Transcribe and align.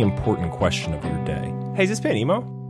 important 0.00 0.52
question 0.52 0.94
of 0.94 1.04
your 1.04 1.24
day. 1.24 1.52
Hey, 1.74 1.84
is 1.84 1.90
this 1.90 2.00
band 2.00 2.18
emo? 2.18 2.63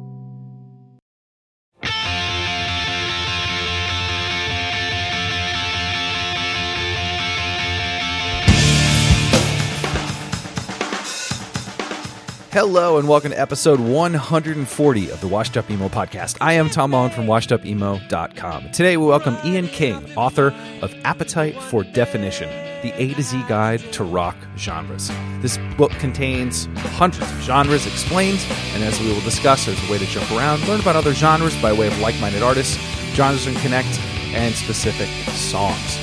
Hello 12.55 12.98
and 12.98 13.08
welcome 13.08 13.33
to 13.33 13.41
episode 13.41 13.80
140 13.80 15.10
of 15.10 15.20
the 15.20 15.27
Washed 15.27 15.56
Up 15.56 15.69
Emo 15.69 15.88
podcast. 15.88 16.36
I 16.41 16.52
am 16.52 16.70
Tom 16.70 16.92
Mullen 16.92 17.10
from 17.10 17.27
washedupemo.com. 17.27 18.70
Today 18.70 18.97
we 18.97 19.05
welcome 19.05 19.36
Ian 19.44 19.66
King, 19.66 20.08
author 20.14 20.55
of 20.80 20.94
Appetite 21.02 21.60
for 21.60 21.82
Definition, 21.82 22.48
the 22.82 22.92
A 22.94 23.12
to 23.14 23.22
Z 23.25 23.42
guide 23.48 23.80
to 23.94 24.05
rock 24.05 24.36
genres. 24.56 25.10
This 25.41 25.58
book 25.77 25.91
contains 25.98 26.69
hundreds 26.77 27.28
of 27.28 27.41
genres 27.41 27.88
explained, 27.88 28.38
and 28.75 28.84
as 28.84 29.00
we 29.00 29.08
will 29.08 29.20
discuss, 29.22 29.66
there's 29.66 29.88
a 29.88 29.91
way 29.91 29.98
to 29.98 30.06
jump 30.06 30.30
around, 30.30 30.64
learn 30.69 30.80
about 30.80 30.94
other 30.94 31.12
genres 31.12 31.60
by 31.60 31.72
way 31.72 31.88
of 31.88 31.98
like-minded 31.98 32.44
artists, 32.44 32.77
genres 33.16 33.48
and 33.48 33.56
connect, 33.56 33.98
and 34.32 34.55
specific 34.55 35.08
songs. 35.32 35.98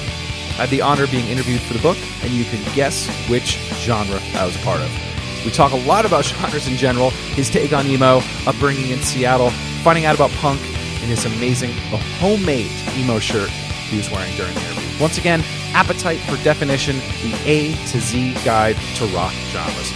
I 0.60 0.66
had 0.66 0.70
the 0.70 0.82
honor 0.82 1.06
of 1.06 1.12
being 1.12 1.28
interviewed 1.28 1.62
for 1.62 1.76
the 1.76 1.82
book, 1.82 1.98
and 2.24 2.34
you 2.34 2.44
can 2.44 2.62
guess 2.76 3.08
which 3.30 3.58
genre 3.86 4.20
I 4.36 4.46
was 4.46 4.58
a 4.58 4.60
part 4.66 4.82
of. 4.82 5.11
We 5.46 5.52
talk 5.52 5.72
a 5.72 5.78
lot 5.78 6.06
about 6.06 6.26
genres 6.26 6.68
in 6.68 6.78
general, 6.78 7.10
his 7.10 7.50
take 7.50 7.74
on 7.74 7.88
emo, 7.88 8.22
upbringing 8.46 8.92
in 8.92 9.00
Seattle, 9.02 9.50
finding 9.84 10.06
out 10.06 10.16
about 10.16 10.32
punk, 10.32 10.62
and 11.02 11.10
his 11.10 11.26
amazing 11.26 11.72
homemade 12.20 12.72
emo 12.96 13.20
shirt 13.20 13.50
he 13.50 13.98
was 13.98 14.10
wearing 14.12 14.34
during 14.36 14.54
the 14.54 14.62
interview. 14.62 15.02
Once 15.02 15.18
again, 15.18 15.44
Appetite 15.74 16.20
for 16.22 16.42
Definition, 16.44 16.98
the 17.24 17.36
A 17.46 17.74
to 17.88 18.00
Z 18.00 18.34
guide 18.46 18.76
to 18.96 19.06
rock 19.08 19.34
genres. 19.50 19.92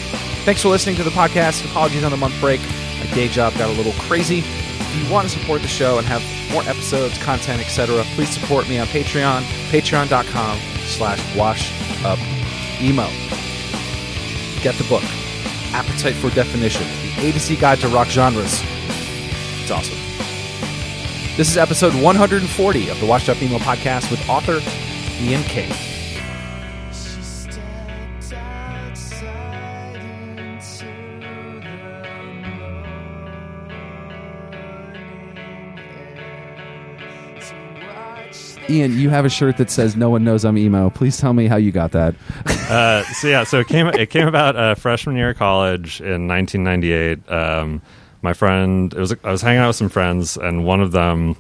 Thanks 0.46 0.62
for 0.62 0.70
listening 0.70 0.96
to 0.98 1.04
the 1.04 1.12
podcast. 1.12 1.66
Apologies 1.66 2.04
on 2.04 2.12
the 2.12 2.18
month 2.18 2.40
break. 2.40 2.62
My 3.00 3.06
day 3.14 3.28
job 3.28 3.54
got 3.56 3.70
a 3.70 3.73
little 3.73 3.94
crazy. 3.94 4.40
If 4.40 5.04
you 5.04 5.12
want 5.12 5.30
to 5.30 5.40
support 5.40 5.62
the 5.62 5.68
show 5.68 5.98
and 5.98 6.08
have 6.08 6.23
more 6.52 6.64
episodes, 6.64 7.18
content, 7.20 7.62
etc., 7.62 8.04
please 8.16 8.30
support 8.30 8.68
me 8.70 8.78
on 8.78 8.88
Patreon, 8.88 9.42
patreon.com 9.70 10.60
slash 10.86 11.36
wash 11.36 11.72
up 12.04 12.20
emo. 12.82 13.08
Get 14.61 14.76
the 14.76 14.86
book. 14.89 15.04
Appetite 15.75 16.15
for 16.15 16.30
Definition, 16.30 16.87
the 17.03 17.27
A 17.27 17.31
to 17.33 17.39
Z 17.39 17.58
guide 17.58 17.81
to 17.81 17.89
rock 17.89 18.08
genres. 18.08 18.61
It's 19.61 19.71
awesome. 19.71 19.97
This 21.36 21.49
is 21.49 21.58
episode 21.58 21.93
140 21.93 22.89
of 22.89 22.99
the 23.02 23.05
Washed 23.05 23.27
Up 23.27 23.41
Emo 23.41 23.58
podcast 23.58 24.09
with 24.09 24.30
author 24.30 24.61
Ian 25.21 25.43
King. 25.43 25.69
Ian, 38.70 38.98
you 38.98 39.09
have 39.09 39.26
a 39.26 39.30
shirt 39.30 39.58
that 39.58 39.70
says 39.70 39.95
"No 39.95 40.09
one 40.09 40.23
knows 40.23 40.43
I'm 40.45 40.58
emo." 40.58 40.89
Please 40.89 41.17
tell 41.17 41.33
me 41.33 41.48
how 41.48 41.55
you 41.55 41.71
got 41.71 41.92
that. 41.92 42.15
uh, 42.70 43.03
so 43.03 43.27
yeah, 43.27 43.43
so 43.43 43.59
it 43.59 43.67
came 43.67 43.87
it 43.87 44.09
came 44.09 44.27
about 44.27 44.55
uh, 44.55 44.76
freshman 44.76 45.15
year 45.15 45.31
of 45.31 45.37
college 45.37 46.02
in 46.02 46.27
1998. 46.27 47.31
Um, 47.31 47.81
my 48.21 48.33
friend, 48.33 48.93
it 48.93 48.99
was 48.99 49.14
I 49.23 49.31
was 49.31 49.42
hanging 49.42 49.59
out 49.59 49.67
with 49.67 49.75
some 49.75 49.89
friends, 49.89 50.37
and 50.37 50.65
one 50.65 50.81
of 50.81 50.92
them, 50.92 51.37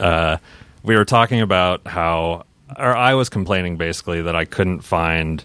uh, 0.00 0.38
we 0.82 0.96
were 0.96 1.04
talking 1.04 1.40
about 1.40 1.86
how, 1.86 2.44
or 2.76 2.96
I 2.96 3.14
was 3.14 3.28
complaining 3.28 3.76
basically 3.76 4.22
that 4.22 4.34
I 4.34 4.44
couldn't 4.44 4.80
find 4.80 5.44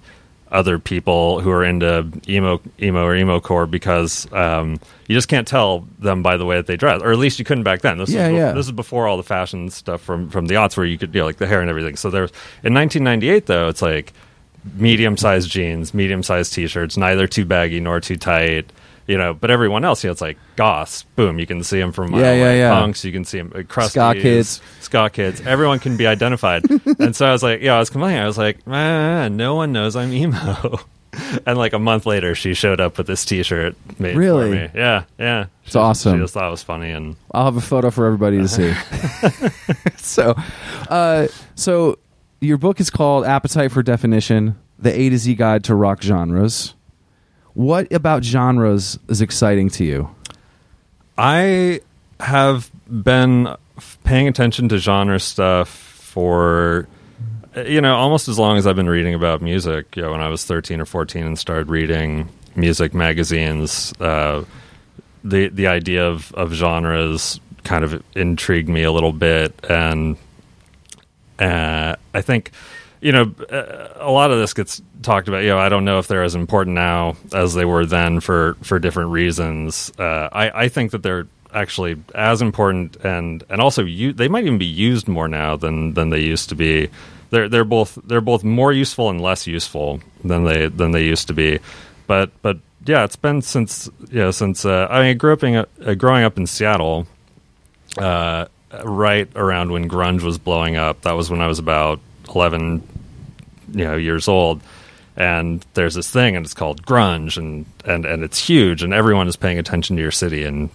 other 0.56 0.80
people 0.80 1.42
who 1.42 1.52
are 1.52 1.64
into 1.64 2.08
emo 2.28 2.62
emo 2.82 3.04
or 3.04 3.16
emo 3.16 3.40
core 3.40 3.66
because 3.68 4.32
um, 4.32 4.80
you 5.08 5.16
just 5.16 5.28
can't 5.28 5.48
tell 5.48 5.88
them 6.00 6.24
by 6.24 6.38
the 6.38 6.46
way 6.46 6.56
that 6.56 6.66
they 6.66 6.78
dress, 6.78 7.02
or 7.02 7.12
at 7.12 7.18
least 7.20 7.38
you 7.38 7.46
couldn't 7.46 7.64
back 7.64 7.82
then. 7.82 7.98
This 7.98 8.10
Yeah, 8.10 8.30
bef- 8.30 8.38
yeah. 8.38 8.52
This 8.54 8.66
is 8.66 8.72
before 8.72 9.08
all 9.08 9.18
the 9.18 9.24
fashion 9.24 9.70
stuff 9.70 10.02
from 10.02 10.30
from 10.30 10.48
the 10.48 10.56
aughts 10.56 10.78
where 10.78 10.86
you 10.86 10.98
could 10.98 11.14
you 11.14 11.22
know, 11.22 11.26
like 11.26 11.38
the 11.38 11.48
hair 11.48 11.62
and 11.62 11.70
everything. 11.70 11.96
So 11.98 12.10
there's 12.10 12.32
in 12.64 12.74
1998 12.74 13.46
though, 13.46 13.68
it's 13.68 13.82
like 13.82 14.14
medium 14.76 15.18
sized 15.18 15.50
jeans, 15.50 15.94
medium 15.94 16.24
sized 16.24 16.54
t 16.54 16.66
shirts, 16.68 16.98
neither 16.98 17.28
too 17.28 17.46
baggy 17.46 17.80
nor 17.80 18.00
too 18.00 18.18
tight. 18.18 18.72
You 19.08 19.18
know, 19.20 19.34
but 19.36 19.52
everyone 19.52 19.86
else, 19.86 20.04
you 20.04 20.08
know, 20.08 20.14
it's 20.14 20.22
like 20.22 20.38
goths. 20.56 21.04
Boom, 21.16 21.38
you 21.38 21.46
can 21.46 21.64
see 21.64 21.78
them 21.80 21.92
from 21.92 22.08
a 22.08 22.12
mile 22.12 22.22
Yeah, 22.22 22.34
yeah, 22.34 22.42
away. 22.44 22.60
yeah. 22.60 22.72
punks. 22.80 23.06
You 23.06 23.12
can 23.12 23.24
see 23.24 23.38
them, 23.38 23.52
uh, 23.54 23.60
crusties, 23.60 23.90
Ska 23.92 24.14
kids. 24.20 24.62
ska 24.82 25.10
kids. 25.12 25.42
Everyone 25.46 25.78
can 25.80 25.96
be 25.96 26.08
identified. 26.08 26.66
and 27.00 27.16
so 27.16 27.28
I 27.28 27.32
was 27.32 27.44
like, 27.44 27.62
yeah, 27.62 27.76
I 27.76 27.80
was 27.80 27.92
complaining. 27.92 28.20
I 28.22 28.26
was 28.26 28.38
like, 28.38 28.66
man, 28.66 29.38
no 29.38 29.54
one 29.56 29.72
knows 29.72 29.96
I'm 29.96 30.12
emo. 30.12 30.80
and 31.46 31.58
like 31.58 31.74
a 31.74 31.80
month 31.80 32.06
later, 32.08 32.34
she 32.36 32.54
showed 32.56 32.80
up 32.82 32.98
with 32.98 33.06
this 33.08 33.24
T-shirt 33.26 33.76
made 34.00 34.18
Really? 34.18 34.50
for 34.50 34.56
me. 34.56 34.70
Yeah, 34.74 35.04
yeah. 35.20 35.46
It's 35.64 35.74
She- 35.74 35.78
awesome. 35.80 36.16
She 36.18 36.24
just 36.24 36.34
thought 36.34 36.48
it 36.48 36.52
was 36.52 36.64
funny, 36.64 36.90
and 36.92 37.16
I'll 37.32 37.46
have 37.46 37.58
a 37.58 37.62
photo 37.62 37.92
for 37.92 38.06
everybody 38.08 38.38
to 38.40 38.48
see. 38.48 38.74
so, 39.98 40.36
uh, 40.90 41.28
so 41.56 41.98
your 42.42 42.58
book 42.58 42.80
is 42.80 42.90
called 42.90 43.26
Appetite 43.26 43.72
for 43.72 43.82
Definition: 43.84 44.58
The 44.80 44.94
A 45.00 45.10
to 45.10 45.18
Z 45.18 45.36
Guide 45.36 45.64
to 45.66 45.76
Rock 45.76 46.02
Genres. 46.02 46.75
What 47.56 47.92
about 47.92 48.24
genres 48.24 49.00
is 49.08 49.22
exciting 49.22 49.70
to 49.72 49.86
you? 49.86 50.10
I 51.18 51.80
have 52.20 52.70
been 52.88 53.56
paying 54.04 54.28
attention 54.28 54.68
to 54.70 54.78
genre 54.78 55.20
stuff 55.20 55.70
for 55.70 56.88
you 57.56 57.80
know 57.80 57.96
almost 57.96 58.28
as 58.28 58.38
long 58.38 58.58
as 58.58 58.68
I've 58.68 58.76
been 58.76 58.90
reading 58.90 59.14
about 59.14 59.42
music. 59.42 59.96
You 59.96 60.02
know, 60.02 60.12
when 60.12 60.20
I 60.20 60.28
was 60.28 60.44
thirteen 60.44 60.82
or 60.82 60.86
fourteen 60.86 61.26
and 61.26 61.40
started 61.40 61.70
reading 61.70 62.28
music 62.58 62.94
magazines, 62.94 63.94
uh, 64.02 64.44
the 65.24 65.48
the 65.48 65.68
idea 65.68 66.06
of 66.06 66.34
of 66.34 66.52
genres 66.52 67.40
kind 67.64 67.86
of 67.86 68.04
intrigued 68.16 68.68
me 68.68 68.84
a 68.84 68.92
little 68.92 69.14
bit, 69.14 69.58
and 69.70 70.18
uh, 71.40 71.96
I 72.14 72.22
think 72.22 72.52
you 73.02 73.12
know 73.12 73.34
uh, 73.52 73.90
a 73.96 74.12
lot 74.12 74.32
of 74.32 74.40
this 74.40 74.54
gets 74.54 74.82
talked 75.02 75.28
about. 75.28 75.44
You 75.44 75.50
know, 75.50 75.60
I 75.60 75.70
don't 75.70 75.86
know 75.86 76.00
if 76.00 76.08
they're 76.08 76.24
as 76.24 76.36
important 76.36 76.76
now 76.76 77.16
as 77.34 77.54
they 77.54 77.66
were 77.66 77.86
then 77.86 78.20
for 78.20 78.56
for 78.62 78.80
different 78.80 79.12
reasons. 79.12 79.92
Uh, 79.98 80.30
I 80.32 80.64
I 80.64 80.68
think 80.70 80.92
that 80.92 81.04
they're 81.04 81.28
actually 81.54 81.96
as 82.14 82.42
important 82.42 82.98
and 82.98 83.44
and 83.50 83.62
also 83.62 83.84
you 83.86 84.12
they 84.12 84.28
might 84.28 84.44
even 84.44 84.58
be 84.58 84.66
used 84.66 85.08
more 85.08 85.28
now 85.28 85.56
than 85.56 85.94
than 85.94 86.10
they 86.10 86.20
used 86.20 86.50
to 86.50 86.56
be. 86.56 86.90
They're 87.30 87.50
they're 87.50 87.64
both 87.64 87.98
they're 88.04 88.22
both 88.22 88.44
more 88.44 88.72
useful 88.72 89.10
and 89.10 89.22
less 89.22 89.48
useful 89.48 90.02
than 90.24 90.44
they 90.44 90.68
than 90.68 90.92
they 90.92 91.04
used 91.04 91.28
to 91.28 91.34
be. 91.34 91.60
But 92.08 92.32
but 92.42 92.58
yeah, 92.86 93.04
it's 93.04 93.16
been 93.16 93.42
since 93.42 93.90
yeah 94.12 94.32
since 94.32 94.66
uh, 94.66 94.88
I 94.90 95.02
mean 95.02 95.18
grew 95.18 95.34
up 95.34 95.44
in, 95.44 95.56
uh, 95.56 95.94
growing 95.96 96.24
up 96.24 96.38
in 96.38 96.46
Seattle 96.46 97.08
uh, 97.98 98.46
right 98.84 99.30
around 99.36 99.72
when 99.72 99.90
grunge 99.90 100.22
was 100.22 100.38
blowing 100.38 100.76
up. 100.76 101.02
That 101.02 101.14
was 101.14 101.30
when 101.30 101.42
I 101.42 101.48
was 101.48 101.60
about 101.60 102.00
eleven, 102.34 102.88
you 103.72 103.86
know, 103.86 103.96
years 103.96 104.28
old. 104.28 104.62
And 105.18 105.66
there's 105.76 105.94
this 105.94 106.12
thing, 106.12 106.36
and 106.36 106.46
it's 106.46 106.54
called 106.54 106.86
grunge, 106.86 107.38
and 107.38 107.66
and 107.86 108.06
and 108.06 108.24
it's 108.24 108.38
huge, 108.38 108.84
and 108.84 108.94
everyone 108.94 109.28
is 109.28 109.38
paying 109.38 109.60
attention 109.60 109.96
to 109.96 110.02
your 110.02 110.12
city, 110.12 110.44
and 110.44 110.70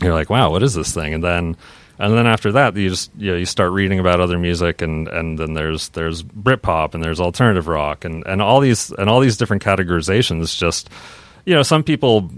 you're 0.00 0.14
like, 0.14 0.30
wow, 0.30 0.50
what 0.50 0.62
is 0.62 0.74
this 0.74 0.94
thing? 0.94 1.14
And 1.14 1.24
then 1.24 1.56
and 1.98 2.14
then 2.14 2.26
after 2.26 2.52
that, 2.52 2.76
you 2.76 2.90
just 2.90 3.10
you 3.16 3.32
know 3.32 3.36
you 3.36 3.46
start 3.46 3.72
reading 3.72 3.98
about 3.98 4.20
other 4.20 4.38
music, 4.38 4.82
and 4.82 5.08
and 5.08 5.38
then 5.38 5.54
there's 5.54 5.88
there's 5.90 6.22
Britpop, 6.22 6.94
and 6.94 7.02
there's 7.02 7.20
alternative 7.20 7.66
rock, 7.66 8.04
and 8.04 8.24
and 8.26 8.40
all 8.40 8.60
these 8.60 8.92
and 8.92 9.10
all 9.10 9.18
these 9.18 9.36
different 9.36 9.64
categorizations. 9.64 10.56
Just 10.56 10.90
you 11.44 11.54
know, 11.54 11.62
some 11.62 11.82
people 11.82 12.30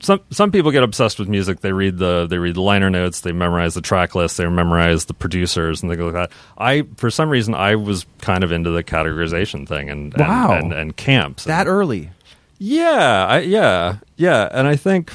some 0.00 0.20
some 0.30 0.52
people 0.52 0.70
get 0.70 0.82
obsessed 0.82 1.18
with 1.18 1.28
music. 1.28 1.60
They 1.60 1.72
read 1.72 1.98
the 1.98 2.26
they 2.26 2.38
read 2.38 2.54
the 2.54 2.60
liner 2.62 2.90
notes, 2.90 3.20
they 3.20 3.32
memorize 3.32 3.74
the 3.74 3.80
track 3.80 4.14
list, 4.14 4.36
they 4.36 4.46
memorize 4.48 5.06
the 5.06 5.14
producers 5.14 5.82
and 5.82 5.90
things 5.90 6.02
like 6.02 6.12
that. 6.14 6.30
I 6.56 6.82
for 6.96 7.10
some 7.10 7.28
reason 7.30 7.54
I 7.54 7.74
was 7.76 8.06
kind 8.20 8.44
of 8.44 8.52
into 8.52 8.70
the 8.70 8.84
categorization 8.84 9.66
thing 9.66 9.90
and 9.90 10.12
and, 10.14 10.20
Wow. 10.20 10.52
and, 10.52 10.72
and 10.72 10.96
camps. 10.96 11.44
that 11.44 11.66
early. 11.66 12.10
Yeah, 12.60 13.26
I, 13.28 13.38
yeah, 13.40 13.98
yeah, 14.16 14.48
and 14.50 14.66
I 14.66 14.74
think, 14.74 15.12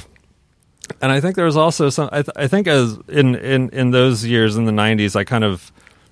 and 1.02 1.12
I 1.12 1.20
think 1.20 1.36
there 1.36 1.44
was 1.44 1.58
also 1.58 1.90
some. 1.90 2.08
I, 2.10 2.22
th- 2.22 2.30
I 2.36 2.46
think 2.46 2.66
as 2.66 2.96
in 3.08 3.34
in 3.34 3.68
in 3.68 3.90
those 3.90 4.24
years 4.24 4.56
in 4.56 4.64
the 4.64 4.72
'90s, 4.72 5.14
I 5.14 5.24
kind 5.24 5.44
of, 5.44 5.70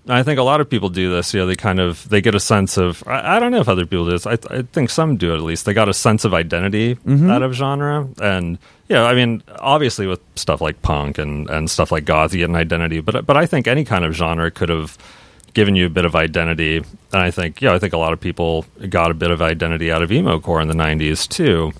I 0.08 0.25
think 0.25 0.40
a 0.40 0.43
lot 0.43 0.60
of 0.60 0.69
people 0.69 0.88
do 0.88 1.10
this. 1.10 1.32
You 1.32 1.40
know, 1.40 1.46
they 1.46 1.54
kind 1.54 1.78
of 1.78 2.08
they 2.08 2.20
get 2.20 2.34
a 2.34 2.40
sense 2.40 2.76
of. 2.76 3.04
I, 3.06 3.37
I 3.37 3.38
don't 3.38 3.52
know 3.52 3.60
if 3.60 3.69
other 3.69 3.87
people 3.87 4.06
do 4.06 4.12
this. 4.12 4.26
I, 4.26 4.38
I 4.50 4.62
think 4.62 4.90
some 4.90 5.16
do 5.16 5.34
at 5.34 5.40
least. 5.40 5.64
They 5.64 5.75
got 5.75 5.88
a 5.88 5.94
sense 5.94 6.25
of 6.25 6.34
identity 6.34 6.96
mm-hmm. 6.96 7.31
out 7.31 7.43
of 7.43 7.52
genre, 7.52 8.08
and 8.20 8.58
yeah, 8.88 9.04
I 9.04 9.14
mean, 9.14 9.43
obviously 9.58 10.06
with 10.06 10.20
stuff 10.34 10.60
like 10.60 10.82
punk 10.82 11.19
and 11.19 11.49
and 11.49 11.70
stuff 11.70 11.93
like 11.93 12.04
goth, 12.04 12.32
you 12.32 12.40
get 12.40 12.50
an 12.50 12.56
identity. 12.56 13.00
But 13.00 13.26
but 13.26 13.37
I 13.37 13.46
think 13.46 13.69
any 13.69 13.84
kind 13.84 14.04
of 14.04 14.12
genre 14.14 14.50
could 14.50 14.70
have 14.70 14.99
given 15.54 15.76
you 15.76 15.87
a 15.87 15.90
bit 15.90 16.05
of 16.05 16.16
identity. 16.16 16.78
And 16.78 16.87
I 17.12 17.31
think, 17.31 17.60
yeah, 17.60 17.75
I 17.75 17.78
think 17.78 17.93
a 17.93 17.98
lot 17.98 18.12
of 18.12 18.20
people 18.20 18.64
got 18.88 19.10
a 19.10 19.14
bit 19.14 19.31
of 19.31 19.43
identity 19.43 19.93
out 19.93 20.02
of 20.02 20.10
emo 20.10 20.40
core 20.40 20.60
in 20.60 20.69
the 20.69 20.75
'90s 20.75 21.28
too. 21.28 21.72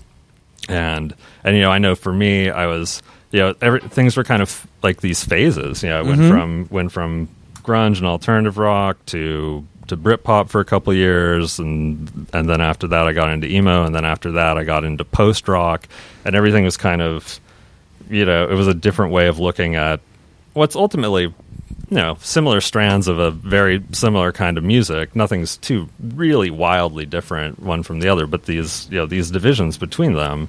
And 0.69 1.13
and 1.43 1.57
you 1.57 1.63
know, 1.63 1.71
I 1.71 1.79
know 1.79 1.97
for 1.97 2.13
me, 2.13 2.51
I 2.51 2.67
was 2.67 3.03
you 3.33 3.41
know, 3.41 3.55
every, 3.61 3.81
things 3.81 4.17
were 4.17 4.25
kind 4.25 4.43
of 4.43 4.65
like 4.83 5.01
these 5.01 5.25
phases. 5.25 5.83
You 5.83 5.89
know, 5.89 5.99
I 5.99 6.03
went 6.03 6.21
mm-hmm. 6.21 6.31
from 6.31 6.69
went 6.71 6.93
from 6.93 7.29
grunge 7.63 7.99
and 7.99 8.07
alternative 8.07 8.59
rock 8.59 9.05
to 9.07 9.67
to 9.89 9.97
Britpop 9.97 10.49
for 10.49 10.61
a 10.61 10.65
couple 10.65 10.95
years, 10.95 11.59
and 11.59 12.29
and 12.33 12.49
then 12.49 12.61
after 12.61 12.89
that, 12.89 13.07
I 13.07 13.13
got 13.13 13.31
into 13.31 13.47
emo, 13.47 13.85
and 13.85 13.95
then 13.95 14.05
after 14.05 14.33
that, 14.33 14.57
I 14.57 14.65
got 14.65 14.85
into 14.85 15.05
post 15.05 15.49
rock, 15.49 15.87
and 16.25 16.35
everything 16.35 16.65
was 16.65 16.77
kind 16.77 17.03
of 17.03 17.41
you 18.09 18.25
know, 18.25 18.49
it 18.49 18.55
was 18.55 18.69
a 18.69 18.75
different 18.75 19.13
way 19.13 19.27
of 19.29 19.39
looking 19.39 19.75
at 19.75 20.01
what's 20.53 20.77
ultimately, 20.77 21.23
you 21.23 21.35
know, 21.91 22.17
similar 22.21 22.61
strands 22.61 23.09
of 23.09 23.19
a 23.19 23.31
very 23.31 23.83
similar 23.93 24.33
kind 24.33 24.59
of 24.59 24.65
music. 24.65 25.17
Nothing's 25.17 25.57
too 25.57 25.89
really 25.99 26.51
wildly 26.51 27.07
different 27.07 27.59
one 27.61 27.83
from 27.83 28.01
the 28.01 28.09
other, 28.09 28.27
but 28.27 28.45
these, 28.45 28.89
you 28.91 28.99
know, 28.99 29.07
these 29.07 29.31
divisions 29.31 29.79
between 29.79 30.13
them 30.13 30.49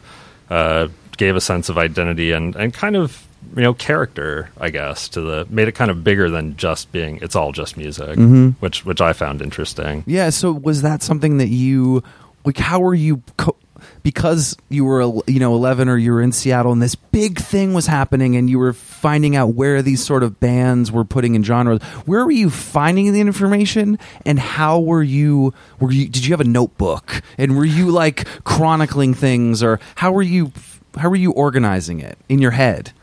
uh, 0.49 0.89
gave 1.17 1.35
a 1.35 1.41
sense 1.41 1.69
of 1.69 1.77
identity 1.77 2.31
and, 2.31 2.55
and 2.55 2.73
kind 2.73 2.95
of, 2.95 3.22
you 3.55 3.61
know, 3.61 3.73
character, 3.73 4.49
I 4.59 4.69
guess, 4.69 5.09
to 5.09 5.21
the 5.21 5.47
made 5.49 5.67
it 5.67 5.73
kind 5.73 5.91
of 5.91 6.03
bigger 6.03 6.29
than 6.29 6.57
just 6.57 6.91
being 6.91 7.19
it's 7.21 7.35
all 7.35 7.51
just 7.51 7.77
music, 7.77 8.17
mm-hmm. 8.17 8.49
which 8.59 8.85
which 8.85 9.01
I 9.01 9.13
found 9.13 9.41
interesting. 9.41 10.03
Yeah. 10.05 10.29
So 10.29 10.51
was 10.51 10.81
that 10.81 11.01
something 11.01 11.37
that 11.37 11.49
you 11.49 12.03
like? 12.45 12.57
How 12.57 12.79
were 12.79 12.95
you? 12.95 13.21
Co- 13.37 13.57
because 14.01 14.55
you 14.69 14.85
were, 14.85 15.01
you 15.27 15.39
know, 15.39 15.55
eleven 15.55 15.89
or 15.89 15.97
you 15.97 16.11
were 16.11 16.21
in 16.21 16.31
Seattle, 16.31 16.71
and 16.71 16.81
this 16.81 16.95
big 16.95 17.39
thing 17.39 17.73
was 17.73 17.87
happening, 17.87 18.35
and 18.35 18.49
you 18.49 18.59
were 18.59 18.73
finding 18.73 19.35
out 19.35 19.55
where 19.55 19.81
these 19.81 20.03
sort 20.03 20.23
of 20.23 20.39
bands 20.39 20.91
were 20.91 21.05
putting 21.05 21.35
in 21.35 21.43
genres. 21.43 21.81
Where 22.05 22.25
were 22.25 22.31
you 22.31 22.49
finding 22.49 23.11
the 23.11 23.21
information, 23.21 23.99
and 24.25 24.39
how 24.39 24.79
were 24.79 25.03
you? 25.03 25.53
Were 25.79 25.91
you? 25.91 26.07
Did 26.07 26.25
you 26.25 26.31
have 26.31 26.41
a 26.41 26.45
notebook, 26.45 27.21
and 27.37 27.57
were 27.57 27.65
you 27.65 27.91
like 27.91 28.25
chronicling 28.43 29.13
things, 29.13 29.61
or 29.63 29.79
how 29.95 30.11
were 30.11 30.21
you? 30.21 30.51
How 30.95 31.09
were 31.09 31.15
you 31.15 31.31
organizing 31.31 32.01
it 32.01 32.17
in 32.29 32.39
your 32.39 32.51
head? 32.51 32.93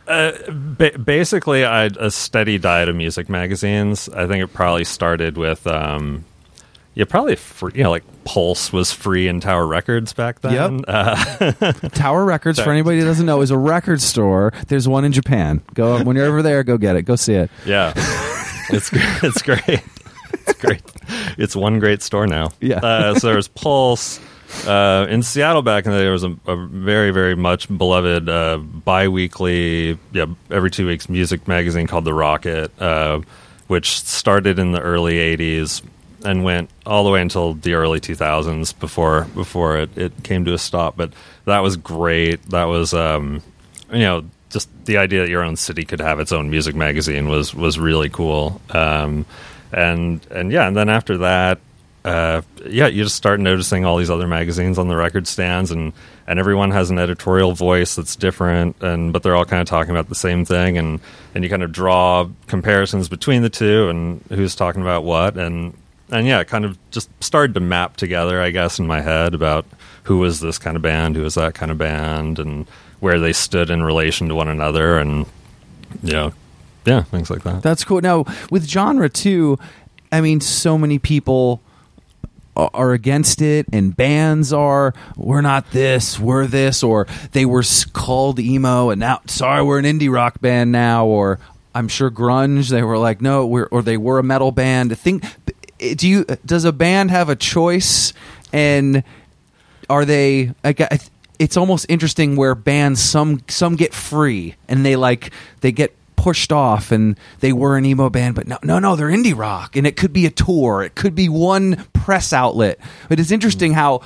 Ba- 0.50 0.98
basically, 0.98 1.64
I 1.64 1.84
a 1.84 2.10
steady 2.10 2.58
diet 2.58 2.88
of 2.88 2.96
music 2.96 3.28
magazines. 3.28 4.08
I 4.08 4.26
think 4.26 4.42
it 4.42 4.48
probably 4.52 4.84
started 4.84 5.36
with, 5.36 5.66
um, 5.66 6.24
yeah, 6.94 7.04
probably 7.08 7.36
free, 7.36 7.72
you 7.76 7.82
know, 7.84 7.90
like 7.90 8.04
Pulse 8.24 8.72
was 8.72 8.92
free 8.92 9.28
in 9.28 9.40
Tower 9.40 9.66
Records 9.66 10.12
back 10.12 10.40
then. 10.40 10.78
Yep. 10.80 10.84
Uh, 10.88 11.72
Tower 11.90 12.24
Records, 12.24 12.60
for 12.60 12.70
anybody 12.70 12.98
who 12.98 13.04
doesn't 13.04 13.26
know, 13.26 13.40
is 13.40 13.50
a 13.50 13.58
record 13.58 14.00
store. 14.00 14.52
There's 14.68 14.88
one 14.88 15.04
in 15.04 15.12
Japan. 15.12 15.62
Go 15.74 16.02
when 16.02 16.16
you're 16.16 16.26
over 16.26 16.42
there, 16.42 16.62
go 16.64 16.76
get 16.78 16.96
it. 16.96 17.02
Go 17.02 17.16
see 17.16 17.34
it. 17.34 17.50
yeah, 17.64 17.92
it's 18.70 18.90
it's 19.22 19.42
great. 19.42 19.82
It's 20.46 20.58
great. 20.60 20.82
It's 21.38 21.56
one 21.56 21.80
great 21.80 22.02
store 22.02 22.26
now. 22.26 22.50
Yeah. 22.60 22.78
Uh, 22.78 23.14
so 23.14 23.28
there's 23.32 23.48
Pulse. 23.48 24.20
Uh, 24.66 25.06
in 25.08 25.22
Seattle 25.22 25.62
back 25.62 25.86
in 25.86 25.92
the 25.92 25.98
day, 25.98 26.04
there 26.04 26.12
was 26.12 26.24
a, 26.24 26.36
a 26.46 26.56
very, 26.56 27.10
very 27.10 27.34
much 27.34 27.66
beloved 27.76 28.28
uh, 28.28 28.58
bi-weekly, 28.58 29.98
yeah, 30.12 30.26
every 30.50 30.70
two 30.70 30.86
weeks 30.86 31.08
music 31.08 31.48
magazine 31.48 31.86
called 31.86 32.04
The 32.04 32.14
Rocket, 32.14 32.70
uh, 32.80 33.20
which 33.68 34.00
started 34.00 34.58
in 34.58 34.72
the 34.72 34.80
early 34.80 35.14
'80s 35.14 35.82
and 36.24 36.44
went 36.44 36.70
all 36.84 37.04
the 37.04 37.10
way 37.10 37.22
until 37.22 37.54
the 37.54 37.74
early 37.74 38.00
2000s 38.00 38.78
before 38.78 39.24
before 39.34 39.78
it, 39.78 39.96
it 39.96 40.22
came 40.22 40.44
to 40.44 40.52
a 40.52 40.58
stop. 40.58 40.96
But 40.96 41.12
that 41.46 41.60
was 41.60 41.76
great. 41.76 42.42
That 42.50 42.64
was, 42.64 42.92
um, 42.92 43.42
you 43.92 44.00
know, 44.00 44.24
just 44.50 44.68
the 44.84 44.98
idea 44.98 45.22
that 45.22 45.30
your 45.30 45.42
own 45.42 45.56
city 45.56 45.84
could 45.84 46.00
have 46.00 46.20
its 46.20 46.32
own 46.32 46.50
music 46.50 46.74
magazine 46.74 47.28
was 47.28 47.54
was 47.54 47.78
really 47.78 48.08
cool. 48.08 48.60
Um, 48.70 49.24
and 49.72 50.24
and 50.30 50.52
yeah, 50.52 50.66
and 50.66 50.76
then 50.76 50.88
after 50.88 51.18
that, 51.18 51.60
uh, 52.04 52.40
yeah, 52.66 52.86
you 52.86 53.04
just 53.04 53.16
start 53.16 53.40
noticing 53.40 53.84
all 53.84 53.98
these 53.98 54.10
other 54.10 54.26
magazines 54.26 54.78
on 54.78 54.88
the 54.88 54.96
record 54.96 55.26
stands, 55.26 55.70
and 55.70 55.92
and 56.26 56.38
everyone 56.38 56.70
has 56.70 56.90
an 56.90 56.98
editorial 56.98 57.52
voice 57.52 57.96
that's 57.96 58.16
different, 58.16 58.76
and 58.80 59.12
but 59.12 59.22
they're 59.22 59.36
all 59.36 59.44
kind 59.44 59.60
of 59.60 59.68
talking 59.68 59.90
about 59.90 60.08
the 60.08 60.14
same 60.14 60.44
thing, 60.44 60.78
and 60.78 61.00
and 61.34 61.44
you 61.44 61.50
kind 61.50 61.62
of 61.62 61.72
draw 61.72 62.26
comparisons 62.46 63.08
between 63.08 63.42
the 63.42 63.50
two, 63.50 63.88
and 63.88 64.24
who's 64.30 64.54
talking 64.54 64.80
about 64.80 65.04
what, 65.04 65.36
and 65.36 65.74
and 66.10 66.26
yeah, 66.26 66.40
it 66.40 66.48
kind 66.48 66.64
of 66.64 66.78
just 66.90 67.10
started 67.22 67.52
to 67.54 67.60
map 67.60 67.96
together, 67.96 68.40
I 68.40 68.50
guess, 68.50 68.78
in 68.78 68.86
my 68.86 69.02
head 69.02 69.34
about 69.34 69.66
who 70.04 70.18
was 70.18 70.40
this 70.40 70.58
kind 70.58 70.76
of 70.76 70.82
band, 70.82 71.16
who 71.16 71.22
was 71.22 71.34
that 71.34 71.54
kind 71.54 71.70
of 71.70 71.76
band, 71.76 72.38
and 72.38 72.66
where 73.00 73.20
they 73.20 73.34
stood 73.34 73.68
in 73.68 73.82
relation 73.82 74.28
to 74.28 74.34
one 74.34 74.48
another, 74.48 74.96
and 74.96 75.26
you 76.02 76.12
know, 76.12 76.32
yeah, 76.86 77.02
things 77.02 77.28
like 77.28 77.42
that. 77.42 77.62
That's 77.62 77.84
cool. 77.84 78.00
Now 78.00 78.24
with 78.50 78.66
genre 78.66 79.10
too, 79.10 79.58
I 80.10 80.22
mean, 80.22 80.40
so 80.40 80.78
many 80.78 80.98
people 80.98 81.60
are 82.56 82.92
against 82.92 83.40
it, 83.40 83.66
and 83.72 83.96
bands 83.96 84.52
are 84.52 84.92
we're 85.16 85.40
not 85.40 85.70
this, 85.70 86.18
we're 86.18 86.46
this, 86.46 86.82
or 86.82 87.06
they 87.32 87.44
were 87.46 87.62
called 87.92 88.38
emo, 88.38 88.90
and 88.90 89.00
now 89.00 89.20
sorry, 89.26 89.62
we're 89.62 89.78
an 89.78 89.84
indie 89.84 90.12
rock 90.12 90.40
band 90.40 90.70
now, 90.72 91.06
or 91.06 91.38
I'm 91.74 91.88
sure 91.88 92.10
grunge. 92.10 92.68
They 92.68 92.82
were 92.82 92.98
like 92.98 93.20
no, 93.20 93.46
we're 93.46 93.66
or 93.70 93.82
they 93.82 93.96
were 93.96 94.18
a 94.18 94.22
metal 94.22 94.52
band. 94.52 94.96
Think, 94.98 95.24
eh, 95.80 95.94
do 95.94 96.08
you 96.08 96.24
does 96.44 96.64
a 96.64 96.72
band 96.72 97.10
have 97.10 97.28
a 97.28 97.36
choice, 97.36 98.12
and 98.52 99.02
are 99.88 100.04
they? 100.04 100.52
Got- 100.62 101.08
It's 101.38 101.56
almost 101.56 101.86
interesting 101.88 102.36
where 102.36 102.54
bands 102.54 103.00
some 103.00 103.40
some 103.48 103.74
get 103.76 103.94
free 103.94 104.56
and 104.68 104.84
they 104.84 104.94
like 104.96 105.32
they 105.62 105.72
get 105.72 105.96
pushed 106.20 106.52
off 106.52 106.92
and 106.92 107.18
they 107.40 107.50
were 107.50 107.78
an 107.78 107.86
emo 107.86 108.10
band 108.10 108.34
but 108.34 108.46
no 108.46 108.58
no 108.62 108.78
no 108.78 108.94
they're 108.94 109.08
indie 109.08 109.36
rock. 109.36 109.74
And 109.74 109.86
it 109.86 109.96
could 109.96 110.12
be 110.12 110.26
a 110.26 110.30
tour. 110.30 110.82
It 110.82 110.94
could 110.94 111.14
be 111.14 111.30
one 111.30 111.86
press 111.94 112.32
outlet. 112.34 112.78
But 113.08 113.18
it's 113.18 113.30
interesting 113.30 113.72
how 113.72 114.02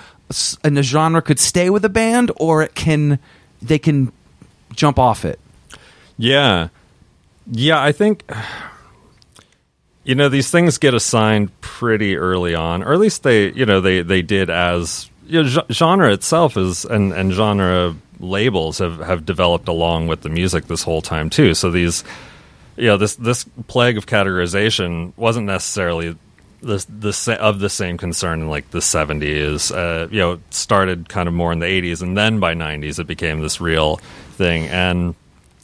and 0.63 0.85
genre 0.85 1.21
could 1.21 1.41
stay 1.41 1.71
with 1.71 1.85
a 1.85 1.89
band 1.89 2.31
or 2.37 2.63
it 2.63 2.77
can 2.77 3.19
they 3.61 3.81
can 3.81 4.13
jump 4.73 4.97
off 4.97 5.25
it. 5.25 5.41
Yeah. 6.17 6.69
Yeah, 7.51 7.83
I 7.83 7.91
think 7.91 8.23
you 10.05 10.15
know 10.15 10.29
these 10.29 10.51
things 10.53 10.79
get 10.79 10.95
assigned 10.95 11.51
pretty 11.61 12.17
early 12.17 12.55
on 12.55 12.85
or 12.85 12.93
at 12.93 13.01
least 13.01 13.25
they 13.25 13.51
you 13.53 13.67
know 13.67 13.81
they 13.81 14.03
they 14.03 14.23
did 14.23 14.51
as 14.51 15.11
you 15.27 15.43
know, 15.43 15.65
genre 15.73 16.13
itself 16.13 16.57
is 16.57 16.85
and 16.85 17.13
and 17.13 17.33
genre 17.33 17.97
labels 18.21 18.79
have 18.79 18.99
have 19.01 19.27
developed 19.27 19.69
along 19.69 20.07
with 20.07 20.23
the 20.23 20.29
music 20.29 20.67
this 20.67 20.83
whole 20.83 21.03
time 21.03 21.31
too. 21.31 21.55
So 21.55 21.71
these 21.71 22.05
you 22.77 22.87
know 22.87 22.97
this 22.97 23.15
this 23.17 23.45
plague 23.67 23.97
of 23.97 24.07
categorization 24.07 25.13
wasn't 25.17 25.47
necessarily 25.47 26.17
the 26.61 26.85
the 26.89 27.37
of 27.41 27.59
the 27.59 27.69
same 27.69 27.99
concern 27.99 28.41
in 28.41 28.49
like 28.49 28.71
the 28.71 28.79
70s 28.79 29.75
uh, 29.75 30.09
you 30.11 30.19
know 30.19 30.41
started 30.51 31.09
kind 31.09 31.29
of 31.29 31.35
more 31.35 31.53
in 31.53 31.59
the 31.59 31.67
80s 31.67 32.03
and 32.03 32.17
then 32.17 32.41
by 32.41 32.55
90s 32.55 32.99
it 32.99 33.07
became 33.07 33.41
this 33.41 33.61
real 33.61 33.97
thing. 34.33 34.67
And 34.67 35.15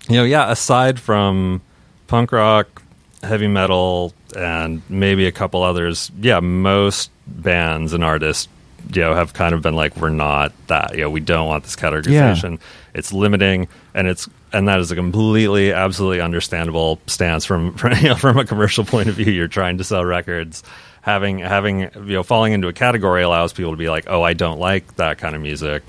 you 0.09 0.17
know 0.17 0.25
yeah 0.25 0.51
aside 0.51 1.01
from 1.01 1.63
punk 2.07 2.33
rock 2.33 2.83
heavy 3.23 3.49
metal 3.49 4.13
and 4.37 4.83
maybe 4.89 5.27
a 5.27 5.33
couple 5.33 5.63
others 5.63 6.11
yeah 6.21 6.41
most 6.41 7.11
bands 7.27 7.93
and 7.93 8.03
artists 8.03 8.49
you 8.93 9.03
know 9.03 9.15
have 9.15 9.33
kind 9.33 9.55
of 9.55 9.63
been 9.63 9.75
like 9.75 9.97
we're 9.97 10.09
not 10.11 10.53
that 10.69 10.95
you 10.95 11.03
know 11.03 11.11
we 11.11 11.21
don't 11.21 11.49
want 11.49 11.65
this 11.65 11.77
categorization 11.77 12.59
it's 12.95 13.13
limiting 13.13 13.69
and 13.95 14.07
it's 14.09 14.29
and 14.53 14.69
that 14.69 14.81
is 14.81 14.91
a 14.91 14.97
completely 14.97 15.73
absolutely 15.73 16.21
understandable 16.21 17.01
stance 17.07 17.45
from 17.45 17.75
from, 17.77 17.93
you 17.99 18.09
know, 18.09 18.15
from 18.17 18.39
a 18.39 18.45
commercial 18.45 18.85
point 18.85 19.09
of 19.09 19.15
view 19.15 19.33
you're 19.33 19.49
trying 19.49 19.79
to 19.79 19.85
sell 19.85 20.05
records 20.05 20.63
having 21.03 21.39
having 21.39 21.81
you 21.81 22.15
know 22.15 22.23
falling 22.23 22.53
into 22.53 22.69
a 22.69 22.73
category 22.73 23.23
allows 23.23 23.53
people 23.53 23.71
to 23.71 23.77
be 23.77 23.89
like 23.89 24.05
oh 24.09 24.23
i 24.23 24.33
don't 24.35 24.59
like 24.59 24.97
that 24.97 25.19
kind 25.19 25.35
of 25.35 25.43
music 25.43 25.83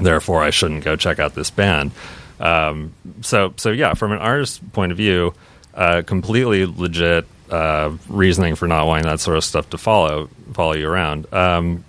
therefore 0.00 0.42
I 0.42 0.50
shouldn't 0.50 0.84
go 0.84 0.96
check 0.96 1.18
out 1.18 1.34
this 1.34 1.50
band. 1.50 1.92
Um, 2.40 2.94
so 3.22 3.54
so 3.56 3.70
yeah, 3.70 3.94
from 3.94 4.12
an 4.12 4.18
artist's 4.18 4.58
point 4.72 4.92
of 4.92 4.98
view, 4.98 5.34
uh, 5.74 6.02
completely 6.04 6.66
legit 6.66 7.26
uh, 7.50 7.92
reasoning 8.08 8.54
for 8.54 8.66
not 8.66 8.86
wanting 8.86 9.06
that 9.06 9.20
sort 9.20 9.36
of 9.36 9.44
stuff 9.44 9.70
to 9.70 9.78
follow 9.78 10.28
follow 10.52 10.72
you 10.72 10.88
around. 10.88 11.32
Um, 11.32 11.84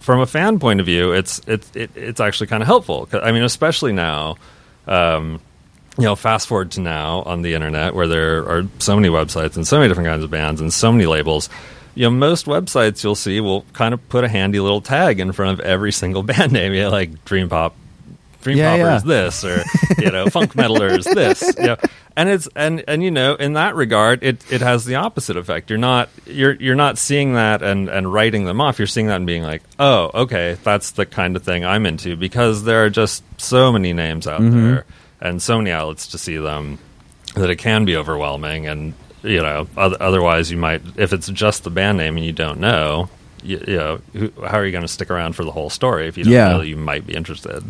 from 0.00 0.20
a 0.20 0.26
fan 0.26 0.58
point 0.58 0.80
of 0.80 0.86
view, 0.86 1.12
it's 1.12 1.40
it's 1.46 1.70
it, 1.74 1.90
it's 1.94 2.20
actually 2.20 2.46
kind 2.46 2.62
of 2.62 2.66
helpful. 2.66 3.08
I 3.12 3.32
mean, 3.32 3.42
especially 3.42 3.92
now 3.92 4.36
Um, 4.86 5.40
you 5.98 6.04
know, 6.04 6.14
fast 6.16 6.46
forward 6.46 6.70
to 6.72 6.80
now 6.80 7.22
on 7.22 7.42
the 7.42 7.54
internet 7.54 7.94
where 7.94 8.06
there 8.06 8.48
are 8.48 8.62
so 8.78 8.94
many 8.94 9.08
websites 9.08 9.56
and 9.56 9.66
so 9.66 9.78
many 9.78 9.88
different 9.88 10.08
kinds 10.08 10.22
of 10.24 10.30
bands 10.30 10.60
and 10.60 10.72
so 10.72 10.92
many 10.92 11.06
labels. 11.06 11.50
You 11.96 12.04
know, 12.04 12.10
most 12.10 12.46
websites 12.46 13.02
you'll 13.02 13.16
see 13.16 13.40
will 13.40 13.66
kind 13.72 13.92
of 13.92 14.08
put 14.08 14.22
a 14.22 14.28
handy 14.28 14.60
little 14.60 14.80
tag 14.80 15.18
in 15.18 15.32
front 15.32 15.58
of 15.58 15.66
every 15.66 15.90
single 15.92 16.22
band 16.30 16.52
name. 16.52 16.72
You 16.72 16.82
know, 16.82 16.90
like 16.90 17.24
Dream 17.24 17.48
Pop, 17.48 17.74
Dream 18.42 18.58
Yeah, 18.58 18.76
Poppers 18.76 19.04
yeah. 19.04 19.22
this, 19.22 19.44
or 19.44 19.64
you 19.98 20.10
know, 20.10 20.26
Funk 20.30 20.54
metaler 20.54 20.96
is 20.98 21.04
this. 21.14 21.42
You 21.58 21.66
know, 21.66 21.76
and 22.16 22.28
it's 22.28 22.48
and 22.54 22.84
and 22.86 23.02
you 23.02 23.10
know, 23.10 23.34
in 23.34 23.54
that 23.54 23.74
regard, 23.74 24.22
it 24.22 24.50
it 24.52 24.60
has 24.60 24.84
the 24.84 24.94
opposite 24.96 25.36
effect. 25.36 25.70
You're 25.70 25.78
not 25.78 26.08
you're 26.26 26.54
you're 26.54 26.74
not 26.76 26.98
seeing 26.98 27.34
that 27.34 27.62
and 27.62 27.88
and 27.88 28.12
writing 28.12 28.44
them 28.44 28.60
off. 28.60 28.78
You're 28.78 28.86
seeing 28.86 29.08
that 29.08 29.16
and 29.16 29.26
being 29.26 29.42
like, 29.42 29.62
oh, 29.78 30.10
okay, 30.14 30.56
that's 30.62 30.92
the 30.92 31.04
kind 31.06 31.34
of 31.36 31.42
thing 31.42 31.64
I'm 31.64 31.84
into 31.86 32.16
because 32.16 32.64
there 32.64 32.84
are 32.84 32.90
just 32.90 33.22
so 33.40 33.72
many 33.72 33.92
names 33.92 34.26
out 34.26 34.40
Mm-hmm. 34.40 34.62
there 34.66 34.84
and 35.20 35.42
so 35.42 35.58
many 35.58 35.70
outlets 35.72 36.06
to 36.08 36.18
see 36.18 36.36
them 36.36 36.78
that 37.34 37.50
it 37.50 37.56
can 37.56 37.84
be 37.84 37.96
overwhelming 37.96 38.66
and 38.68 38.94
you 39.24 39.42
know 39.42 39.66
otherwise 39.76 40.48
you 40.50 40.56
might 40.56 40.80
if 40.96 41.12
it's 41.12 41.26
just 41.28 41.64
the 41.64 41.70
band 41.70 41.98
name 41.98 42.16
and 42.16 42.24
you 42.24 42.30
don't 42.32 42.60
know 42.60 43.08
you, 43.42 43.62
you 43.66 43.76
know 43.76 44.00
who, 44.12 44.32
how 44.42 44.58
are 44.58 44.64
you 44.66 44.72
going 44.72 44.82
to 44.82 44.88
stick 44.88 45.10
around 45.10 45.34
for 45.34 45.44
the 45.44 45.52
whole 45.52 45.70
story 45.70 46.06
if 46.08 46.16
you 46.18 46.24
don't 46.24 46.32
Yeah. 46.32 46.48
know 46.50 46.58
that 46.58 46.66
you 46.68 46.76
might 46.76 47.06
be 47.06 47.14
interested 47.14 47.62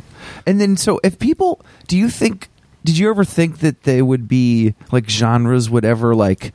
And 0.47 0.61
then, 0.61 0.77
so 0.77 1.01
if 1.05 1.19
people, 1.19 1.61
do 1.87 1.97
you 1.97 2.09
think, 2.09 2.49
did 2.85 2.97
you 2.99 3.11
ever 3.11 3.25
think 3.25 3.59
that 3.59 3.83
they 3.83 4.01
would 4.03 4.29
be 4.29 4.75
like 4.93 5.09
genres 5.11 5.69
would 5.71 5.85
ever 5.85 6.15
like 6.15 6.53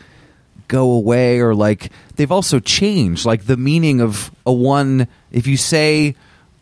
go 0.68 0.92
away 0.92 1.40
or 1.40 1.54
like 1.54 1.92
they've 2.16 2.32
also 2.32 2.60
changed? 2.60 3.26
Like 3.26 3.46
the 3.46 3.58
meaning 3.58 4.02
of 4.02 4.32
a 4.46 4.52
one, 4.54 5.08
if 5.32 5.46
you 5.48 5.58
say 5.58 6.16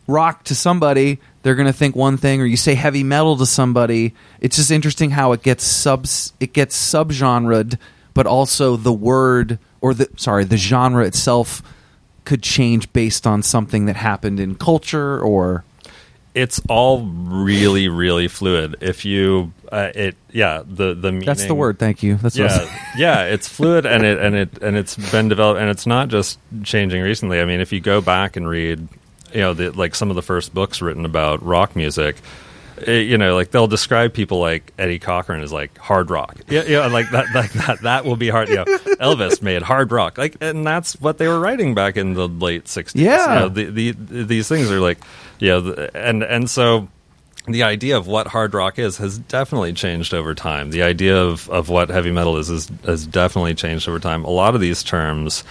rock 0.06 0.44
to 0.44 0.54
somebody, 0.54 1.18
they're 1.42 1.54
going 1.54 1.66
to 1.66 1.72
think 1.72 1.96
one 1.96 2.16
thing, 2.18 2.40
or 2.40 2.44
you 2.44 2.56
say 2.56 2.74
heavy 2.74 3.02
metal 3.02 3.36
to 3.38 3.46
somebody. 3.46 4.14
It's 4.40 4.56
just 4.56 4.70
interesting 4.70 5.10
how 5.10 5.32
it 5.32 5.42
gets 5.42 5.64
subs, 5.64 6.32
it 6.38 6.52
gets 6.52 6.76
subgenred, 6.76 7.78
but 8.14 8.26
also 8.26 8.76
the 8.76 8.92
word 8.92 9.58
or 9.80 9.94
the, 9.94 10.08
sorry, 10.16 10.44
the 10.44 10.56
genre 10.56 11.04
itself 11.06 11.62
could 12.24 12.42
change 12.42 12.92
based 12.92 13.26
on 13.26 13.42
something 13.42 13.86
that 13.86 13.96
happened 13.96 14.40
in 14.40 14.54
culture 14.54 15.20
or. 15.20 15.64
it's 16.34 16.60
all 16.68 17.04
really 17.04 17.88
really 17.88 18.26
fluid 18.28 18.76
if 18.80 19.04
you 19.04 19.52
uh, 19.72 19.90
it 19.94 20.16
yeah 20.30 20.62
the 20.66 20.94
the 20.94 21.10
meaning, 21.10 21.26
That's 21.26 21.46
the 21.46 21.54
word. 21.54 21.78
Thank 21.78 22.02
you. 22.02 22.16
That's 22.16 22.38
what 22.38 22.50
yeah, 22.50 22.86
yeah, 22.96 23.22
it's 23.24 23.48
fluid 23.48 23.86
and 23.86 24.04
it 24.04 24.18
and 24.18 24.34
it 24.34 24.62
and 24.62 24.76
it's 24.76 24.96
been 25.10 25.28
developed 25.28 25.60
and 25.60 25.70
it's 25.70 25.86
not 25.86 26.08
just 26.08 26.38
changing 26.62 27.02
recently. 27.02 27.40
I 27.40 27.46
mean, 27.46 27.60
if 27.60 27.72
you 27.72 27.80
go 27.80 28.02
back 28.02 28.36
and 28.36 28.46
read, 28.46 28.86
you 29.32 29.40
know, 29.40 29.54
the, 29.54 29.70
like 29.70 29.94
some 29.94 30.10
of 30.10 30.16
the 30.16 30.22
first 30.22 30.52
books 30.52 30.82
written 30.82 31.06
about 31.06 31.42
rock 31.42 31.74
music, 31.74 32.16
you 32.86 33.18
know, 33.18 33.34
like 33.34 33.50
they'll 33.50 33.66
describe 33.66 34.12
people 34.12 34.38
like 34.40 34.72
Eddie 34.78 34.98
Cochran 34.98 35.42
as 35.42 35.52
like 35.52 35.76
hard 35.78 36.10
rock. 36.10 36.38
Yeah, 36.48 36.64
yeah, 36.64 36.86
like 36.86 37.10
that, 37.10 37.26
like 37.34 37.52
that, 37.52 37.82
that 37.82 38.04
will 38.04 38.16
be 38.16 38.28
hard. 38.28 38.48
You 38.48 38.56
know, 38.56 38.64
Elvis 39.00 39.42
made 39.42 39.62
hard 39.62 39.92
rock, 39.92 40.18
like, 40.18 40.36
and 40.40 40.66
that's 40.66 41.00
what 41.00 41.18
they 41.18 41.28
were 41.28 41.40
writing 41.40 41.74
back 41.74 41.96
in 41.96 42.14
the 42.14 42.28
late 42.28 42.64
'60s. 42.64 42.92
Yeah. 42.94 43.34
you 43.34 43.40
know, 43.40 43.48
the, 43.48 43.92
the 43.92 44.24
these 44.24 44.48
things 44.48 44.70
are 44.70 44.80
like, 44.80 44.98
you 45.38 45.48
know, 45.48 45.88
and 45.94 46.22
and 46.22 46.48
so 46.48 46.88
the 47.46 47.64
idea 47.64 47.96
of 47.96 48.06
what 48.06 48.28
hard 48.28 48.54
rock 48.54 48.78
is 48.78 48.98
has 48.98 49.18
definitely 49.18 49.72
changed 49.72 50.14
over 50.14 50.34
time. 50.34 50.70
The 50.70 50.82
idea 50.82 51.16
of, 51.16 51.48
of 51.50 51.68
what 51.68 51.88
heavy 51.88 52.12
metal 52.12 52.36
is, 52.36 52.50
is 52.50 52.70
has 52.84 53.06
definitely 53.06 53.54
changed 53.54 53.88
over 53.88 53.98
time. 53.98 54.24
A 54.24 54.30
lot 54.30 54.54
of 54.54 54.60
these 54.60 54.82
terms, 54.82 55.42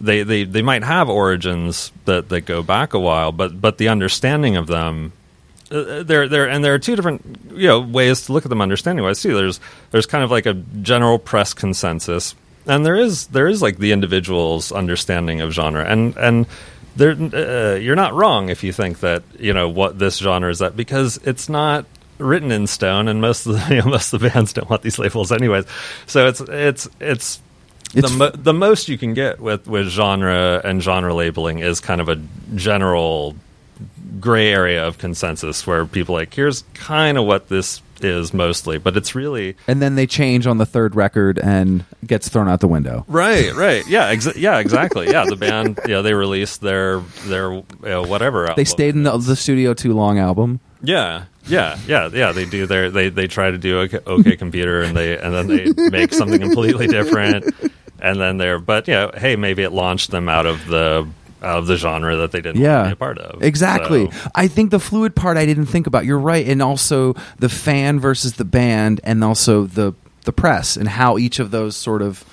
they, 0.00 0.22
they, 0.22 0.44
they 0.44 0.62
might 0.62 0.84
have 0.84 1.08
origins 1.08 1.90
that, 2.04 2.28
that 2.28 2.42
go 2.42 2.62
back 2.62 2.92
a 2.92 2.98
while, 2.98 3.32
but 3.32 3.60
but 3.60 3.78
the 3.78 3.88
understanding 3.88 4.56
of 4.56 4.66
them, 4.66 5.12
uh, 5.70 6.02
there 6.02 6.28
there 6.28 6.48
and 6.48 6.64
there 6.64 6.74
are 6.74 6.78
two 6.78 6.96
different 6.96 7.52
you 7.52 7.66
know 7.66 7.80
ways 7.80 8.26
to 8.26 8.32
look 8.32 8.44
at 8.44 8.48
them 8.48 8.60
understanding 8.60 9.04
wise 9.04 9.22
too. 9.22 9.34
There's 9.34 9.60
there's 9.90 10.06
kind 10.06 10.24
of 10.24 10.30
like 10.30 10.46
a 10.46 10.54
general 10.54 11.18
press 11.18 11.54
consensus, 11.54 12.34
and 12.66 12.84
there 12.84 12.96
is 12.96 13.26
there 13.28 13.48
is 13.48 13.62
like 13.62 13.78
the 13.78 13.92
individual's 13.92 14.72
understanding 14.72 15.40
of 15.40 15.52
genre, 15.52 15.84
and 15.84 16.16
and 16.16 16.46
there, 16.96 17.12
uh, 17.12 17.76
you're 17.76 17.96
not 17.96 18.14
wrong 18.14 18.48
if 18.48 18.64
you 18.64 18.72
think 18.72 19.00
that 19.00 19.22
you 19.38 19.52
know 19.52 19.68
what 19.68 19.98
this 19.98 20.18
genre 20.18 20.50
is 20.50 20.60
at 20.60 20.76
because 20.76 21.18
it's 21.24 21.48
not 21.48 21.86
written 22.18 22.50
in 22.50 22.66
stone, 22.66 23.08
and 23.08 23.20
most 23.20 23.46
of 23.46 23.52
the 23.54 23.74
you 23.74 23.82
know, 23.82 23.90
most 23.90 24.12
of 24.12 24.20
the 24.20 24.28
bands 24.28 24.52
don't 24.52 24.68
want 24.68 24.82
these 24.82 24.98
labels 24.98 25.32
anyways. 25.32 25.64
So 26.06 26.28
it's 26.28 26.40
it's 26.40 26.88
it's. 27.00 27.40
It's 27.94 28.10
the, 28.10 28.18
mo- 28.18 28.30
the 28.34 28.52
most 28.52 28.90
you 28.90 28.98
can 28.98 29.14
get 29.14 29.40
with, 29.40 29.66
with 29.66 29.88
genre 29.88 30.60
and 30.62 30.82
genre 30.82 31.14
labeling 31.14 31.60
is 31.60 31.80
kind 31.80 32.02
of 32.02 32.10
a 32.10 32.20
general 32.54 33.34
gray 34.20 34.48
area 34.52 34.86
of 34.86 34.98
consensus 34.98 35.66
where 35.66 35.84
people 35.84 36.14
like 36.14 36.32
here's 36.34 36.62
kind 36.74 37.18
of 37.18 37.24
what 37.24 37.48
this 37.48 37.82
is 38.00 38.32
mostly 38.32 38.78
but 38.78 38.96
it's 38.96 39.14
really 39.14 39.56
and 39.66 39.82
then 39.82 39.96
they 39.96 40.06
change 40.06 40.46
on 40.46 40.58
the 40.58 40.64
third 40.66 40.94
record 40.94 41.36
and 41.40 41.84
gets 42.06 42.28
thrown 42.28 42.48
out 42.48 42.60
the 42.60 42.68
window. 42.68 43.04
right 43.08 43.52
right 43.56 43.86
yeah 43.88 44.14
exa- 44.14 44.36
yeah 44.36 44.58
exactly 44.58 45.06
yeah 45.08 45.24
the 45.24 45.34
band 45.36 45.78
yeah 45.86 46.00
they 46.00 46.14
released 46.14 46.60
their 46.60 47.00
their 47.26 47.52
you 47.52 47.64
know, 47.82 48.02
whatever 48.02 48.48
They 48.56 48.64
stayed 48.64 48.94
in 48.94 49.02
the, 49.02 49.16
the 49.18 49.34
studio 49.36 49.74
too 49.74 49.92
long 49.94 50.18
album. 50.18 50.60
Yeah, 50.80 51.24
yeah, 51.48 51.76
yeah, 51.88 52.08
yeah. 52.12 52.30
They 52.30 52.44
do 52.44 52.64
their 52.66 52.88
they 52.88 53.08
they 53.08 53.26
try 53.26 53.50
to 53.50 53.58
do 53.58 53.80
OK, 53.80 53.98
OK 54.06 54.36
Computer, 54.36 54.80
and 54.82 54.96
they 54.96 55.18
and 55.18 55.34
then 55.34 55.48
they 55.48 55.72
make 55.90 56.12
something 56.12 56.38
completely 56.40 56.86
different, 56.86 57.52
and 58.00 58.20
then 58.20 58.36
they're 58.38 58.60
but 58.60 58.86
you 58.86 58.94
know, 58.94 59.10
hey, 59.16 59.34
maybe 59.34 59.64
it 59.64 59.72
launched 59.72 60.12
them 60.12 60.28
out 60.28 60.46
of 60.46 60.64
the 60.68 61.04
out 61.42 61.58
of 61.58 61.66
the 61.66 61.76
genre 61.76 62.16
that 62.16 62.32
they 62.32 62.40
didn't 62.40 62.60
want 62.60 62.64
to 62.64 62.70
Yeah, 62.70 62.84
be 62.86 62.92
a 62.92 62.96
part 62.96 63.18
of. 63.18 63.42
Exactly. 63.42 64.10
So, 64.10 64.30
I 64.34 64.48
think 64.48 64.70
the 64.70 64.80
fluid 64.80 65.14
part 65.14 65.36
I 65.36 65.46
didn't 65.46 65.66
think 65.66 65.86
about. 65.86 66.04
You're 66.04 66.18
right, 66.18 66.46
and 66.46 66.62
also 66.62 67.14
the 67.38 67.48
fan 67.48 68.00
versus 68.00 68.34
the 68.34 68.44
band, 68.44 69.00
and 69.04 69.22
also 69.22 69.64
the 69.64 69.94
the 70.24 70.32
press, 70.32 70.76
and 70.76 70.88
how 70.88 71.16
each 71.18 71.38
of 71.38 71.50
those 71.50 71.76
sort 71.76 72.02
of 72.02 72.24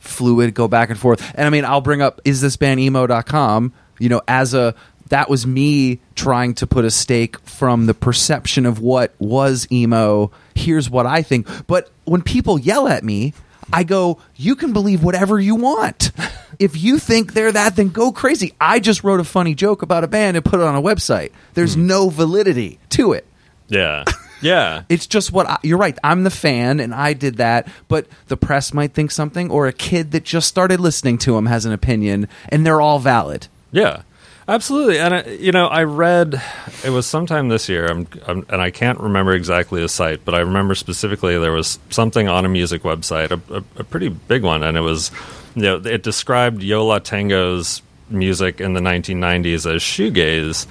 fluid 0.00 0.54
go 0.54 0.68
back 0.68 0.90
and 0.90 0.98
forth. 0.98 1.32
And 1.34 1.46
I 1.46 1.50
mean, 1.50 1.64
I'll 1.64 1.80
bring 1.80 2.02
up 2.02 2.20
is 2.24 2.40
this 2.40 2.56
band 2.56 2.80
emo.com, 2.80 3.72
you 3.98 4.08
know, 4.08 4.22
as 4.26 4.54
a 4.54 4.74
that 5.08 5.28
was 5.28 5.46
me 5.46 6.00
trying 6.14 6.54
to 6.54 6.66
put 6.66 6.86
a 6.86 6.90
stake 6.90 7.38
from 7.40 7.84
the 7.84 7.92
perception 7.92 8.64
of 8.64 8.78
what 8.78 9.14
was 9.18 9.66
emo. 9.70 10.30
Here's 10.54 10.88
what 10.88 11.04
I 11.06 11.20
think. 11.22 11.46
But 11.66 11.90
when 12.04 12.22
people 12.22 12.58
yell 12.58 12.88
at 12.88 13.04
me, 13.04 13.34
I 13.72 13.84
go, 13.84 14.18
you 14.36 14.54
can 14.56 14.72
believe 14.72 15.02
whatever 15.02 15.38
you 15.40 15.56
want. 15.56 16.10
If 16.58 16.80
you 16.80 16.98
think 16.98 17.32
they're 17.32 17.50
that, 17.50 17.76
then 17.76 17.88
go 17.88 18.12
crazy. 18.12 18.52
I 18.60 18.78
just 18.78 19.02
wrote 19.02 19.20
a 19.20 19.24
funny 19.24 19.54
joke 19.54 19.80
about 19.80 20.04
a 20.04 20.06
band 20.06 20.36
and 20.36 20.44
put 20.44 20.60
it 20.60 20.66
on 20.66 20.76
a 20.76 20.82
website. 20.82 21.32
There's 21.54 21.74
hmm. 21.74 21.86
no 21.86 22.10
validity 22.10 22.78
to 22.90 23.14
it. 23.14 23.26
yeah, 23.68 24.04
yeah, 24.42 24.82
It's 24.88 25.06
just 25.06 25.32
what 25.32 25.48
I, 25.48 25.58
you're 25.62 25.78
right. 25.78 25.98
I'm 26.04 26.24
the 26.24 26.30
fan 26.30 26.78
and 26.78 26.94
I 26.94 27.14
did 27.14 27.38
that, 27.38 27.68
but 27.88 28.06
the 28.28 28.36
press 28.36 28.74
might 28.74 28.92
think 28.92 29.10
something, 29.10 29.50
or 29.50 29.66
a 29.66 29.72
kid 29.72 30.12
that 30.12 30.24
just 30.24 30.46
started 30.46 30.78
listening 30.78 31.16
to 31.18 31.36
him 31.36 31.46
has 31.46 31.64
an 31.64 31.72
opinion, 31.72 32.28
and 32.50 32.66
they're 32.66 32.82
all 32.82 32.98
valid. 32.98 33.48
yeah. 33.72 34.02
Absolutely, 34.48 34.98
and 34.98 35.14
I, 35.14 35.22
you 35.22 35.52
know, 35.52 35.68
I 35.68 35.84
read 35.84 36.42
it 36.84 36.90
was 36.90 37.06
sometime 37.06 37.48
this 37.48 37.68
year, 37.68 37.86
I'm, 37.86 38.08
I'm, 38.26 38.44
and 38.48 38.60
I 38.60 38.70
can't 38.70 38.98
remember 38.98 39.32
exactly 39.32 39.80
the 39.80 39.88
site, 39.88 40.24
but 40.24 40.34
I 40.34 40.40
remember 40.40 40.74
specifically 40.74 41.38
there 41.38 41.52
was 41.52 41.78
something 41.90 42.28
on 42.28 42.44
a 42.44 42.48
music 42.48 42.82
website, 42.82 43.30
a, 43.30 43.54
a, 43.54 43.64
a 43.76 43.84
pretty 43.84 44.08
big 44.08 44.42
one, 44.42 44.64
and 44.64 44.76
it 44.76 44.80
was, 44.80 45.12
you 45.54 45.62
know, 45.62 45.76
it 45.76 46.02
described 46.02 46.62
Yo 46.62 46.84
La 46.84 46.98
Tengo's 46.98 47.82
music 48.10 48.60
in 48.60 48.72
the 48.72 48.80
1990s 48.80 49.72
as 49.72 49.80
shoegaze, 49.80 50.66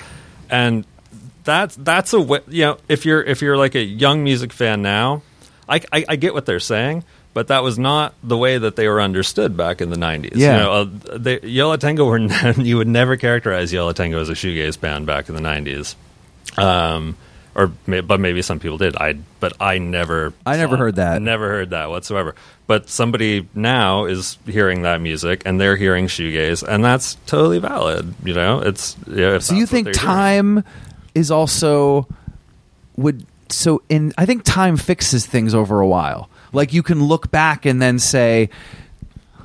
and 0.50 0.86
that's 1.46 1.76
that's 1.78 2.14
a 2.14 2.20
you 2.50 2.66
know, 2.66 2.78
if 2.90 3.06
you're 3.06 3.24
if 3.24 3.42
you're 3.42 3.58
like 3.58 3.76
a 3.76 3.84
young 3.84 4.24
music 4.24 4.52
fan 4.52 4.82
now, 4.82 5.24
I, 5.68 5.82
I, 5.94 6.06
I 6.10 6.16
get 6.18 6.34
what 6.34 6.46
they're 6.46 6.60
saying. 6.60 7.06
But 7.34 7.48
that 7.48 7.64
was 7.64 7.80
not 7.80 8.14
the 8.22 8.38
way 8.38 8.58
that 8.58 8.76
they 8.76 8.88
were 8.88 9.02
understood 9.02 9.56
back 9.56 9.80
in 9.80 9.90
the 9.90 9.96
'90s. 9.96 10.32
Yeah. 10.36 10.52
You 10.52 10.64
know, 10.64 10.72
uh, 10.72 11.18
they, 11.18 11.40
Yo 11.42 11.70
La 11.70 11.78
Tengo 11.78 12.06
were 12.06 12.20
you 12.58 12.78
would 12.78 12.88
never 12.88 13.16
characterize 13.16 13.72
Yo 13.72 13.86
La 13.86 13.94
Tengo 13.94 14.20
as 14.20 14.30
a 14.30 14.34
shoegaze 14.34 14.80
band 14.80 15.06
back 15.06 15.30
in 15.30 15.36
the 15.36 15.42
'90s, 15.42 15.96
um, 16.58 17.16
or 17.56 17.68
but 17.86 18.20
maybe 18.20 18.42
some 18.42 18.60
people 18.60 18.78
did. 18.78 18.98
I 18.98 19.14
but 19.40 19.54
I 19.62 19.78
never 19.78 20.34
I 20.46 20.58
never 20.58 20.76
heard 20.76 20.96
that. 20.96 21.22
Never 21.22 21.48
heard 21.48 21.70
that 21.70 21.90
whatsoever. 21.90 22.36
But 22.68 22.90
somebody 22.90 23.48
now 23.54 24.06
is 24.06 24.38
hearing 24.46 24.82
that 24.84 25.02
music 25.02 25.44
and 25.46 25.60
they're 25.60 25.76
hearing 25.76 26.08
shoegaze, 26.08 26.64
and 26.68 26.84
that's 26.84 27.16
totally 27.26 27.60
valid. 27.60 28.14
You 28.26 28.34
know, 28.34 28.60
it's 28.60 28.98
yeah. 29.08 29.40
So 29.40 29.56
you 29.56 29.66
think 29.66 29.94
time 29.94 30.64
is 31.16 31.32
also 31.32 32.08
would 32.98 33.26
so 33.50 33.82
in 33.90 34.14
I 34.18 34.26
think 34.26 34.44
time 34.44 34.78
fixes 34.78 35.26
things 35.26 35.54
over 35.54 35.80
a 35.80 35.88
while. 35.88 36.30
Like 36.54 36.74
you 36.74 36.84
can 36.84 37.04
look 37.04 37.32
back 37.32 37.66
and 37.66 37.82
then 37.82 38.00
say, 38.00 38.50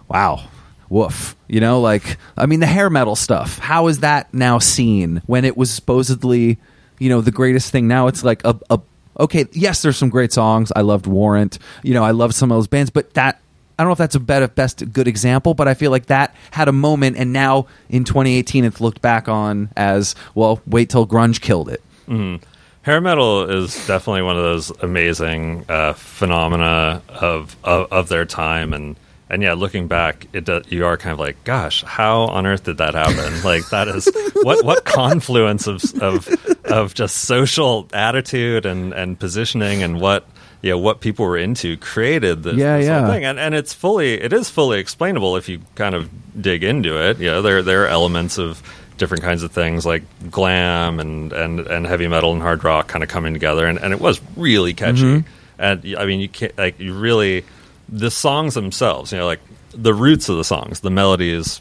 "Wow, 0.09 0.49
woof." 0.89 1.37
You 1.49 1.61
know, 1.61 1.81
like 1.81 2.19
I 2.37 2.47
mean 2.47 2.61
the 2.61 2.67
hair 2.67 2.91
metal 2.91 3.17
stuff. 3.17 3.59
How 3.59 3.87
is 3.89 4.01
that 4.01 4.33
now 4.35 4.59
seen 4.59 5.23
when 5.27 5.45
it 5.45 5.57
was 5.57 5.71
supposedly, 5.71 6.59
you 6.99 7.09
know, 7.09 7.21
the 7.21 7.31
greatest 7.31 7.71
thing? 7.71 7.87
Now 7.89 8.09
it's 8.09 8.25
like 8.25 8.45
a, 8.45 8.59
a 8.71 8.81
okay. 9.21 9.47
Yes, 9.53 9.83
there's 9.83 9.97
some 9.97 10.09
great 10.11 10.33
songs. 10.33 10.73
I 10.75 10.81
loved 10.83 11.07
Warrant. 11.07 11.59
You 11.83 11.95
know, 11.95 12.03
I 12.03 12.11
loved 12.11 12.35
some 12.35 12.51
of 12.51 12.57
those 12.57 12.69
bands, 12.69 12.91
but 12.91 13.15
that. 13.15 13.41
I 13.79 13.83
don't 13.83 13.91
know 13.91 13.93
if 13.93 13.99
that's 13.99 14.15
a 14.15 14.21
better, 14.21 14.49
best 14.49 14.91
good 14.91 15.07
example, 15.07 15.53
but 15.53 15.69
I 15.69 15.75
feel 15.75 15.91
like 15.91 16.07
that 16.07 16.35
had 16.51 16.67
a 16.67 16.73
moment, 16.73 17.19
and 17.19 17.31
now 17.31 17.67
in 17.91 18.05
2018, 18.05 18.65
it's 18.65 18.81
looked 18.81 19.03
back 19.03 19.29
on 19.29 19.69
as 19.77 20.15
well. 20.35 20.63
Wait 20.67 20.89
till 20.89 21.07
grunge 21.07 21.43
killed 21.43 21.69
it. 21.69 21.83
Mm-hmm. 22.09 22.43
Hair 22.87 23.01
metal 23.01 23.51
is 23.51 23.75
definitely 23.89 24.23
one 24.23 24.37
of 24.37 24.43
those 24.45 24.71
amazing 24.81 25.65
uh, 25.69 25.93
phenomena 25.95 27.03
of, 27.09 27.57
of 27.65 27.93
of 27.93 28.09
their 28.09 28.25
time, 28.25 28.73
and 28.73 28.97
and 29.29 29.43
yeah, 29.43 29.55
looking 29.55 29.89
back, 29.89 30.29
it 30.33 30.45
does, 30.45 30.63
you 30.71 30.87
are 30.87 30.97
kind 30.97 31.13
of 31.13 31.19
like, 31.19 31.43
gosh, 31.43 31.83
how 31.83 32.21
on 32.23 32.47
earth 32.47 32.63
did 32.63 32.79
that 32.79 32.95
happen? 32.95 33.43
like 33.45 33.69
that 33.71 33.89
is 33.89 34.09
what 34.43 34.65
what 34.65 34.85
confluence 34.85 35.67
of 35.67 35.83
of 36.01 36.29
of 36.65 36.95
just 36.95 37.17
social 37.17 37.89
attitude 37.93 38.65
and 38.65 38.93
and 38.95 39.19
positioning 39.19 39.83
and 39.83 40.01
what 40.01 40.25
you 40.63 40.71
know 40.71 40.79
what 40.79 41.01
people 41.01 41.27
were 41.27 41.37
into 41.37 41.77
created 41.79 42.45
this, 42.45 42.55
Yeah, 42.55 42.79
this 42.79 42.87
yeah. 42.87 43.07
thing, 43.09 43.25
and 43.25 43.41
and 43.41 43.53
it's 43.55 43.75
fully 43.75 44.15
it 44.15 44.33
is 44.33 44.49
fully 44.49 44.79
explainable 44.79 45.37
if 45.37 45.49
you 45.49 45.61
kind 45.75 45.97
of 45.97 46.09
dig 46.41 46.63
into 46.63 46.97
it. 47.11 47.19
You 47.19 47.27
know, 47.27 47.43
there 47.43 47.63
there 47.63 47.83
are 47.83 47.89
elements 47.89 48.39
of 48.39 48.63
different 48.97 49.23
kinds 49.23 49.43
of 49.43 49.53
things 49.53 49.85
like 49.85 50.03
glam 50.31 51.01
and 51.01 51.33
and 51.33 51.61
and 51.61 51.87
heavy 51.87 52.09
metal 52.09 52.33
and 52.33 52.43
hard 52.43 52.65
rock 52.65 52.89
kind 52.89 53.03
of 53.03 53.11
coming 53.11 53.33
together, 53.33 53.67
and, 53.67 53.79
and 53.79 53.93
it 53.93 54.01
was 54.01 54.21
really 54.37 54.75
catchy. 54.75 55.03
Mm-hmm. 55.03 55.29
And 55.59 55.97
I 55.99 56.07
mean, 56.07 56.21
you 56.21 56.29
can't 56.29 56.57
like 56.59 56.79
you 56.79 56.95
really 56.95 57.45
the 57.89 58.11
songs 58.11 58.55
themselves. 58.55 59.13
You 59.13 59.19
know, 59.19 59.27
like 59.27 59.41
the 59.73 59.95
roots 59.95 60.29
of 60.29 60.37
the 60.37 60.45
songs, 60.45 60.81
the 60.81 60.91
melodies. 60.91 61.61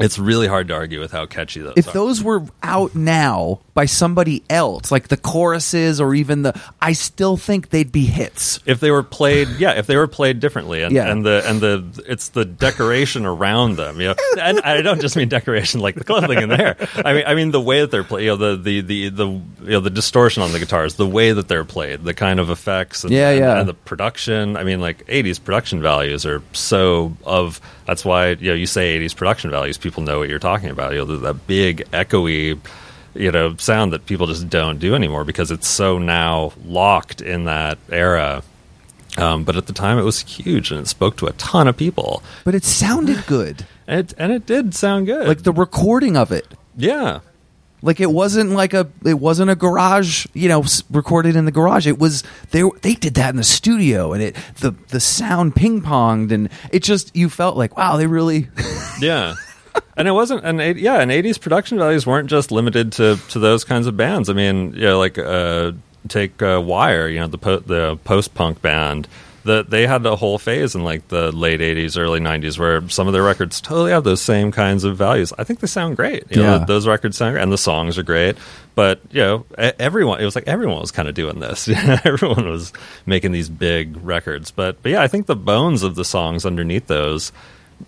It's 0.00 0.18
really 0.18 0.46
hard 0.46 0.68
to 0.68 0.74
argue 0.74 1.00
with 1.00 1.12
how 1.12 1.26
catchy 1.26 1.60
those 1.60 1.74
if 1.76 1.88
are. 1.88 1.92
those 1.92 2.22
were 2.22 2.42
out 2.62 2.94
now 2.94 3.60
by 3.74 3.84
somebody 3.86 4.42
else, 4.50 4.90
like 4.90 5.08
the 5.08 5.16
choruses 5.16 6.00
or 6.00 6.14
even 6.14 6.42
the, 6.42 6.58
I 6.80 6.92
still 6.92 7.36
think 7.36 7.70
they'd 7.70 7.92
be 7.92 8.04
hits. 8.06 8.58
if 8.66 8.80
they 8.80 8.90
were 8.90 9.02
played 9.02 9.48
yeah 9.58 9.72
if 9.72 9.86
they 9.86 9.96
were 9.96 10.06
played 10.06 10.40
differently 10.40 10.82
and, 10.82 10.94
Yeah. 10.94 11.10
and 11.10 11.24
the 11.24 11.42
and 11.46 11.60
the 11.60 12.04
it's 12.08 12.28
the 12.30 12.44
decoration 12.44 13.26
around 13.26 13.76
them 13.76 14.00
you 14.00 14.08
know 14.08 14.14
and 14.40 14.60
i 14.60 14.82
don't 14.82 15.00
just 15.00 15.16
mean 15.16 15.28
decoration 15.28 15.80
like 15.80 15.94
the 15.94 16.04
clothing 16.04 16.38
in 16.42 16.48
there 16.48 16.76
i 17.04 17.12
mean 17.14 17.24
i 17.26 17.34
mean 17.34 17.50
the 17.50 17.60
way 17.60 17.80
that 17.80 17.90
they're 17.90 18.04
played 18.04 18.24
you 18.24 18.30
know 18.30 18.36
the 18.36 18.56
the 18.56 18.80
the, 18.80 19.08
the 19.10 19.26
you 19.26 19.42
know 19.70 19.80
the 19.80 19.90
distortion 19.90 20.42
on 20.42 20.52
the 20.52 20.58
guitars 20.58 20.94
the 20.96 21.06
way 21.06 21.32
that 21.32 21.48
they're 21.48 21.64
played 21.64 22.02
the 22.04 22.14
kind 22.14 22.40
of 22.40 22.50
effects 22.50 23.04
and, 23.04 23.12
Yeah, 23.12 23.30
and, 23.30 23.38
yeah. 23.40 23.60
and 23.60 23.68
the 23.68 23.74
production 23.74 24.56
i 24.56 24.64
mean 24.64 24.80
like 24.80 25.06
80s 25.06 25.42
production 25.42 25.80
values 25.82 26.24
are 26.26 26.42
so 26.52 27.16
of 27.24 27.60
that's 27.86 28.04
why 28.04 28.30
you 28.30 28.50
know 28.50 28.54
you 28.54 28.66
say 28.66 28.98
80s 28.98 29.14
production 29.16 29.50
values 29.50 29.78
people 29.78 30.02
know 30.02 30.18
what 30.18 30.28
you're 30.28 30.38
talking 30.38 30.70
about. 30.70 30.92
You 30.92 31.04
know 31.04 31.16
that 31.16 31.46
big 31.46 31.78
echoey 31.92 32.58
you 33.14 33.30
know 33.32 33.56
sound 33.56 33.92
that 33.92 34.06
people 34.06 34.26
just 34.26 34.48
don't 34.48 34.78
do 34.78 34.94
anymore 34.94 35.24
because 35.24 35.50
it's 35.50 35.68
so 35.68 35.98
now 35.98 36.52
locked 36.64 37.20
in 37.20 37.44
that 37.44 37.78
era. 37.90 38.42
Um, 39.18 39.44
but 39.44 39.56
at 39.56 39.66
the 39.66 39.74
time 39.74 39.98
it 39.98 40.02
was 40.04 40.20
huge 40.20 40.70
and 40.70 40.80
it 40.80 40.88
spoke 40.88 41.16
to 41.18 41.26
a 41.26 41.32
ton 41.32 41.68
of 41.68 41.76
people. 41.76 42.22
But 42.44 42.54
it 42.54 42.64
sounded 42.64 43.26
good. 43.26 43.66
and 43.86 44.00
it, 44.00 44.14
and 44.16 44.32
it 44.32 44.46
did 44.46 44.74
sound 44.74 45.04
good. 45.06 45.28
Like 45.28 45.42
the 45.42 45.52
recording 45.52 46.16
of 46.16 46.32
it. 46.32 46.46
yeah 46.76 47.20
Like 47.84 47.98
it 48.00 48.10
wasn't 48.10 48.50
like 48.50 48.74
a 48.74 48.88
it 49.04 49.18
wasn't 49.18 49.50
a 49.50 49.56
garage, 49.56 50.26
you 50.34 50.48
know, 50.48 50.64
recorded 50.90 51.34
in 51.34 51.44
the 51.46 51.50
garage. 51.50 51.86
It 51.86 51.98
was 51.98 52.22
they 52.52 52.62
they 52.82 52.94
did 52.94 53.14
that 53.14 53.30
in 53.30 53.36
the 53.36 53.44
studio 53.44 54.12
and 54.12 54.22
it 54.22 54.36
the 54.60 54.70
the 54.88 55.00
sound 55.00 55.56
ping 55.56 55.82
ponged 55.82 56.30
and 56.30 56.48
it 56.70 56.84
just 56.84 57.14
you 57.16 57.28
felt 57.28 57.56
like 57.56 57.76
wow, 57.76 57.96
they 57.96 58.06
really 58.06 58.48
yeah. 59.00 59.34
And 59.96 60.06
it 60.06 60.12
wasn't 60.12 60.44
eight- 60.60 60.76
yeah 60.76 61.00
and 61.00 61.10
80s 61.10 61.40
production 61.40 61.78
values 61.78 62.06
weren't 62.06 62.30
just 62.30 62.52
limited 62.52 62.92
to 62.92 63.16
to 63.30 63.38
those 63.38 63.64
kinds 63.64 63.86
of 63.88 63.96
bands. 63.96 64.30
I 64.30 64.32
mean 64.34 64.74
you 64.74 64.82
know 64.82 64.98
like 64.98 65.18
uh 65.18 65.72
take 66.08 66.40
uh, 66.42 66.60
wire 66.64 67.08
you 67.08 67.18
know 67.20 67.26
the 67.28 67.38
po- 67.38 67.60
the 67.60 67.96
post 68.04 68.34
punk 68.34 68.60
band 68.62 69.08
that 69.44 69.70
they 69.70 69.86
had 69.86 70.04
a 70.06 70.16
whole 70.16 70.38
phase 70.38 70.74
in 70.74 70.84
like 70.84 71.08
the 71.08 71.32
late 71.32 71.60
80s 71.60 71.98
early 71.98 72.20
90s 72.20 72.58
where 72.58 72.88
some 72.88 73.06
of 73.06 73.12
their 73.12 73.22
records 73.22 73.60
totally 73.60 73.90
have 73.92 74.04
those 74.04 74.20
same 74.22 74.52
kinds 74.52 74.84
of 74.84 74.96
values. 74.96 75.32
I 75.38 75.44
think 75.44 75.60
they 75.60 75.66
sound 75.66 75.96
great. 75.96 76.24
You 76.30 76.42
know 76.42 76.58
Yeah. 76.58 76.64
those 76.64 76.86
records 76.86 77.16
sound 77.16 77.34
great 77.34 77.42
and 77.42 77.52
the 77.52 77.58
songs 77.58 77.98
are 77.98 78.02
great. 78.02 78.36
But 78.74 79.00
you 79.10 79.20
know 79.20 79.44
everyone 79.58 80.20
it 80.20 80.24
was 80.24 80.34
like 80.34 80.46
everyone 80.48 80.80
was 80.80 80.90
kind 80.92 81.08
of 81.08 81.14
doing 81.14 81.40
this. 81.40 81.68
Everyone 82.04 82.48
was 82.48 82.72
making 83.06 83.32
these 83.32 83.48
big 83.48 83.96
records. 84.04 84.50
But 84.50 84.82
but 84.82 84.92
yeah 84.92 85.02
i 85.02 85.08
think 85.08 85.26
the 85.26 85.36
bones 85.36 85.82
of 85.82 85.94
the 85.94 86.04
songs 86.04 86.46
underneath 86.46 86.86
those 86.86 87.32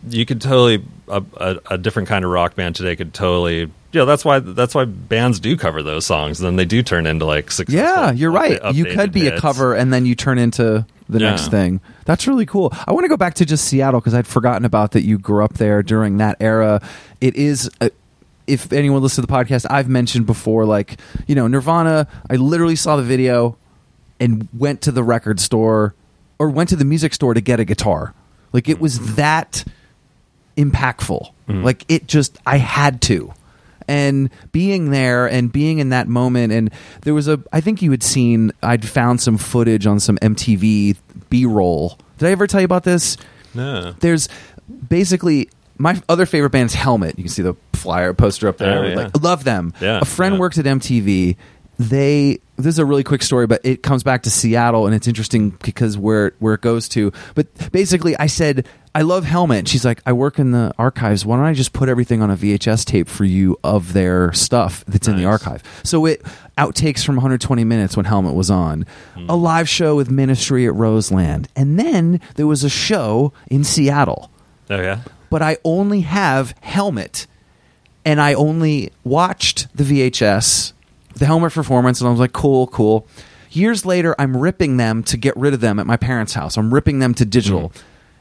you 0.09 0.27
could 0.27 0.41
totally 0.41 0.85
a, 1.09 1.23
a, 1.37 1.57
a 1.73 1.79
different 1.79 2.09
kind 2.09 2.25
of 2.25 2.31
rock 2.31 2.57
band 2.57 2.75
today 2.75 2.97
could 2.97 3.15
totally 3.15 3.59
you 3.61 3.71
know 3.93 4.05
that's 4.07 4.25
why 4.25 4.41
that's 4.41 4.75
why 4.75 4.85
bands 4.85 5.39
do 5.39 5.57
cover 5.57 5.83
those 5.85 6.05
songs 6.05 6.41
and 6.41 6.47
then 6.49 6.57
they 6.57 6.65
do 6.65 6.83
turn 6.83 7.07
into 7.07 7.25
like 7.25 7.51
successful 7.51 7.81
Yeah, 7.81 8.11
you're 8.11 8.33
right. 8.33 8.61
upda- 8.61 8.75
you 8.75 8.87
could 8.87 9.13
be 9.13 9.29
a 9.29 9.39
cover 9.41 9.73
and 9.75 9.93
then 9.93 10.05
you 10.05 10.15
turn 10.17 10.39
into 10.39 10.85
the 11.09 11.21
Yeah. 11.21 11.31
next 11.31 11.49
thing. 11.49 11.81
That's 12.05 12.27
really 12.27 12.47
cool. 12.47 12.73
I 12.87 12.93
want 12.93 13.05
to 13.05 13.09
go 13.09 13.17
back 13.17 13.35
to 13.35 13.45
just 13.45 13.65
Seattle 13.67 14.01
because 14.01 14.15
I'd 14.15 14.27
forgotten 14.27 14.65
about 14.65 14.93
that 14.93 15.03
you 15.03 15.19
grew 15.19 15.45
up 15.45 15.55
there 15.55 15.83
during 15.83 16.17
that 16.19 16.37
era. 16.41 16.81
It 17.21 17.37
is. 17.37 17.71
A, 17.81 17.91
if 18.47 18.73
anyone 18.73 19.01
listens 19.03 19.25
to 19.25 19.27
the 19.27 19.33
podcast, 19.33 19.67
I've 19.71 19.89
mentioned 19.89 20.27
before, 20.27 20.67
like 20.67 21.01
you 21.27 21.35
know, 21.35 21.47
Nirvana. 21.47 22.07
I 22.29 22.37
literally 22.37 22.77
saw 22.77 22.97
the 22.97 23.03
video 23.03 23.57
and 24.21 24.49
went 24.53 24.81
to 24.83 24.93
the 24.93 25.03
record 25.03 25.41
store 25.41 25.95
or 26.39 26.51
went 26.51 26.69
to 26.71 26.77
the 26.77 26.85
music 26.85 27.15
store 27.15 27.35
to 27.35 27.41
get 27.41 27.61
a 27.61 27.65
guitar. 27.65 28.15
Like 28.53 28.69
it 28.69 28.81
was 28.81 28.99
mm-hmm. 28.99 29.15
that 29.17 29.65
impactful. 30.57 31.33
Mm-hmm. 31.49 31.63
Like 31.63 31.85
it 31.89 32.07
just, 32.07 32.39
I 32.47 32.59
had 32.59 33.01
to. 33.03 33.33
And 33.89 34.31
being 34.53 34.91
there 34.91 35.27
and 35.27 35.53
being 35.53 35.79
in 35.79 35.91
that 35.91 36.09
moment, 36.09 36.53
and 36.53 36.71
there 37.03 37.15
was 37.15 37.29
a, 37.29 37.43
I 37.53 37.61
think 37.61 37.83
you 37.83 37.91
had 37.91 38.03
seen, 38.03 38.53
I'd 38.63 38.87
found 38.87 39.21
some 39.21 39.39
footage 39.39 39.87
on 39.87 40.01
some 40.01 40.17
MTV 40.19 40.97
B 41.31 41.47
roll. 41.47 41.99
Did 42.19 42.29
I 42.29 42.33
ever 42.33 42.47
tell 42.47 42.61
you 42.61 42.67
about 42.67 42.85
this? 42.85 43.17
no 43.55 43.93
There's 44.01 44.29
basically 44.89 45.49
my 45.79 46.01
other 46.09 46.27
favorite 46.27 46.51
band's 46.51 46.75
Helmet. 46.75 47.19
You 47.19 47.25
can 47.25 47.33
see 47.33 47.43
the 47.43 47.55
flyer 47.73 48.15
poster 48.15 48.49
up 48.49 48.59
there. 48.59 48.79
Oh, 48.79 48.87
yeah. 48.87 48.95
Like, 48.97 49.17
I 49.17 49.19
love 49.21 49.45
them. 49.45 49.73
Yeah, 49.81 50.01
a 50.01 50.05
friend 50.05 50.35
yeah. 50.35 50.41
worked 50.41 50.59
at 50.59 50.65
MTV. 50.65 51.37
They 51.79 52.39
this 52.57 52.67
is 52.67 52.79
a 52.79 52.85
really 52.85 53.03
quick 53.03 53.23
story, 53.23 53.47
but 53.47 53.61
it 53.65 53.83
comes 53.83 54.05
back 54.05 54.23
to 54.23 54.31
Seattle, 54.31 54.87
and 54.87 54.95
it's 54.95 55.09
interesting 55.09 55.51
because 55.63 55.99
where 55.99 56.33
where 56.39 56.55
it 56.55 56.61
goes 56.61 56.89
to. 56.91 57.13
But 57.35 57.73
basically, 57.73 58.17
I 58.17 58.27
said 58.27 58.67
I 58.97 59.03
love 59.03 59.25
Helmet. 59.25 59.59
And 59.61 59.69
she's 59.69 59.85
like, 59.85 60.01
I 60.07 60.13
work 60.13 60.39
in 60.39 60.53
the 60.53 60.73
archives. 60.79 61.27
Why 61.27 61.37
don't 61.37 61.45
I 61.47 61.53
just 61.55 61.73
put 61.73 61.89
everything 61.89 62.23
on 62.23 62.31
a 62.31 62.37
VHS 62.37 62.85
tape 62.85 63.09
for 63.09 63.25
you 63.25 63.59
of 63.65 63.93
their 63.93 64.33
stuff 64.33 64.85
that's 64.87 65.09
in 65.09 65.17
the 65.17 65.25
archive? 65.25 65.63
So 65.83 66.07
it 66.07 66.23
outtakes 66.57 67.05
from 67.05 67.17
120 67.17 67.65
minutes 67.65 67.97
when 67.97 68.05
Helmet 68.07 68.35
was 68.35 68.51
on, 68.51 68.87
Hmm. 69.15 69.27
a 69.29 69.35
live 69.35 69.69
show 69.69 69.97
with 69.97 70.11
Ministry 70.11 70.67
at 70.67 70.75
Roseland, 70.75 71.49
and 71.57 71.79
then 71.79 72.21
there 72.37 72.47
was 72.47 72.63
a 72.63 72.69
show 72.69 73.33
in 73.51 73.65
Seattle 73.65 74.31
oh 74.71 74.81
yeah 74.81 75.01
but 75.31 75.43
I 75.43 75.57
only 75.65 76.03
have 76.03 76.55
Helmet, 76.61 77.27
and 78.05 78.21
I 78.21 78.35
only 78.35 78.93
watched 79.03 79.67
the 79.77 79.83
VHS, 79.83 80.73
the 81.17 81.27
Helmet 81.27 81.53
performance, 81.53 82.01
and 82.01 82.07
I 82.07 82.11
was 82.13 82.21
like, 82.21 82.33
cool, 82.33 82.69
cool. 82.69 83.05
Years 83.51 83.85
later, 83.85 84.15
I'm 84.17 84.37
ripping 84.37 84.77
them 84.77 85.03
to 85.05 85.17
get 85.17 85.37
rid 85.37 85.53
of 85.53 85.61
them 85.61 85.81
at 85.81 85.87
my 85.87 85.97
parents' 85.97 86.35
house. 86.35 86.57
I'm 86.57 86.73
ripping 86.73 87.01
them 87.01 87.15
to 87.15 87.25
digital. 87.25 87.73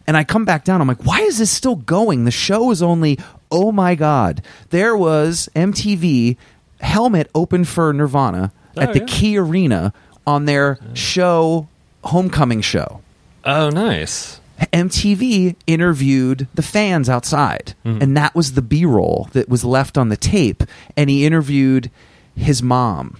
And 0.05 0.17
I 0.17 0.23
come 0.23 0.43
back 0.45 0.63
down. 0.65 0.81
I'm 0.81 0.87
like, 0.87 1.05
why 1.05 1.19
is 1.21 1.37
this 1.37 1.49
still 1.51 1.75
going? 1.77 2.25
The 2.25 2.31
show 2.31 2.71
is 2.71 2.81
only, 2.83 3.17
oh 3.51 3.71
my 3.71 3.95
God. 3.95 4.41
There 4.69 4.97
was 4.97 5.49
MTV 5.55 6.35
Helmet 6.81 7.29
open 7.33 7.63
for 7.63 7.93
Nirvana 7.93 8.51
at 8.75 8.89
Oh, 8.89 8.93
the 8.93 8.99
yeah. 8.99 9.05
Key 9.07 9.37
Arena 9.37 9.93
on 10.27 10.45
their 10.45 10.77
show, 10.93 11.67
Homecoming 12.03 12.61
Show. 12.61 13.01
oh 13.45 13.69
nice 13.69 14.39
MTV 14.71 15.55
interviewed 15.67 16.47
the 16.53 16.61
fans 16.61 17.09
outside, 17.09 17.73
mm-hmm. 17.85 18.01
and 18.01 18.15
that 18.15 18.33
was 18.35 18.53
the 18.53 18.61
B 18.61 18.85
roll 18.85 19.27
that 19.33 19.49
was 19.49 19.65
left 19.65 19.97
on 19.97 20.09
the 20.09 20.15
tape. 20.17 20.63
And 20.95 21.09
he 21.09 21.25
interviewed 21.25 21.89
his 22.35 22.61
mom, 22.63 23.17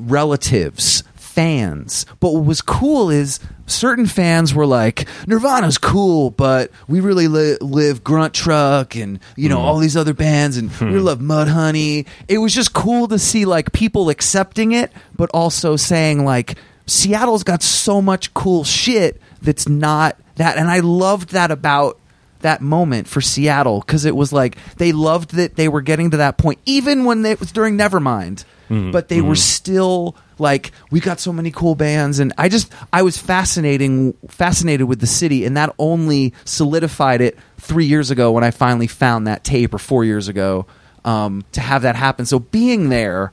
relatives, 0.00 1.02
fans. 1.14 2.06
But 2.20 2.32
what 2.34 2.44
was 2.44 2.62
cool 2.62 3.10
is 3.10 3.38
certain 3.66 4.06
fans 4.06 4.54
were 4.54 4.66
like, 4.66 5.06
Nirvana's 5.26 5.78
cool, 5.78 6.30
but 6.30 6.70
we 6.88 7.00
really 7.00 7.28
li- 7.28 7.58
live 7.60 8.02
Gruntruck 8.02 9.00
and, 9.00 9.20
you 9.36 9.48
know, 9.48 9.58
hmm. 9.58 9.64
all 9.64 9.78
these 9.78 9.96
other 9.96 10.14
bands, 10.14 10.56
and 10.56 10.70
hmm. 10.70 10.92
we 10.92 10.98
love 10.98 11.18
Mudhoney. 11.18 12.06
It 12.28 12.38
was 12.38 12.54
just 12.54 12.72
cool 12.72 13.08
to 13.08 13.18
see, 13.18 13.44
like, 13.44 13.72
people 13.72 14.08
accepting 14.08 14.72
it, 14.72 14.92
but 15.16 15.30
also 15.34 15.76
saying, 15.76 16.24
like, 16.24 16.56
Seattle's 16.86 17.42
got 17.42 17.62
so 17.62 18.00
much 18.00 18.32
cool 18.34 18.64
shit 18.64 19.20
that's 19.42 19.68
not 19.68 20.16
that. 20.36 20.56
And 20.56 20.70
I 20.70 20.80
loved 20.80 21.30
that 21.30 21.50
about 21.50 21.98
that 22.40 22.60
moment 22.60 23.08
for 23.08 23.20
Seattle 23.20 23.80
because 23.80 24.04
it 24.04 24.14
was 24.16 24.32
like 24.32 24.56
they 24.76 24.92
loved 24.92 25.32
that 25.36 25.56
they 25.56 25.68
were 25.68 25.82
getting 25.82 26.10
to 26.10 26.18
that 26.18 26.38
point, 26.38 26.58
even 26.66 27.04
when 27.04 27.24
it 27.24 27.40
was 27.40 27.52
during 27.52 27.76
Nevermind. 27.76 28.44
But 28.90 29.08
they 29.08 29.20
were 29.20 29.36
still 29.36 30.16
like, 30.40 30.72
we 30.90 30.98
got 30.98 31.20
so 31.20 31.32
many 31.32 31.52
cool 31.52 31.76
bands, 31.76 32.18
and 32.18 32.32
I 32.36 32.48
just 32.48 32.72
I 32.92 33.02
was 33.02 33.16
fascinating 33.16 34.14
fascinated 34.28 34.88
with 34.88 35.00
the 35.00 35.06
city, 35.06 35.44
and 35.44 35.56
that 35.56 35.72
only 35.78 36.34
solidified 36.44 37.20
it 37.20 37.38
three 37.58 37.86
years 37.86 38.10
ago 38.10 38.32
when 38.32 38.42
I 38.42 38.50
finally 38.50 38.88
found 38.88 39.28
that 39.28 39.44
tape, 39.44 39.72
or 39.72 39.78
four 39.78 40.04
years 40.04 40.26
ago, 40.26 40.66
um, 41.04 41.44
to 41.52 41.60
have 41.60 41.82
that 41.82 41.94
happen. 41.94 42.26
So 42.26 42.40
being 42.40 42.88
there 42.88 43.30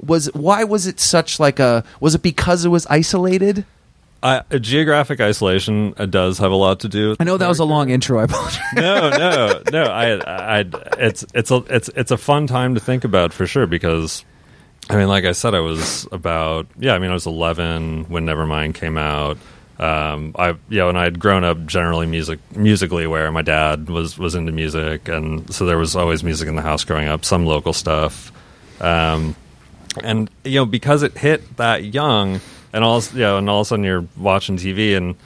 was 0.00 0.26
why 0.32 0.62
was 0.64 0.86
it 0.86 1.00
such 1.00 1.40
like 1.40 1.58
a 1.58 1.82
was 2.00 2.14
it 2.14 2.22
because 2.22 2.64
it 2.64 2.68
was 2.68 2.86
isolated? 2.86 3.64
I, 4.22 4.42
geographic 4.58 5.20
isolation 5.20 5.94
uh, 5.96 6.06
does 6.06 6.38
have 6.38 6.50
a 6.50 6.56
lot 6.56 6.80
to 6.80 6.88
do 6.88 7.10
with 7.10 7.20
I 7.20 7.24
know 7.24 7.36
that 7.36 7.48
was 7.48 7.60
a 7.60 7.64
long 7.64 7.90
intro. 7.90 8.18
I 8.18 8.24
apologize. 8.24 8.60
no, 8.74 9.10
no, 9.10 9.62
no. 9.70 9.82
I, 9.84 10.60
I, 10.60 10.64
it's, 10.98 11.24
it's 11.34 11.50
a, 11.50 11.56
it's, 11.70 11.88
it's 11.90 12.10
a 12.10 12.16
fun 12.16 12.46
time 12.48 12.74
to 12.74 12.80
think 12.80 13.04
about 13.04 13.32
for 13.32 13.46
sure 13.46 13.66
because 13.66 14.24
I 14.90 14.96
mean, 14.96 15.08
like 15.08 15.24
I 15.24 15.32
said, 15.32 15.54
I 15.54 15.60
was 15.60 16.08
about 16.12 16.66
yeah. 16.78 16.94
I 16.94 16.98
mean, 16.98 17.10
I 17.10 17.14
was 17.14 17.26
11 17.26 18.04
when 18.04 18.24
Nevermind 18.24 18.74
came 18.74 18.96
out. 18.96 19.36
Um, 19.78 20.34
I 20.36 20.56
know, 20.70 20.88
and 20.88 20.98
I 20.98 21.04
had 21.04 21.20
grown 21.20 21.44
up 21.44 21.66
generally 21.66 22.06
music 22.06 22.40
musically 22.56 23.04
aware. 23.04 23.30
My 23.30 23.42
dad 23.42 23.90
was 23.90 24.18
was 24.18 24.34
into 24.34 24.50
music, 24.50 25.08
and 25.08 25.52
so 25.52 25.66
there 25.66 25.78
was 25.78 25.94
always 25.94 26.24
music 26.24 26.48
in 26.48 26.56
the 26.56 26.62
house 26.62 26.84
growing 26.84 27.06
up. 27.06 27.24
Some 27.24 27.44
local 27.44 27.72
stuff, 27.72 28.32
um, 28.80 29.36
and 30.02 30.30
you 30.42 30.56
know, 30.56 30.66
because 30.66 31.02
it 31.02 31.16
hit 31.16 31.58
that 31.58 31.84
young, 31.84 32.40
and 32.72 32.84
all 32.84 33.02
you 33.12 33.20
know, 33.20 33.38
and 33.38 33.48
all 33.48 33.60
of 33.60 33.66
a 33.66 33.68
sudden 33.68 33.84
you're 33.84 34.06
watching 34.16 34.56
TV, 34.56 34.96
and 34.96 35.16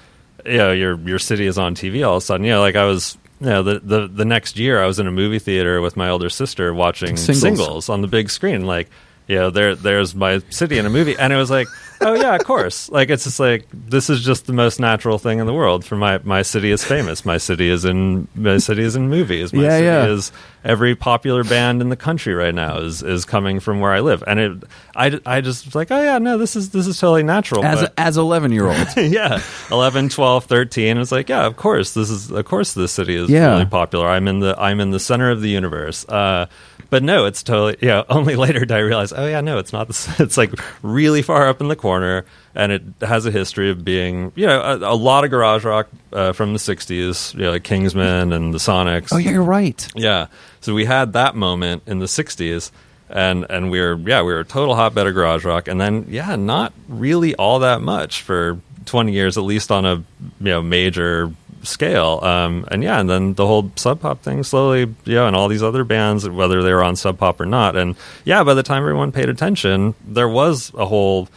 you 0.45 0.59
know, 0.59 0.73
your 0.73 0.99
your 1.01 1.19
city 1.19 1.47
is 1.47 1.59
on 1.59 1.75
TV. 1.75 2.07
All 2.07 2.17
of 2.17 2.23
a 2.23 2.27
sudden, 2.27 2.45
you 2.45 2.53
know, 2.53 2.61
like 2.61 2.77
I 2.77 2.85
was 2.85 3.17
you 3.41 3.49
know, 3.49 3.63
the, 3.63 3.81
the 3.81 4.07
the 4.07 4.25
next 4.25 4.57
year 4.57 4.81
I 4.81 4.87
was 4.87 4.99
in 5.01 5.07
a 5.09 5.13
movie 5.13 5.41
theater 5.41 5.81
with 5.81 5.97
my 5.97 6.09
older 6.09 6.31
sister 6.31 6.73
watching 6.73 7.17
Singles. 7.17 7.41
singles, 7.41 7.89
on 7.89 8.01
the 8.01 8.07
big 8.09 8.31
screen. 8.31 8.67
Like, 8.67 8.89
you 9.29 9.37
know, 9.37 9.51
there 9.51 9.75
there's 9.75 10.15
my 10.15 10.41
city 10.51 10.79
in 10.79 10.87
a 10.87 10.91
movie, 10.91 11.17
and 11.19 11.33
it 11.33 11.37
was 11.37 11.51
like, 11.51 11.69
oh 12.01 12.15
yeah, 12.15 12.35
of 12.35 12.45
course. 12.45 12.89
Like 12.91 13.09
it's 13.11 13.25
just 13.25 13.39
like 13.41 13.67
this 13.73 14.11
is 14.11 14.23
just 14.25 14.47
the 14.47 14.53
most 14.53 14.81
natural 14.81 15.19
thing 15.19 15.39
in 15.39 15.47
the 15.47 15.55
world. 15.55 15.85
For 15.85 15.97
my 15.97 16.19
my 16.25 16.43
city 16.43 16.71
is 16.71 16.85
famous. 16.85 17.25
My 17.25 17.39
city 17.39 17.69
is 17.69 17.85
in 17.85 18.27
my 18.35 18.59
city 18.59 18.83
is 18.83 18.97
in 18.97 19.09
movies. 19.09 19.53
My 19.53 19.63
Yeah, 19.63 19.71
city 19.71 19.85
yeah. 19.87 20.07
is 20.07 20.33
every 20.65 20.95
popular 20.95 21.43
band 21.45 21.81
in 21.81 21.89
the 21.89 21.97
country 21.97 22.35
right 22.35 22.55
now 22.55 22.79
is 22.79 23.03
is 23.03 23.25
coming 23.25 23.61
from 23.61 23.81
where 23.81 23.93
I 23.93 24.01
live, 24.01 24.23
and 24.27 24.41
it 24.41 24.65
I, 24.95 25.19
I 25.25 25.41
just 25.41 25.65
was 25.67 25.75
like, 25.75 25.91
oh 25.91 26.03
yeah, 26.03 26.19
no, 26.19 26.37
this 26.37 26.57
is 26.57 26.71
this 26.71 26.87
is 26.87 26.99
totally 26.99 27.23
natural. 27.23 27.65
As 27.65 27.81
but- 27.81 27.93
a, 27.97 28.01
as 28.01 28.17
eleven 28.17 28.51
year 28.53 28.67
old. 28.67 28.87
yeah 28.97 29.41
11 29.71 30.09
12 30.11 30.45
13 30.45 30.99
it's 30.99 31.13
like 31.13 31.29
yeah 31.29 31.47
of 31.47 31.57
course 31.57 31.95
this 31.95 32.11
is 32.11 32.31
of 32.31 32.45
course 32.45 32.75
this 32.75 32.93
city 32.93 33.15
is 33.15 33.29
Yeah. 33.31 33.53
really 33.53 33.65
popular 33.67 34.07
i'm 34.09 34.27
in 34.29 34.41
the 34.41 34.55
i'm 34.61 34.81
in 34.81 34.91
the 34.91 35.01
center 35.01 35.31
of 35.31 35.41
the 35.43 35.49
universe 35.49 36.07
uh 36.09 36.47
but 36.93 37.03
no 37.03 37.25
it's 37.25 37.43
totally 37.43 37.75
yeah 37.81 38.03
only 38.11 38.37
later 38.37 38.61
did 38.61 38.73
i 38.73 38.79
realize 38.79 39.15
oh 39.15 39.27
yeah 39.27 39.41
no 39.41 39.57
it's 39.57 39.73
not 39.73 39.87
this 39.87 40.07
it's 40.21 40.37
like 40.37 40.53
really 40.83 41.23
far 41.23 41.49
up 41.49 41.63
in 41.63 41.69
the 41.69 41.75
corner 41.75 42.27
and 42.55 42.71
it 42.71 42.83
has 43.01 43.25
a 43.25 43.31
history 43.31 43.71
of 43.71 43.83
being 43.83 44.31
you 44.35 44.47
know 44.47 44.61
a, 44.61 44.77
a 44.93 44.95
lot 44.95 45.25
of 45.25 45.31
garage 45.31 45.65
rock 45.65 45.89
uh, 46.13 46.33
from 46.33 46.53
the 46.53 46.59
60s 46.59 47.33
you 47.35 47.41
know 47.41 47.53
like 47.53 47.65
Kingsmen 47.65 48.35
and 48.35 48.53
the 48.53 48.59
sonics 48.59 49.09
oh 49.11 49.17
yeah, 49.17 49.31
you're 49.31 49.43
right. 49.43 49.89
yeah. 49.97 50.27
So 50.61 50.75
we 50.75 50.85
had 50.85 51.15
that 51.15 51.35
moment 51.35 51.83
in 51.87 51.99
the 51.99 52.07
'60s, 52.07 52.71
and 53.09 53.45
and 53.51 53.71
we 53.71 53.81
were 53.81 53.97
yeah 53.97 54.23
we 54.23 54.33
were 54.33 54.41
a 54.41 54.45
total 54.45 54.77
hotbed 54.77 55.09
of 55.09 55.15
garage 55.15 55.45
rock, 55.45 55.67
and 55.67 55.81
then 55.81 56.07
yeah 56.09 56.37
not 56.37 56.73
really 56.89 57.35
all 57.35 57.59
that 57.61 57.81
much 57.81 58.23
for 58.23 58.61
20 58.87 59.13
years 59.13 59.37
at 59.37 59.45
least 59.45 59.73
on 59.73 59.85
a 59.85 59.97
you 59.97 60.05
know 60.41 60.63
major 60.63 61.33
scale. 61.63 62.21
Um, 62.23 62.65
and 62.71 62.83
yeah, 62.83 62.99
and 63.01 63.09
then 63.09 63.35
the 63.35 63.47
whole 63.47 63.71
Sub 63.77 64.01
Pop 64.01 64.23
thing 64.23 64.43
slowly 64.43 64.95
yeah, 65.05 65.27
and 65.27 65.37
all 65.37 65.49
these 65.49 65.63
other 65.63 65.85
bands 65.85 66.29
whether 66.29 66.63
they 66.63 66.73
were 66.73 66.83
on 66.83 66.97
Sub 66.97 67.19
Pop 67.19 67.41
or 67.41 67.47
not, 67.47 67.77
and 67.77 67.97
yeah, 68.25 68.43
by 68.45 68.55
the 68.55 68.63
time 68.63 68.83
everyone 68.83 69.13
paid 69.13 69.29
attention, 69.29 69.95
there 70.07 70.29
was 70.29 70.73
a 70.75 70.87
whole 70.87 71.29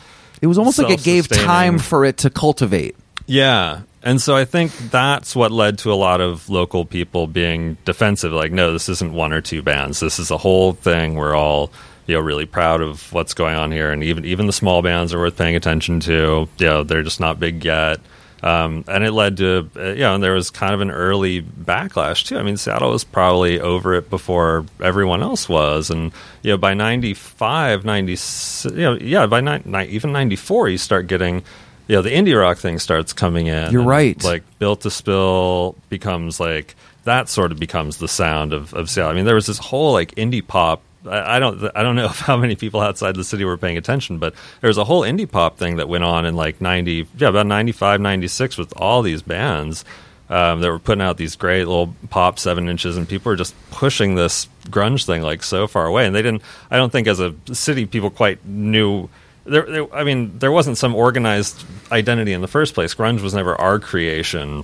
It 0.42 0.48
was 0.48 0.58
almost 0.58 0.80
like 0.80 0.92
it 0.92 1.04
gave 1.04 1.28
time 1.28 1.80
for 1.80 2.06
it 2.06 2.18
to 2.18 2.30
cultivate. 2.30 2.96
yeah. 3.26 3.82
And 4.08 4.22
so 4.22 4.36
I 4.36 4.46
think 4.46 4.72
that's 4.92 5.36
what 5.36 5.52
led 5.52 5.80
to 5.80 5.92
a 5.92 5.98
lot 5.98 6.22
of 6.22 6.48
local 6.48 6.86
people 6.86 7.26
being 7.26 7.76
defensive. 7.86 8.32
Like, 8.32 8.52
no, 8.52 8.72
this 8.72 8.88
isn't 8.88 9.12
one 9.14 9.34
or 9.34 9.42
two 9.42 9.64
bands. 9.64 10.00
This 10.00 10.20
is 10.20 10.30
a 10.30 10.38
whole 10.38 10.74
thing. 10.74 11.16
We're 11.16 11.34
all, 11.34 11.72
you 12.06 12.14
know, 12.14 12.20
really 12.22 12.46
proud 12.46 12.82
of 12.82 13.12
what's 13.12 13.34
going 13.34 13.56
on 13.56 13.72
here. 13.72 13.92
And 13.92 14.04
even 14.04 14.24
even 14.24 14.46
the 14.46 14.54
small 14.54 14.84
bands 14.84 15.12
are 15.12 15.18
worth 15.18 15.36
paying 15.36 15.56
attention 15.56 16.02
to. 16.02 16.48
You 16.60 16.66
know, 16.68 16.84
they're 16.84 17.02
just 17.02 17.20
not 17.20 17.40
big 17.40 17.66
yet. 17.66 18.00
Um, 18.46 18.86
and 18.88 19.04
it 19.04 19.12
led 19.12 19.38
to, 19.38 19.68
uh, 19.76 19.84
you 19.90 20.02
know, 20.02 20.14
and 20.14 20.24
there 20.24 20.34
was 20.34 20.52
kind 20.52 20.76
of 20.76 20.80
an 20.82 20.92
early 20.92 21.42
backlash 21.42 22.26
too. 22.28 22.38
I 22.38 22.44
mean, 22.44 22.58
Seattle 22.58 22.92
was 22.92 23.04
probably 23.04 23.60
over 23.60 23.96
it 23.96 24.12
before 24.12 24.68
everyone 24.80 25.24
else 25.24 25.50
was. 25.50 25.90
And, 25.90 26.12
you 26.44 26.52
know, 26.52 26.58
by 26.58 26.76
95, 26.76 27.84
96, 27.86 28.66
you 28.76 28.82
know, 28.84 28.94
yeah, 29.02 29.26
by 29.26 29.42
ni- 29.42 29.64
ni- 29.66 29.88
even 29.88 30.12
94, 30.12 30.70
you 30.70 30.78
start 30.78 31.08
getting, 31.08 31.42
you 31.88 31.96
know, 31.96 32.04
the 32.04 32.12
indie 32.12 32.40
rock 32.40 32.60
thing 32.60 32.78
starts 32.78 33.14
coming 33.14 33.48
in. 33.48 33.72
You're 33.72 33.82
right. 33.82 34.24
Like, 34.24 34.44
Built 34.60 34.82
to 34.82 34.92
Spill 34.92 35.76
becomes 35.90 36.40
like, 36.40 36.76
that 37.06 37.30
sort 37.30 37.52
of 37.52 37.60
becomes 37.60 37.98
the 37.98 38.08
sound 38.08 38.54
of, 38.54 38.76
of 38.76 38.92
Seattle. 38.92 39.12
I 39.12 39.16
mean, 39.16 39.26
there 39.26 39.34
was 39.36 39.48
this 39.48 39.58
whole 39.58 39.92
like 39.92 40.14
indie 40.16 40.46
pop. 40.46 40.84
I, 41.08 41.40
don't, 41.40 41.70
I 41.76 41.84
don't 41.84 41.96
know 41.96 42.08
how 42.10 42.38
many 42.38 42.56
people 42.56 42.82
outside 42.82 43.16
the 43.16 43.24
city 43.24 43.46
were 43.46 43.58
paying 43.58 43.78
attention, 43.78 44.20
but 44.20 44.34
there 44.62 44.68
was 44.68 44.78
a 44.78 44.84
whole 44.84 45.02
indie 45.02 45.30
pop 45.30 45.58
thing 45.58 45.78
that 45.78 45.90
went 45.90 46.04
on 46.04 46.26
in 46.26 46.36
like 46.36 46.62
90, 46.62 47.08
yeah, 47.18 47.30
about 47.30 47.48
95, 47.48 48.02
96 48.02 48.58
with 48.58 48.74
all 48.78 49.02
these 49.02 49.22
bands 49.22 49.86
um, 50.30 50.62
that 50.62 50.70
were 50.70 50.80
putting 50.80 51.02
out 51.02 51.18
these 51.18 51.36
great 51.36 51.66
little 51.66 51.94
pop 52.10 52.40
seven 52.40 52.68
inches, 52.68 52.98
and 52.98 53.08
people 53.08 53.30
were 53.32 53.36
just 53.36 53.56
pushing 53.72 54.16
this 54.16 54.48
grunge 54.66 55.06
thing 55.06 55.22
like 55.22 55.44
so 55.44 55.68
far 55.68 55.86
away. 55.86 56.06
And 56.06 56.16
they 56.16 56.22
didn't, 56.22 56.42
I 56.72 56.78
don't 56.78 56.92
think 56.92 57.08
as 57.08 57.20
a 57.20 57.36
city 57.54 57.86
people 57.86 58.10
quite 58.10 58.46
knew. 58.46 59.10
There, 59.46 59.62
there, 59.64 59.94
I 59.94 60.04
mean, 60.04 60.40
there 60.40 60.52
wasn't 60.52 60.80
some 60.80 60.96
organized 60.96 61.64
identity 61.92 62.34
in 62.34 62.42
the 62.42 62.48
first 62.48 62.74
place. 62.74 62.96
Grunge 62.96 63.22
was 63.22 63.36
never 63.36 63.56
our 63.62 63.80
creation 63.80 64.64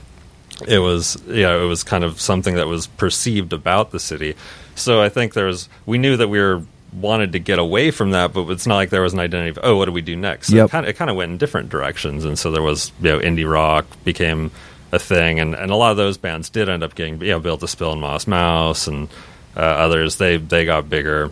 it 0.67 0.79
was 0.79 1.21
you 1.27 1.43
know 1.43 1.63
it 1.63 1.67
was 1.67 1.83
kind 1.83 2.03
of 2.03 2.19
something 2.19 2.55
that 2.55 2.67
was 2.67 2.87
perceived 2.87 3.53
about 3.53 3.91
the 3.91 3.99
city 3.99 4.35
so 4.75 5.01
i 5.01 5.09
think 5.09 5.33
there 5.33 5.45
was 5.45 5.67
we 5.85 5.97
knew 5.97 6.17
that 6.17 6.27
we 6.27 6.39
were 6.39 6.63
wanted 6.93 7.31
to 7.31 7.39
get 7.39 7.57
away 7.59 7.89
from 7.91 8.11
that 8.11 8.33
but 8.33 8.49
it's 8.49 8.67
not 8.67 8.75
like 8.75 8.89
there 8.89 9.01
was 9.01 9.13
an 9.13 9.19
identity 9.19 9.49
of 9.49 9.59
oh 9.63 9.77
what 9.77 9.85
do 9.85 9.91
we 9.93 10.01
do 10.01 10.15
next 10.15 10.47
so 10.47 10.55
Yep. 10.55 10.65
it 10.65 10.71
kind 10.71 10.85
of 10.85 10.89
it 10.89 10.93
kind 10.97 11.09
of 11.09 11.15
went 11.15 11.31
in 11.31 11.37
different 11.37 11.69
directions 11.69 12.25
and 12.25 12.37
so 12.37 12.51
there 12.51 12.61
was 12.61 12.91
you 13.01 13.09
know 13.09 13.19
indie 13.19 13.49
rock 13.49 13.85
became 14.03 14.51
a 14.91 14.99
thing 14.99 15.39
and 15.39 15.55
and 15.55 15.71
a 15.71 15.75
lot 15.75 15.91
of 15.91 15.97
those 15.97 16.17
bands 16.17 16.49
did 16.49 16.67
end 16.67 16.83
up 16.83 16.93
getting 16.95 17.21
you 17.21 17.29
know 17.29 17.39
built 17.39 17.61
to 17.61 17.67
spill 17.67 17.93
and 17.93 18.01
Modest 18.01 18.27
Mouse 18.27 18.87
and 18.87 19.07
uh, 19.55 19.59
others 19.61 20.17
they 20.17 20.35
they 20.35 20.65
got 20.65 20.89
bigger 20.89 21.31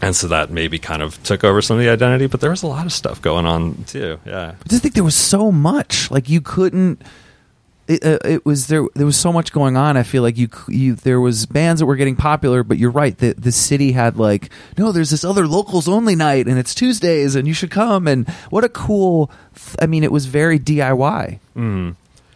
and 0.00 0.14
so 0.14 0.28
that 0.28 0.50
maybe 0.50 0.78
kind 0.78 1.02
of 1.02 1.20
took 1.24 1.42
over 1.42 1.60
some 1.60 1.78
of 1.78 1.82
the 1.82 1.88
identity 1.90 2.26
but 2.28 2.40
there 2.40 2.50
was 2.50 2.62
a 2.62 2.66
lot 2.68 2.86
of 2.86 2.92
stuff 2.92 3.20
going 3.20 3.44
on 3.46 3.82
too 3.84 4.20
yeah 4.24 4.54
I 4.64 4.68
just 4.68 4.82
think 4.82 4.94
there 4.94 5.02
was 5.04 5.16
so 5.16 5.50
much. 5.50 6.10
Like 6.12 6.28
you 6.28 6.40
couldn't. 6.40 7.02
It, 7.88 8.04
uh, 8.06 8.18
it 8.24 8.46
was 8.46 8.68
there. 8.68 8.84
There 8.94 9.04
was 9.06 9.16
so 9.16 9.32
much 9.32 9.52
going 9.52 9.76
on. 9.76 9.96
I 9.96 10.04
feel 10.04 10.22
like 10.22 10.38
you, 10.38 10.48
you 10.68 10.94
there 10.94 11.20
was 11.20 11.46
bands 11.46 11.80
that 11.80 11.86
were 11.86 11.96
getting 11.96 12.14
popular, 12.16 12.62
but 12.62 12.78
you're 12.78 12.90
right. 12.92 13.16
The 13.18 13.34
the 13.34 13.50
city 13.52 13.90
had 13.92 14.16
like 14.16 14.50
no. 14.78 14.92
There's 14.92 15.10
this 15.10 15.24
other 15.24 15.48
locals 15.48 15.88
only 15.88 16.14
night, 16.14 16.46
and 16.46 16.58
it's 16.58 16.74
Tuesdays, 16.76 17.34
and 17.34 17.46
you 17.48 17.54
should 17.54 17.70
come. 17.72 18.06
And 18.06 18.28
what 18.50 18.62
a 18.62 18.68
cool. 18.68 19.30
I 19.80 19.86
mean, 19.86 20.04
it 20.04 20.12
was 20.12 20.26
very 20.26 20.58
DIY. 20.60 21.38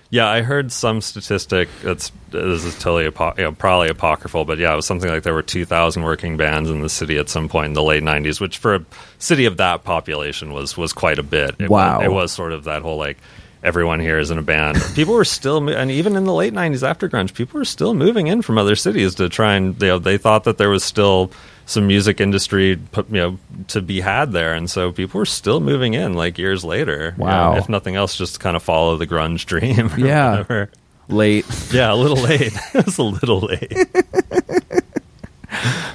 Yeah, 0.09 0.29
I 0.29 0.43
heard 0.43 0.71
some 0.71 1.01
statistic 1.01 1.69
that's 1.83 2.13
this 2.31 2.65
is 2.65 2.79
totally 2.79 3.07
apo- 3.07 3.35
you 3.37 3.45
know, 3.45 3.53
probably 3.53 3.89
apocryphal, 3.89 4.45
but 4.45 4.59
yeah, 4.59 4.73
it 4.73 4.77
was 4.77 4.87
something 4.87 5.11
like 5.11 5.25
there 5.25 5.35
were 5.35 5.43
two 5.43 5.65
thousand 5.65 6.05
working 6.05 6.37
bands 6.37 6.71
in 6.71 6.81
the 6.81 6.89
city 6.89 7.19
at 7.19 7.29
some 7.29 7.49
point 7.49 7.67
in 7.67 7.73
the 7.73 7.83
late 7.83 8.03
'90s, 8.05 8.41
which 8.41 8.59
for 8.59 8.77
a 8.77 8.85
city 9.19 9.47
of 9.47 9.57
that 9.57 9.83
population 9.85 10.53
was 10.53 10.77
was 10.77 10.93
quite 10.93 11.19
a 11.19 11.25
bit. 11.25 11.57
It 11.59 11.69
Wow. 11.71 11.99
was, 11.99 12.07
it 12.07 12.13
was 12.13 12.33
sort 12.33 12.53
of 12.53 12.65
that 12.65 12.83
whole 12.83 12.97
like 12.99 13.19
everyone 13.67 14.01
here 14.01 14.19
is 14.19 14.31
in 14.31 14.39
a 14.39 14.43
band. 14.43 14.79
people 14.95 15.15
were 15.15 15.25
still, 15.25 15.69
and 15.69 15.91
even 15.91 16.17
in 16.17 16.25
the 16.25 16.33
late 16.33 16.55
'90s 16.55 16.89
after 16.89 17.07
grunge, 17.09 17.35
people 17.35 17.59
were 17.59 17.65
still 17.67 17.93
moving 17.93 18.29
in 18.29 18.41
from 18.41 18.57
other 18.57 18.77
cities 18.77 19.17
to 19.17 19.29
try 19.29 19.55
and 19.57 19.81
you 19.83 19.89
know 19.89 19.99
they 19.99 20.17
thought 20.17 20.45
that 20.45 20.57
there 20.57 20.71
was 20.71 20.85
still 20.85 21.31
some 21.69 21.89
music 21.89 22.21
industry 22.21 22.79
you 22.97 23.05
know 23.11 23.39
to 23.69 23.83
be 23.83 24.01
had 24.01 24.33
there, 24.33 24.55
and 24.55 24.71
so 24.71 24.93
people 24.93 25.19
were 25.19 25.27
still 25.27 25.61
moving 25.61 25.95
in 25.95 26.15
like 26.15 26.39
years 26.39 26.65
later. 26.65 27.15
you 27.19 27.25
know, 27.25 27.31
Wow. 27.31 27.57
if 27.57 27.69
nothing 27.69 27.97
else, 27.97 28.17
just 28.17 28.35
to 28.35 28.41
kind 28.41 28.57
of 28.57 28.63
follow 28.63 28.97
the 28.97 29.07
grunge 29.07 29.45
dream. 29.47 29.91
Yeah. 29.99 30.31
whatever. 30.31 30.71
Late. 31.09 31.45
Yeah, 31.73 31.93
a 31.93 31.95
little 31.95 32.17
late. 32.17 32.53
it 32.75 32.85
was 32.87 32.99
a 32.99 33.03
little 33.03 33.41
late. 33.41 33.73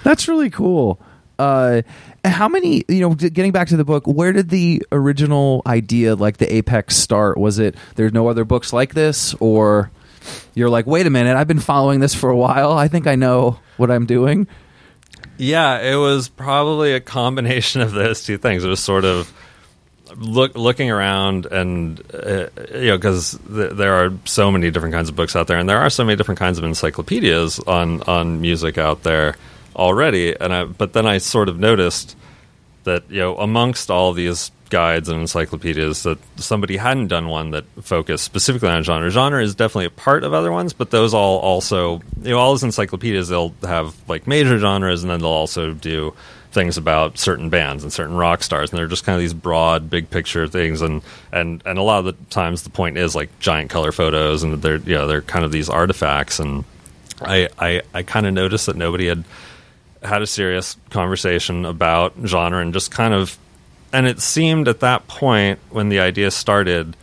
That's 0.04 0.28
really 0.28 0.50
cool. 0.50 1.00
Uh, 1.38 1.82
how 2.24 2.48
many? 2.48 2.84
You 2.88 3.02
know, 3.02 3.16
getting 3.16 3.52
back 3.52 3.70
to 3.70 3.78
the 3.78 3.86
book, 3.86 4.06
where 4.06 4.32
did 4.32 4.50
the 4.50 4.84
original 4.92 5.62
idea, 5.66 6.16
like 6.16 6.38
the 6.38 6.54
apex, 6.54 6.96
start? 6.96 7.38
Was 7.38 7.60
it 7.60 7.76
there's 7.96 8.14
no 8.14 8.28
other 8.28 8.46
books 8.46 8.74
like 8.74 8.94
this, 8.94 9.34
or 9.40 9.92
you're 10.54 10.70
like, 10.70 10.86
wait 10.86 11.08
a 11.08 11.10
minute, 11.10 11.36
I've 11.36 11.48
been 11.48 11.60
following 11.60 12.00
this 12.00 12.14
for 12.14 12.30
a 12.30 12.38
while. 12.38 12.74
I 12.74 12.88
think 12.88 13.08
I 13.08 13.16
know 13.16 13.60
what 13.78 13.90
I'm 13.90 14.06
doing. 14.06 14.48
Yeah, 15.38 15.80
it 15.80 15.96
was 15.96 16.30
probably 16.30 16.94
a 16.94 17.00
combination 17.00 17.82
of 17.82 17.92
those 17.92 18.24
two 18.24 18.38
things. 18.38 18.64
It 18.64 18.68
was 18.68 18.80
sort 18.80 19.06
of 19.06 19.32
look 20.18 20.56
looking 20.56 20.92
around 20.92 21.46
and 21.46 22.02
uh, 22.14 22.48
you 22.74 22.88
know 22.88 22.98
because 22.98 23.40
th- 23.48 23.72
there 23.74 23.94
are 23.94 24.12
so 24.26 24.52
many 24.52 24.70
different 24.70 24.94
kinds 24.94 25.10
of 25.10 25.16
books 25.16 25.36
out 25.38 25.48
there 25.48 25.58
and 25.58 25.70
there 25.70 25.78
are 25.80 25.90
so 25.90 26.04
many 26.04 26.18
different 26.18 26.38
kinds 26.38 26.58
of 26.58 26.66
encyclopedias 26.66 27.60
on 27.60 28.02
on 28.04 28.42
music 28.42 28.78
out 28.78 29.04
there 29.04 29.38
already 29.76 30.36
and 30.40 30.54
I 30.54 30.64
but 30.66 30.94
then 30.94 31.06
I 31.06 31.18
sort 31.18 31.50
of 31.50 31.60
noticed 31.60 32.16
that 32.84 33.10
you 33.10 33.20
know 33.20 33.38
amongst 33.38 33.90
all 33.92 34.14
these 34.14 34.52
guides 34.72 35.10
and 35.10 35.20
encyclopedias 35.20 36.04
that 36.04 36.18
somebody 36.38 36.78
hadn't 36.78 37.08
done 37.08 37.28
one 37.28 37.52
that 37.52 37.66
focused 37.82 38.24
specifically 38.24 38.70
on 38.70 38.82
genre. 38.82 39.10
Genre 39.10 39.44
is 39.44 39.54
definitely 39.54 39.86
a 39.86 39.92
part 39.92 40.24
of 40.24 40.34
other 40.34 40.52
ones, 40.52 40.74
but 40.74 40.90
those 40.90 41.14
all 41.14 41.40
also 41.40 42.02
you 42.24 42.32
know 42.32 42.40
all 42.40 42.52
those 42.52 42.64
encyclopedias 42.64 43.28
they'll 43.28 43.54
have 43.62 43.94
like 44.10 44.26
major 44.26 44.58
genres 44.58 45.04
and 45.04 45.12
then 45.12 45.20
they'll 45.20 45.30
also 45.30 45.74
do 45.74 46.14
things 46.52 46.78
about 46.78 47.18
certain 47.18 47.50
bands 47.50 47.84
and 47.84 47.94
certain 47.94 48.16
rock 48.16 48.44
stars 48.44 48.72
and 48.72 48.78
they're 48.78 48.88
just 48.88 49.06
kind 49.06 49.16
of 49.16 49.22
these 49.22 49.34
broad 49.34 49.90
big 49.90 50.10
picture 50.10 50.48
things 50.48 50.82
and 50.82 51.02
and 51.32 51.64
and 51.66 51.80
a 51.80 51.82
lot 51.82 52.00
of 52.00 52.06
the 52.06 52.14
times 52.26 52.64
the 52.64 52.70
point 52.70 52.98
is 52.98 53.16
like 53.16 53.30
giant 53.40 53.70
color 53.70 53.92
photos 53.92 54.44
and 54.44 54.62
they're 54.62 54.78
you 54.78 54.96
know 54.96 55.08
they're 55.08 55.22
kind 55.22 55.46
of 55.46 55.52
these 55.52 55.70
artifacts 55.70 56.40
and 56.40 56.66
I 57.22 57.48
I, 57.58 57.82
I 57.94 58.04
kind 58.04 58.26
of 58.26 58.34
noticed 58.34 58.66
that 58.66 58.76
nobody 58.76 59.08
had 59.08 59.24
had 60.02 60.22
a 60.22 60.28
serious 60.28 60.78
conversation 60.90 61.66
about 61.66 62.14
genre 62.26 62.60
and 62.62 62.74
just 62.74 62.92
kind 62.92 63.14
of 63.14 63.38
and 63.94 64.08
it 64.08 64.22
seemed 64.22 64.68
at 64.68 64.80
that 64.80 65.08
point 65.08 65.60
when 65.70 65.90
the 65.90 66.00
idea 66.00 66.32
started 66.32 66.96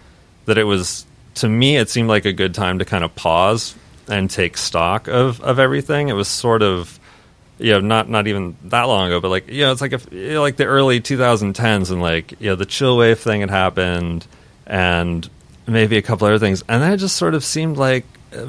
that 0.46 0.58
it 0.58 0.64
was 0.64 1.06
to 1.34 1.48
me 1.48 1.76
it 1.76 1.90
seemed 1.90 2.08
like 2.08 2.24
a 2.24 2.32
good 2.32 2.54
time 2.54 2.78
to 2.78 2.84
kind 2.84 3.04
of 3.04 3.14
pause 3.14 3.74
and 4.08 4.30
take 4.30 4.56
stock 4.56 5.06
of 5.06 5.40
of 5.42 5.58
everything. 5.58 6.08
It 6.08 6.14
was 6.14 6.28
sort 6.28 6.62
of 6.62 6.98
you 7.58 7.72
know 7.72 7.80
not 7.80 8.08
not 8.08 8.26
even 8.26 8.56
that 8.64 8.84
long 8.84 9.08
ago 9.08 9.20
but 9.20 9.28
like 9.30 9.48
you 9.48 9.62
know 9.62 9.72
it's 9.72 9.80
like 9.80 9.92
if 9.92 10.10
you 10.12 10.34
know, 10.34 10.40
like 10.40 10.56
the 10.56 10.64
early 10.64 11.00
2010s 11.00 11.90
and 11.90 12.00
like 12.00 12.32
you 12.40 12.50
know 12.50 12.56
the 12.56 12.66
chill 12.66 12.96
wave 12.96 13.18
thing 13.18 13.40
had 13.40 13.50
happened 13.50 14.26
and 14.66 15.28
maybe 15.68 15.96
a 15.96 16.02
couple 16.02 16.26
other 16.26 16.38
things. 16.38 16.62
And 16.68 16.82
then 16.82 16.92
it 16.92 16.96
just 16.98 17.16
sort 17.16 17.34
of 17.34 17.44
seemed 17.44 17.76
like 17.76 18.04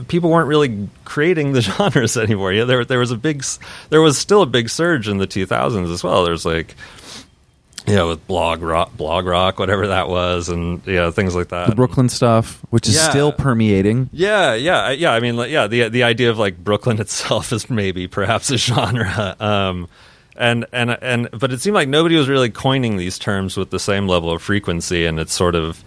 people 0.07 0.29
weren't 0.29 0.47
really 0.47 0.89
creating 1.05 1.53
the 1.53 1.61
genres 1.61 2.17
anymore. 2.17 2.51
Yeah, 2.53 2.65
there 2.65 2.85
there 2.85 2.99
was 2.99 3.11
a 3.11 3.17
big, 3.17 3.43
there 3.89 4.01
was 4.01 4.17
still 4.17 4.41
a 4.41 4.45
big 4.47 4.69
surge 4.69 5.07
in 5.07 5.17
the 5.17 5.27
2000s 5.27 5.91
as 5.91 6.03
well. 6.03 6.23
There's 6.25 6.45
like, 6.45 6.75
you 7.87 7.95
know, 7.95 8.09
with 8.09 8.25
blog 8.27 8.61
rock, 8.61 8.95
blog 8.97 9.25
rock, 9.25 9.57
whatever 9.57 9.87
that 9.87 10.09
was, 10.09 10.49
and 10.49 10.85
you 10.85 10.95
know 10.95 11.11
things 11.11 11.35
like 11.35 11.47
that. 11.49 11.69
The 11.69 11.75
Brooklyn 11.75 12.09
stuff, 12.09 12.59
which 12.69 12.87
is 12.87 12.95
Yeah. 12.95 13.09
still 13.09 13.31
permeating. 13.31 14.09
Yeah, 14.11 14.53
yeah, 14.53 14.91
yeah. 14.91 15.11
I 15.11 15.19
mean, 15.19 15.37
like, 15.37 15.49
yeah, 15.49 15.67
the 15.67 15.89
the 15.89 16.03
idea 16.03 16.29
of 16.29 16.37
like 16.37 16.57
Brooklyn 16.63 16.99
itself 17.01 17.51
is 17.53 17.69
maybe 17.69 18.07
perhaps 18.07 18.51
a 18.51 18.57
genre. 18.57 19.35
Um, 19.39 19.87
and 20.35 20.65
and 20.71 20.91
and 21.01 21.29
but 21.31 21.51
it 21.51 21.61
seemed 21.61 21.75
like 21.75 21.89
nobody 21.89 22.15
was 22.15 22.29
really 22.29 22.49
coining 22.49 22.97
these 22.97 23.17
terms 23.17 23.57
with 23.57 23.71
the 23.71 23.79
same 23.79 24.07
level 24.07 24.31
of 24.31 24.41
frequency, 24.41 25.05
and 25.05 25.19
it's 25.19 25.33
sort 25.33 25.55
of 25.55 25.83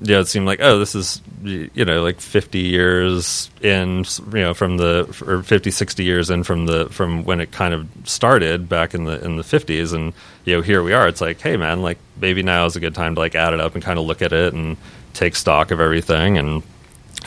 yeah, 0.00 0.20
it 0.20 0.26
seemed 0.26 0.46
like 0.46 0.60
oh, 0.60 0.78
this 0.78 0.94
is 0.94 1.20
you 1.42 1.84
know 1.84 2.02
like 2.02 2.20
50 2.20 2.58
years 2.58 3.50
in 3.60 4.04
you 4.32 4.40
know 4.40 4.54
from 4.54 4.76
the 4.76 5.06
or 5.26 5.42
50 5.42 5.70
60 5.70 6.04
years 6.04 6.30
in 6.30 6.44
from 6.44 6.66
the 6.66 6.88
from 6.90 7.24
when 7.24 7.40
it 7.40 7.52
kind 7.52 7.74
of 7.74 7.88
started 8.04 8.68
back 8.68 8.94
in 8.94 9.04
the 9.04 9.22
in 9.24 9.36
the 9.36 9.42
50s 9.42 9.92
and 9.92 10.12
you 10.44 10.56
know 10.56 10.62
here 10.62 10.82
we 10.82 10.92
are 10.92 11.08
it's 11.08 11.20
like 11.20 11.40
hey 11.40 11.56
man 11.56 11.82
like 11.82 11.98
maybe 12.20 12.42
now 12.42 12.64
is 12.66 12.76
a 12.76 12.80
good 12.80 12.94
time 12.94 13.14
to 13.14 13.20
like 13.20 13.34
add 13.34 13.52
it 13.52 13.60
up 13.60 13.74
and 13.74 13.82
kind 13.82 13.98
of 13.98 14.06
look 14.06 14.22
at 14.22 14.32
it 14.32 14.54
and 14.54 14.76
take 15.14 15.36
stock 15.36 15.70
of 15.70 15.80
everything 15.80 16.38
and 16.38 16.62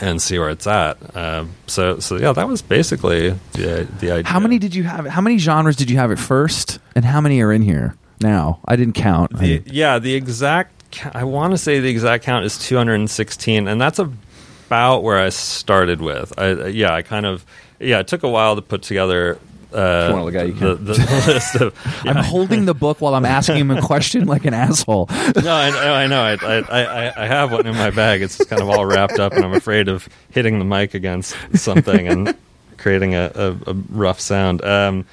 and 0.00 0.20
see 0.20 0.38
where 0.38 0.50
it's 0.50 0.66
at. 0.66 0.98
Um, 1.16 1.52
so 1.66 1.98
so 2.00 2.16
yeah, 2.16 2.32
that 2.32 2.48
was 2.48 2.62
basically 2.62 3.30
the 3.52 3.88
the 4.00 4.10
idea. 4.10 4.30
How 4.30 4.40
many 4.40 4.58
did 4.58 4.74
you 4.74 4.84
have? 4.84 5.06
How 5.06 5.20
many 5.20 5.38
genres 5.38 5.76
did 5.76 5.90
you 5.90 5.96
have 5.96 6.10
at 6.10 6.18
first, 6.18 6.78
and 6.94 7.04
how 7.04 7.20
many 7.20 7.40
are 7.40 7.52
in 7.52 7.62
here 7.62 7.96
now? 8.20 8.60
I 8.64 8.76
didn't 8.76 8.94
count. 8.94 9.38
The, 9.38 9.62
yeah, 9.66 9.98
the 9.98 10.14
exact. 10.14 10.75
Ca- 10.96 11.10
I 11.14 11.24
want 11.24 11.52
to 11.52 11.58
say 11.58 11.80
the 11.80 11.88
exact 11.88 12.24
count 12.24 12.44
is 12.44 12.58
216, 12.58 13.68
and 13.68 13.80
that's 13.80 13.98
about 13.98 15.02
where 15.02 15.18
I 15.18 15.28
started 15.30 16.00
with. 16.00 16.32
I, 16.38 16.50
uh, 16.50 16.66
yeah, 16.66 16.92
I 16.94 17.02
kind 17.02 17.26
of 17.26 17.44
yeah. 17.78 18.00
It 18.00 18.08
took 18.08 18.22
a 18.22 18.28
while 18.28 18.56
to 18.56 18.62
put 18.62 18.82
together. 18.82 19.38
Uh, 19.74 20.06
you 20.08 20.12
wanna 20.14 20.24
look 20.24 20.34
at 20.34 20.46
it, 20.46 20.54
you 20.54 20.60
the, 20.60 20.74
the, 20.76 20.92
the 20.94 21.24
list 21.26 21.54
of. 21.56 21.74
I'm 22.04 22.16
holding 22.24 22.64
the 22.64 22.74
book 22.74 23.00
while 23.00 23.14
I'm 23.14 23.24
asking 23.26 23.56
him 23.58 23.70
a 23.70 23.82
question 23.82 24.26
like 24.26 24.44
an 24.44 24.54
asshole. 24.54 25.06
no, 25.10 25.16
I, 25.54 25.70
know- 25.70 25.94
I 25.94 26.06
know. 26.06 26.22
I, 26.22 26.32
I, 26.34 26.82
I, 27.08 27.24
I 27.24 27.26
have 27.26 27.52
one 27.52 27.66
in 27.66 27.74
my 27.74 27.90
bag. 27.90 28.22
It's 28.22 28.42
kind 28.44 28.62
of 28.62 28.70
all 28.70 28.86
wrapped 28.86 29.18
up, 29.18 29.32
and 29.34 29.44
I'm 29.44 29.52
afraid 29.54 29.88
of 29.88 30.08
hitting 30.30 30.58
the 30.58 30.64
mic 30.64 30.94
against 30.94 31.36
something 31.54 32.06
and 32.08 32.34
creating 32.78 33.14
a, 33.14 33.30
a, 33.34 33.70
a 33.70 33.74
rough 33.90 34.20
sound. 34.20 34.64
Um, 34.64 35.04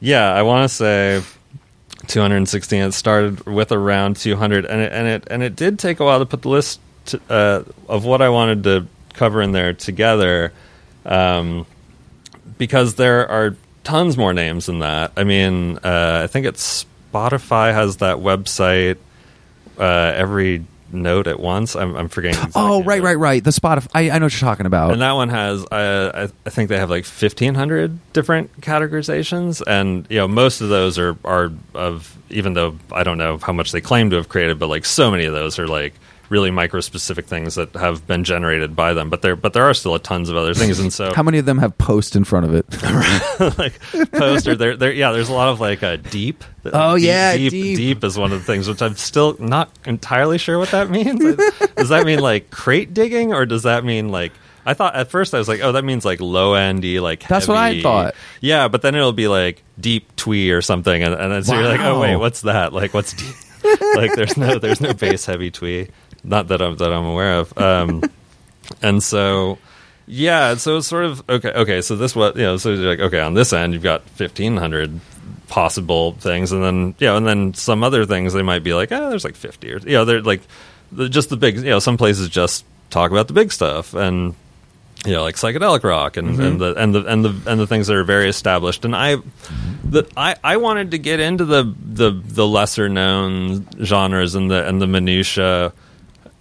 yeah, 0.00 0.32
I 0.32 0.42
want 0.42 0.68
to 0.70 0.74
say 0.74 1.22
216. 2.08 2.82
It 2.82 2.92
started 2.92 3.46
with 3.46 3.72
around 3.72 4.16
200, 4.16 4.64
and 4.64 4.80
it 4.80 4.92
and 4.92 5.06
it 5.06 5.28
and 5.30 5.42
it 5.42 5.56
did 5.56 5.78
take 5.78 6.00
a 6.00 6.04
while 6.04 6.18
to 6.18 6.26
put 6.26 6.42
the 6.42 6.48
list 6.48 6.80
to, 7.06 7.20
uh, 7.28 7.62
of 7.88 8.04
what 8.04 8.22
I 8.22 8.28
wanted 8.28 8.64
to 8.64 8.86
cover 9.14 9.42
in 9.42 9.52
there 9.52 9.72
together, 9.72 10.52
um, 11.04 11.66
because 12.58 12.96
there 12.96 13.28
are 13.28 13.56
tons 13.84 14.16
more 14.16 14.32
names 14.32 14.66
than 14.66 14.80
that. 14.80 15.12
I 15.16 15.24
mean, 15.24 15.78
uh, 15.78 16.22
I 16.24 16.26
think 16.26 16.46
it's 16.46 16.86
Spotify 17.12 17.72
has 17.72 17.98
that 17.98 18.18
website. 18.18 18.98
Uh, 19.78 20.12
every 20.14 20.64
note 20.92 21.26
at 21.26 21.40
once. 21.40 21.74
I'm, 21.76 21.96
I'm 21.96 22.08
forgetting. 22.08 22.38
exactly 22.38 22.62
Oh, 22.62 22.82
right, 22.84 23.02
right, 23.02 23.18
right. 23.18 23.42
The 23.42 23.50
Spotify. 23.50 23.88
I, 23.94 24.10
I 24.10 24.18
know 24.18 24.26
what 24.26 24.32
you're 24.32 24.40
talking 24.48 24.66
about. 24.66 24.92
and 24.92 25.02
that 25.02 25.12
one 25.12 25.28
has, 25.28 25.64
uh, 25.66 26.28
I, 26.28 26.46
I 26.46 26.50
think 26.50 26.68
they 26.68 26.78
have 26.78 26.90
like 26.90 27.04
fifteen 27.04 27.54
hundred 27.54 27.98
different 28.12 28.60
categorizations, 28.60 29.62
and 29.66 30.06
you 30.08 30.18
know 30.18 30.28
most 30.28 30.60
of 30.60 30.68
those 30.68 30.98
are 30.98 31.16
are 31.24 31.52
of 31.74 32.16
even 32.30 32.54
though 32.54 32.76
I 32.92 33.04
don't 33.04 33.18
know 33.18 33.38
how 33.38 33.52
much 33.52 33.72
they 33.72 33.80
claim 33.80 34.10
to 34.10 34.16
have 34.16 34.28
created, 34.28 34.58
but 34.58 34.68
like 34.68 34.84
so 34.84 35.10
many 35.10 35.24
of 35.24 35.32
those 35.32 35.58
are 35.58 35.68
like 35.68 35.94
really 36.28 36.50
micro 36.50 36.80
specific 36.80 37.26
things 37.26 37.54
that 37.54 37.74
have 37.74 38.06
been 38.06 38.24
generated 38.24 38.74
by 38.76 38.92
them. 38.94 39.10
But 39.10 39.22
there 39.22 39.36
but 39.36 39.52
there 39.52 39.64
are 39.64 39.74
still 39.74 39.94
a 39.94 39.98
tons 39.98 40.28
of 40.28 40.36
other 40.36 40.54
things, 40.54 40.78
and 40.80 40.92
so 40.92 41.12
how 41.16 41.22
many 41.22 41.38
of 41.38 41.46
them 41.46 41.58
have 41.58 41.76
post 41.78 42.16
in 42.16 42.24
front 42.24 42.46
of 42.46 42.54
it? 42.54 42.66
like 43.58 43.80
post 44.12 44.46
or 44.48 44.54
there 44.54 44.76
there 44.76 44.92
yeah 44.92 45.12
there's 45.12 45.28
a 45.28 45.32
lot 45.34 45.48
of 45.48 45.60
like 45.60 45.82
a 45.82 45.96
deep 45.96 46.42
uh, 46.64 46.70
Oh, 46.72 46.96
Deep- 46.96 47.06
yeah, 47.06 47.36
deep, 47.36 47.50
deep. 47.50 47.76
deep 47.76 48.04
is 48.04 48.16
one 48.18 48.32
of 48.32 48.38
the 48.38 48.44
things 48.44 48.66
which 48.68 48.80
i'm 48.82 48.96
still 48.96 49.36
not 49.38 49.70
entirely 49.84 50.38
sure 50.38 50.58
what 50.58 50.70
that 50.70 50.90
means 50.96 51.20
does 51.76 51.88
that 51.90 52.04
mean 52.06 52.18
like 52.20 52.50
crate 52.50 52.92
digging 52.94 53.32
or 53.32 53.46
does 53.46 53.64
that 53.64 53.84
mean 53.84 54.08
like 54.10 54.32
I 54.68 54.74
thought 54.74 54.96
at 54.96 55.12
first 55.12 55.32
I 55.32 55.38
was 55.38 55.46
like, 55.46 55.60
oh, 55.60 55.70
that 55.70 55.84
means 55.84 56.04
like 56.04 56.20
low 56.20 56.54
endy, 56.54 56.98
like 56.98 57.24
That's 57.28 57.46
what 57.46 57.56
I 57.56 57.80
thought. 57.82 58.16
Yeah, 58.40 58.66
but 58.66 58.82
then 58.82 58.96
it'll 58.96 59.12
be 59.12 59.28
like 59.28 59.62
deep 59.78 60.16
twee 60.16 60.50
or 60.50 60.60
something, 60.60 61.04
and, 61.04 61.14
and 61.14 61.30
then 61.32 61.44
so 61.44 61.54
you're 61.54 61.68
like, 61.68 61.78
oh 61.82 62.00
wait, 62.00 62.16
what's 62.16 62.40
that? 62.40 62.72
Like, 62.72 62.92
what's 62.92 63.12
deep? 63.12 63.32
like, 63.94 64.12
there's 64.16 64.36
no 64.36 64.58
there's 64.58 64.80
no 64.80 64.92
bass 64.92 65.24
heavy 65.24 65.52
twee, 65.52 65.86
not 66.26 66.48
that 66.48 66.60
I'm 66.60 66.76
that 66.76 66.92
I'm 66.92 67.06
aware 67.06 67.38
of. 67.38 67.56
Um, 67.56 68.02
and 68.82 69.02
so 69.02 69.58
yeah 70.06 70.54
so 70.54 70.76
it's 70.76 70.86
sort 70.86 71.04
of 71.04 71.28
okay 71.28 71.50
okay 71.50 71.80
so 71.80 71.96
this 71.96 72.14
what 72.14 72.36
you 72.36 72.42
know 72.42 72.56
so 72.56 72.70
you're 72.72 72.88
like 72.88 73.00
okay 73.00 73.20
on 73.20 73.34
this 73.34 73.52
end 73.52 73.72
you've 73.72 73.82
got 73.82 74.02
1500 74.16 75.00
possible 75.48 76.12
things 76.12 76.52
and 76.52 76.62
then 76.62 76.94
you 76.98 77.06
know 77.06 77.16
and 77.16 77.26
then 77.26 77.54
some 77.54 77.82
other 77.82 78.04
things 78.06 78.32
they 78.32 78.42
might 78.42 78.62
be 78.62 78.72
like 78.72 78.92
oh 78.92 79.10
there's 79.10 79.24
like 79.24 79.36
50 79.36 79.72
or 79.72 79.78
you 79.78 79.92
know 79.92 80.04
they're 80.04 80.22
like 80.22 80.42
the, 80.92 81.08
just 81.08 81.30
the 81.30 81.36
big 81.36 81.56
you 81.56 81.64
know 81.64 81.78
some 81.78 81.96
places 81.96 82.28
just 82.28 82.64
talk 82.90 83.10
about 83.10 83.26
the 83.26 83.32
big 83.32 83.52
stuff 83.52 83.94
and 83.94 84.34
you 85.04 85.12
know 85.12 85.22
like 85.22 85.36
psychedelic 85.36 85.82
rock 85.82 86.16
and, 86.16 86.40
and 86.40 86.60
the 86.60 86.74
and 86.74 86.94
the 86.94 87.04
and 87.04 87.24
the 87.24 87.50
and 87.50 87.60
the 87.60 87.66
things 87.66 87.86
that 87.88 87.96
are 87.96 88.04
very 88.04 88.28
established 88.28 88.84
and 88.84 88.94
i 88.94 89.16
the 89.84 90.04
i 90.16 90.34
i 90.42 90.56
wanted 90.56 90.92
to 90.92 90.98
get 90.98 91.20
into 91.20 91.44
the 91.44 91.74
the 91.84 92.10
the 92.10 92.46
lesser 92.46 92.88
known 92.88 93.66
genres 93.82 94.34
and 94.34 94.50
the 94.50 94.66
and 94.66 94.80
the 94.80 94.86
minutia 94.86 95.72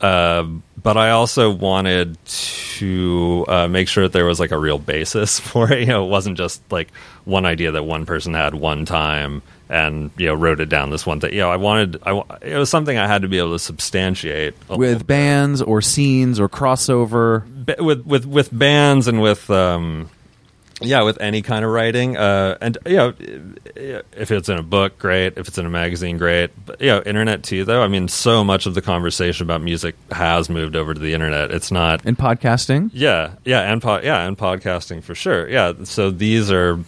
uh, 0.01 0.43
but 0.81 0.97
I 0.97 1.11
also 1.11 1.51
wanted 1.51 2.17
to 2.25 3.45
uh, 3.47 3.67
make 3.67 3.87
sure 3.87 4.03
that 4.03 4.13
there 4.13 4.25
was 4.25 4.39
like 4.39 4.51
a 4.51 4.57
real 4.57 4.77
basis 4.77 5.39
for 5.41 5.71
it. 5.71 5.79
You 5.81 5.85
know, 5.87 6.05
it 6.05 6.09
wasn't 6.09 6.37
just 6.37 6.61
like 6.71 6.91
one 7.23 7.45
idea 7.45 7.71
that 7.71 7.83
one 7.83 8.05
person 8.05 8.33
had 8.33 8.53
one 8.53 8.85
time 8.85 9.41
and 9.67 10.11
you 10.15 10.27
know 10.27 10.35
wrote 10.35 10.59
it 10.59 10.69
down 10.69 10.91
this 10.91 11.05
one 11.07 11.19
thing. 11.19 11.33
You 11.33 11.39
know, 11.39 11.49
I 11.51 11.55
wanted 11.55 11.97
I 12.05 12.21
it 12.41 12.57
was 12.57 12.69
something 12.69 12.97
I 12.97 13.07
had 13.07 13.23
to 13.23 13.27
be 13.27 13.39
able 13.39 13.53
to 13.53 13.59
substantiate 13.59 14.53
With 14.69 15.07
bands 15.07 15.61
or 15.61 15.81
scenes 15.81 16.39
or 16.39 16.47
crossover. 16.49 17.43
ba- 17.65 17.83
with 17.83 18.05
with 18.05 18.25
with 18.27 18.55
bands 18.57 19.07
and 19.07 19.21
with 19.21 19.49
um 19.49 20.09
yeah 20.81 21.01
with 21.03 21.19
any 21.21 21.41
kind 21.41 21.63
of 21.63 21.71
writing 21.71 22.17
uh 22.17 22.57
and 22.59 22.77
you 22.85 22.95
know 22.97 23.13
if 23.75 24.29
it's 24.31 24.49
in 24.49 24.57
a 24.57 24.63
book 24.63 24.97
great. 24.99 25.37
If 25.37 25.47
it's 25.47 25.57
in 25.57 25.65
a 25.65 25.69
magazine 25.69 26.17
great. 26.17 26.51
But 26.65 26.81
you 26.81 26.87
know 26.87 27.01
internet 27.05 27.43
too 27.43 27.63
though. 27.65 27.81
I 27.81 27.87
mean 27.87 28.07
so 28.09 28.43
much 28.43 28.65
of 28.65 28.73
the 28.73 28.81
conversation 28.81 29.45
about 29.45 29.61
music 29.61 29.95
has 30.11 30.49
moved 30.49 30.75
over 30.75 30.93
to 30.93 30.99
the 30.99 31.13
internet. 31.13 31.51
It's 31.51 31.71
not 31.71 32.05
In 32.05 32.15
podcasting? 32.15 32.89
yeah 32.93 33.35
yeah 33.45 33.61
and 33.71 33.81
po- 33.81 34.01
yeah 34.01 34.25
and 34.27 34.37
podcasting 34.37 35.01
for 35.03 35.15
sure. 35.15 35.47
Yeah 35.49 35.73
so 35.83 36.11
these 36.11 36.51
are 36.51 36.79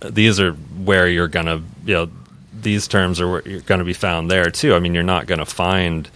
these 0.00 0.38
are 0.40 0.52
where 0.52 1.08
you're 1.08 1.28
gonna 1.28 1.62
you 1.86 1.94
know 1.94 2.10
these 2.52 2.86
terms 2.88 3.20
are 3.20 3.30
where 3.30 3.42
you're 3.48 3.60
gonna 3.60 3.84
be 3.84 3.92
found 3.94 4.30
there 4.30 4.50
too. 4.50 4.74
I 4.74 4.78
mean 4.78 4.92
you're 4.94 5.02
not 5.02 5.26
gonna 5.26 5.46
find 5.46 6.08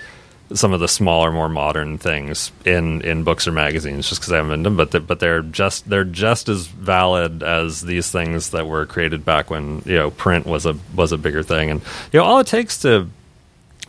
some 0.54 0.72
of 0.72 0.80
the 0.80 0.88
smaller 0.88 1.30
more 1.32 1.48
modern 1.48 1.98
things 1.98 2.52
in 2.64 3.00
in 3.02 3.24
books 3.24 3.46
or 3.46 3.52
magazines 3.52 4.08
just 4.08 4.20
because 4.20 4.32
i 4.32 4.36
haven't 4.36 4.50
been 4.50 4.62
them 4.62 4.76
but 4.76 4.90
they're, 4.92 5.00
but 5.00 5.18
they're 5.20 5.42
just 5.42 5.88
they're 5.90 6.04
just 6.04 6.48
as 6.48 6.66
valid 6.68 7.42
as 7.42 7.80
these 7.82 8.10
things 8.10 8.50
that 8.50 8.66
were 8.66 8.86
created 8.86 9.24
back 9.24 9.50
when 9.50 9.82
you 9.84 9.96
know 9.96 10.10
print 10.10 10.46
was 10.46 10.64
a 10.64 10.76
was 10.94 11.12
a 11.12 11.18
bigger 11.18 11.42
thing. 11.42 11.70
And 11.70 11.80
you 12.12 12.20
know 12.20 12.24
all 12.24 12.38
it 12.38 12.46
takes 12.46 12.78
to 12.82 13.08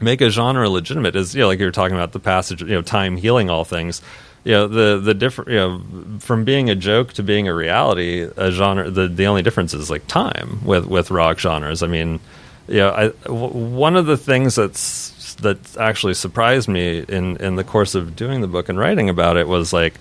make 0.02 0.22
a 0.22 0.30
genre 0.30 0.70
legitimate 0.70 1.16
is 1.16 1.34
you 1.36 1.42
know 1.42 1.48
like 1.48 1.60
you 1.60 1.66
were 1.66 1.72
talking 1.72 1.96
about 1.96 2.12
the 2.12 2.20
passage 2.20 2.62
you 2.62 2.68
know 2.68 2.82
time 2.82 3.18
healing 3.18 3.50
all 3.50 3.64
things. 3.64 4.02
You 4.44 4.52
know 4.54 4.68
the 4.68 5.00
the 5.00 5.14
different 5.14 5.52
you 5.52 5.58
know 5.58 5.82
from 6.20 6.44
being 6.46 6.70
a 6.70 6.76
joke 6.76 7.14
to 7.14 7.24
being 7.24 7.48
a 7.48 7.54
reality 7.54 8.28
a 8.38 8.52
genre 8.52 8.90
the 8.90 9.08
the 9.08 9.26
only 9.28 9.42
difference 9.42 9.74
is 9.74 9.90
like 9.90 10.08
time 10.08 10.66
with 10.66 10.86
with 10.86 11.12
rock 11.12 11.40
genres. 11.40 11.82
I 11.84 11.88
mean 11.88 12.20
you 12.68 12.78
know 12.78 12.90
I, 12.92 13.08
w- 13.28 13.54
one 13.54 13.96
of 13.96 14.06
the 14.06 14.18
things 14.18 14.56
that's 14.56 15.15
that 15.38 15.78
actually 15.78 16.14
surprised 16.14 16.68
me 16.68 17.04
in 17.08 17.38
in 17.38 17.56
the 17.56 17.64
course 17.64 17.96
of 17.96 18.16
doing 18.16 18.42
the 18.42 18.48
book 18.48 18.70
and 18.70 18.78
writing 18.80 19.10
about 19.10 19.38
it 19.38 19.48
was 19.48 19.74
like 19.74 19.96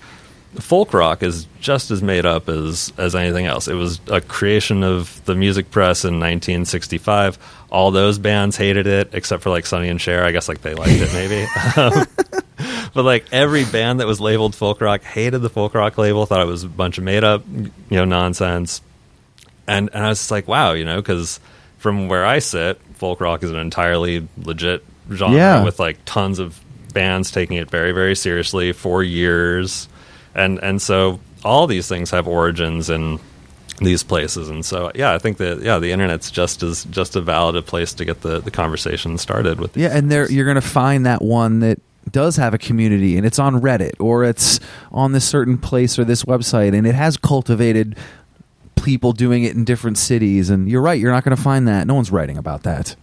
folk 0.59 0.93
rock 0.93 1.21
is 1.21 1.47
just 1.59 1.91
as 1.91 2.01
made 2.01 2.25
up 2.25 2.47
as 2.49 2.93
as 2.97 3.15
anything 3.15 3.45
else. 3.45 3.67
It 3.67 3.73
was 3.73 3.99
a 4.07 4.21
creation 4.21 4.83
of 4.83 5.23
the 5.25 5.35
music 5.35 5.71
press 5.71 6.03
in 6.03 6.15
1965. 6.15 7.37
All 7.71 7.91
those 7.91 8.17
bands 8.17 8.55
hated 8.55 8.87
it, 8.87 9.09
except 9.13 9.43
for 9.43 9.49
like 9.49 9.65
Sonny 9.65 9.89
and 9.89 9.99
Cher. 9.99 10.23
I 10.23 10.31
guess 10.31 10.47
like 10.47 10.61
they 10.61 10.73
liked 10.73 11.01
it 11.01 11.13
maybe. 11.13 11.45
Um, 11.77 12.05
but 12.93 13.03
like 13.03 13.25
every 13.33 13.65
band 13.65 13.99
that 13.99 14.07
was 14.07 14.21
labeled 14.21 14.55
folk 14.55 14.79
rock 14.79 15.03
hated 15.03 15.39
the 15.39 15.49
folk 15.49 15.73
rock 15.73 15.97
label, 15.97 16.25
thought 16.25 16.41
it 16.41 16.47
was 16.47 16.63
a 16.63 16.69
bunch 16.69 16.97
of 16.97 17.03
made 17.03 17.23
up, 17.23 17.43
you 17.49 17.71
know, 17.91 18.05
nonsense. 18.05 18.81
and 19.67 19.89
and 19.93 20.05
I 20.05 20.09
was 20.09 20.19
just 20.19 20.31
like, 20.31 20.47
wow, 20.47 20.71
you 20.71 20.85
know, 20.85 21.01
because 21.01 21.41
from 21.79 22.07
where 22.07 22.25
I 22.25 22.39
sit, 22.39 22.79
folk 22.93 23.19
rock 23.19 23.43
is 23.43 23.51
an 23.51 23.57
entirely 23.57 24.25
legit 24.41 24.85
genre 25.11 25.37
Yeah. 25.37 25.63
with 25.63 25.79
like 25.79 25.97
tons 26.05 26.39
of 26.39 26.59
bands 26.93 27.29
taking 27.31 27.57
it 27.57 27.69
very 27.69 27.91
very 27.91 28.15
seriously 28.15 28.71
for 28.71 29.03
years, 29.03 29.87
and 30.33 30.59
and 30.63 30.81
so 30.81 31.19
all 31.43 31.67
these 31.67 31.87
things 31.87 32.11
have 32.11 32.27
origins 32.27 32.89
in 32.89 33.19
these 33.81 34.03
places, 34.03 34.49
and 34.49 34.65
so 34.65 34.91
yeah, 34.95 35.13
I 35.13 35.17
think 35.17 35.37
that 35.37 35.61
yeah, 35.61 35.79
the 35.79 35.91
internet's 35.91 36.31
just 36.31 36.63
as 36.63 36.85
just 36.85 37.15
a 37.17 37.21
valid 37.21 37.55
a 37.57 37.61
place 37.61 37.93
to 37.95 38.05
get 38.05 38.21
the 38.21 38.39
the 38.39 38.51
conversation 38.51 39.17
started 39.17 39.59
with. 39.59 39.73
these 39.73 39.83
Yeah, 39.83 39.97
and 39.97 40.09
there 40.09 40.31
you're 40.31 40.45
going 40.45 40.55
to 40.55 40.61
find 40.61 41.05
that 41.05 41.21
one 41.21 41.59
that 41.59 41.79
does 42.11 42.37
have 42.37 42.53
a 42.53 42.57
community 42.59 43.17
and 43.17 43.25
it's 43.25 43.39
on 43.39 43.59
Reddit 43.61 43.93
or 43.99 44.23
it's 44.23 44.59
on 44.91 45.11
this 45.11 45.25
certain 45.27 45.57
place 45.57 45.97
or 45.99 46.05
this 46.05 46.23
website 46.23 46.77
and 46.77 46.85
it 46.85 46.93
has 46.95 47.17
cultivated 47.17 47.97
people 48.75 49.11
doing 49.11 49.43
it 49.43 49.55
in 49.55 49.65
different 49.65 49.97
cities 49.97 50.49
and 50.51 50.69
you're 50.69 50.81
right, 50.83 50.99
you're 50.99 51.11
not 51.11 51.23
going 51.23 51.35
to 51.35 51.41
find 51.41 51.67
that. 51.67 51.87
No 51.87 51.95
one's 51.95 52.11
writing 52.11 52.37
about 52.37 52.61
that. 52.63 52.95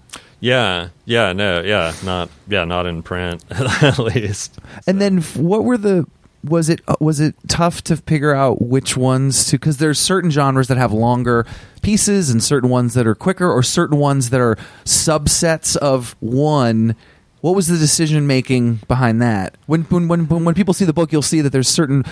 Yeah, 0.42 0.88
yeah, 1.04 1.32
no, 1.32 1.62
yeah, 1.62 1.94
not 2.04 2.28
yeah, 2.48 2.64
not 2.64 2.86
in 2.86 3.04
print 3.04 3.44
at 3.50 3.96
least. 4.00 4.58
And 4.88 5.00
then 5.00 5.22
what 5.22 5.62
were 5.62 5.78
the 5.78 6.04
was 6.42 6.68
it 6.68 6.80
uh, 6.88 6.96
was 6.98 7.20
it 7.20 7.36
tough 7.46 7.82
to 7.84 7.96
figure 7.96 8.34
out 8.34 8.60
which 8.60 8.96
ones 8.96 9.46
to 9.46 9.58
cuz 9.58 9.76
there's 9.76 10.00
certain 10.00 10.32
genres 10.32 10.66
that 10.66 10.78
have 10.78 10.92
longer 10.92 11.46
pieces 11.80 12.28
and 12.28 12.42
certain 12.42 12.68
ones 12.68 12.94
that 12.94 13.06
are 13.06 13.14
quicker 13.14 13.48
or 13.48 13.62
certain 13.62 13.98
ones 13.98 14.30
that 14.30 14.40
are 14.40 14.56
subsets 14.84 15.76
of 15.76 16.16
one. 16.18 16.96
What 17.40 17.54
was 17.54 17.68
the 17.68 17.78
decision 17.78 18.26
making 18.26 18.80
behind 18.88 19.22
that? 19.22 19.56
When, 19.66 19.82
when 19.82 20.08
when 20.08 20.26
when 20.26 20.44
when 20.44 20.54
people 20.56 20.74
see 20.74 20.84
the 20.84 20.92
book 20.92 21.12
you'll 21.12 21.22
see 21.22 21.40
that 21.40 21.50
there's 21.50 21.68
certain 21.68 22.02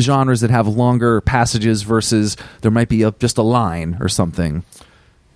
genres 0.00 0.42
that 0.42 0.50
have 0.50 0.68
longer 0.68 1.20
passages 1.22 1.82
versus 1.82 2.36
there 2.60 2.70
might 2.70 2.88
be 2.88 3.02
a, 3.02 3.10
just 3.10 3.36
a 3.36 3.42
line 3.42 3.96
or 3.98 4.08
something 4.08 4.62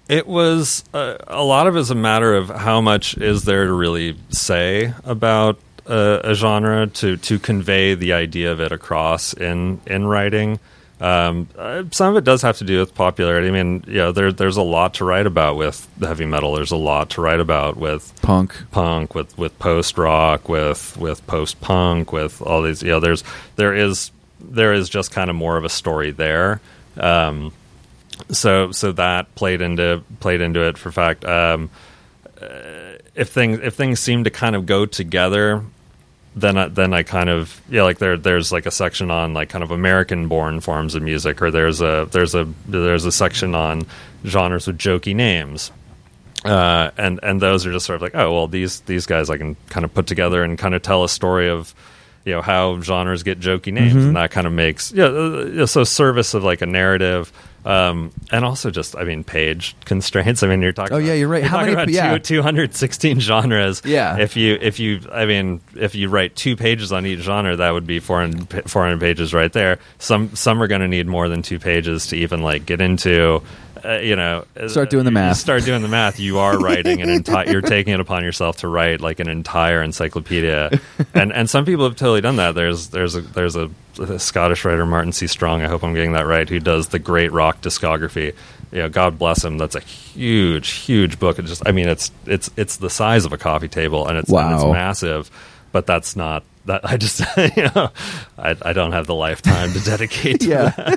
It 0.09 0.27
was 0.27 0.85
uh, 0.93 1.17
a 1.27 1.43
lot 1.43 1.67
of 1.67 1.77
it's 1.77 1.91
a 1.91 1.95
matter 1.95 2.35
of 2.35 2.49
how 2.51 2.81
much 2.81 3.17
is 3.17 3.45
there 3.45 3.67
to 3.67 3.73
really 3.73 4.17
say 4.29 4.93
about 5.05 5.59
uh, 5.87 6.21
a 6.25 6.35
genre 6.35 6.87
to 6.87 7.17
to 7.17 7.39
convey 7.39 7.95
the 7.95 8.13
idea 8.13 8.53
of 8.53 8.61
it 8.61 8.73
across 8.73 9.33
in 9.33 9.81
in 9.87 10.07
writing. 10.07 10.59
Um, 11.01 11.49
uh, 11.59 11.85
some 11.91 12.11
of 12.11 12.17
it 12.17 12.25
does 12.25 12.43
have 12.43 12.59
to 12.59 12.65
do 12.65 12.79
with 12.79 12.95
popularity. 12.95 13.49
I 13.49 13.51
mean, 13.51 13.85
you 13.87 13.95
know, 13.95 14.13
there 14.13 14.33
there's 14.33 14.57
a 14.57 14.63
lot 14.63 14.95
to 14.95 15.05
write 15.05 15.27
about 15.27 15.57
with 15.57 15.87
heavy 16.01 16.25
metal. 16.27 16.55
There's 16.55 16.71
a 16.71 16.77
lot 16.77 17.11
to 17.11 17.21
write 17.21 17.41
about 17.41 17.77
with 17.77 18.13
punk 18.23 18.55
punk, 18.71 19.15
with 19.15 19.37
with 19.37 19.59
post 19.59 19.99
rock, 19.99 20.49
with 20.49 20.97
with 20.97 21.27
post 21.27 21.61
punk, 21.61 22.13
with 22.13 22.41
all 22.43 22.63
these. 22.63 22.83
You 22.83 22.91
know, 22.91 23.01
there's 23.01 23.25
there 23.57 23.75
is 23.75 24.11
there 24.41 24.73
is 24.73 24.89
just 24.89 25.11
kind 25.11 25.31
of 25.31 25.37
more 25.37 25.57
of 25.57 25.65
a 25.65 25.69
story 25.69 26.11
there. 26.11 26.61
Um, 26.97 27.53
so 28.31 28.73
so 28.73 28.93
that 28.93 29.35
played 29.35 29.61
into 29.61 30.03
played 30.21 30.41
into 30.41 30.67
it. 30.67 30.79
For 30.79 30.91
fact, 30.91 31.25
um, 31.25 31.71
uh, 32.41 32.99
if 33.15 33.31
things 33.31 33.61
if 33.63 33.75
things 33.75 34.01
seem 34.01 34.25
to 34.25 34.31
kind 34.31 34.57
of 34.57 34.67
go 34.67 34.87
together, 34.87 35.63
then 36.37 36.59
I, 36.59 36.69
then 36.69 36.93
I 36.93 37.03
kind 37.03 37.29
of 37.29 37.61
yeah 37.69 37.83
like 37.83 37.99
there 37.99 38.17
there's 38.17 38.53
like 38.53 38.67
a 38.67 38.71
section 38.71 39.11
on 39.11 39.35
like 39.35 39.49
kind 39.49 39.65
of 39.65 39.71
American 39.71 40.29
born 40.29 40.61
forms 40.61 40.95
of 40.95 41.03
music, 41.03 41.43
or 41.43 41.51
there's 41.51 41.81
a 41.81 42.09
there's 42.11 42.35
a 42.35 42.45
there's 42.67 43.05
a 43.05 43.13
section 43.13 43.55
on 43.55 43.87
genres 44.27 44.67
with 44.67 44.79
jokey 44.79 45.15
names. 45.15 45.71
Uh, 46.45 46.91
and 46.99 47.21
and 47.23 47.41
those 47.41 47.65
are 47.65 47.73
just 47.73 47.87
sort 47.87 47.97
of 47.97 48.03
like 48.03 48.15
oh 48.15 48.31
well 48.33 48.49
these 48.49 48.81
these 48.81 49.07
guys 49.07 49.31
I 49.31 49.39
can 49.39 49.57
kind 49.71 49.85
of 49.85 49.95
put 49.95 50.07
together 50.07 50.43
and 50.43 50.59
kind 50.59 50.75
of 50.75 50.83
tell 50.83 51.03
a 51.03 51.09
story 51.09 51.49
of 51.49 51.75
you 52.27 52.33
know 52.35 52.43
how 52.43 52.81
genres 52.83 53.23
get 53.23 53.41
jokey 53.41 53.73
names 53.73 53.95
and 53.95 54.17
that 54.17 54.31
kind 54.31 54.47
of 54.47 54.53
makes 54.53 54.93
yeah 54.93 55.07
uh, 55.07 55.51
yeah, 55.53 55.65
so 55.65 55.85
service 55.85 56.35
of 56.35 56.45
like 56.45 56.61
a 56.61 56.67
narrative 56.67 57.33
um, 57.65 58.13
and 58.31 58.45
also 58.45 58.71
just 58.71 58.95
I 58.97 59.05
mean 59.05 59.25
page 59.25 59.75
constraints 59.85 60.43
I 60.43 60.49
mean 60.49 60.61
you're 60.63 60.73
talking 60.73 60.95
Oh, 60.97 60.99
yeah, 60.99 61.15
you're 61.15 61.29
right. 61.29 61.41
you're 61.43 61.49
How 61.51 61.61
many- 61.61 61.73
about 61.73 61.89
yeah. 61.89 62.13
two, 62.19 62.19
216 62.43 63.21
genres 63.21 63.83
Yeah. 63.85 64.19
if 64.19 64.37
you 64.37 64.59
if 64.61 64.79
you 64.79 65.01
I 65.13 65.25
mean 65.27 65.61
if 65.75 65.95
you 65.95 66.09
write 66.09 66.37
two 66.37 66.57
pages 66.57 66.93
on 66.93 67.07
each 67.07 67.21
genre 67.21 67.57
that 67.57 67.71
would 67.71 67.87
be 67.87 68.01
400, 68.01 68.69
400 68.71 69.01
pages 69.01 69.33
right 69.33 69.53
there 69.53 69.79
some 69.99 70.35
some 70.37 70.63
are 70.63 70.67
going 70.67 70.81
to 70.83 70.89
need 70.89 71.07
more 71.07 71.29
than 71.29 71.43
two 71.43 71.59
pages 71.59 72.07
to 72.09 72.17
even 72.17 72.43
like 72.43 72.67
get 72.67 72.81
into 72.81 73.43
uh, 73.85 73.99
you 73.99 74.17
know 74.17 74.45
Start 74.69 74.91
doing 74.91 75.05
the 75.05 75.11
math. 75.11 75.37
start 75.37 75.65
doing 75.65 75.83
the 75.83 75.89
math. 75.89 76.21
You 76.21 76.39
are 76.39 76.59
writing 76.59 77.01
an 77.01 77.09
entire 77.09 77.51
you're 77.51 77.61
taking 77.63 77.95
it 77.95 78.01
upon 78.01 78.23
yourself 78.25 78.59
to 78.59 78.69
write 78.69 79.01
like 79.01 79.21
an 79.21 79.29
entire 79.29 79.83
encyclopedia. 79.83 80.81
And 81.15 81.33
and 81.33 81.49
some 81.49 81.65
people 81.65 81.85
have 81.85 81.97
totally 81.97 82.21
done 82.21 82.37
that. 82.37 82.55
There's 82.55 82.89
there's 82.89 83.15
a 83.15 83.21
there's 83.21 83.57
a, 83.57 83.71
a 84.01 84.19
Scottish 84.19 84.65
writer 84.65 84.85
Martin 84.85 85.13
C. 85.13 85.27
Strong 85.27 85.63
I 85.63 85.69
hope 85.69 85.83
I'm 85.85 85.95
getting 85.95 86.13
that 86.13 86.27
right 86.27 86.49
who 86.49 86.59
does 86.61 86.89
the 86.89 86.99
great 86.99 87.33
rock 87.33 87.61
discography. 87.61 88.35
You 88.73 88.83
know 88.83 88.89
God 88.89 89.19
bless 89.19 89.45
him. 89.45 89.57
That's 89.59 89.77
a 89.77 89.81
huge 89.81 90.71
huge 90.71 91.19
book. 91.19 91.39
It 91.39 91.45
just 91.47 91.67
I 91.67 91.73
mean 91.73 91.89
it's 91.89 92.11
it's 92.27 92.51
it's 92.57 92.77
the 92.79 92.91
size 92.91 93.25
of 93.25 93.33
a 93.33 93.39
coffee 93.39 93.69
table 93.69 94.07
and 94.07 94.19
it's 94.19 94.31
and 94.31 94.55
it's 94.55 94.65
massive 94.73 95.31
but 95.73 95.87
that's 95.87 96.15
not 96.17 96.45
that 96.67 96.81
I 96.85 96.97
just 96.97 97.21
you 97.57 97.69
know 97.75 97.91
I, 98.39 98.57
I 98.63 98.73
don't 98.73 98.93
have 98.93 99.07
the 99.07 99.15
lifetime 99.15 99.73
to 99.73 99.81
dedicate 99.85 100.41
to 100.41 100.49
yeah. 100.49 100.97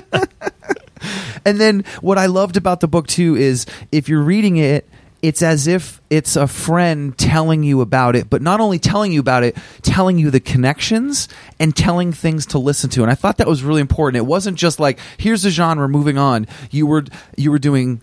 And 1.44 1.60
then 1.60 1.84
what 2.00 2.18
I 2.18 2.26
loved 2.26 2.56
about 2.56 2.80
the 2.80 2.88
book 2.88 3.06
too 3.06 3.36
is 3.36 3.66
if 3.92 4.08
you're 4.08 4.22
reading 4.22 4.56
it, 4.56 4.88
it's 5.20 5.42
as 5.42 5.66
if 5.66 6.00
it's 6.10 6.36
a 6.36 6.46
friend 6.46 7.16
telling 7.18 7.64
you 7.64 7.80
about 7.80 8.14
it, 8.14 8.30
but 8.30 8.40
not 8.40 8.60
only 8.60 8.78
telling 8.78 9.12
you 9.12 9.20
about 9.20 9.42
it, 9.42 9.56
telling 9.82 10.18
you 10.18 10.30
the 10.30 10.40
connections 10.40 11.28
and 11.58 11.74
telling 11.74 12.12
things 12.12 12.46
to 12.46 12.58
listen 12.58 12.88
to. 12.90 13.02
And 13.02 13.10
I 13.10 13.14
thought 13.14 13.38
that 13.38 13.48
was 13.48 13.64
really 13.64 13.80
important. 13.80 14.18
It 14.18 14.26
wasn't 14.26 14.56
just 14.56 14.78
like 14.78 14.98
here's 15.18 15.42
the 15.42 15.50
genre, 15.50 15.88
moving 15.88 16.18
on. 16.18 16.46
You 16.70 16.86
were 16.86 17.04
you 17.36 17.50
were 17.50 17.58
doing 17.58 18.00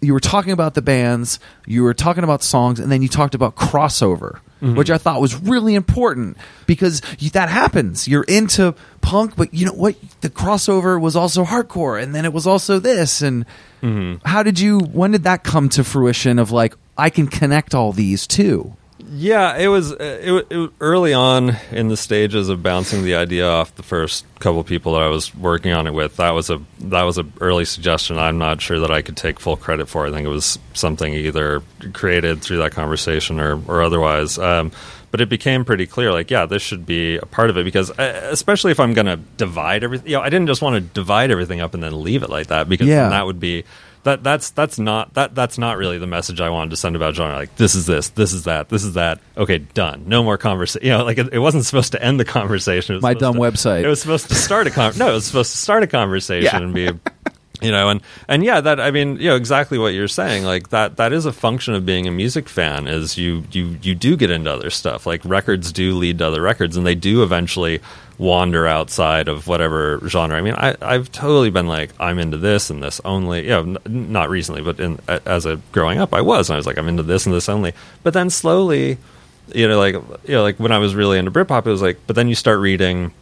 you 0.00 0.12
were 0.12 0.20
talking 0.20 0.52
about 0.52 0.74
the 0.74 0.82
bands, 0.82 1.40
you 1.66 1.82
were 1.82 1.94
talking 1.94 2.24
about 2.24 2.42
songs, 2.42 2.78
and 2.80 2.92
then 2.92 3.02
you 3.02 3.08
talked 3.08 3.34
about 3.34 3.56
crossover, 3.56 4.40
Mm-hmm. 4.60 4.74
which 4.74 4.90
I 4.90 4.98
thought 4.98 5.20
was 5.20 5.36
really 5.36 5.76
important 5.76 6.36
because 6.66 7.00
you, 7.20 7.30
that 7.30 7.48
happens. 7.48 8.08
You're 8.08 8.24
into 8.24 8.74
punk, 9.00 9.36
but 9.36 9.54
you 9.54 9.66
know 9.66 9.72
what? 9.72 9.94
The 10.20 10.30
crossover 10.30 11.00
was 11.00 11.14
also 11.14 11.44
hardcore, 11.44 12.02
and 12.02 12.12
then 12.12 12.24
it 12.24 12.32
was 12.32 12.44
also 12.44 12.80
this. 12.80 13.22
And 13.22 13.46
mm-hmm. 13.80 14.26
how 14.26 14.42
did 14.42 14.58
you? 14.58 14.80
When 14.80 15.12
did 15.12 15.22
that 15.22 15.44
come 15.44 15.68
to 15.70 15.84
fruition? 15.84 16.40
Of 16.40 16.50
like, 16.50 16.74
I 16.96 17.08
can 17.08 17.28
connect 17.28 17.72
all 17.72 17.92
these 17.92 18.26
too. 18.26 18.76
Yeah, 19.10 19.56
it 19.56 19.68
was 19.68 19.92
uh, 19.92 19.96
it, 20.00 20.46
it 20.50 20.56
was 20.56 20.70
early 20.80 21.14
on 21.14 21.56
in 21.70 21.88
the 21.88 21.96
stages 21.96 22.48
of 22.48 22.62
bouncing 22.62 23.04
the 23.04 23.14
idea 23.14 23.48
off 23.48 23.74
the 23.76 23.82
first 23.82 24.26
couple 24.38 24.62
people 24.64 24.92
that 24.94 25.02
I 25.02 25.08
was 25.08 25.34
working 25.34 25.72
on 25.72 25.86
it 25.86 25.94
with. 25.94 26.16
That 26.16 26.30
was 26.30 26.50
a 26.50 26.60
that 26.80 27.02
was 27.04 27.16
a 27.18 27.24
early 27.40 27.64
suggestion. 27.64 28.18
I'm 28.18 28.38
not 28.38 28.60
sure 28.60 28.80
that 28.80 28.90
I 28.90 29.00
could 29.02 29.16
take 29.16 29.40
full 29.40 29.56
credit 29.56 29.88
for. 29.88 30.06
I 30.06 30.10
think 30.10 30.26
it 30.26 30.30
was 30.30 30.58
something 30.74 31.14
either 31.14 31.62
created 31.94 32.42
through 32.42 32.58
that 32.58 32.72
conversation 32.72 33.40
or 33.40 33.60
or 33.66 33.82
otherwise. 33.82 34.38
Um, 34.38 34.72
but 35.10 35.22
it 35.22 35.30
became 35.30 35.64
pretty 35.64 35.86
clear, 35.86 36.12
like, 36.12 36.30
yeah, 36.30 36.44
this 36.44 36.60
should 36.60 36.84
be 36.84 37.16
a 37.16 37.24
part 37.24 37.48
of 37.48 37.56
it 37.56 37.64
because, 37.64 37.90
uh, 37.98 38.28
especially 38.30 38.72
if 38.72 38.78
I'm 38.78 38.92
going 38.92 39.06
to 39.06 39.16
divide 39.16 39.82
everything, 39.82 40.06
you 40.10 40.16
know, 40.18 40.20
I 40.20 40.28
didn't 40.28 40.48
just 40.48 40.60
want 40.60 40.74
to 40.74 40.80
divide 40.82 41.30
everything 41.30 41.62
up 41.62 41.72
and 41.72 41.82
then 41.82 42.02
leave 42.02 42.22
it 42.22 42.28
like 42.28 42.48
that 42.48 42.68
because 42.68 42.88
Yeah. 42.88 43.08
that 43.08 43.24
would 43.24 43.40
be 43.40 43.64
that 44.08 44.24
that's 44.24 44.50
that's 44.50 44.78
not 44.78 45.14
that 45.14 45.34
that's 45.34 45.58
not 45.58 45.76
really 45.78 45.98
the 45.98 46.06
message 46.06 46.40
I 46.40 46.50
wanted 46.50 46.70
to 46.70 46.76
send 46.76 46.96
about 46.96 47.14
genre. 47.14 47.36
Like 47.36 47.54
this 47.56 47.74
is 47.74 47.86
this, 47.86 48.08
this 48.10 48.32
is 48.32 48.44
that, 48.44 48.68
this 48.68 48.82
is 48.84 48.94
that. 48.94 49.20
Okay, 49.36 49.58
done. 49.58 50.04
No 50.06 50.22
more 50.24 50.36
conversation. 50.38 50.86
You 50.86 50.92
know, 50.98 51.04
like 51.04 51.18
it, 51.18 51.32
it 51.32 51.38
wasn't 51.38 51.64
supposed 51.64 51.92
to 51.92 52.02
end 52.02 52.18
the 52.18 52.24
conversation. 52.24 52.94
It 52.94 52.96
was 52.96 53.02
My 53.02 53.14
dumb 53.14 53.34
to- 53.34 53.40
website. 53.40 53.82
It 53.84 53.88
was 53.88 54.00
supposed 54.00 54.28
to 54.28 54.34
start 54.34 54.66
a 54.66 54.70
con- 54.70 54.92
no. 54.98 55.10
It 55.10 55.12
was 55.12 55.26
supposed 55.26 55.52
to 55.52 55.58
start 55.58 55.82
a 55.82 55.86
conversation 55.86 56.50
Yeah. 56.52 56.62
and 56.62 56.74
be. 56.74 56.90
You 57.60 57.72
know, 57.72 57.88
and 57.88 58.00
and 58.28 58.44
yeah, 58.44 58.60
that 58.60 58.78
I 58.78 58.92
mean, 58.92 59.16
you 59.16 59.30
know, 59.30 59.36
exactly 59.36 59.78
what 59.78 59.92
you're 59.92 60.06
saying. 60.06 60.44
Like 60.44 60.68
that, 60.68 60.96
that 60.96 61.12
is 61.12 61.26
a 61.26 61.32
function 61.32 61.74
of 61.74 61.84
being 61.84 62.06
a 62.06 62.12
music 62.12 62.48
fan. 62.48 62.86
Is 62.86 63.18
you 63.18 63.44
you 63.50 63.78
you 63.82 63.96
do 63.96 64.16
get 64.16 64.30
into 64.30 64.52
other 64.52 64.70
stuff. 64.70 65.06
Like 65.06 65.24
records 65.24 65.72
do 65.72 65.96
lead 65.96 66.18
to 66.18 66.26
other 66.28 66.40
records, 66.40 66.76
and 66.76 66.86
they 66.86 66.94
do 66.94 67.24
eventually 67.24 67.80
wander 68.16 68.66
outside 68.66 69.28
of 69.28 69.46
whatever 69.48 70.00
genre. 70.06 70.36
I 70.36 70.40
mean, 70.40 70.54
I 70.54 70.76
I've 70.80 71.10
totally 71.10 71.50
been 71.50 71.66
like 71.66 71.90
I'm 71.98 72.20
into 72.20 72.36
this 72.36 72.70
and 72.70 72.80
this 72.80 73.00
only. 73.04 73.42
You 73.42 73.48
know, 73.48 73.60
n- 73.60 73.78
not 74.12 74.30
recently, 74.30 74.62
but 74.62 74.78
in 74.78 75.00
as 75.26 75.44
a 75.44 75.60
growing 75.72 75.98
up, 75.98 76.14
I 76.14 76.20
was. 76.20 76.48
And 76.48 76.54
I 76.54 76.58
was 76.58 76.66
like, 76.66 76.78
I'm 76.78 76.88
into 76.88 77.02
this 77.02 77.26
and 77.26 77.34
this 77.34 77.48
only. 77.48 77.72
But 78.04 78.14
then 78.14 78.30
slowly, 78.30 78.98
you 79.52 79.66
know, 79.66 79.78
like 79.78 79.94
you 79.94 80.34
know, 80.34 80.42
like 80.42 80.58
when 80.58 80.70
I 80.70 80.78
was 80.78 80.94
really 80.94 81.18
into 81.18 81.32
Britpop, 81.32 81.66
it 81.66 81.70
was 81.70 81.82
like, 81.82 81.98
but 82.06 82.14
then 82.14 82.28
you 82.28 82.36
start 82.36 82.60
reading 82.60 83.12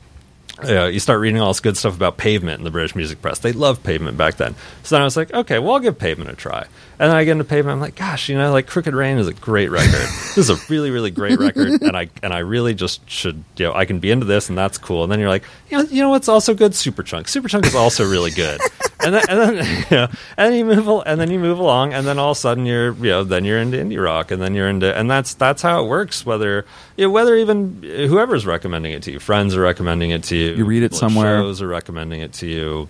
uh, 0.64 0.86
you 0.86 1.00
start 1.00 1.20
reading 1.20 1.40
all 1.40 1.48
this 1.48 1.60
good 1.60 1.76
stuff 1.76 1.94
about 1.94 2.16
Pavement 2.16 2.58
in 2.58 2.64
the 2.64 2.70
British 2.70 2.94
music 2.94 3.20
press. 3.20 3.38
They 3.38 3.52
loved 3.52 3.82
Pavement 3.84 4.16
back 4.16 4.36
then. 4.36 4.54
So 4.82 4.94
then 4.94 5.02
I 5.02 5.04
was 5.04 5.16
like, 5.16 5.32
okay, 5.32 5.58
well, 5.58 5.74
I'll 5.74 5.80
give 5.80 5.98
Pavement 5.98 6.30
a 6.30 6.34
try. 6.34 6.66
And 6.98 7.10
then 7.10 7.16
I 7.16 7.24
get 7.24 7.32
into 7.32 7.44
Pavement. 7.44 7.74
I'm 7.74 7.80
like, 7.80 7.94
gosh, 7.94 8.30
you 8.30 8.38
know, 8.38 8.50
like 8.52 8.66
Crooked 8.66 8.94
Rain 8.94 9.18
is 9.18 9.28
a 9.28 9.34
great 9.34 9.70
record. 9.70 9.90
this 9.90 10.38
is 10.38 10.50
a 10.50 10.56
really, 10.70 10.90
really 10.90 11.10
great 11.10 11.38
record, 11.38 11.82
and 11.82 11.94
I 11.94 12.08
and 12.22 12.32
I 12.32 12.38
really 12.38 12.72
just 12.72 13.08
should, 13.08 13.44
you 13.58 13.66
know, 13.66 13.74
I 13.74 13.84
can 13.84 13.98
be 13.98 14.10
into 14.10 14.24
this, 14.24 14.48
and 14.48 14.56
that's 14.56 14.78
cool. 14.78 15.02
And 15.02 15.12
then 15.12 15.20
you're 15.20 15.28
like, 15.28 15.44
you 15.68 15.76
know, 15.76 15.84
you 15.84 16.02
know 16.02 16.08
what's 16.08 16.28
also 16.28 16.54
good? 16.54 16.72
Superchunk. 16.72 17.24
Superchunk 17.24 17.66
is 17.66 17.74
also 17.74 18.08
really 18.08 18.30
good. 18.30 18.60
and 19.00 19.14
then 19.14 19.22
and 19.28 19.38
then 19.38 19.84
you 19.90 19.96
know, 19.96 20.08
and 20.36 20.52
then 20.52 20.54
you 20.54 20.64
move 20.64 21.02
and 21.04 21.20
then 21.20 21.30
you 21.30 21.38
move 21.38 21.58
along, 21.58 21.92
and 21.92 22.06
then 22.06 22.18
all 22.18 22.30
of 22.30 22.36
a 22.36 22.40
sudden 22.40 22.64
you're, 22.64 22.94
you 22.94 23.10
know, 23.10 23.24
then 23.24 23.44
you're 23.44 23.58
into 23.58 23.76
indie 23.76 24.02
rock, 24.02 24.30
and 24.30 24.40
then 24.40 24.54
you're 24.54 24.68
into, 24.68 24.96
and 24.96 25.10
that's 25.10 25.34
that's 25.34 25.60
how 25.60 25.84
it 25.84 25.88
works. 25.88 26.24
Whether 26.24 26.64
you 26.96 27.04
know, 27.06 27.10
whether 27.10 27.36
even 27.36 27.82
whoever's 27.82 28.46
recommending 28.46 28.92
it 28.92 29.02
to 29.02 29.12
you, 29.12 29.20
friends 29.20 29.54
are 29.54 29.60
recommending 29.60 30.10
it 30.10 30.22
to 30.24 30.36
you, 30.36 30.45
You 30.54 30.64
read 30.64 30.82
it 30.82 30.94
somewhere. 30.94 31.40
shows 31.40 31.62
are 31.62 31.68
recommending 31.68 32.20
it 32.20 32.32
to 32.34 32.46
you 32.46 32.88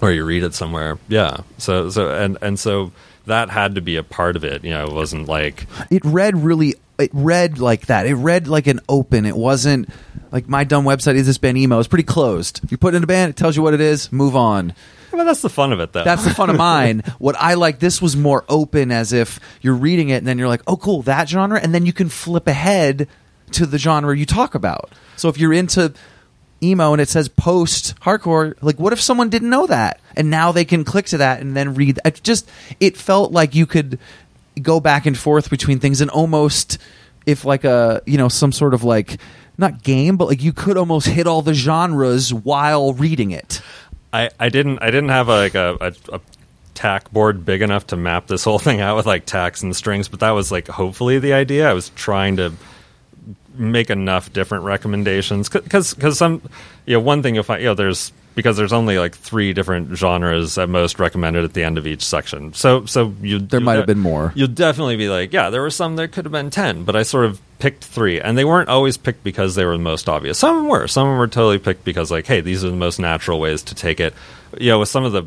or 0.00 0.10
you 0.10 0.24
read 0.24 0.42
it 0.42 0.54
somewhere. 0.54 0.98
Yeah. 1.08 1.38
So 1.58 1.90
so 1.90 2.10
and 2.10 2.38
and 2.42 2.58
so 2.58 2.92
that 3.26 3.50
had 3.50 3.76
to 3.76 3.80
be 3.80 3.96
a 3.96 4.02
part 4.02 4.36
of 4.36 4.44
it. 4.44 4.64
You 4.64 4.70
know, 4.70 4.86
it 4.86 4.92
wasn't 4.92 5.28
like 5.28 5.66
it 5.90 6.04
read 6.04 6.36
really 6.36 6.74
it 6.98 7.10
read 7.12 7.58
like 7.58 7.86
that 7.86 8.06
it 8.06 8.14
read 8.14 8.46
like 8.46 8.66
an 8.66 8.78
open 8.88 9.24
it 9.24 9.36
wasn't 9.36 9.88
like 10.30 10.48
my 10.48 10.62
dumb 10.62 10.84
website 10.84 11.14
is 11.14 11.26
this 11.26 11.38
band 11.38 11.58
emo 11.58 11.78
it's 11.78 11.88
pretty 11.88 12.04
closed 12.04 12.60
you 12.70 12.76
put 12.76 12.94
it 12.94 12.98
in 12.98 13.02
a 13.02 13.06
band 13.06 13.30
it 13.30 13.36
tells 13.36 13.56
you 13.56 13.62
what 13.62 13.74
it 13.74 13.80
is 13.80 14.12
move 14.12 14.36
on 14.36 14.72
well, 15.12 15.26
that's 15.26 15.42
the 15.42 15.50
fun 15.50 15.72
of 15.72 15.80
it, 15.80 15.92
though. 15.92 16.04
That's 16.04 16.24
the 16.24 16.30
fun 16.30 16.50
of 16.50 16.56
mine. 16.58 17.02
What 17.18 17.36
I 17.38 17.54
like, 17.54 17.78
this 17.78 18.00
was 18.00 18.16
more 18.16 18.44
open, 18.48 18.90
as 18.90 19.12
if 19.12 19.38
you're 19.60 19.74
reading 19.74 20.08
it 20.08 20.16
and 20.16 20.26
then 20.26 20.38
you're 20.38 20.48
like, 20.48 20.62
oh, 20.66 20.76
cool, 20.76 21.02
that 21.02 21.28
genre, 21.28 21.60
and 21.60 21.74
then 21.74 21.84
you 21.86 21.92
can 21.92 22.08
flip 22.08 22.46
ahead 22.46 23.08
to 23.52 23.66
the 23.66 23.78
genre 23.78 24.16
you 24.16 24.24
talk 24.26 24.54
about. 24.54 24.90
So 25.16 25.28
if 25.28 25.38
you're 25.38 25.52
into 25.52 25.92
emo 26.62 26.92
and 26.92 27.00
it 27.00 27.08
says 27.08 27.28
post 27.28 27.98
hardcore, 28.00 28.54
like, 28.62 28.78
what 28.78 28.92
if 28.92 29.00
someone 29.00 29.30
didn't 29.30 29.50
know 29.50 29.66
that 29.66 30.00
and 30.16 30.30
now 30.30 30.52
they 30.52 30.64
can 30.64 30.84
click 30.84 31.06
to 31.06 31.18
that 31.18 31.40
and 31.40 31.56
then 31.56 31.74
read? 31.74 31.98
It 32.04 32.22
just 32.22 32.48
it 32.80 32.96
felt 32.96 33.32
like 33.32 33.54
you 33.54 33.66
could 33.66 33.98
go 34.60 34.80
back 34.80 35.06
and 35.06 35.16
forth 35.16 35.50
between 35.50 35.78
things 35.78 36.00
and 36.00 36.10
almost 36.10 36.78
if 37.26 37.44
like 37.44 37.64
a 37.64 38.02
you 38.06 38.18
know 38.18 38.28
some 38.28 38.52
sort 38.52 38.74
of 38.74 38.84
like 38.84 39.18
not 39.58 39.82
game, 39.82 40.16
but 40.16 40.28
like 40.28 40.42
you 40.42 40.52
could 40.52 40.76
almost 40.76 41.06
hit 41.06 41.26
all 41.26 41.42
the 41.42 41.54
genres 41.54 42.32
while 42.32 42.92
reading 42.92 43.30
it. 43.30 43.60
I, 44.12 44.30
I 44.38 44.48
didn't 44.48 44.80
I 44.80 44.86
didn't 44.86 45.10
have 45.10 45.28
like 45.28 45.54
a, 45.54 45.76
a, 45.80 46.14
a 46.14 46.20
tack 46.74 47.10
board 47.12 47.44
big 47.44 47.62
enough 47.62 47.86
to 47.88 47.96
map 47.96 48.26
this 48.26 48.44
whole 48.44 48.58
thing 48.66 48.80
out 48.80 48.96
with 48.96 49.06
like 49.06 49.26
tacks 49.26 49.62
and 49.62 49.74
strings, 49.74 50.08
but 50.08 50.20
that 50.20 50.30
was 50.30 50.52
like 50.52 50.68
hopefully 50.68 51.18
the 51.18 51.32
idea. 51.32 51.68
I 51.68 51.72
was 51.72 51.90
trying 51.90 52.36
to 52.36 52.52
make 53.54 53.90
enough 53.90 54.32
different 54.32 54.64
recommendations 54.64 55.48
because 55.48 55.94
because 55.94 56.18
some 56.18 56.42
you 56.86 56.94
know 56.94 57.00
one 57.00 57.22
thing 57.22 57.34
you'll 57.34 57.44
find 57.44 57.60
you 57.62 57.68
know 57.68 57.74
there's 57.74 58.12
because 58.34 58.56
there's 58.56 58.72
only 58.72 58.98
like 58.98 59.14
three 59.14 59.52
different 59.52 59.94
genres 59.96 60.56
at 60.56 60.68
most 60.68 60.98
recommended 60.98 61.44
at 61.44 61.52
the 61.52 61.62
end 61.62 61.78
of 61.78 61.86
each 61.86 62.04
section. 62.04 62.52
So 62.54 62.86
so 62.86 63.14
you 63.20 63.38
there 63.38 63.60
might 63.60 63.76
have 63.76 63.86
been 63.86 63.98
more. 63.98 64.32
You'll 64.34 64.48
definitely 64.48 64.96
be 64.96 65.08
like, 65.08 65.32
yeah, 65.32 65.50
there 65.50 65.60
were 65.60 65.70
some 65.70 65.96
there 65.96 66.08
could 66.08 66.24
have 66.24 66.32
been 66.32 66.50
ten, 66.50 66.84
but 66.84 66.96
I 66.96 67.02
sort 67.02 67.26
of 67.26 67.40
picked 67.58 67.84
three, 67.84 68.20
and 68.20 68.36
they 68.36 68.44
weren't 68.44 68.68
always 68.68 68.96
picked 68.96 69.22
because 69.22 69.54
they 69.54 69.64
were 69.64 69.76
the 69.76 69.82
most 69.82 70.08
obvious. 70.08 70.38
Some 70.38 70.68
were. 70.68 70.86
Some 70.88 71.06
of 71.06 71.12
them 71.12 71.18
were 71.18 71.28
totally 71.28 71.58
picked 71.58 71.84
because 71.84 72.10
like, 72.10 72.26
hey, 72.26 72.40
these 72.40 72.64
are 72.64 72.70
the 72.70 72.76
most 72.76 72.98
natural 72.98 73.38
ways 73.38 73.62
to 73.64 73.74
take 73.74 74.00
it. 74.00 74.14
You 74.58 74.70
know, 74.70 74.80
with 74.80 74.88
some 74.88 75.04
of 75.04 75.12
the 75.12 75.24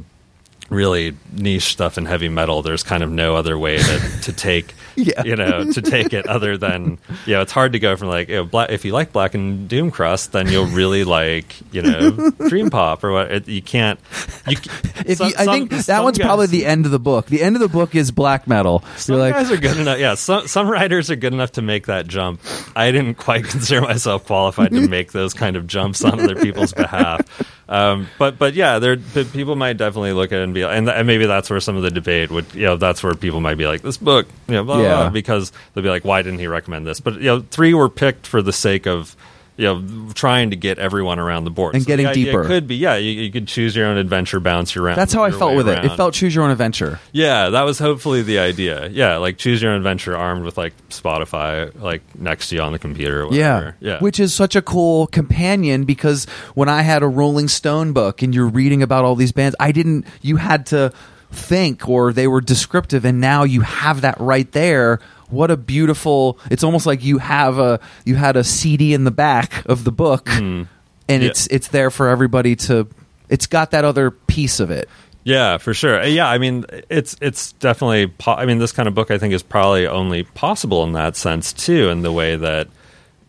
really 0.70 1.16
niche 1.32 1.72
stuff 1.72 1.98
in 1.98 2.06
heavy 2.06 2.30
metal, 2.30 2.62
there's 2.62 2.84
kind 2.84 3.04
of 3.04 3.12
no 3.12 3.36
other 3.36 3.58
way 3.58 3.78
to, 3.78 4.22
to 4.24 4.34
take, 4.34 4.74
yeah. 4.96 5.24
you 5.24 5.36
know, 5.36 5.72
to 5.72 5.82
take 5.82 6.14
it 6.14 6.28
other 6.28 6.58
than, 6.58 6.98
you 7.26 7.34
know, 7.34 7.42
it's 7.42 7.52
hard 7.52 7.74
to 7.74 7.80
go 7.80 7.96
from 7.96 8.08
like, 8.08 8.30
you 8.30 8.36
know, 8.36 8.46
black, 8.46 8.72
if 8.72 8.86
you 8.86 8.92
like 8.92 9.12
Black 9.12 9.36
and 9.36 9.70
Doom 9.70 9.92
Crust, 9.92 10.32
then 10.32 10.48
you'll 10.48 10.66
really 10.66 11.04
like, 11.04 11.56
you 11.72 11.82
know, 11.82 12.32
Dream 12.48 12.70
Pop 12.70 13.04
or 13.04 13.12
what. 13.12 13.32
It, 13.32 13.48
you 13.48 13.62
can't. 13.62 14.00
You, 14.48 14.58
if 15.06 15.18
some, 15.18 15.30
you, 15.30 15.36
I 15.38 15.46
think 15.46 15.72
that 15.72 16.04
one's 16.04 16.18
guys, 16.18 16.26
probably 16.26 16.48
the 16.48 16.66
end 16.66 16.86
of 16.86 16.92
the 16.92 17.00
book. 17.00 17.28
The 17.28 17.42
end 17.42 17.56
of 17.56 17.62
the 17.62 17.70
book 17.70 17.96
is 17.96 18.12
black 18.12 18.48
metal. 18.48 18.84
Some 18.98 19.20
like, 19.20 19.34
guys 19.34 19.52
are 19.52 19.58
good 19.58 19.78
enough. 19.78 20.00
Yeah, 20.00 20.16
some 20.16 20.48
some 20.48 20.68
writers 20.68 21.12
are 21.12 21.16
good 21.16 21.34
enough 21.34 21.54
to 21.54 21.62
make 21.62 21.88
that 21.88 22.08
jump. 22.08 22.42
I 22.76 22.92
didn't 22.92 23.16
quite 23.16 23.46
consider 23.46 23.82
myself 23.82 24.26
qualified 24.26 24.72
to 24.72 24.78
mm-hmm. 24.78 24.90
make 24.90 25.12
those 25.12 25.34
kind 25.34 25.56
of 25.56 25.68
jumps 25.68 26.04
on 26.04 26.20
other 26.20 26.36
people's 26.36 26.74
behalf. 26.74 27.22
Um, 27.68 28.08
but 28.20 28.38
but 28.38 28.54
yeah, 28.54 28.78
there 28.78 28.98
people 28.98 29.56
might 29.56 29.78
definitely 29.78 30.14
look 30.14 30.32
at 30.32 30.40
it 30.40 30.44
and 30.44 30.54
be 30.54 30.62
and, 30.64 30.88
and 30.88 31.08
maybe 31.08 31.26
that's 31.26 31.50
where 31.50 31.60
some 31.60 31.76
of 31.76 31.82
the 31.82 31.90
debate 31.90 32.30
would 32.30 32.46
you 32.54 32.64
know 32.64 32.78
that's 32.78 33.02
where 33.04 33.16
people 33.16 33.42
might 33.42 33.56
be 33.56 33.66
like 33.66 33.82
this 33.82 33.98
book 33.98 34.28
you 34.48 34.54
know 34.54 34.64
blah, 34.64 34.82
yeah. 34.82 34.96
blah, 34.96 35.10
because 35.10 35.52
they'll 35.74 35.84
be 35.84 35.90
like 35.90 36.06
why 36.06 36.22
didn't 36.22 36.40
he 36.40 36.48
recommend 36.48 36.86
this? 36.86 37.00
But 37.00 37.16
you 37.16 37.26
know 37.26 37.42
three 37.50 37.74
were 37.74 37.90
picked 37.90 38.28
for 38.28 38.44
the 38.44 38.54
sake 38.54 38.86
of 38.86 39.16
you 39.58 39.66
know, 39.66 40.12
trying 40.14 40.50
to 40.50 40.56
get 40.56 40.80
everyone 40.80 41.18
around 41.18 41.46
the 41.46 41.50
board 41.50 41.76
and 41.76 41.84
so 41.84 41.88
getting 41.88 42.12
deeper. 42.12 42.44
could 42.44 42.68
be, 42.68 42.76
yeah. 42.76 42.96
You, 42.96 43.12
you, 43.12 43.32
could 43.32 43.48
choose 43.48 43.76
your 43.76 43.88
own 43.88 43.98
adventure, 43.98 44.40
bounce 44.42 44.76
your 44.76 44.84
around. 44.84 44.98
That's 44.98 45.14
how 45.14 45.24
I 45.24 45.32
felt 45.32 45.56
with 45.56 45.70
around. 45.70 45.86
it. 45.86 45.92
It 45.92 45.96
felt 45.96 46.14
choose 46.14 46.36
your 46.36 46.44
own 46.44 46.52
adventure. 46.52 47.00
Yeah, 47.14 47.50
that 47.50 47.62
was 47.62 47.80
hopefully 47.80 48.22
the 48.22 48.40
idea. 48.40 48.88
Yeah, 48.88 49.18
like 49.18 49.38
choose 49.38 49.62
your 49.62 49.72
own 49.72 49.78
adventure, 49.78 50.16
armed 50.16 50.44
with 50.44 50.58
like 50.58 50.74
Spotify, 50.90 51.74
like 51.82 52.02
next 52.20 52.50
to 52.50 52.56
you 52.56 52.62
on 52.62 52.74
the 52.74 52.80
computer. 52.80 53.28
Yeah, 53.32 53.74
yeah. 53.80 54.00
Which 54.00 54.20
is 54.20 54.34
such 54.34 54.58
a 54.58 54.62
cool 54.62 55.08
companion 55.08 55.86
because 55.86 56.26
when 56.54 56.68
I 56.68 56.82
had 56.82 57.02
a 57.02 57.08
Rolling 57.08 57.48
Stone 57.48 57.94
book 57.94 58.22
and 58.22 58.36
you're 58.36 58.50
reading 58.50 58.84
about 58.84 59.06
all 59.06 59.16
these 59.16 59.32
bands, 59.32 59.56
I 59.60 59.72
didn't. 59.72 60.06
You 60.22 60.36
had 60.36 60.66
to 60.68 60.92
think 61.32 61.88
or 61.88 62.12
they 62.12 62.28
were 62.28 62.42
descriptive, 62.42 63.06
and 63.06 63.22
now 63.22 63.44
you 63.44 63.62
have 63.62 64.02
that 64.02 64.20
right 64.20 64.52
there 64.52 65.00
what 65.30 65.52
a 65.52 65.58
beautiful 65.58 66.40
it's 66.52 66.64
almost 66.64 66.86
like 66.86 67.04
you 67.04 67.18
have 67.18 67.60
a 67.60 67.80
you 68.06 68.16
had 68.16 68.36
a 68.36 68.44
cd 68.44 68.94
in 68.94 69.04
the 69.04 69.12
back 69.12 69.66
of 69.66 69.84
the 69.84 69.92
book 69.92 70.26
mm. 70.26 70.68
and 71.08 71.24
yeah. 71.24 71.30
it's 71.30 71.48
it's 71.48 71.68
there 71.70 71.90
for 71.90 72.08
everybody 72.10 72.56
to 72.56 72.88
it's 73.30 73.48
got 73.48 73.72
that 73.72 73.84
other 73.84 74.12
piece 74.12 74.60
of 74.60 74.72
it 74.72 74.90
yeah 75.24 75.58
for 75.58 75.74
sure 75.74 76.04
yeah 76.04 76.28
i 76.30 76.38
mean 76.38 76.66
it's 76.90 77.16
it's 77.22 77.54
definitely 77.54 78.08
po- 78.08 78.36
i 78.36 78.46
mean 78.46 78.60
this 78.60 78.72
kind 78.72 78.88
of 78.88 78.94
book 78.94 79.12
i 79.12 79.18
think 79.18 79.34
is 79.34 79.44
probably 79.44 79.88
only 79.88 80.24
possible 80.24 80.84
in 80.84 80.94
that 80.94 81.16
sense 81.16 81.52
too 81.52 81.90
in 81.90 82.02
the 82.02 82.12
way 82.12 82.36
that 82.36 82.68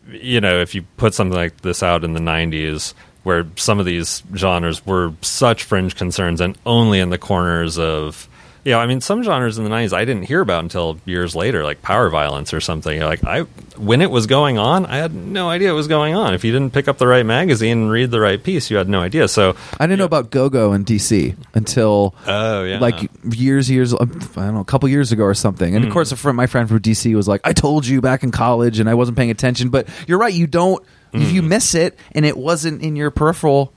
you 0.09 0.39
know 0.39 0.59
if 0.61 0.75
you 0.75 0.83
put 0.97 1.13
something 1.13 1.35
like 1.35 1.61
this 1.61 1.81
out 1.81 2.03
in 2.03 2.13
the 2.13 2.19
90s 2.19 2.93
where 3.23 3.45
some 3.57 3.77
of 3.77 3.85
these 3.85 4.23
genres 4.35 4.85
were 4.85 5.13
such 5.21 5.63
fringe 5.63 5.95
concerns 5.95 6.39
and 6.39 6.57
only 6.65 6.99
in 6.99 7.09
the 7.09 7.17
corners 7.17 7.77
of 7.77 8.29
yeah, 8.67 8.79
I 8.79 8.85
mean, 8.85 8.99
some 8.99 9.23
genres 9.23 9.57
in 9.57 9.63
the 9.63 9.69
'90s 9.69 9.93
I 9.93 10.03
didn't 10.03 10.23
hear 10.23 10.41
about 10.41 10.61
until 10.61 10.99
years 11.05 11.37
later, 11.37 11.63
like 11.63 11.81
power 11.81 12.09
violence 12.09 12.53
or 12.53 12.59
something. 12.59 12.99
Like 12.99 13.23
I, 13.23 13.43
when 13.77 14.01
it 14.01 14.11
was 14.11 14.27
going 14.27 14.57
on, 14.57 14.85
I 14.85 14.97
had 14.97 15.15
no 15.15 15.49
idea 15.49 15.69
it 15.69 15.73
was 15.73 15.87
going 15.87 16.15
on. 16.15 16.33
If 16.33 16.43
you 16.43 16.51
didn't 16.51 16.73
pick 16.73 16.89
up 16.89 16.97
the 16.97 17.07
right 17.07 17.25
magazine 17.25 17.83
and 17.83 17.89
read 17.89 18.11
the 18.11 18.19
right 18.19 18.43
piece, 18.43 18.69
you 18.69 18.75
had 18.75 18.89
no 18.89 18.99
idea. 18.99 19.29
So 19.29 19.55
I 19.79 19.85
didn't 19.85 19.91
yeah. 19.91 19.95
know 19.95 20.03
about 20.03 20.31
Go 20.31 20.49
Go 20.49 20.73
in 20.73 20.83
DC 20.83 21.37
until 21.53 22.13
oh 22.25 22.65
yeah, 22.65 22.79
like 22.79 23.09
years, 23.23 23.71
years 23.71 23.93
I 23.93 23.99
don't 23.99 24.35
know, 24.55 24.59
a 24.59 24.65
couple 24.65 24.89
years 24.89 25.13
ago 25.13 25.23
or 25.23 25.33
something. 25.33 25.73
And 25.73 25.85
mm. 25.85 25.87
of 25.87 25.91
hmm. 25.91 25.93
course, 25.93 26.11
a 26.11 26.17
friend, 26.17 26.35
my 26.35 26.47
friend 26.47 26.67
from 26.67 26.79
DC 26.79 27.15
was 27.15 27.25
like, 27.25 27.39
"I 27.45 27.53
told 27.53 27.87
you 27.87 28.01
back 28.01 28.23
in 28.23 28.31
college," 28.31 28.79
and 28.79 28.89
I 28.89 28.95
wasn't 28.95 29.17
paying 29.17 29.31
attention. 29.31 29.69
But 29.69 29.87
you're 30.07 30.19
right, 30.19 30.33
you 30.33 30.45
don't. 30.45 30.83
Mm. 31.13 31.21
If 31.21 31.31
you 31.31 31.41
hmm. 31.41 31.47
miss 31.47 31.73
it 31.73 31.97
and 32.11 32.25
it 32.25 32.35
wasn't 32.35 32.81
in 32.81 32.97
your 32.97 33.11
peripheral, 33.11 33.71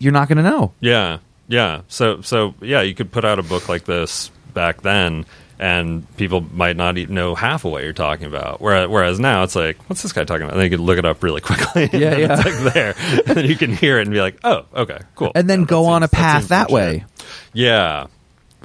you're 0.00 0.12
not 0.12 0.26
going 0.26 0.38
to 0.38 0.42
know. 0.42 0.72
Yeah. 0.80 1.18
Yeah. 1.52 1.82
So 1.88 2.22
so 2.22 2.54
yeah, 2.62 2.80
you 2.80 2.94
could 2.94 3.12
put 3.12 3.26
out 3.26 3.38
a 3.38 3.42
book 3.42 3.68
like 3.68 3.84
this 3.84 4.30
back 4.54 4.80
then 4.80 5.26
and 5.58 6.16
people 6.16 6.40
might 6.40 6.76
not 6.76 6.96
even 6.96 7.14
know 7.14 7.34
half 7.34 7.66
of 7.66 7.72
what 7.72 7.84
you're 7.84 7.92
talking 7.92 8.26
about. 8.26 8.62
Whereas, 8.62 8.88
whereas 8.88 9.20
now 9.20 9.42
it's 9.42 9.54
like, 9.54 9.76
what's 9.88 10.02
this 10.02 10.12
guy 10.12 10.24
talking 10.24 10.44
about? 10.44 10.54
And 10.54 10.60
then 10.60 10.70
you 10.70 10.78
can 10.78 10.84
look 10.86 10.98
it 10.98 11.04
up 11.04 11.22
really 11.22 11.40
quickly. 11.42 11.90
yeah, 11.92 12.16
yeah. 12.16 12.32
It's 12.32 12.44
like 12.44 12.72
there, 12.72 12.94
and 13.26 13.36
then 13.36 13.44
you 13.44 13.54
can 13.54 13.70
hear 13.70 13.98
it 13.98 14.02
and 14.02 14.10
be 14.10 14.20
like, 14.20 14.38
oh, 14.44 14.64
okay, 14.74 14.98
cool. 15.14 15.30
And 15.34 15.48
then 15.48 15.60
yeah, 15.60 15.66
go 15.66 15.84
on 15.84 16.00
seems, 16.00 16.12
a 16.12 16.16
path 16.16 16.48
that, 16.48 16.68
that 16.68 16.74
way. 16.74 17.04
Yeah. 17.52 18.06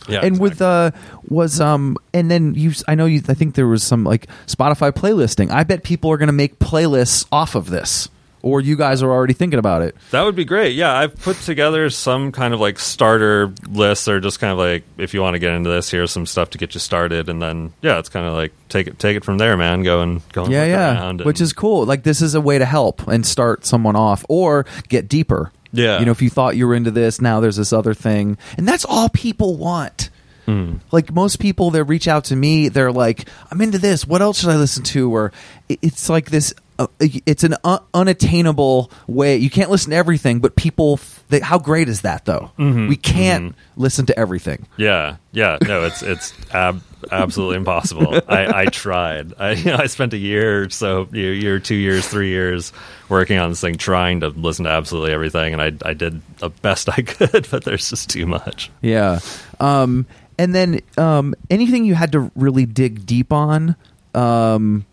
Yeah, 0.07 0.19
and 0.19 0.37
exactly. 0.37 0.39
with 0.39 0.61
uh 0.61 0.91
was 1.27 1.59
um 1.59 1.97
and 2.13 2.29
then 2.29 2.53
you 2.53 2.71
I 2.87 2.93
know 2.93 3.05
you 3.05 3.21
I 3.27 3.33
think 3.33 3.55
there 3.55 3.67
was 3.67 3.83
some 3.83 4.03
like 4.03 4.27
Spotify 4.45 4.91
playlisting. 4.91 5.49
I 5.51 5.63
bet 5.63 5.83
people 5.83 6.11
are 6.11 6.17
going 6.17 6.27
to 6.27 6.33
make 6.33 6.59
playlists 6.59 7.25
off 7.31 7.55
of 7.55 7.69
this 7.71 8.07
or 8.41 8.61
you 8.61 8.75
guys 8.75 9.01
are 9.03 9.11
already 9.11 9.33
thinking 9.33 9.59
about 9.59 9.81
it. 9.81 9.95
That 10.11 10.23
would 10.23 10.35
be 10.35 10.45
great. 10.45 10.75
Yeah, 10.75 10.95
I've 10.95 11.15
put 11.19 11.37
together 11.37 11.89
some 11.89 12.31
kind 12.31 12.53
of 12.53 12.59
like 12.59 12.79
starter 12.79 13.51
lists, 13.69 14.07
or 14.07 14.19
just 14.19 14.39
kind 14.39 14.51
of 14.51 14.57
like 14.57 14.83
if 14.97 15.13
you 15.13 15.21
want 15.21 15.35
to 15.35 15.39
get 15.39 15.51
into 15.51 15.69
this, 15.69 15.89
here's 15.89 16.11
some 16.11 16.25
stuff 16.25 16.51
to 16.51 16.57
get 16.57 16.73
you 16.73 16.79
started, 16.79 17.29
and 17.29 17.41
then 17.41 17.73
yeah, 17.81 17.99
it's 17.99 18.09
kind 18.09 18.25
of 18.25 18.33
like 18.33 18.53
take 18.69 18.87
it 18.87 18.99
take 18.99 19.17
it 19.17 19.25
from 19.25 19.37
there, 19.37 19.57
man. 19.57 19.83
Go 19.83 20.01
and 20.01 20.21
go. 20.33 20.43
And 20.43 20.53
yeah, 20.53 20.65
yeah, 20.65 21.09
and, 21.09 21.21
which 21.21 21.41
is 21.41 21.53
cool. 21.53 21.85
Like 21.85 22.03
this 22.03 22.21
is 22.21 22.35
a 22.35 22.41
way 22.41 22.57
to 22.57 22.65
help 22.65 23.07
and 23.07 23.25
start 23.25 23.65
someone 23.65 23.95
off, 23.95 24.25
or 24.29 24.65
get 24.87 25.07
deeper. 25.07 25.51
Yeah, 25.71 25.99
you 25.99 26.05
know, 26.05 26.11
if 26.11 26.21
you 26.21 26.29
thought 26.29 26.55
you 26.55 26.67
were 26.67 26.75
into 26.75 26.91
this, 26.91 27.19
now 27.19 27.39
there's 27.39 27.57
this 27.57 27.73
other 27.73 27.93
thing, 27.93 28.37
and 28.57 28.67
that's 28.67 28.85
all 28.85 29.09
people 29.09 29.57
want. 29.57 30.09
Mm. 30.47 30.79
Like 30.91 31.11
most 31.11 31.39
people 31.39 31.71
that 31.71 31.83
reach 31.83 32.07
out 32.07 32.25
to 32.25 32.35
me, 32.35 32.69
they're 32.69 32.91
like, 32.91 33.27
"I'm 33.51 33.59
into 33.59 33.77
this. 33.77 34.07
What 34.07 34.21
else 34.21 34.39
should 34.39 34.49
I 34.49 34.55
listen 34.55 34.83
to?" 34.85 35.13
Or 35.13 35.33
it's 35.67 36.07
like 36.07 36.29
this 36.29 36.53
uh, 36.79 36.87
it's 36.99 37.43
an 37.43 37.55
un- 37.63 37.83
unattainable 37.93 38.91
way. 39.07 39.37
You 39.37 39.49
can't 39.49 39.69
listen 39.69 39.91
to 39.91 39.97
everything, 39.97 40.39
but 40.39 40.55
people. 40.55 40.99
They, 41.29 41.39
how 41.39 41.59
great 41.59 41.89
is 41.89 42.01
that, 42.01 42.25
though? 42.25 42.51
Mm-hmm. 42.57 42.87
We 42.87 42.95
can't 42.95 43.51
mm-hmm. 43.51 43.81
listen 43.81 44.05
to 44.05 44.17
everything. 44.17 44.67
Yeah, 44.77 45.17
yeah. 45.31 45.57
No, 45.61 45.83
it's 45.85 46.03
it's 46.03 46.33
ab- 46.53 46.83
absolutely 47.11 47.57
impossible. 47.57 48.21
I, 48.27 48.61
I 48.61 48.65
tried. 48.65 49.33
I 49.39 49.51
you 49.53 49.65
know, 49.65 49.77
I 49.77 49.87
spent 49.87 50.13
a 50.13 50.17
year, 50.17 50.63
or 50.63 50.69
so 50.69 51.07
year, 51.11 51.59
two 51.59 51.75
years, 51.75 52.07
three 52.07 52.29
years 52.29 52.71
working 53.09 53.39
on 53.39 53.49
this 53.49 53.61
thing, 53.61 53.75
trying 53.75 54.21
to 54.21 54.29
listen 54.29 54.65
to 54.65 54.71
absolutely 54.71 55.11
everything, 55.11 55.53
and 55.53 55.61
I 55.61 55.71
I 55.87 55.93
did 55.93 56.21
the 56.37 56.49
best 56.49 56.89
I 56.89 57.01
could, 57.01 57.47
but 57.49 57.63
there's 57.63 57.89
just 57.89 58.09
too 58.09 58.25
much. 58.25 58.71
Yeah. 58.81 59.19
Um, 59.59 60.05
and 60.37 60.53
then 60.53 60.81
um, 60.97 61.33
anything 61.49 61.85
you 61.85 61.95
had 61.95 62.11
to 62.11 62.31
really 62.35 62.65
dig 62.65 63.05
deep 63.05 63.33
on. 63.33 63.75
Um, 64.13 64.85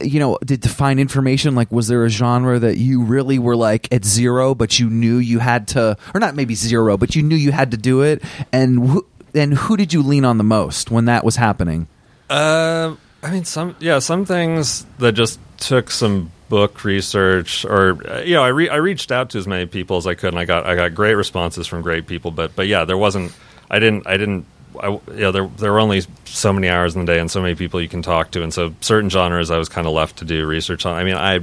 you 0.00 0.20
know, 0.20 0.38
did 0.44 0.62
to 0.62 0.68
find 0.68 1.00
information? 1.00 1.54
Like, 1.54 1.70
was 1.72 1.88
there 1.88 2.04
a 2.04 2.08
genre 2.08 2.58
that 2.58 2.76
you 2.76 3.02
really 3.02 3.38
were 3.38 3.56
like 3.56 3.92
at 3.92 4.04
zero, 4.04 4.54
but 4.54 4.78
you 4.78 4.88
knew 4.90 5.16
you 5.16 5.38
had 5.38 5.68
to, 5.68 5.96
or 6.14 6.20
not 6.20 6.34
maybe 6.34 6.54
zero, 6.54 6.96
but 6.96 7.16
you 7.16 7.22
knew 7.22 7.36
you 7.36 7.52
had 7.52 7.72
to 7.72 7.76
do 7.76 8.02
it? 8.02 8.22
And 8.52 8.88
wh- 8.90 9.34
and 9.34 9.54
who 9.54 9.76
did 9.76 9.92
you 9.92 10.02
lean 10.02 10.24
on 10.24 10.38
the 10.38 10.44
most 10.44 10.90
when 10.90 11.06
that 11.06 11.24
was 11.24 11.36
happening? 11.36 11.88
Uh, 12.30 12.94
I 13.22 13.30
mean, 13.30 13.44
some 13.44 13.76
yeah, 13.80 13.98
some 13.98 14.24
things 14.24 14.86
that 14.98 15.12
just 15.12 15.40
took 15.58 15.90
some 15.90 16.30
book 16.48 16.82
research 16.84 17.64
or 17.66 17.98
you 18.24 18.34
know 18.34 18.42
I 18.42 18.48
re- 18.48 18.70
I 18.70 18.76
reached 18.76 19.12
out 19.12 19.30
to 19.30 19.38
as 19.38 19.46
many 19.46 19.66
people 19.66 19.98
as 19.98 20.06
I 20.06 20.14
could 20.14 20.30
and 20.30 20.38
I 20.38 20.46
got 20.46 20.64
I 20.64 20.74
got 20.74 20.94
great 20.94 21.14
responses 21.14 21.66
from 21.66 21.82
great 21.82 22.06
people 22.06 22.30
but 22.30 22.56
but 22.56 22.66
yeah 22.66 22.86
there 22.86 22.96
wasn't 22.96 23.32
I 23.70 23.78
didn't 23.78 24.06
I 24.06 24.16
didn't 24.16 24.46
I, 24.82 24.88
you 24.90 25.20
know 25.20 25.32
there 25.32 25.46
there 25.46 25.72
were 25.72 25.80
only 25.80 26.02
so 26.24 26.52
many 26.52 26.68
hours 26.68 26.94
in 26.94 27.04
the 27.04 27.12
day 27.12 27.18
and 27.18 27.30
so 27.30 27.40
many 27.40 27.54
people 27.54 27.80
you 27.80 27.88
can 27.88 28.02
talk 28.02 28.30
to. 28.32 28.42
And 28.42 28.52
so 28.52 28.74
certain 28.80 29.10
genres 29.10 29.50
I 29.50 29.58
was 29.58 29.68
kind 29.68 29.86
of 29.86 29.92
left 29.92 30.18
to 30.18 30.24
do 30.24 30.46
research 30.46 30.86
on. 30.86 30.94
I 30.94 31.04
mean 31.04 31.16
I 31.16 31.40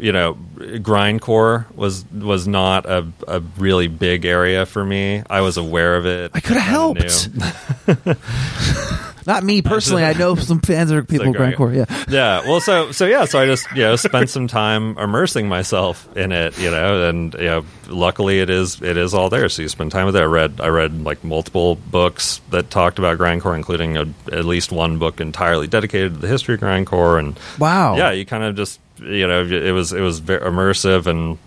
you 0.00 0.12
know 0.12 0.36
grindcore 0.56 1.70
was 1.74 2.04
was 2.12 2.48
not 2.48 2.86
a, 2.86 3.06
a 3.28 3.40
really 3.58 3.86
big 3.88 4.24
area 4.24 4.66
for 4.66 4.84
me 4.84 5.22
I 5.28 5.40
was 5.42 5.56
aware 5.56 5.96
of 5.96 6.06
it 6.06 6.30
I 6.34 6.40
could 6.40 6.56
have 6.56 6.66
helped. 6.66 7.28
Not 9.26 9.44
me 9.44 9.60
personally. 9.60 10.02
I 10.02 10.14
know 10.14 10.34
some 10.34 10.60
fans 10.60 10.90
are 10.90 11.04
people 11.04 11.28
of 11.28 11.34
Like, 11.38 11.54
grindcore. 11.54 11.76
Yeah. 11.76 12.04
yeah 12.08 12.40
well 12.48 12.60
so 12.60 12.90
so 12.90 13.06
yeah 13.06 13.26
so 13.26 13.38
i 13.38 13.44
just 13.46 13.70
you 13.72 13.82
know 13.82 13.94
spent 13.94 14.30
some 14.30 14.48
time 14.48 14.96
immersing 14.98 15.46
myself 15.46 16.08
in 16.16 16.32
it 16.32 16.58
you 16.58 16.70
know 16.70 17.08
and 17.08 17.34
you 17.34 17.40
know 17.44 17.64
luckily 17.88 18.40
it 18.40 18.48
is 18.48 18.80
it 18.80 18.96
is 18.96 19.12
all 19.12 19.28
there 19.28 19.48
so 19.50 19.60
you 19.62 19.68
spend 19.68 19.92
time 19.92 20.06
with 20.06 20.16
it 20.16 20.22
i 20.22 20.24
read 20.24 20.58
i 20.60 20.68
read 20.68 21.04
like 21.04 21.22
multiple 21.22 21.76
books 21.76 22.40
that 22.50 22.70
talked 22.70 22.98
about 22.98 23.18
grindcore 23.18 23.54
including 23.54 23.96
a, 23.98 24.06
at 24.32 24.46
least 24.46 24.72
one 24.72 24.98
book 24.98 25.20
entirely 25.20 25.66
dedicated 25.66 26.14
to 26.14 26.18
the 26.20 26.28
history 26.28 26.54
of 26.54 26.60
grindcore 26.60 27.18
and 27.18 27.38
Wow. 27.58 27.96
yeah 27.96 28.10
you 28.12 28.24
kind 28.24 28.42
of 28.42 28.56
just 28.56 28.80
you 29.00 29.26
know 29.26 29.44
it 29.44 29.72
was 29.72 29.92
it 29.92 30.00
was 30.00 30.18
very 30.18 30.40
immersive 30.40 31.06
and 31.06 31.38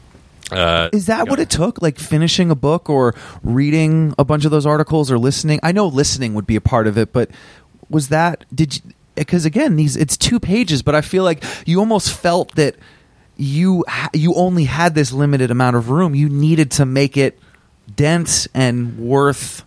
uh, 0.52 0.90
Is 0.92 1.08
that 1.08 1.30
what 1.30 1.40
it 1.40 1.50
took? 1.50 1.82
Like 1.82 1.98
finishing 1.98 2.52
a 2.52 2.56
book 2.56 2.90
or 2.90 3.16
reading 3.44 4.14
a 4.20 4.26
bunch 4.26 4.46
of 4.46 4.52
those 4.52 4.66
articles 4.66 5.10
or 5.10 5.18
listening? 5.18 5.60
I 5.64 5.72
know 5.72 5.88
listening 5.88 6.34
would 6.36 6.46
be 6.46 6.56
a 6.56 6.62
part 6.62 6.86
of 6.86 6.98
it, 6.98 7.14
but 7.14 7.32
was 7.90 8.10
that 8.10 8.46
did 8.54 8.76
you 8.76 8.82
because 9.16 9.46
again 9.46 9.76
these 9.76 9.96
it's 9.96 10.18
two 10.18 10.40
pages 10.40 10.82
but 10.82 10.96
I 10.96 11.02
feel 11.02 11.24
like 11.24 11.44
you 11.68 11.80
almost 11.80 12.12
felt 12.12 12.56
that 12.56 12.76
you 13.38 13.86
you 14.14 14.34
only 14.36 14.66
had 14.66 14.96
this 14.96 15.12
limited 15.12 15.50
amount 15.52 15.76
of 15.76 15.90
room. 15.90 16.14
You 16.14 16.30
needed 16.30 16.72
to 16.72 16.86
make 16.86 17.18
it 17.18 17.40
dense 17.96 18.48
and 18.54 18.98
worth 19.00 19.64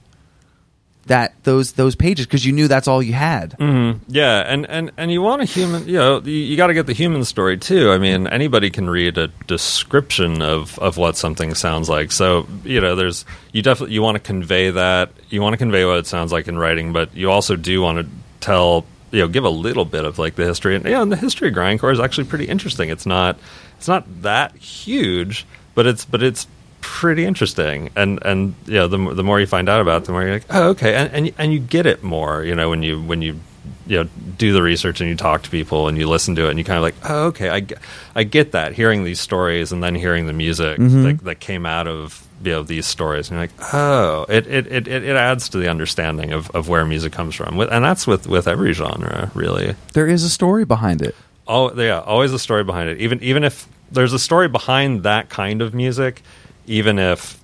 that 1.07 1.35
those 1.45 1.73
those 1.73 1.95
pages 1.95 2.27
because 2.27 2.45
you 2.45 2.53
knew 2.53 2.69
that's 2.69 2.89
all 2.89 3.03
you 3.03 3.13
had. 3.13 3.53
Mm-hmm. 3.59 4.05
Yeah, 4.09 4.41
and, 4.41 4.69
and, 4.69 4.91
and 4.97 5.11
you 5.11 5.23
want 5.23 5.43
a 5.43 5.45
human, 5.45 5.87
you 5.87 5.95
know, 5.95 6.21
you, 6.21 6.33
you 6.33 6.57
got 6.57 6.67
to 6.67 6.75
get 6.75 6.87
the 6.87 6.93
human 6.93 7.25
story 7.25 7.57
too. 7.59 7.91
I 7.91 7.99
mean, 7.99 8.27
anybody 8.27 8.71
can 8.71 8.91
read 8.91 9.17
a 9.17 9.29
description 9.47 10.43
of, 10.43 10.79
of 10.79 10.97
what 10.97 11.17
something 11.17 11.55
sounds 11.55 11.89
like. 11.89 12.13
So, 12.13 12.49
you 12.65 12.81
know, 12.81 12.97
there's, 12.97 13.25
you 13.53 13.63
definitely, 13.63 13.95
you 13.95 14.03
want 14.03 14.17
to 14.17 14.21
convey 14.21 14.71
that. 14.71 15.11
You 15.31 15.43
want 15.43 15.55
to 15.55 15.59
convey 15.59 15.85
what 15.85 15.99
it 15.99 16.07
sounds 16.07 16.33
like 16.33 16.49
in 16.49 16.59
writing, 16.59 16.93
but 16.93 17.15
you 17.17 17.31
also 17.31 17.57
do 17.57 17.81
want 17.81 17.99
to 17.99 18.13
tell, 18.41 18.85
you 19.13 19.21
know, 19.21 19.29
give 19.29 19.45
a 19.45 19.51
little 19.51 19.85
bit 19.85 20.05
of 20.05 20.19
like 20.19 20.35
the 20.35 20.45
history. 20.45 20.75
And, 20.75 20.85
yeah, 20.85 21.03
and 21.03 21.13
the 21.13 21.17
history 21.17 21.49
of 21.49 21.55
grindcore 21.55 21.93
is 21.93 22.01
actually 22.01 22.27
pretty 22.27 22.47
interesting. 22.47 22.91
It's 22.91 23.07
not, 23.07 23.39
it's 23.79 23.89
not 23.89 24.23
that 24.23 24.57
huge, 24.57 25.47
but 25.75 25.87
it's, 25.87 26.05
but 26.05 26.23
it's, 26.23 26.49
pretty 26.87 27.25
interesting. 27.25 27.91
And 27.97 28.21
and 28.25 28.55
you 28.67 28.75
know 28.75 28.87
the, 28.87 29.15
the 29.15 29.25
more 29.25 29.41
you 29.41 29.47
find 29.47 29.69
out 29.69 29.81
about 29.81 30.03
it 30.03 30.05
the 30.07 30.13
more 30.13 30.23
you're 30.23 30.35
like 30.35 30.47
oh 30.51 30.69
okay. 30.71 30.95
And, 30.95 31.13
and 31.13 31.35
and 31.37 31.53
you 31.53 31.59
get 31.59 31.85
it 31.85 32.05
more 32.05 32.45
you 32.45 32.55
know 32.55 32.71
when 32.71 32.85
you 32.85 33.03
when 33.03 33.23
you 33.23 33.41
you 33.89 33.99
know 33.99 34.09
do 34.39 34.53
the 34.53 34.63
research 34.63 35.01
and 35.01 35.11
you 35.11 35.17
talk 35.17 35.43
to 35.43 35.51
people 35.51 35.89
and 35.89 35.99
you 35.99 36.09
listen 36.09 36.37
to 36.37 36.47
it 36.47 36.51
and 36.51 36.59
you 36.59 36.65
kind 36.65 36.77
of 36.77 36.83
like 36.83 36.95
oh 37.05 37.27
okay 37.27 37.49
I, 37.49 37.61
get- 37.61 37.79
I 38.15 38.23
get 38.23 38.53
that 38.53 38.73
hearing 38.73 39.03
these 39.03 39.19
stories 39.19 39.73
and 39.73 39.83
then 39.83 39.97
hearing 39.97 40.27
the 40.27 40.33
music 40.33 40.79
mm-hmm. 40.79 41.03
that, 41.03 41.25
that 41.25 41.41
came 41.41 41.67
out 41.67 41.89
of 41.89 42.23
you 42.45 42.53
know 42.53 42.63
these 42.63 42.87
stories. 42.87 43.31
And 43.31 43.37
you're 43.37 43.49
like 43.49 43.75
oh 43.75 44.27
it 44.29 44.47
it, 44.47 44.67
it, 44.69 44.89
it 44.89 45.03
it 45.03 45.17
adds 45.17 45.49
to 45.51 45.59
the 45.59 45.69
understanding 45.69 46.33
of, 46.33 46.51
of 46.53 46.69
where 46.69 46.85
music 46.85 47.13
comes 47.13 47.35
from. 47.35 47.59
And 47.59 47.85
that's 47.85 48.07
with 48.07 48.29
with 48.29 48.47
every 48.47 48.73
genre 48.73 49.33
really. 49.35 49.75
There 49.93 50.07
is 50.07 50.23
a 50.23 50.31
story 50.31 50.65
behind 50.65 51.03
it. 51.03 51.17
Oh 51.49 51.75
yeah, 51.75 52.01
always 52.01 52.33
a 52.33 52.39
story 52.39 52.63
behind 52.63 52.91
it. 52.91 53.01
Even 53.01 53.21
even 53.23 53.43
if 53.43 53.69
there's 53.91 54.13
a 54.13 54.19
story 54.19 54.49
behind 54.49 55.03
that 55.05 55.29
kind 55.29 55.63
of 55.63 55.75
music, 55.75 56.23
even 56.67 56.99
if 56.99 57.41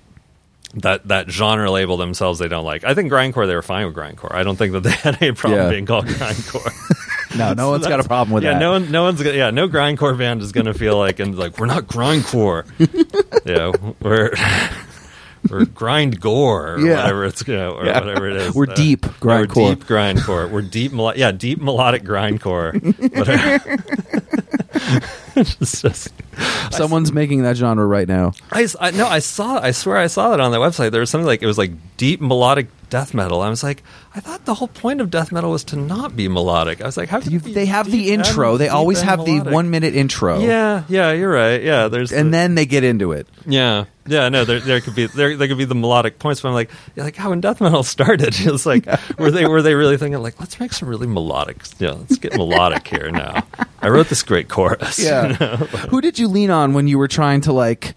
that 0.75 1.07
that 1.07 1.29
genre 1.29 1.69
label 1.69 1.97
themselves 1.97 2.39
they 2.39 2.47
don't 2.47 2.65
like. 2.65 2.83
I 2.83 2.93
think 2.93 3.11
grindcore 3.11 3.45
they 3.47 3.55
were 3.55 3.61
fine 3.61 3.85
with 3.85 3.95
grindcore. 3.95 4.33
I 4.33 4.43
don't 4.43 4.55
think 4.55 4.73
that 4.73 4.81
they 4.81 4.91
had 5.03 5.21
any 5.21 5.31
problem 5.33 5.61
Yeah. 5.61 5.69
being 5.69 5.85
called 5.85 6.05
grindcore. 6.07 6.71
No, 7.35 7.51
no 7.53 7.71
one's 7.71 7.87
got 7.87 7.99
a 7.99 8.03
problem 8.03 8.31
with 8.35 8.43
yeah, 8.43 8.53
that. 8.53 8.59
no 8.59 8.73
one 8.73 8.91
no 8.91 9.01
one's 9.01 9.19
gonna, 9.23 9.35
yeah, 9.35 9.49
no 9.49 9.67
grindcore 9.67 10.15
band 10.15 10.43
is 10.43 10.51
going 10.51 10.67
to 10.67 10.73
feel 10.75 10.99
like 10.99 11.17
and 11.17 11.35
like 11.35 11.57
we're 11.57 11.65
not 11.65 11.87
grindcore. 11.87 12.63
yeah, 13.43 13.71
we're 14.03 14.29
we're 15.49 15.65
grind 15.65 16.19
gore 16.19 16.73
or 16.75 16.79
Yeah. 16.79 16.97
whatever 16.97 17.25
it's 17.25 17.47
you 17.47 17.55
know, 17.55 17.71
or 17.71 17.85
Yeah. 17.85 17.99
whatever 17.99 18.29
it 18.29 18.35
is. 18.37 18.53
We're 18.55 18.69
Uh, 18.69 18.75
deep 18.75 19.05
yeah, 19.05 19.11
we're 19.21 19.45
grindcore. 19.47 19.69
deep 19.75 19.85
grindcore. 19.87 20.49
We're 20.49 20.61
deep 20.61 20.91
melo- 20.93 21.13
yeah, 21.15 21.31
deep 21.31 21.61
melodic 21.61 22.03
grindcore. 22.03 22.73
Whatever. 23.17 23.77
it's 25.35 25.81
just 25.81 26.09
Someone's 26.71 27.11
making 27.11 27.43
that 27.43 27.55
genre 27.57 27.85
right 27.85 28.07
now. 28.07 28.31
I, 28.51 28.67
I 28.79 28.91
no, 28.91 29.05
I 29.07 29.19
saw. 29.19 29.59
I 29.61 29.69
swear, 29.71 29.97
I 29.97 30.07
saw 30.07 30.31
that 30.31 30.39
on 30.39 30.51
their 30.51 30.59
website. 30.59 30.91
There 30.91 30.99
was 31.01 31.09
something 31.11 31.27
like 31.27 31.43
it 31.43 31.45
was 31.45 31.57
like 31.59 31.71
deep 31.97 32.21
melodic 32.21 32.67
death 32.89 33.13
metal. 33.13 33.41
I 33.41 33.49
was 33.49 33.61
like, 33.63 33.83
I 34.15 34.19
thought 34.19 34.45
the 34.45 34.55
whole 34.55 34.67
point 34.67 34.99
of 34.99 35.11
death 35.11 35.31
metal 35.31 35.51
was 35.51 35.63
to 35.65 35.75
not 35.75 36.15
be 36.15 36.27
melodic. 36.27 36.81
I 36.81 36.85
was 36.85 36.97
like, 36.97 37.09
how 37.09 37.19
could 37.19 37.31
You, 37.31 37.39
they 37.39 37.67
have 37.67 37.89
the 37.91 38.11
intro. 38.11 38.57
They 38.57 38.69
always 38.69 38.99
and 39.01 39.09
have 39.09 39.25
the 39.25 39.39
one 39.41 39.69
minute 39.69 39.95
intro. 39.95 40.39
Yeah, 40.39 40.83
yeah, 40.89 41.11
you're 41.11 41.31
right. 41.31 41.61
Yeah, 41.61 41.87
there's 41.87 42.11
and 42.11 42.27
the- 42.33 42.37
then 42.37 42.55
they 42.55 42.65
get 42.65 42.83
into 42.83 43.11
it. 43.11 43.27
yeah, 43.45 43.85
yeah. 44.05 44.29
No, 44.29 44.45
there 44.45 44.59
there 44.59 44.81
could 44.81 44.95
be 44.95 45.05
there 45.07 45.35
there 45.37 45.47
could 45.47 45.57
be 45.57 45.65
the 45.65 45.75
melodic 45.75 46.19
points. 46.19 46.41
But 46.41 46.49
I'm 46.49 46.53
like, 46.53 46.69
yeah, 46.95 47.03
like 47.03 47.15
how 47.15 47.29
when 47.29 47.41
death 47.41 47.61
metal 47.61 47.83
started, 47.95 48.35
it 48.39 48.51
was 48.51 48.65
like 48.65 48.85
were 49.17 49.31
they 49.31 49.45
were 49.45 49.61
they 49.61 49.75
really 49.75 49.97
thinking 49.97 50.21
like 50.21 50.39
let's 50.39 50.59
make 50.59 50.73
some 50.73 50.87
really 50.89 51.07
melodic? 51.07 51.61
Yeah, 51.79 51.91
let's 51.91 52.17
get 52.17 52.35
melodic 52.37 52.87
here 52.87 53.11
now. 53.11 53.43
I 53.81 53.89
wrote 53.89 54.07
this 54.07 54.23
great 54.23 54.49
chorus. 54.49 54.99
Yeah. 54.99 55.33
Who 55.87 56.01
did 56.01 56.17
you 56.19 56.27
lean 56.27 56.49
on 56.51 56.73
when 56.73 56.87
you 56.87 56.97
were 56.97 57.07
trying 57.07 57.41
to 57.41 57.53
like 57.53 57.93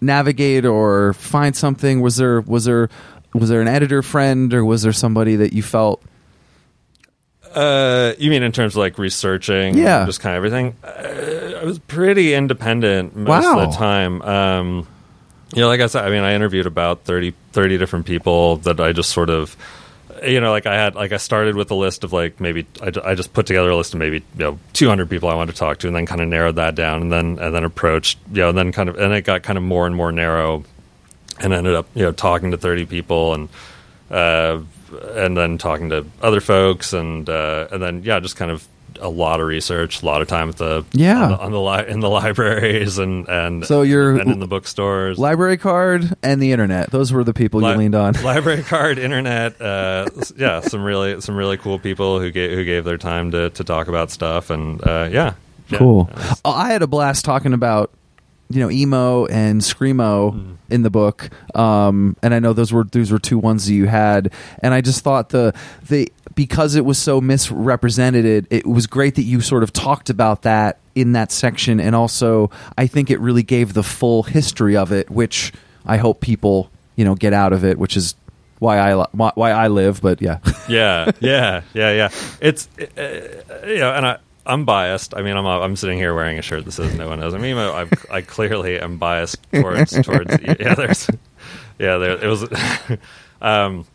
navigate 0.00 0.64
or 0.64 1.12
find 1.14 1.54
something? 1.56 2.00
Was 2.00 2.16
there 2.16 2.40
was 2.40 2.64
there 2.64 2.88
was 3.34 3.48
there 3.48 3.60
an 3.60 3.68
editor 3.68 4.02
friend 4.02 4.52
or 4.54 4.64
was 4.64 4.82
there 4.82 4.92
somebody 4.92 5.36
that 5.36 5.52
you 5.52 5.62
felt 5.62 6.02
Uh, 7.54 8.12
you 8.18 8.30
mean 8.30 8.42
in 8.42 8.52
terms 8.52 8.74
of 8.74 8.78
like 8.78 8.98
researching, 8.98 9.76
Yeah. 9.76 10.06
just 10.06 10.20
kind 10.20 10.36
of 10.36 10.44
everything? 10.44 10.76
Uh, 10.84 11.58
I 11.60 11.64
was 11.64 11.78
pretty 11.80 12.32
independent 12.34 13.16
most 13.16 13.44
Wow. 13.44 13.58
of 13.60 13.70
the 13.72 13.76
time. 13.76 14.22
Um, 14.22 14.86
you 15.54 15.60
know, 15.60 15.68
like 15.68 15.80
I 15.80 15.86
said, 15.86 16.04
I 16.04 16.10
mean, 16.10 16.22
I 16.22 16.34
interviewed 16.34 16.66
about 16.66 17.04
30, 17.04 17.34
30 17.52 17.78
different 17.78 18.06
people 18.06 18.56
that 18.58 18.80
I 18.80 18.92
just 18.92 19.10
sort 19.10 19.30
of, 19.30 19.56
you 20.22 20.40
know, 20.40 20.50
like 20.50 20.66
I 20.66 20.74
had, 20.74 20.94
like 20.94 21.12
I 21.12 21.16
started 21.16 21.56
with 21.56 21.70
a 21.70 21.74
list 21.74 22.04
of 22.04 22.12
like 22.12 22.40
maybe 22.40 22.66
I, 22.82 22.92
I 23.04 23.14
just 23.14 23.32
put 23.32 23.46
together 23.46 23.70
a 23.70 23.76
list 23.76 23.94
of 23.94 24.00
maybe 24.00 24.18
you 24.18 24.44
know 24.44 24.58
two 24.74 24.88
hundred 24.88 25.08
people 25.08 25.28
I 25.28 25.34
wanted 25.34 25.52
to 25.52 25.58
talk 25.58 25.78
to, 25.78 25.86
and 25.86 25.96
then 25.96 26.04
kind 26.04 26.20
of 26.20 26.28
narrowed 26.28 26.56
that 26.56 26.74
down, 26.74 27.02
and 27.02 27.12
then 27.12 27.38
and 27.38 27.54
then 27.54 27.64
approached, 27.64 28.18
you 28.30 28.42
know, 28.42 28.50
and 28.50 28.58
then 28.58 28.70
kind 28.70 28.88
of 28.88 28.98
and 28.98 29.14
it 29.14 29.22
got 29.22 29.42
kind 29.42 29.56
of 29.56 29.64
more 29.64 29.86
and 29.86 29.96
more 29.96 30.12
narrow, 30.12 30.64
and 31.38 31.54
ended 31.54 31.74
up 31.74 31.86
you 31.94 32.02
know 32.02 32.12
talking 32.12 32.50
to 32.50 32.58
thirty 32.58 32.86
people 32.86 33.34
and. 33.34 33.48
Uh, 34.10 34.62
and 35.14 35.36
then 35.36 35.56
talking 35.56 35.90
to 35.90 36.04
other 36.20 36.40
folks, 36.40 36.92
and 36.92 37.30
uh, 37.30 37.68
and 37.70 37.80
then 37.80 38.02
yeah, 38.02 38.18
just 38.18 38.34
kind 38.34 38.50
of 38.50 38.66
a 39.00 39.08
lot 39.08 39.40
of 39.40 39.46
research, 39.46 40.02
a 40.02 40.06
lot 40.06 40.22
of 40.22 40.28
time 40.28 40.48
at 40.50 40.56
the 40.56 40.84
Yeah. 40.92 41.22
on 41.24 41.30
the, 41.30 41.38
on 41.38 41.52
the 41.52 41.60
li- 41.60 41.84
in 41.88 42.00
the 42.00 42.08
libraries 42.20 42.98
and 42.98 43.28
and 43.28 43.64
So 43.66 43.82
you're- 43.82 44.20
and 44.20 44.30
in 44.30 44.38
the 44.40 44.46
bookstores, 44.46 45.18
library 45.18 45.56
card 45.56 46.14
and 46.22 46.40
the 46.42 46.52
internet? 46.52 46.90
Those 46.90 47.12
were 47.12 47.24
the 47.24 47.34
people 47.34 47.60
Li- 47.60 47.70
you 47.72 47.76
leaned 47.78 47.94
on. 47.94 48.14
library 48.22 48.62
card, 48.62 48.98
internet, 48.98 49.60
uh, 49.60 50.06
yeah, 50.36 50.60
some 50.60 50.82
really 50.84 51.20
some 51.20 51.34
really 51.36 51.56
cool 51.56 51.78
people 51.78 52.20
who 52.20 52.30
gave 52.30 52.50
who 52.52 52.64
gave 52.64 52.84
their 52.84 52.98
time 52.98 53.30
to 53.32 53.50
to 53.50 53.64
talk 53.64 53.88
about 53.88 54.10
stuff, 54.10 54.50
and 54.50 54.80
uh, 54.86 55.08
yeah, 55.10 55.34
yeah. 55.68 55.78
Cool. 55.78 56.10
Oh, 56.44 56.52
I 56.52 56.70
had 56.72 56.82
a 56.82 56.86
blast 56.86 57.24
talking 57.24 57.52
about 57.52 57.90
you 58.48 58.60
know 58.60 58.70
emo 58.70 59.26
and 59.26 59.60
screamo 59.60 60.32
Mm-hmm. 60.34 60.52
In 60.70 60.82
the 60.82 60.90
book, 60.90 61.30
um, 61.54 62.16
and 62.22 62.34
I 62.34 62.38
know 62.38 62.52
those 62.52 62.72
were 62.72 62.84
those 62.84 63.10
were 63.10 63.18
two 63.18 63.38
ones 63.38 63.66
that 63.66 63.74
you 63.74 63.86
had, 63.86 64.32
and 64.62 64.72
I 64.74 64.80
just 64.80 65.02
thought 65.02 65.30
the 65.30 65.54
the 65.88 66.12
because 66.34 66.74
it 66.74 66.84
was 66.84 66.98
so 66.98 67.20
misrepresented, 67.20 68.46
it 68.50 68.66
was 68.66 68.86
great 68.86 69.16
that 69.16 69.22
you 69.22 69.40
sort 69.40 69.62
of 69.62 69.72
talked 69.72 70.10
about 70.10 70.42
that 70.42 70.78
in 70.94 71.12
that 71.12 71.32
section, 71.32 71.80
and 71.80 71.94
also 71.94 72.50
I 72.78 72.86
think 72.86 73.10
it 73.10 73.20
really 73.20 73.42
gave 73.42 73.74
the 73.74 73.82
full 73.82 74.22
history 74.22 74.76
of 74.76 74.92
it, 74.92 75.10
which 75.10 75.52
I 75.84 75.96
hope 75.96 76.20
people 76.20 76.70
you 76.96 77.04
know 77.04 77.14
get 77.14 77.32
out 77.32 77.52
of 77.52 77.64
it, 77.64 77.78
which 77.78 77.96
is. 77.96 78.14
Why 78.60 78.78
I 78.78 79.06
why 79.12 79.52
I 79.52 79.68
live, 79.68 80.02
but 80.02 80.20
yeah, 80.20 80.40
yeah, 80.68 81.10
yeah, 81.18 81.62
yeah, 81.72 81.92
yeah. 81.92 82.08
It's 82.42 82.68
uh, 82.78 83.64
you 83.66 83.78
know, 83.78 83.94
and 83.94 84.06
I. 84.06 84.18
I'm 84.46 84.64
biased. 84.64 85.14
I 85.14 85.22
mean, 85.22 85.36
I'm 85.36 85.46
I'm 85.46 85.76
sitting 85.76 85.98
here 85.98 86.14
wearing 86.14 86.38
a 86.38 86.42
shirt 86.42 86.64
that 86.64 86.72
says 86.72 86.94
"No 86.96 87.08
one 87.08 87.20
knows." 87.20 87.34
I 87.34 87.38
mean, 87.38 87.56
I, 87.56 87.86
I 88.10 88.20
clearly 88.22 88.80
am 88.80 88.98
biased 88.98 89.38
towards 89.52 90.00
towards. 90.02 90.30
Yeah, 90.42 90.74
there's, 90.76 91.10
yeah, 91.78 91.98
there 91.98 92.24
it 92.24 92.26
was. 92.26 92.48
Um, 93.42 93.86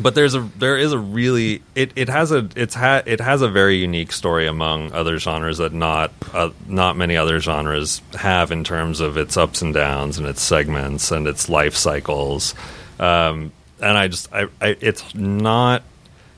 but 0.00 0.14
there's 0.14 0.34
a 0.34 0.40
there 0.58 0.76
is 0.76 0.92
a 0.92 0.98
really 0.98 1.62
it, 1.74 1.92
it 1.96 2.08
has 2.08 2.32
a 2.32 2.48
it's 2.56 2.74
ha, 2.74 3.02
it 3.04 3.20
has 3.20 3.42
a 3.42 3.48
very 3.48 3.76
unique 3.76 4.12
story 4.12 4.46
among 4.46 4.92
other 4.92 5.18
genres 5.18 5.58
that 5.58 5.72
not 5.72 6.12
uh, 6.32 6.50
not 6.66 6.96
many 6.96 7.16
other 7.16 7.38
genres 7.38 8.00
have 8.14 8.50
in 8.50 8.64
terms 8.64 9.00
of 9.00 9.16
its 9.16 9.36
ups 9.36 9.62
and 9.62 9.74
downs 9.74 10.18
and 10.18 10.26
its 10.26 10.42
segments 10.42 11.10
and 11.10 11.26
its 11.26 11.48
life 11.48 11.76
cycles. 11.76 12.54
Um, 12.98 13.52
and 13.80 13.96
I 13.96 14.08
just 14.08 14.32
I, 14.32 14.48
I 14.60 14.76
it's 14.80 15.14
not 15.14 15.82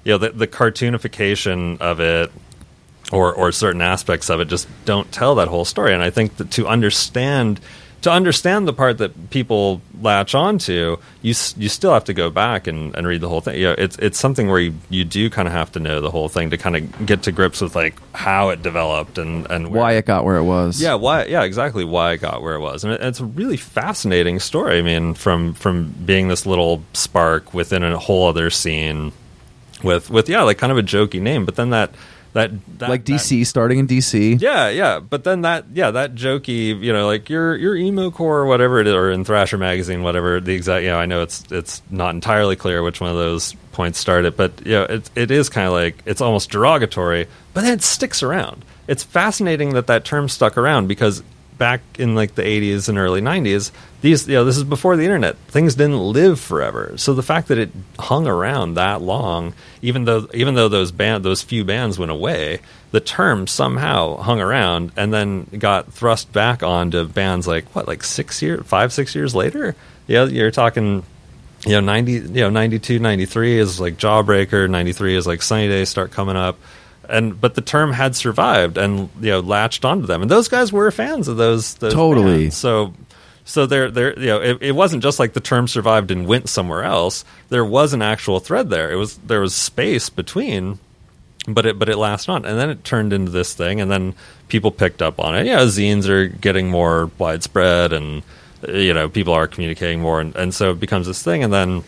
you 0.05 0.13
know 0.13 0.19
the, 0.19 0.31
the 0.31 0.47
cartoonification 0.47 1.81
of 1.81 2.01
it 2.01 2.33
or 3.11 3.33
or 3.35 3.53
certain 3.53 3.83
aspects 3.83 4.31
of 4.31 4.41
it 4.41 4.47
just 4.47 4.69
don't 4.85 5.11
tell 5.13 5.35
that 5.37 5.49
whole 5.49 5.65
story. 5.65 5.93
And 5.95 6.03
I 6.03 6.11
think 6.11 6.37
that 6.37 6.51
to 6.53 6.67
understand 6.69 7.61
to 8.03 8.11
understand 8.11 8.67
the 8.67 8.73
part 8.73 8.99
that 8.99 9.31
people 9.31 9.81
latch 10.01 10.35
onto, 10.35 10.97
you 11.21 11.35
you 11.57 11.69
still 11.69 11.93
have 11.93 12.03
to 12.05 12.13
go 12.13 12.31
back 12.31 12.67
and, 12.67 12.97
and 12.97 13.07
read 13.07 13.21
the 13.21 13.29
whole 13.29 13.41
thing. 13.41 13.57
You 13.61 13.67
know, 13.69 13.75
it's 13.79 13.97
it's 13.99 14.19
something 14.19 14.49
where 14.49 14.59
you, 14.59 14.75
you 14.91 15.05
do 15.05 15.31
kind 15.31 15.47
of 15.47 15.55
have 15.55 15.71
to 15.73 15.79
know 15.79 16.01
the 16.01 16.11
whole 16.11 16.29
thing 16.29 16.51
to 16.51 16.57
kind 16.57 16.77
of 16.77 17.07
get 17.07 17.23
to 17.25 17.33
grips 17.33 17.61
with 17.61 17.77
like 17.77 17.95
how 18.13 18.49
it 18.49 18.61
developed 18.61 19.19
and 19.19 19.49
and 19.51 19.69
where- 19.69 19.83
Why 19.83 19.93
it 19.93 20.07
got 20.07 20.25
where 20.25 20.37
it 20.37 20.43
was. 20.43 20.81
yeah, 20.83 20.95
why? 20.95 21.27
Yeah, 21.27 21.45
exactly. 21.45 21.85
Why 21.85 22.13
it 22.15 22.19
got 22.23 22.43
where 22.43 22.55
it 22.55 22.61
was, 22.61 22.83
and 22.83 22.93
it, 22.93 23.01
it's 23.03 23.21
a 23.21 23.25
really 23.25 23.57
fascinating 23.57 24.41
story. 24.41 24.79
I 24.79 24.83
mean, 24.83 25.15
from 25.15 25.55
from 25.55 25.95
being 26.05 26.27
this 26.27 26.45
little 26.45 26.83
spark 26.95 27.55
within 27.55 27.85
a 27.85 27.99
whole 27.99 28.27
other 28.27 28.51
scene, 28.51 29.13
with 29.85 30.11
with 30.11 30.29
yeah, 30.29 30.43
like 30.43 30.59
kind 30.59 30.73
of 30.73 30.79
a 30.79 30.83
jokey 30.83 31.21
name, 31.21 31.45
but 31.45 31.55
then 31.55 31.71
that 31.71 31.93
that, 32.33 32.51
that 32.79 32.89
like 32.89 33.05
that- 33.05 33.13
DC 33.13 33.47
starting 33.47 33.79
in 33.79 33.87
DC. 33.87 34.41
yeah, 34.41 34.69
yeah, 34.69 35.01
but 35.01 35.25
then 35.25 35.43
that, 35.43 35.67
yeah, 35.75 35.91
that 35.91 36.15
jokey, 36.15 36.81
you 36.81 36.93
know, 36.93 37.07
like 37.07 37.29
your 37.29 37.55
your 37.57 37.77
emo 37.77 38.11
core 38.11 38.39
or 38.41 38.47
whatever 38.47 38.81
it 38.81 38.87
is, 38.87 38.95
or 38.95 39.11
in 39.11 39.25
Thrasher 39.25 39.59
magazine, 39.59 40.03
whatever 40.03 40.41
the 40.41 40.55
exact, 40.55 40.83
you 40.85 40.91
know, 40.91 40.99
I 40.99 41.07
know 41.07 41.23
it's 41.23 41.45
it's 41.51 41.83
not 41.91 42.15
entirely 42.15 42.57
clear 42.57 42.83
which 42.83 43.01
one 43.01 43.11
of 43.11 43.17
those 43.17 43.55
points 43.73 43.99
started, 43.99 44.37
but 44.37 44.53
you 44.65 44.73
know, 44.73 44.85
it 44.85 45.11
it 45.15 45.31
is 45.31 45.49
kind 45.49 45.67
of 45.67 45.73
like 45.73 46.03
it's 46.07 46.21
almost 46.21 46.51
derogatory, 46.51 47.27
but 47.55 47.63
then 47.63 47.75
it 47.75 47.83
sticks 47.83 48.23
around. 48.23 48.65
It's 48.89 49.05
fascinating 49.05 49.75
that 49.75 49.87
that 49.87 50.05
term 50.05 50.29
stuck 50.29 50.57
around 50.59 50.89
because 50.89 51.23
back 51.59 51.81
in 51.99 52.15
like 52.15 52.35
the 52.35 52.43
80s 52.43 52.89
and 52.89 52.99
early 52.99 53.21
90s 53.21 53.71
these 54.03 54.29
you 54.29 54.35
know 54.35 54.45
this 54.45 54.57
is 54.57 54.65
before 54.65 54.97
the 54.97 55.05
internet. 55.05 55.37
Things 55.49 55.75
didn't 55.75 55.99
live 55.99 56.39
forever. 56.39 56.93
So 56.97 57.15
the 57.15 57.23
fact 57.23 57.49
that 57.49 57.57
it 57.59 57.71
hung 57.99 58.27
around 58.27 58.75
that 58.75 59.01
long 59.01 59.55
even 59.81 60.05
though 60.05 60.29
even 60.35 60.55
though 60.55 60.69
those 60.69 60.93
band 60.93 61.25
those 61.25 61.41
few 61.43 61.65
bands 61.65 61.99
went 61.99 62.13
away 62.13 62.61
the 62.91 63.01
term 63.01 63.47
somehow 63.47 64.17
hung 64.19 64.41
around 64.41 64.93
and 64.97 65.15
then 65.15 65.45
got 65.59 65.91
thrust 65.93 66.31
back 66.33 66.63
onto 66.63 67.07
bands 67.07 67.47
like 67.49 67.65
what 67.75 67.89
like 67.89 68.05
6 68.05 68.43
years 68.43 68.67
5 68.67 68.93
6 68.93 69.15
years 69.15 69.35
later? 69.35 69.75
Yeah 70.07 70.25
you're 70.27 70.51
talking 70.51 71.05
you 71.65 71.73
know 71.73 71.81
90 71.81 72.13
you 72.13 72.21
know 72.29 72.51
92 72.51 72.99
93 72.99 73.59
is 73.59 73.81
like 73.81 73.97
jawbreaker 73.97 74.69
93 74.69 75.17
is 75.17 75.27
like 75.27 75.43
sunny 75.43 75.69
days 75.69 75.89
start 75.89 76.11
coming 76.11 76.37
up. 76.37 76.59
And 77.09 77.41
but 77.41 77.55
the 77.55 77.61
term 77.61 77.93
had 77.93 78.17
survived 78.17 78.79
and 78.79 79.11
you 79.21 79.31
know 79.31 79.41
latched 79.41 79.85
onto 79.85 80.07
them. 80.07 80.23
And 80.23 80.31
those 80.31 80.49
guys 80.49 80.73
were 80.73 80.91
fans 80.91 81.29
of 81.29 81.37
those, 81.37 81.75
those 81.75 81.93
Totally. 81.93 82.43
bands. 82.45 82.57
so 82.57 82.95
so 83.45 83.67
there 83.67 83.91
there 83.91 84.19
you 84.19 84.27
know 84.27 84.41
it, 84.41 84.59
it 84.61 84.73
wasn't 84.73 85.03
just 85.03 85.19
like 85.19 85.33
the 85.33 85.41
term 85.41 85.67
survived 85.67 86.11
and 86.11 86.27
went 86.27 86.49
somewhere 86.49 86.85
else. 86.85 87.25
There 87.49 87.65
was 87.65 87.93
an 87.93 88.03
actual 88.03 88.41
thread 88.41 88.71
there. 88.71 88.91
It 88.91 88.97
was 88.97 89.17
there 89.19 89.41
was 89.41 89.55
space 89.55 90.09
between 90.09 90.79
but 91.49 91.67
it 91.67 91.79
but 91.79 91.89
it 91.89 91.97
lasted 91.97 92.31
on. 92.31 92.45
And 92.45 92.59
then 92.59 92.71
it 92.71 92.85
turned 92.85 93.13
into 93.13 93.31
this 93.31 93.55
thing 93.55 93.81
and 93.81 93.91
then 93.91 94.15
people 94.49 94.71
picked 94.71 95.03
up 95.03 95.19
on 95.19 95.35
it. 95.35 95.47
Yeah 95.47 95.61
zines 95.63 96.09
are 96.09 96.29
getting 96.29 96.71
more 96.71 97.11
widespread 97.19 97.93
and 97.93 98.23
you 98.69 98.95
know 98.95 99.09
people 99.09 99.33
are 99.33 99.49
communicating 99.49 100.01
more 100.01 100.21
and, 100.21 100.37
and 100.37 100.55
so 100.55 100.71
it 100.71 100.81
becomes 100.81 101.07
this 101.07 101.23
thing. 101.23 101.43
And 101.43 101.53
then 101.53 101.83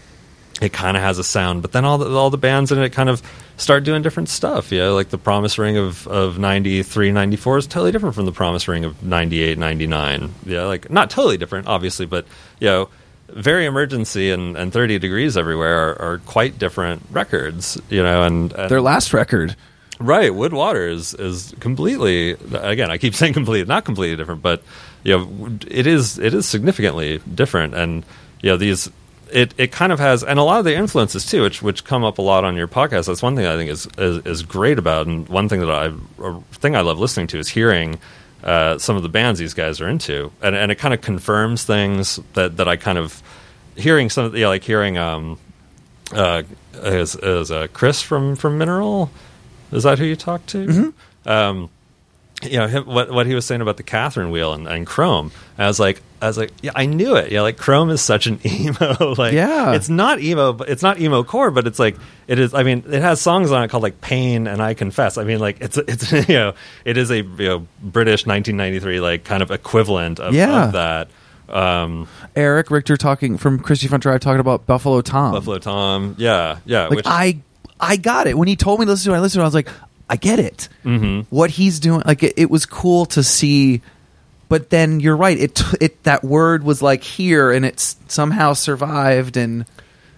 it 0.62 0.72
kind 0.72 0.96
of 0.96 1.02
has 1.02 1.18
a 1.18 1.24
sound 1.24 1.62
but 1.62 1.72
then 1.72 1.84
all 1.84 1.98
the 1.98 2.08
all 2.16 2.30
the 2.30 2.38
bands 2.38 2.70
in 2.70 2.78
it 2.78 2.90
kind 2.90 3.08
of 3.08 3.22
start 3.56 3.84
doing 3.84 4.02
different 4.02 4.28
stuff 4.28 4.70
you 4.70 4.78
know 4.78 4.94
like 4.94 5.08
the 5.10 5.18
promise 5.18 5.58
ring 5.58 5.76
of 5.76 6.06
of 6.06 6.38
93 6.38 7.10
94 7.12 7.58
is 7.58 7.66
totally 7.66 7.92
different 7.92 8.14
from 8.14 8.24
the 8.24 8.32
promise 8.32 8.68
ring 8.68 8.84
of 8.84 9.02
98 9.02 9.58
99 9.58 10.32
yeah 10.46 10.62
like 10.62 10.90
not 10.90 11.10
totally 11.10 11.36
different 11.36 11.66
obviously 11.66 12.06
but 12.06 12.24
you 12.60 12.68
know 12.68 12.88
very 13.28 13.66
emergency 13.66 14.30
and, 14.30 14.56
and 14.56 14.72
30 14.72 14.98
degrees 14.98 15.36
everywhere 15.36 15.90
are, 15.90 16.02
are 16.02 16.18
quite 16.18 16.58
different 16.58 17.02
records 17.10 17.80
you 17.90 18.02
know 18.02 18.22
and, 18.22 18.52
and 18.52 18.70
Their 18.70 18.80
last 18.80 19.12
record. 19.12 19.56
Right, 20.00 20.34
Wood 20.34 20.52
Water 20.52 20.88
is 20.88 21.14
is 21.14 21.54
completely 21.60 22.32
again. 22.52 22.90
I 22.90 22.98
keep 22.98 23.14
saying 23.20 23.32
completely, 23.32 23.66
not 23.68 23.84
completely 23.84 24.16
different, 24.16 24.42
but 24.42 24.62
you 25.04 25.16
know, 25.16 25.58
it 25.68 25.86
is 25.86 26.18
it 26.18 26.34
is 26.34 26.46
significantly 26.46 27.20
different, 27.32 27.74
and 27.74 28.04
you 28.42 28.50
know 28.50 28.56
these. 28.56 28.90
It, 29.32 29.54
it 29.58 29.72
kind 29.72 29.90
of 29.92 29.98
has, 29.98 30.22
and 30.22 30.38
a 30.38 30.42
lot 30.42 30.58
of 30.58 30.64
the 30.64 30.74
influences 30.76 31.26
too, 31.26 31.42
which 31.42 31.62
which 31.62 31.84
come 31.84 32.04
up 32.04 32.18
a 32.18 32.22
lot 32.22 32.44
on 32.44 32.56
your 32.56 32.68
podcast. 32.68 33.06
That's 33.06 33.22
one 33.22 33.34
thing 33.36 33.46
I 33.46 33.56
think 33.56 33.70
is 33.70 33.88
is, 33.98 34.24
is 34.26 34.42
great 34.42 34.78
about, 34.78 35.06
and 35.06 35.28
one 35.28 35.48
thing 35.48 35.60
that 35.60 35.70
I 35.70 35.92
thing 36.52 36.76
I 36.76 36.82
love 36.82 36.98
listening 36.98 37.26
to 37.28 37.38
is 37.38 37.48
hearing 37.48 37.98
uh, 38.44 38.78
some 38.78 38.96
of 38.96 39.02
the 39.02 39.08
bands 39.08 39.40
these 39.40 39.54
guys 39.54 39.80
are 39.80 39.88
into, 39.88 40.30
and 40.42 40.54
and 40.54 40.70
it 40.70 40.76
kind 40.76 40.94
of 40.94 41.00
confirms 41.00 41.64
things 41.64 42.20
that 42.34 42.58
that 42.58 42.68
I 42.68 42.76
kind 42.76 42.98
of 42.98 43.22
hearing 43.76 44.08
some, 44.10 44.26
of 44.26 44.32
the- 44.32 44.40
yeah, 44.40 44.48
like 44.48 44.62
hearing 44.62 44.98
um, 44.98 45.38
uh, 46.12 46.42
is 46.74 47.16
is 47.16 47.50
uh, 47.50 47.66
Chris 47.72 48.02
from 48.02 48.36
from 48.36 48.58
Mineral. 48.58 49.10
Is 49.72 49.82
that 49.82 49.98
who 49.98 50.04
you 50.04 50.16
talked 50.16 50.48
to? 50.50 50.66
Mm-hmm. 50.66 51.28
Um, 51.28 51.70
you 52.44 52.58
know 52.58 52.66
him, 52.66 52.84
what 52.86 53.10
what 53.10 53.26
he 53.26 53.34
was 53.34 53.44
saying 53.44 53.60
about 53.60 53.76
the 53.76 53.82
Catherine 53.82 54.30
wheel 54.30 54.52
and, 54.52 54.66
and 54.68 54.86
Chrome. 54.86 55.30
I 55.58 55.66
was 55.66 55.78
like, 55.78 56.02
I 56.20 56.26
was 56.26 56.36
like, 56.38 56.52
yeah, 56.62 56.72
I 56.74 56.86
knew 56.86 57.14
it. 57.16 57.30
Yeah, 57.32 57.42
like 57.42 57.56
Chrome 57.56 57.90
is 57.90 58.00
such 58.00 58.26
an 58.26 58.40
emo. 58.46 59.14
like, 59.16 59.32
Yeah. 59.34 59.72
it's 59.74 59.88
not 59.88 60.20
emo, 60.20 60.52
but 60.52 60.68
it's 60.68 60.82
not 60.82 61.00
emo 61.00 61.22
core, 61.24 61.50
but 61.50 61.66
it's 61.66 61.78
like 61.78 61.96
it 62.26 62.38
is. 62.38 62.54
I 62.54 62.62
mean, 62.62 62.84
it 62.88 63.02
has 63.02 63.20
songs 63.20 63.50
on 63.52 63.62
it 63.62 63.68
called 63.68 63.82
like 63.82 64.00
Pain 64.00 64.46
and 64.46 64.62
I 64.62 64.74
Confess. 64.74 65.18
I 65.18 65.24
mean, 65.24 65.38
like 65.38 65.60
it's 65.60 65.76
it's 65.76 66.10
you 66.28 66.34
know 66.34 66.54
it 66.84 66.96
is 66.96 67.10
a 67.10 67.18
you 67.18 67.24
know 67.48 67.66
British 67.82 68.26
1993 68.26 69.00
like 69.00 69.24
kind 69.24 69.42
of 69.42 69.50
equivalent 69.50 70.20
of, 70.20 70.34
Yeah. 70.34 70.66
of 70.66 70.72
that. 70.72 71.08
Um, 71.48 72.08
Eric 72.34 72.70
Richter 72.70 72.96
talking 72.96 73.36
from 73.36 73.58
Christie 73.60 73.86
Front 73.86 74.02
Drive 74.02 74.20
talking 74.20 74.40
about 74.40 74.66
Buffalo 74.66 75.02
Tom. 75.02 75.32
Buffalo 75.34 75.58
Tom, 75.58 76.14
yeah, 76.18 76.58
yeah. 76.64 76.84
like 76.86 76.96
which, 76.96 77.06
I 77.06 77.38
I 77.78 77.96
got 77.96 78.26
it 78.26 78.38
when 78.38 78.48
he 78.48 78.56
told 78.56 78.80
me 78.80 78.86
to 78.86 78.92
listen 78.92 79.10
to 79.10 79.14
it. 79.14 79.18
I 79.18 79.20
listened 79.20 79.40
to 79.40 79.42
it. 79.42 79.44
I 79.44 79.46
was 79.48 79.54
like, 79.54 79.68
I 80.08 80.16
get 80.16 80.38
it. 80.38 80.68
Mm-hmm. 80.84 81.34
What 81.34 81.50
he's 81.50 81.80
doing, 81.80 82.02
like 82.04 82.22
it, 82.22 82.34
it 82.36 82.50
was 82.50 82.66
cool 82.66 83.06
to 83.06 83.22
see. 83.22 83.80
But 84.48 84.70
then 84.70 85.00
you're 85.00 85.16
right. 85.16 85.38
It 85.38 85.62
it 85.80 86.02
that 86.04 86.22
word 86.22 86.62
was 86.64 86.82
like 86.82 87.02
here, 87.02 87.50
and 87.50 87.64
it's 87.64 87.96
somehow 88.08 88.52
survived. 88.52 89.36
And 89.36 89.64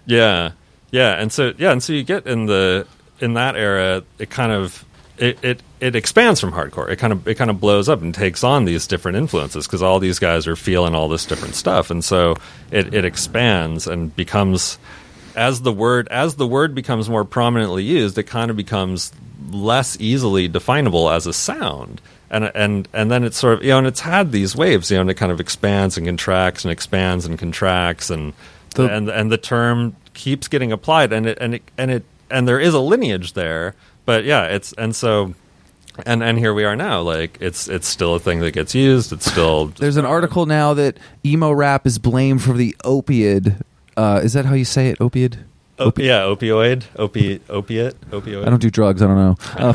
Yeah, 0.04 0.52
yeah, 0.90 1.12
and 1.12 1.32
so 1.32 1.54
yeah, 1.58 1.72
and 1.72 1.82
so 1.82 1.92
you 1.92 2.02
get 2.02 2.26
in 2.26 2.46
the 2.46 2.86
in 3.20 3.34
that 3.34 3.56
era, 3.56 4.02
it 4.18 4.30
kind 4.30 4.52
of 4.52 4.84
it 5.18 5.38
it, 5.42 5.62
it 5.80 5.96
expands 5.96 6.40
from 6.40 6.52
hardcore. 6.52 6.90
It 6.90 6.96
kind 6.96 7.12
of 7.12 7.26
it 7.26 7.36
kind 7.36 7.50
of 7.50 7.60
blows 7.60 7.88
up 7.88 8.02
and 8.02 8.14
takes 8.14 8.44
on 8.44 8.64
these 8.64 8.86
different 8.86 9.16
influences 9.16 9.66
because 9.66 9.82
all 9.82 9.98
these 9.98 10.18
guys 10.18 10.46
are 10.46 10.56
feeling 10.56 10.94
all 10.94 11.08
this 11.08 11.24
different 11.24 11.54
stuff, 11.54 11.90
and 11.90 12.04
so 12.04 12.36
it 12.70 12.92
it 12.92 13.04
expands 13.04 13.86
and 13.86 14.14
becomes 14.14 14.78
as 15.34 15.62
the 15.62 15.72
word 15.72 16.08
as 16.08 16.36
the 16.36 16.46
word 16.46 16.74
becomes 16.74 17.08
more 17.08 17.24
prominently 17.24 17.84
used, 17.84 18.18
it 18.18 18.24
kind 18.24 18.50
of 18.50 18.56
becomes 18.56 19.12
less 19.50 19.96
easily 20.00 20.48
definable 20.48 21.10
as 21.10 21.26
a 21.26 21.32
sound. 21.32 22.00
And 22.30 22.50
and 22.54 22.88
and 22.92 23.10
then 23.10 23.22
it's 23.24 23.36
sort 23.36 23.54
of 23.58 23.62
you 23.62 23.70
know, 23.70 23.78
and 23.78 23.86
it's 23.86 24.00
had 24.00 24.32
these 24.32 24.56
waves, 24.56 24.90
you 24.90 24.96
know, 24.96 25.02
and 25.02 25.10
it 25.10 25.14
kind 25.14 25.30
of 25.30 25.38
expands 25.40 25.96
and 25.96 26.06
contracts 26.06 26.64
and 26.64 26.72
expands 26.72 27.24
and 27.26 27.38
contracts 27.38 28.10
and 28.10 28.32
The- 28.74 28.92
and 28.92 29.08
and 29.08 29.30
the 29.30 29.38
term 29.38 29.94
keeps 30.14 30.48
getting 30.48 30.72
applied 30.72 31.12
and 31.12 31.26
it 31.26 31.38
and 31.40 31.54
it 31.54 31.62
and 31.78 31.90
it 31.90 32.04
and 32.30 32.48
there 32.48 32.58
is 32.58 32.74
a 32.74 32.80
lineage 32.80 33.34
there 33.34 33.74
but 34.06 34.24
yeah 34.24 34.44
it's 34.44 34.72
and 34.72 34.96
so 34.96 35.34
and 36.04 36.22
and 36.22 36.38
here 36.38 36.52
we 36.54 36.64
are 36.64 36.74
now 36.74 37.00
like 37.02 37.36
it's 37.40 37.68
it's 37.68 37.86
still 37.86 38.14
a 38.14 38.18
thing 38.18 38.40
that 38.40 38.50
gets 38.52 38.74
used 38.74 39.12
it's 39.12 39.30
still 39.30 39.66
there's 39.78 39.96
an 39.98 40.04
article 40.06 40.46
now 40.46 40.74
that 40.74 40.98
emo 41.24 41.52
rap 41.52 41.86
is 41.86 41.98
blamed 41.98 42.42
for 42.42 42.54
the 42.54 42.74
opiate. 42.84 43.48
Uh, 43.96 44.20
is 44.24 44.32
that 44.32 44.44
how 44.46 44.54
you 44.54 44.64
say 44.64 44.88
it? 44.88 45.00
Opiate. 45.00 45.36
Op- 45.78 45.98
yeah 45.98 46.22
opioid 46.22 46.84
opi 46.96 47.40
opiate 47.48 47.96
opioid 48.10 48.46
I 48.46 48.50
don't 48.50 48.60
do 48.62 48.70
drugs. 48.70 49.02
I 49.02 49.06
don't 49.06 49.16
know. 49.16 49.36
Uh, 49.56 49.74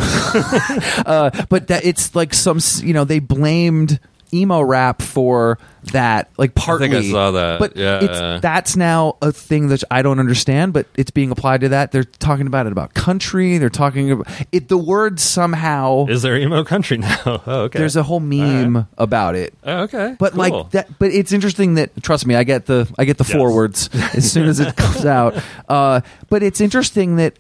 uh, 1.06 1.46
but 1.50 1.68
that 1.68 1.86
it's 1.86 2.16
like 2.16 2.34
some, 2.34 2.60
you 2.82 2.94
know, 2.94 3.04
they 3.04 3.20
blamed 3.20 4.00
emo 4.34 4.62
rap 4.62 5.02
for 5.02 5.58
that, 5.92 6.30
like 6.38 6.54
partly. 6.54 6.88
I 6.88 6.92
think 6.92 7.06
I 7.06 7.12
saw 7.12 7.32
that, 7.32 7.60
But 7.60 7.76
yeah. 7.76 8.00
it's, 8.02 8.42
that's 8.42 8.76
now 8.76 9.18
a 9.22 9.32
thing 9.32 9.70
that 9.70 9.84
I 9.90 10.02
don't 10.04 10.20
understand. 10.20 10.74
But 10.74 10.86
it's 10.96 11.10
being 11.12 11.32
applied 11.32 11.62
to 11.62 11.70
that. 11.70 11.92
They're 11.92 12.04
talking 12.04 12.46
about 12.48 12.68
it 12.68 12.72
about 12.72 12.94
country. 12.94 13.58
They're 13.58 13.70
talking 13.70 14.12
about 14.12 14.28
it. 14.52 14.68
The 14.70 14.78
word 14.78 15.20
somehow. 15.20 16.06
is 16.08 16.22
there 16.22 16.38
emo 16.38 16.64
country 16.64 16.98
now 17.00 17.20
oh 17.26 17.62
okay 17.64 17.80
There's 17.80 17.96
a 17.96 18.04
whole 18.04 18.20
meme 18.20 18.76
right. 18.78 18.86
about 18.98 19.36
it. 19.36 19.54
oh, 19.64 19.84
okay 19.84 20.16
But 20.20 20.34
cool. 20.34 20.40
like 20.40 20.70
that, 20.72 21.00
but 21.00 21.12
it's 21.12 21.32
interesting 21.32 21.76
that 21.76 21.90
trust 22.04 22.26
me, 22.28 22.36
I 22.36 22.44
get 22.44 22.68
the 22.68 22.92
I 22.98 23.06
get 23.06 23.18
the 23.18 23.24
Yes. 23.26 23.34
forwards 23.34 23.90
as 24.16 24.32
soon 24.32 24.48
as 24.48 24.60
it 24.60 24.76
comes 24.76 25.06
out. 25.06 25.36
Uh, 25.68 26.02
but 26.30 26.44
it's 26.44 26.62
interesting 26.62 27.16
that 27.18 27.34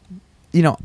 you 0.51 0.61
know 0.63 0.77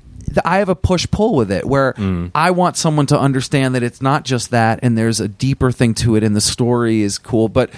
I 0.44 0.58
have 0.58 0.68
a 0.68 0.74
push 0.74 1.06
pull 1.10 1.34
with 1.34 1.50
it 1.50 1.64
where 1.64 1.92
Mm. 1.94 2.30
I 2.34 2.50
want 2.50 2.76
someone 2.76 3.06
to 3.06 3.18
understand 3.18 3.74
that 3.74 3.82
it's 3.82 4.02
not 4.02 4.24
just 4.24 4.50
that, 4.50 4.80
and 4.82 4.96
there's 4.96 5.20
a 5.20 5.28
deeper 5.28 5.70
thing 5.72 5.94
to 5.94 6.16
it, 6.16 6.22
and 6.24 6.34
the 6.36 6.40
story 6.40 7.02
is 7.02 7.18
cool. 7.18 7.48
But 7.48 7.70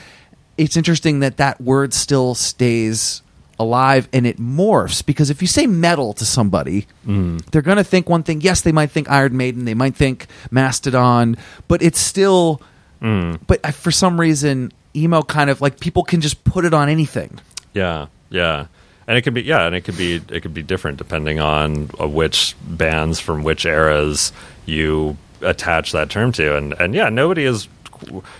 it's 0.56 0.76
interesting 0.76 1.20
that 1.20 1.36
that 1.36 1.60
word 1.60 1.94
still 1.94 2.34
stays 2.34 3.22
alive 3.60 4.08
and 4.12 4.24
it 4.24 4.38
morphs 4.38 5.04
because 5.04 5.30
if 5.30 5.42
you 5.42 5.48
say 5.48 5.66
metal 5.66 6.12
to 6.12 6.24
somebody 6.24 6.86
Mm. 7.06 7.44
they're 7.50 7.60
going 7.62 7.76
to 7.76 7.82
think 7.82 8.08
one 8.08 8.22
thing 8.22 8.40
yes 8.40 8.60
they 8.60 8.70
might 8.70 8.88
think 8.92 9.10
iron 9.10 9.36
maiden 9.36 9.64
they 9.64 9.74
might 9.74 9.96
think 9.96 10.28
mastodon 10.52 11.36
but 11.66 11.82
it's 11.82 11.98
still 11.98 12.60
Mm. 13.02 13.40
but 13.48 13.58
I, 13.64 13.72
for 13.72 13.90
some 13.90 14.20
reason 14.20 14.72
emo 14.94 15.22
kind 15.22 15.50
of 15.50 15.60
like 15.60 15.80
people 15.80 16.04
can 16.04 16.20
just 16.20 16.44
put 16.44 16.64
it 16.64 16.72
on 16.72 16.88
anything 16.88 17.40
Yeah, 17.74 18.06
yeah, 18.30 18.66
and 19.08 19.16
it 19.18 19.22
could 19.22 19.34
be 19.34 19.42
yeah, 19.42 19.66
and 19.66 19.74
it 19.74 19.80
could 19.80 19.96
be 19.96 20.22
it 20.28 20.42
could 20.42 20.54
be 20.54 20.62
different 20.62 20.98
depending 20.98 21.40
on 21.40 21.90
uh, 22.00 22.06
which 22.06 22.54
bands 22.62 23.18
from 23.18 23.42
which 23.42 23.66
eras 23.66 24.32
you 24.66 25.16
attach 25.40 25.90
that 25.92 26.10
term 26.10 26.30
to, 26.32 26.56
and 26.56 26.74
and 26.74 26.94
yeah, 26.94 27.08
nobody 27.08 27.42
is 27.44 27.66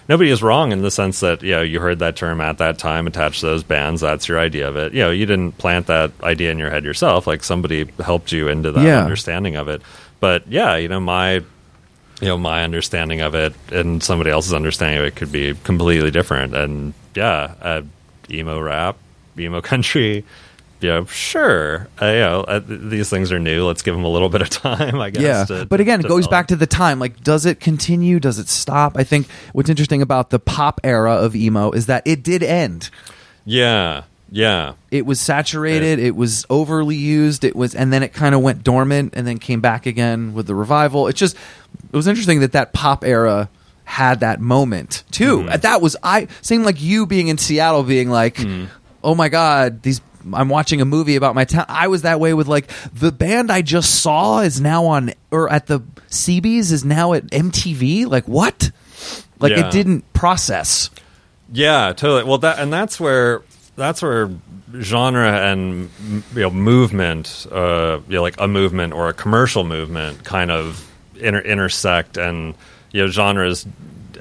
nobody 0.09 0.31
is 0.31 0.41
wrong 0.41 0.71
in 0.71 0.83
the 0.83 0.91
sense 0.91 1.19
that 1.21 1.43
you 1.43 1.51
know 1.53 1.62
you 1.62 1.81
heard 1.81 1.99
that 1.99 2.14
term 2.14 2.41
at 2.41 2.59
that 2.59 2.79
time 2.79 3.07
attached 3.09 3.41
to 3.41 3.47
those 3.47 3.64
bands 3.64 4.01
that's 4.01 4.29
your 4.29 4.39
idea 4.39 4.69
of 4.69 4.77
it. 4.77 4.93
You 4.93 5.01
know 5.01 5.11
you 5.11 5.27
didn't 5.27 5.59
plant 5.59 5.87
that 5.89 6.12
idea 6.23 6.53
in 6.53 6.59
your 6.59 6.71
head 6.71 6.85
yourself 6.85 7.27
like 7.27 7.43
somebody 7.43 7.87
helped 7.99 8.31
you 8.31 8.47
into 8.49 8.71
that 8.71 8.85
Yeah. 8.85 9.03
understanding 9.03 9.57
of 9.57 9.66
it. 9.69 9.83
But 10.21 10.47
yeah 10.49 10.77
you 10.77 10.87
know 10.89 11.01
my 11.01 11.35
you 12.21 12.27
know 12.29 12.39
my 12.39 12.62
understanding 12.62 13.21
of 13.21 13.35
it 13.35 13.53
and 13.73 14.01
somebody 14.03 14.31
else's 14.31 14.53
understanding 14.55 14.99
of 15.01 15.07
it 15.07 15.16
could 15.16 15.33
be 15.33 15.55
completely 15.64 16.11
different. 16.12 16.55
And 16.55 16.93
yeah 17.16 17.55
uh, 17.61 17.83
emo 18.31 18.61
rap 18.61 18.97
emo 19.39 19.61
country 19.73 20.25
you 20.81 20.89
know 20.89 21.05
sure. 21.07 21.89
Uh, 22.01 22.07
you 22.07 22.12
know 22.20 22.41
uh, 22.43 22.61
these 22.64 23.11
things 23.11 23.33
are 23.33 23.39
new. 23.39 23.64
Let's 23.64 23.83
give 23.83 23.95
them 23.95 24.05
a 24.05 24.09
little 24.11 24.29
bit 24.29 24.43
of 24.43 24.51
time 24.68 25.01
i 25.01 25.11
guess 25.11 25.22
yeah 25.22 25.45
to- 25.45 25.66
but 25.66 25.81
again 25.81 26.01
it 26.01 26.03
to 26.05 26.09
goes 26.09 26.24
develop. 26.26 26.31
back 26.31 26.47
to 26.49 26.57
the 26.57 26.66
time. 26.66 26.99
Like 26.99 27.22
does 27.22 27.47
it 27.47 27.61
continue? 27.61 28.20
Does 28.20 28.39
it 28.39 28.49
stop? 28.49 28.97
I 28.97 29.05
think 29.05 29.29
what's 29.53 29.68
interesting 29.70 30.03
about 30.03 30.31
the 30.31 30.39
pop 30.39 30.81
era 30.85 31.14
of 31.14 31.35
emo 31.37 31.70
is 31.72 31.87
that 31.87 32.03
it 32.07 32.22
did 32.22 32.43
end. 32.43 32.91
Yeah 33.45 34.03
yeah. 34.31 34.74
It 34.91 35.07
was 35.07 35.20
saturated 35.20 35.99
it 35.99 36.14
was 36.14 36.45
overly 36.51 36.97
used 36.97 37.45
it 37.45 37.57
was 37.57 37.74
and 37.74 37.91
then 37.93 38.03
it 38.03 38.12
kind 38.12 38.35
of 38.35 38.43
went 38.43 38.62
dormant 38.62 39.14
and 39.16 39.26
then 39.26 39.39
came 39.39 39.61
back 39.62 39.87
again 39.87 40.35
with 40.35 40.47
the 40.47 40.55
revival. 40.55 41.09
It's 41.09 41.18
just 41.18 41.35
it 41.91 41.97
was 41.97 42.07
interesting 42.07 42.41
that 42.41 42.53
that 42.53 42.72
pop 42.74 43.05
era 43.05 43.49
had 43.85 44.20
that 44.20 44.39
moment 44.39 45.03
too. 45.11 45.39
Mm-hmm. 45.39 45.61
that 45.62 45.81
was 45.81 45.97
i 46.03 46.29
same 46.43 46.62
like 46.62 46.79
you 46.83 47.07
being 47.07 47.29
in 47.29 47.39
seattle 47.39 47.83
being 47.83 48.11
like 48.11 48.35
Mm-hmm. 48.37 48.66
oh 49.03 49.14
my 49.14 49.31
god 49.31 49.83
these 49.83 50.03
i'm 50.35 50.49
watching 50.49 50.81
a 50.81 50.85
movie 50.85 51.16
about 51.16 51.35
my 51.35 51.45
town. 51.45 51.64
I 51.68 51.89
was 51.89 52.03
that 52.03 52.20
way 52.20 52.35
with 52.35 52.47
like 52.49 52.70
the 52.93 53.12
band 53.12 53.51
i 53.53 53.62
just 53.62 54.03
saw 54.03 54.41
is 54.41 54.61
now 54.61 54.87
on 54.87 55.12
or 55.31 55.51
at 55.53 55.66
the 55.66 55.81
cbs 56.11 56.72
is 56.72 56.85
now 56.85 57.12
at 57.12 57.26
mtv 57.26 58.07
like 58.07 58.26
what? 58.26 58.70
Like 59.41 59.53
Yeah. 59.53 59.68
it 59.68 59.72
didn't 59.72 60.12
process. 60.12 60.91
Yeah, 61.53 61.93
totally. 61.97 62.24
Well, 62.24 62.39
that 62.39 62.59
and 62.59 62.72
that's 62.72 62.99
where 62.99 63.43
that's 63.76 64.03
where 64.03 64.31
genre 64.81 65.31
and 65.31 65.89
you 66.35 66.41
know 66.43 66.51
movement, 66.51 67.47
uh, 67.53 68.01
you 68.09 68.16
know, 68.16 68.22
like 68.22 68.35
a 68.39 68.49
movement 68.49 68.93
or 68.93 69.09
a 69.09 69.12
commercial 69.14 69.62
movement, 69.64 70.24
kind 70.24 70.51
of 70.51 70.91
inter- 71.16 71.41
intersect, 71.41 72.16
and 72.16 72.55
you 72.93 73.03
know, 73.03 73.09
genres 73.09 73.64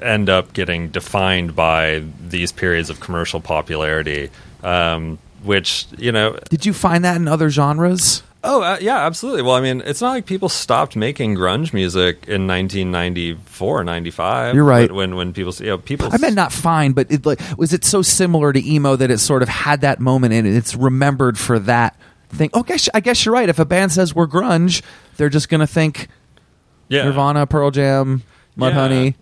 end 0.00 0.30
up 0.30 0.52
getting 0.52 0.88
defined 0.90 1.56
by 1.56 2.04
these 2.28 2.52
periods 2.52 2.88
of 2.88 3.00
commercial 3.00 3.40
popularity, 3.40 4.30
um, 4.62 5.18
which 5.42 5.86
you 5.96 6.12
know 6.12 6.38
did 6.50 6.66
you 6.66 6.72
find 6.72 7.04
that 7.04 7.16
in 7.16 7.28
other 7.28 7.50
genres 7.50 8.22
Oh 8.44 8.62
uh, 8.62 8.78
yeah, 8.80 8.98
absolutely. 8.98 9.42
Well, 9.42 9.56
I 9.56 9.60
mean, 9.60 9.82
it's 9.84 10.00
not 10.00 10.10
like 10.10 10.24
people 10.24 10.48
stopped 10.48 10.94
making 10.94 11.34
grunge 11.34 11.72
music 11.72 12.28
in 12.28 12.46
1994, 12.46 13.82
95. 13.82 14.54
You're 14.54 14.64
right. 14.64 14.90
When 14.92 15.16
when 15.16 15.32
people, 15.32 15.52
you 15.54 15.66
know, 15.66 15.78
people. 15.78 16.08
I 16.12 16.18
meant 16.18 16.36
not 16.36 16.52
fine, 16.52 16.92
but 16.92 17.10
it, 17.10 17.26
like, 17.26 17.40
was 17.58 17.72
it 17.72 17.84
so 17.84 18.00
similar 18.00 18.52
to 18.52 18.64
emo 18.64 18.94
that 18.94 19.10
it 19.10 19.18
sort 19.18 19.42
of 19.42 19.48
had 19.48 19.80
that 19.80 19.98
moment 19.98 20.34
in 20.34 20.46
it? 20.46 20.54
It's 20.54 20.76
remembered 20.76 21.36
for 21.36 21.58
that 21.58 21.96
thing. 22.28 22.50
Oh, 22.54 22.62
guess 22.62 22.88
I 22.94 23.00
guess 23.00 23.24
you're 23.24 23.34
right. 23.34 23.48
If 23.48 23.58
a 23.58 23.64
band 23.64 23.90
says 23.90 24.14
we're 24.14 24.28
grunge, 24.28 24.82
they're 25.16 25.28
just 25.28 25.48
gonna 25.48 25.66
think 25.66 26.06
yeah. 26.88 27.04
Nirvana, 27.04 27.44
Pearl 27.46 27.72
Jam, 27.72 28.22
Mudhoney, 28.56 29.14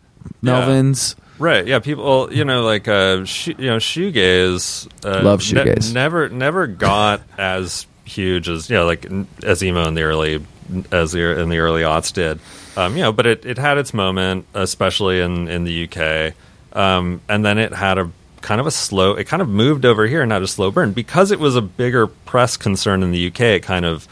Yeah. 0.43 0.61
Melvins. 0.61 1.15
Right. 1.39 1.67
Yeah. 1.67 1.79
People. 1.81 2.05
well, 2.05 2.33
You 2.33 2.45
know, 2.45 2.63
like 2.63 2.89
uh, 2.89 3.25
sh- 3.25 3.49
you 3.49 3.67
know, 3.71 3.77
shoegaze. 3.77 4.89
Uh, 5.05 5.23
Love 5.23 5.41
shoegaze. 5.41 5.93
never, 5.93 6.29
never 6.29 6.67
got 6.67 7.23
as 7.39 7.87
huge 8.05 8.49
as 8.49 8.71
you 8.71 8.77
know, 8.77 8.87
like 8.87 9.07
as 9.43 9.63
emo 9.63 9.87
in 9.89 9.95
the 9.95 10.03
early 10.03 10.45
as 10.91 11.13
the 11.13 11.41
in 11.41 11.49
the 11.49 11.59
early 11.59 11.83
aughts 11.83 12.13
did. 12.13 12.39
Um, 12.77 12.97
you 12.97 13.03
know, 13.03 13.13
but 13.13 13.27
it, 13.27 13.45
it 13.47 13.59
had 13.59 13.79
its 13.79 13.95
moment, 13.95 14.47
especially 14.55 15.21
in 15.21 15.49
in 15.49 15.65
the 15.65 15.89
UK, 15.89 16.35
um, 16.77 17.21
and 17.29 17.45
then 17.45 17.59
it 17.59 17.73
had 17.73 17.99
a 17.99 18.11
kind 18.43 18.61
of 18.61 18.67
a 18.67 18.71
slow. 18.71 19.15
It 19.15 19.25
kind 19.25 19.43
of 19.43 19.49
moved 19.49 19.85
over 19.85 20.07
here 20.07 20.23
and 20.23 20.31
had 20.31 20.43
a 20.43 20.47
slow 20.47 20.71
burn 20.71 20.93
because 20.93 21.31
it 21.31 21.41
was 21.41 21.57
a 21.57 21.63
bigger 21.63 22.07
press 22.07 22.57
concern 22.57 23.03
in 23.03 23.11
the 23.11 23.27
UK. 23.29 23.41
It 23.41 23.63
kind 23.63 23.85
of 23.85 24.07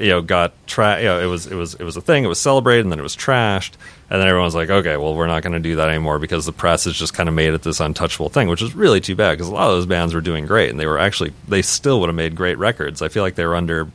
you 0.00 0.08
know 0.08 0.20
got 0.22 0.52
tra- 0.66 0.98
you 0.98 1.06
know 1.06 1.20
it 1.20 1.26
was 1.26 1.46
it 1.46 1.54
was 1.54 1.74
it 1.74 1.82
was 1.84 1.96
a 1.96 2.00
thing 2.00 2.24
it 2.24 2.28
was 2.28 2.38
celebrated 2.40 2.84
and 2.84 2.92
then 2.92 2.98
it 2.98 3.02
was 3.02 3.16
trashed 3.16 3.72
and 4.10 4.20
then 4.20 4.28
everyone's 4.28 4.54
like 4.54 4.70
okay 4.70 4.96
well 4.96 5.14
we're 5.14 5.26
not 5.26 5.42
going 5.42 5.52
to 5.52 5.58
do 5.58 5.76
that 5.76 5.88
anymore 5.88 6.18
because 6.18 6.46
the 6.46 6.52
press 6.52 6.84
has 6.84 6.94
just 6.94 7.14
kind 7.14 7.28
of 7.28 7.34
made 7.34 7.52
it 7.52 7.62
this 7.62 7.80
untouchable 7.80 8.28
thing 8.28 8.48
which 8.48 8.62
is 8.62 8.74
really 8.74 9.00
too 9.00 9.14
bad 9.14 9.32
because 9.32 9.48
a 9.48 9.52
lot 9.52 9.68
of 9.68 9.74
those 9.74 9.86
bands 9.86 10.14
were 10.14 10.20
doing 10.20 10.46
great 10.46 10.70
and 10.70 10.80
they 10.80 10.86
were 10.86 10.98
actually 10.98 11.32
they 11.46 11.62
still 11.62 12.00
would 12.00 12.08
have 12.08 12.16
made 12.16 12.34
great 12.34 12.58
records. 12.58 13.02
I 13.02 13.08
feel 13.08 13.22
like 13.22 13.34
they 13.34 13.44
were 13.46 13.56
under 13.56 13.88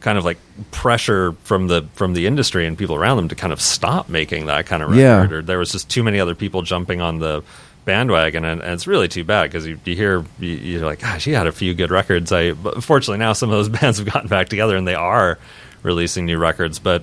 kind 0.00 0.16
of 0.16 0.24
like 0.24 0.38
pressure 0.70 1.32
from 1.44 1.68
the 1.68 1.86
from 1.92 2.14
the 2.14 2.26
industry 2.26 2.66
and 2.66 2.76
people 2.76 2.96
around 2.96 3.18
them 3.18 3.28
to 3.28 3.34
kind 3.34 3.52
of 3.52 3.60
stop 3.60 4.08
making 4.08 4.46
that 4.46 4.66
kind 4.66 4.82
of 4.82 4.90
record. 4.90 5.00
Yeah. 5.00 5.36
or 5.38 5.42
there 5.42 5.58
was 5.58 5.72
just 5.72 5.88
too 5.90 6.02
many 6.02 6.18
other 6.20 6.34
people 6.34 6.62
jumping 6.62 7.00
on 7.00 7.18
the 7.18 7.42
bandwagon 7.84 8.44
and, 8.44 8.60
and 8.62 8.72
it's 8.72 8.86
really 8.86 9.08
too 9.08 9.24
bad 9.24 9.44
because 9.44 9.66
you, 9.66 9.78
you 9.84 9.94
hear 9.96 10.24
you, 10.38 10.48
you're 10.48 10.84
like 10.84 11.00
gosh 11.00 11.24
he 11.24 11.32
had 11.32 11.46
a 11.46 11.52
few 11.52 11.74
good 11.74 11.90
records. 11.90 12.32
I 12.32 12.52
but 12.52 12.82
fortunately 12.82 13.18
now 13.18 13.32
some 13.34 13.50
of 13.50 13.56
those 13.56 13.68
bands 13.80 13.98
have 13.98 14.10
gotten 14.10 14.28
back 14.28 14.48
together 14.48 14.76
and 14.76 14.86
they 14.86 14.94
are 14.94 15.38
releasing 15.82 16.26
new 16.26 16.38
records 16.38 16.78
but 16.78 17.02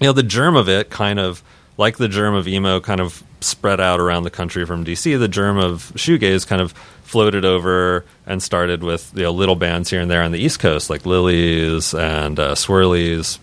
you 0.00 0.06
know 0.06 0.12
the 0.12 0.22
germ 0.22 0.56
of 0.56 0.68
it 0.68 0.90
kind 0.90 1.18
of 1.18 1.42
like 1.78 1.96
the 1.96 2.08
germ 2.08 2.34
of 2.34 2.46
emo 2.46 2.80
kind 2.80 3.00
of 3.00 3.22
spread 3.40 3.80
out 3.80 4.00
around 4.00 4.24
the 4.24 4.30
country 4.30 4.66
from 4.66 4.84
dc 4.84 5.18
the 5.18 5.28
germ 5.28 5.56
of 5.56 5.92
shoegaze 5.94 6.46
kind 6.46 6.60
of 6.60 6.72
floated 7.04 7.44
over 7.44 8.04
and 8.26 8.42
started 8.42 8.82
with 8.82 9.10
you 9.16 9.22
know 9.22 9.30
little 9.30 9.54
bands 9.56 9.88
here 9.88 10.00
and 10.00 10.10
there 10.10 10.22
on 10.22 10.32
the 10.32 10.38
east 10.38 10.58
coast 10.60 10.90
like 10.90 11.02
Lilys 11.04 11.98
and 11.98 12.38
uh, 12.38 12.54
swirlies 12.54 13.38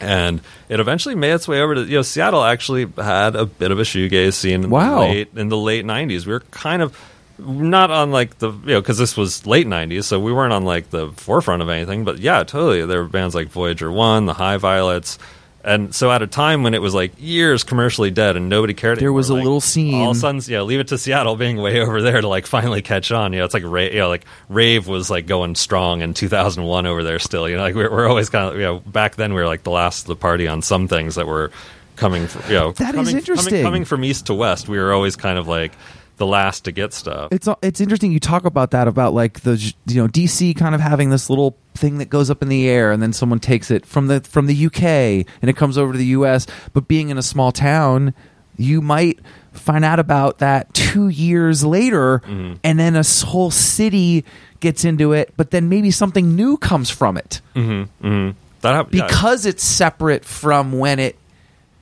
and 0.00 0.40
it 0.68 0.78
eventually 0.80 1.14
made 1.14 1.32
its 1.32 1.46
way 1.48 1.60
over 1.60 1.74
to 1.74 1.82
you 1.82 1.96
know 1.96 2.02
Seattle 2.02 2.42
actually 2.44 2.86
had 2.96 3.34
a 3.36 3.44
bit 3.46 3.70
of 3.70 3.78
a 3.78 3.82
shoegaze 3.82 4.34
scene 4.34 4.64
in 4.64 4.70
Wow. 4.70 5.00
the 5.00 5.08
late 5.08 5.28
in 5.36 5.48
the 5.48 5.56
late 5.58 5.84
90s 5.84 6.24
we 6.26 6.32
were 6.32 6.40
kind 6.52 6.80
of 6.82 6.96
not 7.38 7.90
on 7.90 8.12
like 8.12 8.38
the 8.38 8.50
you 8.50 8.66
know 8.74 8.80
because 8.80 8.96
this 8.96 9.14
was 9.16 9.46
late 9.46 9.66
90s 9.66 10.04
so 10.04 10.18
we 10.18 10.32
weren't 10.32 10.54
on 10.54 10.64
like 10.64 10.88
the 10.90 11.08
forefront 11.16 11.60
of 11.62 11.68
anything 11.68 12.04
but 12.04 12.18
yeah 12.18 12.42
totally 12.44 12.86
there 12.86 13.02
were 13.02 13.08
bands 13.08 13.34
like 13.34 13.48
Voyager 13.48 13.90
1 13.92 14.24
the 14.24 14.32
High 14.34 14.56
Violets 14.56 15.18
and 15.66 15.94
so 15.94 16.10
at 16.10 16.22
a 16.22 16.26
time 16.26 16.62
when 16.62 16.72
it 16.72 16.80
was 16.80 16.94
like 16.94 17.12
years 17.18 17.64
commercially 17.64 18.10
dead 18.10 18.36
and 18.36 18.48
nobody 18.48 18.72
cared 18.72 18.98
There 19.00 19.12
was 19.12 19.28
a 19.28 19.34
like, 19.34 19.42
little 19.42 19.60
scene- 19.60 19.94
all 19.94 20.12
of 20.12 20.16
a 20.16 20.20
sudden 20.20 20.40
yeah 20.46 20.62
leave 20.62 20.80
it 20.80 20.88
to 20.88 20.96
Seattle 20.98 21.36
being 21.36 21.56
way 21.58 21.80
over 21.80 22.00
there 22.00 22.20
to 22.20 22.28
like 22.28 22.46
finally 22.46 22.80
catch 22.82 23.10
on. 23.12 23.32
You 23.32 23.40
know 23.40 23.44
it's 23.44 23.52
like 23.54 23.64
ra- 23.64 23.80
you 23.82 23.98
know 23.98 24.08
like 24.08 24.24
rave 24.48 24.86
was 24.86 25.10
like 25.10 25.26
going 25.26 25.54
strong 25.56 26.00
in 26.00 26.14
2001 26.14 26.86
over 26.86 27.02
there 27.02 27.18
still. 27.18 27.48
You 27.48 27.56
know 27.56 27.62
like 27.62 27.74
we're, 27.74 27.90
we're 27.90 28.08
always 28.08 28.30
kind 28.30 28.48
of 28.48 28.54
you 28.54 28.62
know 28.62 28.78
back 28.80 29.16
then 29.16 29.34
we 29.34 29.40
were 29.40 29.46
like 29.48 29.64
the 29.64 29.70
last 29.70 30.02
of 30.02 30.06
the 30.08 30.16
party 30.16 30.46
on 30.48 30.62
some 30.62 30.88
things 30.88 31.16
that 31.16 31.26
were 31.26 31.50
coming 31.96 32.26
from, 32.26 32.42
you 32.50 32.56
know 32.58 32.72
That 32.72 32.94
is 32.94 33.00
coming, 33.00 33.16
interesting. 33.16 33.50
coming, 33.50 33.64
coming 33.64 33.84
from 33.84 34.04
east 34.04 34.26
to 34.26 34.34
west. 34.34 34.68
We 34.68 34.78
were 34.78 34.92
always 34.92 35.16
kind 35.16 35.38
of 35.38 35.48
like 35.48 35.72
the 36.16 36.26
last 36.26 36.64
to 36.64 36.72
get 36.72 36.92
stuff 36.92 37.28
It's 37.32 37.48
it's 37.62 37.80
interesting 37.80 38.10
you 38.12 38.20
talk 38.20 38.44
about 38.44 38.70
that 38.70 38.88
about 38.88 39.12
like 39.14 39.40
the 39.40 39.56
you 39.86 40.02
know 40.02 40.08
DC 40.08 40.56
kind 40.56 40.74
of 40.74 40.80
having 40.80 41.10
this 41.10 41.28
little 41.28 41.56
thing 41.74 41.98
that 41.98 42.08
goes 42.08 42.30
up 42.30 42.42
in 42.42 42.48
the 42.48 42.68
air 42.68 42.90
and 42.92 43.02
then 43.02 43.12
someone 43.12 43.38
takes 43.38 43.70
it 43.70 43.84
from 43.84 44.06
the 44.06 44.20
from 44.22 44.46
the 44.46 44.66
UK 44.66 44.82
and 44.82 45.50
it 45.50 45.56
comes 45.56 45.76
over 45.76 45.92
to 45.92 45.98
the 45.98 46.06
US 46.06 46.46
but 46.72 46.88
being 46.88 47.10
in 47.10 47.18
a 47.18 47.22
small 47.22 47.52
town 47.52 48.14
you 48.56 48.80
might 48.80 49.18
find 49.52 49.84
out 49.84 49.98
about 49.98 50.38
that 50.38 50.72
2 50.74 51.08
years 51.08 51.64
later 51.64 52.20
Mm-hmm. 52.26 52.54
and 52.64 52.78
then 52.78 52.96
a 52.96 53.02
whole 53.26 53.50
city 53.50 54.24
gets 54.60 54.84
into 54.86 55.12
it 55.12 55.34
but 55.36 55.50
then 55.50 55.68
maybe 55.68 55.90
something 55.90 56.34
new 56.34 56.56
comes 56.56 56.88
from 56.88 57.18
it 57.18 57.40
that 57.54 58.34
hap- 58.62 58.94
yeah. 58.94 59.06
because 59.06 59.44
it's 59.46 59.62
separate 59.62 60.24
from 60.24 60.72
when 60.78 60.98
it 60.98 61.16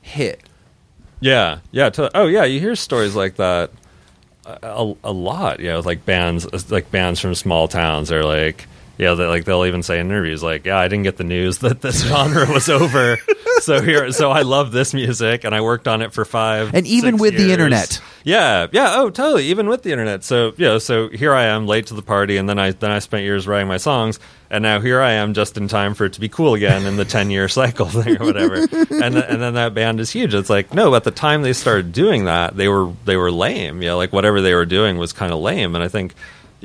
hit 0.02 0.40
Yeah, 1.20 1.60
yeah. 1.70 1.88
To, 1.90 2.10
oh, 2.14 2.26
yeah. 2.26 2.44
You 2.44 2.60
hear 2.60 2.74
stories 2.76 3.14
like 3.14 3.36
that 3.36 3.70
a, 4.46 4.94
a, 5.04 5.12
lot. 5.12 5.60
You 5.60 5.70
know, 5.70 5.80
like 5.80 6.04
bands, 6.04 6.70
like 6.70 6.90
bands 6.90 7.20
from 7.20 7.34
small 7.34 7.68
towns. 7.68 8.08
They're 8.08 8.24
like, 8.24 8.66
yeah, 8.96 9.14
they 9.14 9.26
like 9.26 9.44
they'll 9.44 9.64
even 9.64 9.82
say 9.82 9.98
in 9.98 10.06
interviews, 10.06 10.42
like, 10.42 10.66
yeah, 10.66 10.78
I 10.78 10.86
didn't 10.86 11.02
get 11.02 11.16
the 11.16 11.24
news 11.24 11.58
that 11.58 11.80
this 11.80 12.04
genre 12.06 12.50
was 12.50 12.68
over. 12.68 13.18
so 13.60 13.82
here, 13.82 14.12
so 14.12 14.30
I 14.30 14.42
love 14.42 14.70
this 14.70 14.94
music, 14.94 15.44
and 15.44 15.54
I 15.54 15.62
worked 15.62 15.88
on 15.88 16.00
it 16.00 16.12
for 16.12 16.24
five, 16.24 16.74
And 16.74 16.86
even 16.86 17.16
with 17.16 17.36
the 17.36 17.52
internet. 17.52 18.00
Yeah, 18.22 18.68
yeah. 18.72 18.94
Oh, 18.96 19.10
totally. 19.10 19.46
Even 19.46 19.68
with 19.68 19.82
the 19.82 19.90
internet. 19.90 20.24
So 20.24 20.52
you 20.56 20.66
know, 20.66 20.78
so 20.78 21.08
here 21.08 21.34
I 21.34 21.46
am 21.46 21.66
late 21.66 21.86
to 21.86 21.94
the 21.94 22.02
party, 22.02 22.36
and 22.36 22.48
then 22.48 22.58
I 22.58 22.70
then 22.70 22.90
I 22.90 23.00
spent 23.00 23.24
years 23.24 23.46
writing 23.48 23.68
my 23.68 23.78
songs, 23.78 24.20
and 24.54 24.62
now 24.62 24.80
here 24.80 25.00
I 25.00 25.12
am 25.12 25.34
just 25.34 25.56
in 25.56 25.68
time 25.68 25.94
for 25.94 26.04
it 26.06 26.14
to 26.14 26.20
be 26.20 26.28
cool 26.28 26.54
again 26.54 26.86
in 26.86 26.96
the 26.96 27.04
ten 27.04 27.30
year 27.30 27.48
cycle 27.48 27.86
thing 27.86 28.20
or 28.20 28.24
whatever. 28.24 28.54
and 28.54 28.68
th- 28.68 29.24
and 29.28 29.42
then 29.42 29.54
that 29.54 29.74
band 29.74 30.00
is 30.00 30.10
huge. 30.10 30.32
It's 30.34 30.50
like 30.50 30.72
no, 30.72 30.94
at 30.94 31.04
the 31.04 31.10
time 31.10 31.42
they 31.42 31.52
started 31.52 31.92
doing 31.92 32.24
that, 32.26 32.56
they 32.56 32.68
were 32.68 32.92
they 33.04 33.16
were 33.16 33.30
lame. 33.30 33.80
Know, 33.80 33.96
like 33.96 34.12
whatever 34.12 34.40
they 34.40 34.54
were 34.54 34.66
doing 34.66 34.96
was 34.98 35.12
kind 35.12 35.32
of 35.32 35.40
lame. 35.40 35.74
And 35.74 35.82
I 35.84 35.88
think. 35.88 36.14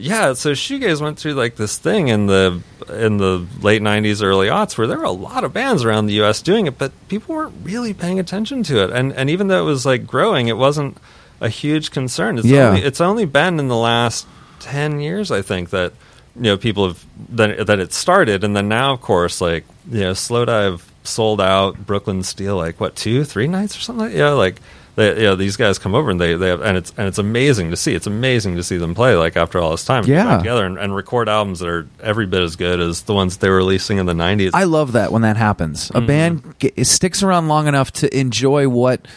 Yeah, 0.02 0.32
so 0.32 0.54
shoegaze 0.54 1.02
went 1.02 1.20
through 1.20 1.34
like 1.34 1.58
this 1.58 1.78
thing 1.78 2.08
in 2.08 2.28
the 2.28 2.62
in 2.90 3.18
the 3.18 3.46
late 3.62 3.82
'90s, 3.82 4.24
early 4.24 4.48
aughts, 4.48 4.78
where 4.78 4.88
there 4.88 4.98
were 4.98 5.04
a 5.04 5.12
lot 5.12 5.44
of 5.44 5.52
bands 5.52 5.84
around 5.84 6.06
the 6.06 6.14
U.S. 6.24 6.42
doing 6.42 6.68
it, 6.68 6.78
but 6.78 6.94
people 7.10 7.36
weren't 7.36 7.54
really 7.64 7.94
paying 7.94 8.18
attention 8.18 8.64
to 8.64 8.82
it. 8.82 8.92
And 8.92 9.12
and 9.12 9.30
even 9.30 9.50
though 9.50 9.62
it 9.62 9.66
was 9.66 9.86
like 9.86 10.08
growing, 10.08 10.48
it 10.48 10.56
wasn't 10.56 10.96
a 11.42 11.50
huge 11.50 11.92
concern. 11.92 12.38
It's 12.38 12.48
Yeah. 12.48 12.70
only, 12.70 12.82
it's 12.84 13.02
only 13.02 13.26
been 13.26 13.60
in 13.60 13.68
the 13.68 13.76
last 13.76 14.26
ten 14.62 15.02
years, 15.02 15.32
I 15.32 15.42
think, 15.42 15.72
that 15.72 15.92
you 16.36 16.44
know 16.44 16.58
people 16.58 16.88
have 16.88 17.06
that 17.30 17.68
that 17.68 17.80
it 17.80 17.94
started, 17.94 18.44
and 18.44 18.56
then 18.56 18.68
now 18.68 18.94
of 18.94 19.02
course 19.02 19.42
like 19.42 19.66
you 19.90 20.02
know 20.02 20.12
Slowdive 20.12 20.82
sold 21.04 21.42
out 21.42 21.86
Brooklyn 21.86 22.24
Steel 22.24 22.58
like 22.58 22.80
what 22.80 22.96
two 22.96 23.24
three 23.24 23.48
nights 23.48 23.76
or 23.76 23.80
something 23.80 24.08
like 24.08 24.16
yeah 24.16 24.30
like 24.30 24.60
they, 25.00 25.16
you 25.16 25.24
know, 25.28 25.36
these 25.36 25.56
guys 25.56 25.80
come 25.80 25.96
over 25.96 26.12
and 26.12 26.20
they, 26.20 26.36
they 26.36 26.50
have, 26.50 26.62
and 26.62 26.76
it's 26.76 26.94
and 26.98 27.08
it's 27.08 27.18
amazing 27.18 27.72
to 27.72 27.78
see. 27.78 27.96
It's 27.96 28.06
amazing 28.06 28.58
to 28.58 28.64
see 28.64 28.76
them 28.76 28.94
play 28.94 29.16
like 29.16 29.38
after 29.38 29.58
all 29.58 29.72
this 29.72 29.86
time, 29.86 30.04
Yeah. 30.06 30.26
get 30.26 30.38
together 30.40 30.66
and, 30.66 30.78
and 30.78 30.94
record 30.94 31.30
albums 31.30 31.60
that 31.60 31.70
are 31.70 31.88
every 32.02 32.26
bit 32.26 32.42
as 32.42 32.58
good 32.58 32.82
as 32.82 33.04
the 33.04 33.14
ones 33.14 33.38
they 33.38 33.50
were 33.50 33.56
releasing 33.56 33.98
in 33.98 34.08
the 34.08 34.14
'90s. 34.14 34.52
I 34.54 34.66
love 34.66 34.92
that 34.92 35.14
when 35.14 35.22
that 35.22 35.38
happens. 35.38 35.90
A 35.90 35.94
mm-hmm. 35.94 36.06
band 36.06 36.56
ge- 36.60 36.86
sticks 36.86 37.24
around 37.24 37.48
long 37.48 37.68
enough 37.68 37.92
to 37.94 38.18
enjoy 38.18 38.68
what 38.68 39.08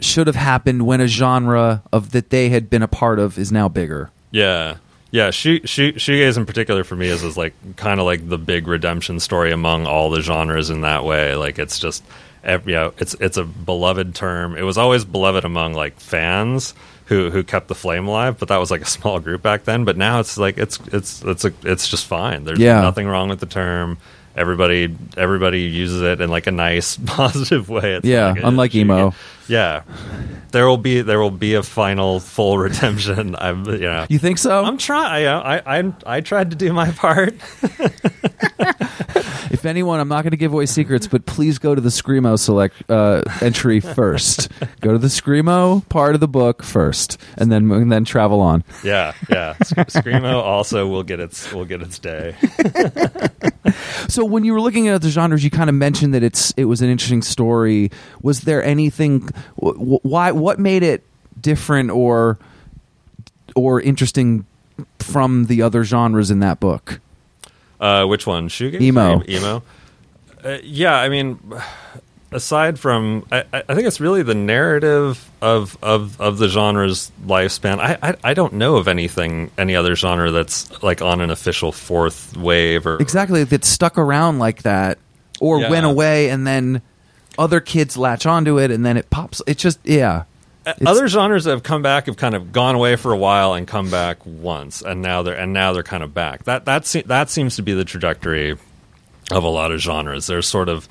should 0.00 0.26
have 0.28 0.36
happened 0.36 0.86
when 0.86 1.02
a 1.02 1.06
genre 1.06 1.82
of 1.92 2.12
that 2.12 2.30
they 2.30 2.48
had 2.48 2.70
been 2.70 2.82
a 2.82 2.88
part 2.88 3.18
of 3.18 3.38
is 3.38 3.52
now 3.52 3.68
bigger. 3.68 4.10
Yeah. 4.30 4.76
Yeah, 5.12 5.30
shoe, 5.30 5.60
shoegaze 5.60 6.36
in 6.38 6.46
particular 6.46 6.84
for 6.84 6.96
me 6.96 7.06
is, 7.08 7.22
is 7.22 7.36
like 7.36 7.52
kind 7.76 8.00
of 8.00 8.06
like 8.06 8.26
the 8.28 8.38
big 8.38 8.66
redemption 8.66 9.20
story 9.20 9.52
among 9.52 9.86
all 9.86 10.08
the 10.10 10.22
genres 10.22 10.70
in 10.70 10.80
that 10.80 11.04
way. 11.04 11.34
Like 11.36 11.58
it's 11.58 11.78
just, 11.78 12.02
ev- 12.42 12.66
you 12.66 12.72
know, 12.74 12.94
it's 12.98 13.14
it's 13.20 13.36
a 13.36 13.44
beloved 13.44 14.14
term. 14.14 14.56
It 14.56 14.62
was 14.62 14.78
always 14.78 15.04
beloved 15.04 15.44
among 15.44 15.74
like 15.74 16.00
fans 16.00 16.72
who 17.06 17.30
who 17.30 17.42
kept 17.44 17.68
the 17.68 17.74
flame 17.74 18.08
alive, 18.08 18.38
but 18.38 18.48
that 18.48 18.56
was 18.56 18.70
like 18.70 18.80
a 18.80 18.86
small 18.86 19.20
group 19.20 19.42
back 19.42 19.64
then. 19.64 19.84
But 19.84 19.98
now 19.98 20.18
it's 20.18 20.38
like 20.38 20.56
it's 20.56 20.80
it's 20.90 21.22
it's 21.22 21.44
a, 21.44 21.52
it's 21.62 21.88
just 21.88 22.06
fine. 22.06 22.44
There's 22.44 22.58
Yeah. 22.58 22.80
nothing 22.80 23.06
wrong 23.06 23.28
with 23.28 23.40
the 23.40 23.46
term. 23.46 23.98
Everybody 24.34 24.96
everybody 25.16 25.62
uses 25.62 26.00
it 26.02 26.20
in 26.20 26.30
like 26.30 26.46
a 26.46 26.50
nice 26.52 26.96
positive 27.06 27.68
way. 27.68 27.94
It's 27.94 28.06
Yeah, 28.06 28.30
like 28.32 28.42
a- 28.42 28.46
unlike 28.46 28.74
emo. 28.74 29.14
Yeah, 29.48 29.82
there 30.52 30.66
will 30.68 30.76
be 30.78 31.02
there 31.02 31.18
will 31.20 31.30
be 31.30 31.54
a 31.54 31.62
final 31.62 32.20
full 32.20 32.56
redemption. 32.66 33.36
I'm 33.38 33.64
you 33.66 33.78
know 33.80 34.06
You 34.08 34.18
think 34.18 34.38
so? 34.38 34.64
I'm 34.64 34.78
trying. 34.78 35.26
I, 35.26 35.58
I 35.58 35.78
I 35.78 35.92
I 36.06 36.20
tried 36.20 36.50
to 36.50 36.56
do 36.56 36.72
my 36.72 36.90
part. 36.92 37.34
if 39.50 39.64
anyone, 39.66 40.00
I'm 40.00 40.08
not 40.08 40.22
going 40.22 40.30
to 40.30 40.36
give 40.36 40.52
away 40.52 40.66
secrets, 40.66 41.06
but 41.06 41.26
please 41.26 41.58
go 41.58 41.74
to 41.74 41.80
the 41.80 41.88
Screamo 41.90 42.38
select 42.38 42.88
uh, 42.90 43.22
entry 43.40 43.80
first. 43.80 44.48
go 44.80 44.92
to 44.92 44.98
the 44.98 45.08
Screamo 45.08 45.86
part 45.88 46.14
of 46.14 46.20
the 46.20 46.28
book 46.28 46.62
first, 46.62 47.20
and 47.36 47.50
then 47.52 47.70
and 47.70 47.90
then 47.92 48.04
travel 48.04 48.40
on. 48.40 48.64
yeah, 48.84 49.12
yeah. 49.28 49.54
Sc- 49.62 49.76
Screamo 49.88 50.34
also 50.34 50.86
will 50.88 51.02
get 51.02 51.20
its 51.20 51.52
will 51.52 51.64
get 51.66 51.82
its 51.82 51.98
day. 51.98 52.34
So 54.08 54.24
when 54.24 54.44
you 54.44 54.52
were 54.52 54.60
looking 54.60 54.88
at 54.88 55.02
the 55.02 55.10
genres, 55.10 55.42
you 55.44 55.50
kind 55.50 55.68
of 55.70 55.74
mentioned 55.76 56.14
that 56.14 56.22
it's 56.22 56.52
it 56.56 56.64
was 56.66 56.82
an 56.82 56.88
interesting 56.88 57.22
story. 57.22 57.90
Was 58.22 58.42
there 58.42 58.62
anything? 58.62 59.28
wh- 59.62 59.76
wh- 59.76 60.04
Why? 60.04 60.32
What 60.32 60.58
made 60.58 60.82
it 60.82 61.04
different 61.40 61.90
or 61.90 62.38
or 63.54 63.80
interesting 63.80 64.46
from 64.98 65.46
the 65.46 65.62
other 65.62 65.84
genres 65.84 66.30
in 66.30 66.40
that 66.40 66.60
book? 66.60 67.00
Uh, 67.80 68.04
which 68.06 68.26
one? 68.26 68.48
Shoegaze? 68.48 68.80
Emo. 68.80 69.22
Emo. 69.28 69.62
Uh, 70.44 70.58
yeah, 70.62 70.94
I 70.96 71.08
mean, 71.08 71.38
aside 72.34 72.78
from, 72.78 73.26
I, 73.32 73.44
I 73.52 73.74
think 73.74 73.86
it's 73.86 74.00
really 74.00 74.22
the 74.22 74.34
narrative 74.34 75.30
of 75.40 75.76
of 75.82 76.20
of 76.20 76.38
the 76.38 76.48
genre's 76.48 77.10
lifespan. 77.26 77.78
I, 77.78 77.98
I 78.02 78.14
I 78.24 78.34
don't 78.34 78.54
know 78.54 78.76
of 78.76 78.88
anything 78.88 79.50
any 79.58 79.74
other 79.76 79.94
genre 79.96 80.30
that's 80.30 80.82
like 80.82 81.02
on 81.02 81.20
an 81.20 81.30
official 81.30 81.72
fourth 81.72 82.36
wave 82.36 82.86
or 82.86 82.96
Exactly, 82.98 83.44
that 83.44 83.64
stuck 83.64 83.98
around 83.98 84.38
like 84.38 84.62
that, 84.62 84.98
or 85.40 85.60
Yeah. 85.60 85.70
went 85.70 85.86
away, 85.86 86.30
and 86.30 86.46
then 86.46 86.82
other 87.38 87.60
kids 87.60 87.96
latch 87.96 88.26
onto 88.26 88.58
it, 88.58 88.70
and 88.70 88.84
then 88.84 88.96
it 88.96 89.08
pops. 89.10 89.40
It's 89.46 89.62
just 89.62 89.78
yeah. 89.84 90.24
Uh, 90.64 90.70
it's- 90.76 90.86
other 90.88 91.08
genres 91.08 91.42
that 91.44 91.50
have 91.50 91.62
come 91.64 91.82
back 91.82 92.06
have 92.06 92.16
kind 92.16 92.34
of 92.36 92.52
gone 92.52 92.74
away 92.76 92.94
for 92.96 93.12
a 93.12 93.16
while 93.16 93.54
and 93.54 93.66
come 93.66 93.90
back 93.90 94.18
once, 94.24 94.80
and 94.82 95.02
now 95.02 95.22
they're 95.22 95.34
and 95.34 95.52
now 95.52 95.72
they're 95.72 95.82
kind 95.82 96.02
of 96.04 96.14
back. 96.14 96.44
That 96.44 96.66
that 96.66 96.86
se- 96.86 97.04
that 97.06 97.30
seems 97.30 97.56
to 97.56 97.62
be 97.62 97.72
the 97.74 97.84
trajectory 97.84 98.56
of 99.30 99.44
a 99.44 99.48
lot 99.48 99.72
of 99.72 99.80
genres. 99.80 100.26
There's 100.26 100.46
sort 100.46 100.68
of 100.68 100.88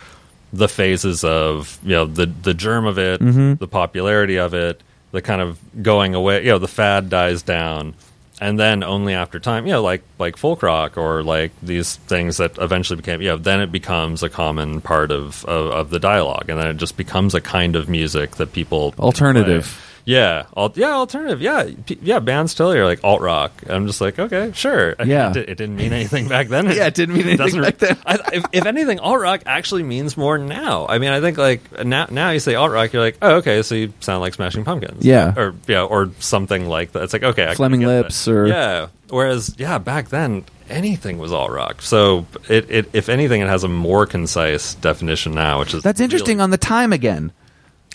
the 0.53 0.67
phases 0.67 1.23
of 1.23 1.79
you 1.83 1.91
know 1.91 2.05
the 2.05 2.25
the 2.25 2.53
germ 2.53 2.85
of 2.85 2.97
it, 2.97 3.21
mm-hmm. 3.21 3.55
the 3.55 3.67
popularity 3.67 4.37
of 4.37 4.53
it, 4.53 4.81
the 5.11 5.21
kind 5.21 5.41
of 5.41 5.59
going 5.81 6.15
away. 6.15 6.43
You 6.43 6.51
know, 6.51 6.57
the 6.57 6.67
fad 6.67 7.09
dies 7.09 7.41
down, 7.41 7.93
and 8.39 8.59
then 8.59 8.83
only 8.83 9.13
after 9.13 9.39
time, 9.39 9.65
you 9.65 9.73
know, 9.73 9.81
like 9.81 10.03
like 10.19 10.37
folk 10.37 10.63
rock 10.63 10.97
or 10.97 11.23
like 11.23 11.51
these 11.61 11.95
things 11.95 12.37
that 12.37 12.57
eventually 12.57 12.97
became, 12.97 13.21
you 13.21 13.29
know, 13.29 13.37
then 13.37 13.61
it 13.61 13.71
becomes 13.71 14.23
a 14.23 14.29
common 14.29 14.81
part 14.81 15.11
of 15.11 15.45
of, 15.45 15.71
of 15.71 15.89
the 15.89 15.99
dialogue, 15.99 16.49
and 16.49 16.59
then 16.59 16.67
it 16.67 16.77
just 16.77 16.97
becomes 16.97 17.33
a 17.33 17.41
kind 17.41 17.75
of 17.75 17.87
music 17.87 18.35
that 18.37 18.51
people 18.51 18.93
Alternative. 18.99 19.63
play. 19.63 19.87
Yeah, 20.05 20.45
al- 20.57 20.73
yeah, 20.75 20.93
alternative. 20.93 21.41
Yeah, 21.41 21.69
P- 21.85 21.99
yeah. 22.01 22.19
Bands 22.19 22.53
totally 22.53 22.79
are 22.79 22.85
like 22.85 23.03
alt 23.03 23.21
rock. 23.21 23.51
I'm 23.69 23.87
just 23.87 24.01
like, 24.01 24.17
okay, 24.19 24.51
sure. 24.53 24.95
Yeah. 25.05 25.31
it, 25.31 25.37
it 25.37 25.55
didn't 25.55 25.75
mean 25.75 25.93
anything 25.93 26.27
back 26.27 26.47
then. 26.47 26.65
Yeah, 26.71 26.87
it 26.87 26.95
didn't 26.95 27.15
mean 27.15 27.27
anything 27.39 27.61
back 27.61 27.77
then. 27.77 27.97
I, 28.05 28.17
if, 28.33 28.45
if 28.51 28.65
anything, 28.65 28.99
alt 28.99 29.19
rock 29.21 29.43
actually 29.45 29.83
means 29.83 30.15
more 30.17 30.37
now. 30.37 30.87
I 30.87 30.97
mean, 30.99 31.11
I 31.11 31.21
think 31.21 31.37
like 31.37 31.85
now, 31.85 32.07
now 32.09 32.31
you 32.31 32.39
say 32.39 32.55
alt 32.55 32.71
rock, 32.71 32.93
you're 32.93 33.01
like, 33.01 33.17
oh, 33.21 33.35
okay, 33.37 33.61
so 33.61 33.75
you 33.75 33.93
sound 33.99 34.21
like 34.21 34.33
Smashing 34.33 34.63
Pumpkins, 34.63 35.05
Yeah. 35.05 35.33
or 35.37 35.53
yeah, 35.67 35.83
or 35.83 36.11
something 36.19 36.67
like 36.67 36.91
that. 36.93 37.03
It's 37.03 37.13
like 37.13 37.23
okay, 37.23 37.47
I 37.47 37.55
Fleming 37.55 37.81
that. 37.81 37.87
Lips 37.87 38.27
or- 38.27 38.47
yeah. 38.47 38.87
Whereas 39.09 39.55
yeah, 39.57 39.77
back 39.77 40.07
then 40.09 40.45
anything 40.69 41.17
was 41.17 41.33
alt 41.33 41.51
rock. 41.51 41.81
So 41.81 42.25
it, 42.47 42.71
it 42.71 42.89
if 42.93 43.09
anything, 43.09 43.41
it 43.41 43.47
has 43.49 43.65
a 43.65 43.67
more 43.67 44.05
concise 44.05 44.75
definition 44.75 45.33
now, 45.33 45.59
which 45.59 45.73
is 45.73 45.83
That's 45.83 45.99
interesting 45.99 46.37
really- 46.37 46.43
on 46.43 46.49
the 46.51 46.57
time 46.57 46.93
again. 46.93 47.33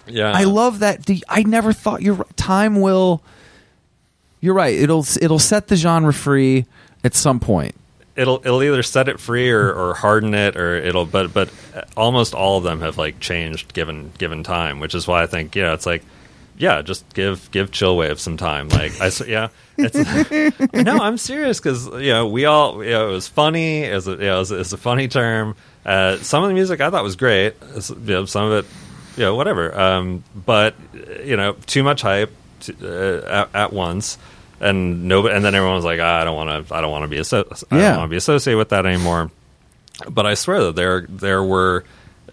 Yeah, 0.06 0.32
I 0.32 0.44
love 0.44 0.80
that. 0.80 1.06
The 1.06 1.24
I 1.28 1.42
never 1.42 1.72
thought 1.72 2.02
your 2.02 2.24
time 2.36 2.80
will. 2.80 3.22
You're 4.40 4.54
right. 4.54 4.74
It'll 4.74 5.04
it'll 5.20 5.38
set 5.38 5.68
the 5.68 5.76
genre 5.76 6.12
free 6.12 6.66
at 7.04 7.14
some 7.14 7.40
point. 7.40 7.74
it'll 8.16 8.40
it'll 8.44 8.62
either 8.62 8.82
set 8.82 9.08
it 9.08 9.20
free 9.20 9.50
or, 9.50 9.72
or 9.72 9.94
harden 9.94 10.34
it 10.34 10.56
or 10.56 10.76
it'll 10.76 11.06
but 11.06 11.32
but 11.32 11.50
almost 11.96 12.34
all 12.34 12.58
of 12.58 12.64
them 12.64 12.80
have 12.80 12.96
like 12.98 13.20
changed 13.20 13.72
given 13.74 14.10
given 14.18 14.42
time 14.42 14.80
which 14.80 14.94
is 14.94 15.06
why 15.06 15.22
I 15.22 15.26
think 15.26 15.54
yeah 15.54 15.74
it's 15.74 15.86
like 15.86 16.02
yeah 16.56 16.80
just 16.82 17.04
give 17.14 17.50
give 17.50 17.70
Chillwave 17.70 18.18
some 18.18 18.36
time 18.36 18.68
like 18.70 18.98
I 19.00 19.10
yeah 19.26 19.48
it's 19.76 20.72
no 20.72 20.98
I'm 20.98 21.18
serious 21.18 21.60
because 21.60 21.86
you 21.88 22.12
know 22.12 22.26
we 22.26 22.46
all 22.46 22.82
you 22.82 22.90
know 22.90 23.10
it 23.10 23.12
was 23.12 23.28
funny 23.28 23.82
it 23.84 23.94
was 23.94 24.08
a, 24.08 24.12
you 24.12 24.16
know, 24.18 24.36
it 24.36 24.38
was, 24.38 24.50
it 24.50 24.72
a 24.72 24.76
funny 24.78 25.08
term 25.08 25.54
uh, 25.84 26.16
some 26.16 26.42
of 26.42 26.48
the 26.48 26.54
music 26.54 26.80
I 26.80 26.90
thought 26.90 27.04
was 27.04 27.16
great 27.16 27.54
you 27.62 27.96
know, 27.96 28.24
some 28.24 28.50
of 28.50 28.64
it 28.64 28.70
you 29.16 29.24
know 29.24 29.34
whatever 29.34 29.78
um, 29.78 30.22
but 30.34 30.74
you 31.24 31.36
know 31.36 31.52
too 31.66 31.82
much 31.82 32.02
hype 32.02 32.32
t- 32.60 32.74
uh, 32.82 33.42
at, 33.42 33.54
at 33.54 33.72
once 33.72 34.18
and 34.58 35.04
nobody, 35.06 35.34
and 35.36 35.44
then 35.44 35.54
everyone 35.54 35.76
was 35.76 35.84
like, 35.84 36.00
ah, 36.00 36.20
I 36.20 36.24
don't 36.24 36.34
want 36.34 36.66
to, 36.68 36.74
I 36.74 36.80
don't 36.80 36.90
want 36.90 37.02
to 37.04 37.08
be, 37.08 37.18
asso- 37.18 37.44
I 37.70 37.76
Yeah. 37.76 37.88
don't 37.90 37.98
want 37.98 38.08
to 38.08 38.10
be 38.14 38.16
associated 38.16 38.56
with 38.56 38.70
that 38.70 38.86
anymore. 38.86 39.30
But 40.08 40.24
I 40.24 40.32
swear 40.32 40.64
that 40.64 40.76
there, 40.76 41.02
there 41.10 41.42
were, 41.44 41.84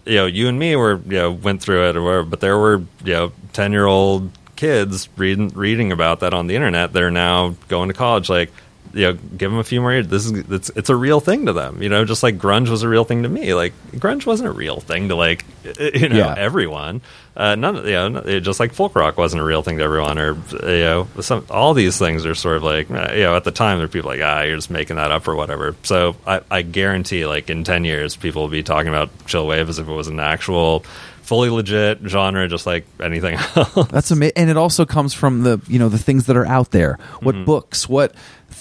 you 0.06 0.14
know, 0.16 0.24
you 0.24 0.48
and 0.48 0.58
me 0.58 0.74
were, 0.74 0.94
you 1.04 1.18
know, 1.18 1.32
went 1.32 1.60
through 1.60 1.90
it 1.90 1.96
or 1.96 2.02
whatever, 2.02 2.24
but 2.24 2.40
there 2.40 2.56
were, 2.56 2.78
you 3.04 3.12
know, 3.12 3.32
ten 3.52 3.72
year 3.72 3.84
old 3.84 4.30
kids 4.56 5.06
reading, 5.18 5.50
reading 5.50 5.92
about 5.92 6.20
that 6.20 6.32
on 6.32 6.46
the 6.46 6.54
internet 6.54 6.94
that 6.94 7.02
are 7.02 7.10
now 7.10 7.56
going 7.68 7.88
to 7.88 7.94
college, 7.94 8.30
like. 8.30 8.50
You 8.94 9.12
know, 9.12 9.12
give 9.36 9.50
them 9.50 9.58
a 9.58 9.64
few 9.64 9.80
more 9.80 9.92
years. 9.92 10.06
This 10.08 10.24
is 10.24 10.32
it's 10.50 10.70
it's 10.76 10.88
a 10.88 10.96
real 10.96 11.20
thing 11.20 11.46
to 11.46 11.52
them. 11.52 11.82
You 11.82 11.88
know, 11.88 12.04
just 12.04 12.22
like 12.22 12.38
grunge 12.38 12.68
was 12.68 12.82
a 12.84 12.88
real 12.88 13.04
thing 13.04 13.24
to 13.24 13.28
me. 13.28 13.52
Like 13.52 13.72
grunge 13.96 14.24
wasn't 14.24 14.48
a 14.48 14.52
real 14.52 14.80
thing 14.80 15.08
to 15.08 15.16
like 15.16 15.44
you 15.80 16.08
know 16.08 16.16
Yeah. 16.16 16.34
everyone. 16.36 17.00
Uh, 17.36 17.56
none, 17.56 17.74
of- 17.74 17.84
you 17.86 17.92
know, 17.92 18.38
just 18.38 18.60
like 18.60 18.72
folk 18.72 18.94
rock 18.94 19.18
wasn't 19.18 19.42
a 19.42 19.44
real 19.44 19.62
thing 19.62 19.78
to 19.78 19.82
everyone, 19.84 20.18
or 20.18 20.34
you 20.62 20.84
know, 20.84 21.08
some 21.20 21.44
all 21.50 21.74
these 21.74 21.98
things 21.98 22.24
are 22.24 22.34
sort 22.36 22.56
of 22.56 22.62
like 22.62 22.88
uh, 22.90 23.10
you 23.12 23.24
know, 23.24 23.34
at 23.36 23.42
the 23.42 23.50
time 23.50 23.78
there 23.78 23.86
are 23.86 23.88
people 23.88 24.10
like 24.10 24.20
ah, 24.22 24.42
you're 24.42 24.54
just 24.54 24.70
making 24.70 24.94
that 24.96 25.10
up 25.10 25.26
or 25.26 25.34
whatever. 25.34 25.74
So 25.82 26.14
I, 26.26 26.40
I 26.50 26.62
guarantee, 26.62 27.26
like 27.26 27.50
in 27.50 27.64
ten 27.64 27.84
years, 27.84 28.14
people 28.14 28.42
will 28.42 28.48
be 28.48 28.62
talking 28.62 28.88
about 28.88 29.10
chill 29.26 29.46
wave 29.48 29.68
as 29.68 29.80
if 29.80 29.88
it 29.88 29.92
was 29.92 30.06
an 30.06 30.20
actual, 30.20 30.84
fully 31.22 31.50
legit 31.50 31.98
genre, 32.06 32.46
just 32.46 32.66
like 32.66 32.86
anything 33.00 33.34
else. 33.56 33.88
That's 33.88 34.12
amazing, 34.12 34.34
and 34.36 34.48
it 34.48 34.56
also 34.56 34.84
comes 34.84 35.12
from 35.12 35.42
the 35.42 35.60
you 35.66 35.80
know 35.80 35.88
the 35.88 35.98
things 35.98 36.26
that 36.26 36.36
are 36.36 36.46
out 36.46 36.70
there. 36.70 37.00
What 37.20 37.34
Mm-hmm. 37.34 37.44
books? 37.46 37.88
What 37.88 38.14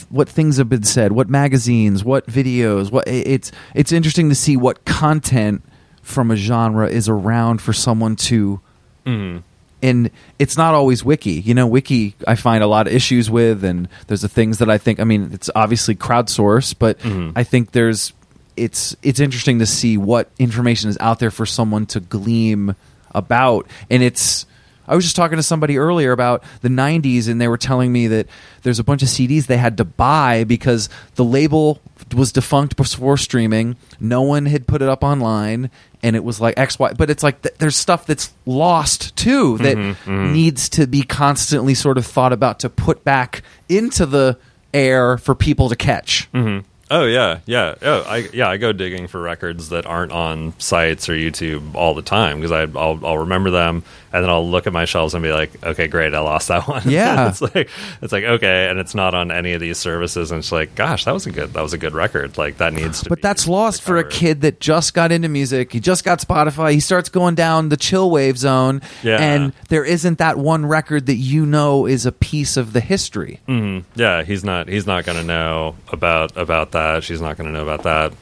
what 0.10 0.30
things 0.30 0.58
have 0.58 0.70
been 0.70 0.84
said? 0.84 1.12
What 1.12 1.30
magazines? 1.30 2.04
What 2.04 2.28
videos? 2.28 2.92
What 2.92 3.08
it's 3.08 3.52
it's 3.74 3.92
interesting 3.92 4.30
to 4.30 4.36
see 4.36 4.58
what 4.58 4.86
content 4.86 5.64
from 6.02 6.32
a 6.32 6.36
genre 6.36 6.88
is 6.88 7.10
around 7.10 7.62
for 7.62 7.74
someone 7.74 8.16
to. 8.18 8.60
Mm-hmm. 9.06 9.40
And 9.82 10.12
it's 10.40 10.56
not 10.56 10.74
always 10.74 11.04
wiki. 11.04 11.34
You 11.34 11.54
know, 11.54 11.68
wiki 11.68 12.16
I 12.26 12.36
find 12.36 12.64
a 12.64 12.68
lot 12.68 12.88
of 12.88 12.94
issues 12.94 13.30
with, 13.30 13.66
and 13.66 13.90
there's 14.08 14.22
the 14.22 14.30
things 14.30 14.60
that 14.60 14.70
I 14.70 14.78
think. 14.78 15.02
I 15.02 15.04
mean, 15.04 15.32
it's 15.34 15.50
obviously 15.56 15.96
crowdsourced, 15.96 16.76
but 16.80 17.00
Mm-hmm. 17.00 17.38
I 17.38 17.44
think 17.44 17.72
there's 17.72 18.14
it's 18.56 18.96
it's 19.02 19.20
interesting 19.20 19.60
to 19.60 19.66
see 19.66 19.98
what 19.98 20.30
information 20.40 20.90
is 20.90 20.98
out 21.00 21.20
there 21.20 21.32
for 21.32 21.46
someone 21.46 21.86
to 21.88 22.00
gleam 22.00 22.76
about 23.16 23.68
and 23.90 24.04
it's 24.04 24.46
I 24.94 24.96
was 24.96 25.06
just 25.06 25.16
talking 25.16 25.38
to 25.38 25.44
somebody 25.44 25.80
earlier 25.80 26.12
about 26.12 26.44
the 26.62 26.70
90s 26.70 27.28
and 27.28 27.42
they 27.42 27.48
were 27.48 27.58
telling 27.58 27.92
me 27.92 28.06
that 28.06 28.28
there's 28.62 28.78
a 28.78 28.84
bunch 28.84 29.02
of 29.02 29.08
CDs 29.08 29.48
they 29.48 29.58
had 29.58 29.78
to 29.78 29.84
buy 29.84 30.44
because 30.44 30.88
the 31.16 31.24
label 31.24 31.82
was 32.16 32.32
defunct 32.32 32.76
before 32.76 33.18
streaming. 33.18 33.76
No 34.00 34.22
one 34.22 34.46
had 34.46 34.68
put 34.68 34.84
it 34.84 34.90
up 34.90 35.04
online 35.04 35.72
and 36.04 36.16
it 36.16 36.24
was 36.24 36.40
like 36.40 36.56
XY 36.58 36.96
but 36.96 37.10
it's 37.10 37.24
like 37.24 37.42
th- 37.42 37.56
there's 37.58 37.76
stuff 37.76 38.06
that's 38.06 38.36
lost 38.46 39.16
too 39.16 39.56
mm-hmm, 39.56 39.64
that 39.64 39.78
mm-hmm. 39.78 40.32
needs 40.32 40.70
to 40.70 40.86
be 40.86 41.02
constantly 41.02 41.74
sort 41.74 41.98
of 41.98 42.06
thought 42.06 42.32
about 42.32 42.60
to 42.60 42.70
put 42.70 43.04
back 43.04 43.42
into 43.68 44.06
the 44.06 44.38
air 44.76 45.18
for 45.18 45.34
people 45.34 45.70
to 45.70 45.76
catch. 45.76 46.32
Mm-hmm. 46.34 46.68
Oh 46.94 47.06
yeah, 47.06 47.40
yeah. 47.48 47.74
Oh, 47.82 48.02
I 48.08 48.30
yeah. 48.34 48.48
I 48.48 48.58
go 48.58 48.72
digging 48.72 49.08
for 49.08 49.20
records 49.20 49.70
that 49.70 49.86
aren't 49.88 50.12
on 50.12 50.54
sites 50.60 51.10
or 51.10 51.14
YouTube 51.14 51.74
all 51.74 51.96
the 51.96 52.02
time 52.04 52.40
because 52.40 52.52
I'll 52.52 53.04
I'll 53.04 53.18
remember 53.18 53.50
them 53.50 53.84
and 54.12 54.24
then 54.24 54.30
I'll 54.30 54.48
look 54.48 54.68
at 54.68 54.74
my 54.74 54.86
shelves 54.86 55.16
and 55.16 55.24
be 55.24 55.32
like, 55.34 55.64
okay, 55.66 55.88
great, 55.88 56.14
I 56.14 56.20
lost 56.20 56.50
that 56.50 56.68
one. 56.68 56.84
Yeah. 56.88 57.30
it's 57.30 57.42
like 57.42 57.70
it's 58.02 58.14
like 58.14 58.24
okay, 58.26 58.70
and 58.70 58.78
it's 58.78 58.94
not 58.94 59.16
on 59.16 59.32
any 59.32 59.54
of 59.54 59.60
these 59.60 59.80
services, 59.80 60.30
and 60.32 60.38
it's 60.40 60.52
like, 60.52 60.76
gosh, 60.76 61.06
that 61.06 61.14
was 61.14 61.26
a 61.26 61.32
good 61.32 61.54
that 61.54 61.62
was 61.64 61.74
a 61.74 61.80
good 61.80 61.94
record. 61.94 62.38
Like 62.38 62.58
that 62.58 62.74
needs 62.74 63.02
to. 63.02 63.10
But 63.10 63.18
be 63.18 63.22
that's 63.24 63.48
lost 63.48 63.82
for 63.82 63.98
a 63.98 64.08
kid 64.08 64.42
that 64.42 64.60
just 64.60 64.94
got 64.94 65.12
into 65.12 65.30
music. 65.30 65.72
He 65.74 65.80
just 65.80 66.04
got 66.06 66.20
Spotify. 66.20 66.74
He 66.74 66.80
starts 66.80 67.10
going 67.10 67.34
down 67.34 67.70
the 67.70 67.78
chill 67.78 68.12
wave 68.12 68.38
zone, 68.38 68.82
Yeah. 69.02 69.18
and 69.18 69.54
there 69.70 69.84
isn't 69.84 70.20
that 70.20 70.38
one 70.38 70.66
record 70.68 71.08
that 71.08 71.16
you 71.16 71.48
know 71.48 71.88
is 71.88 72.06
a 72.06 72.12
piece 72.12 72.56
of 72.56 72.74
the 72.74 72.82
history. 72.82 73.40
Mm. 73.48 73.84
Yeah, 73.96 74.22
he's 74.22 74.44
not. 74.44 74.68
He's 74.68 74.86
not 74.86 75.06
going 75.06 75.18
to 75.18 75.24
know 75.24 75.76
about 75.92 76.38
about 76.38 76.74
that. 76.74 76.83
She's 77.02 77.22
not 77.22 77.38
going 77.38 77.48
to 77.48 77.54
know 77.54 77.68
about 77.68 77.84
that. 77.84 78.14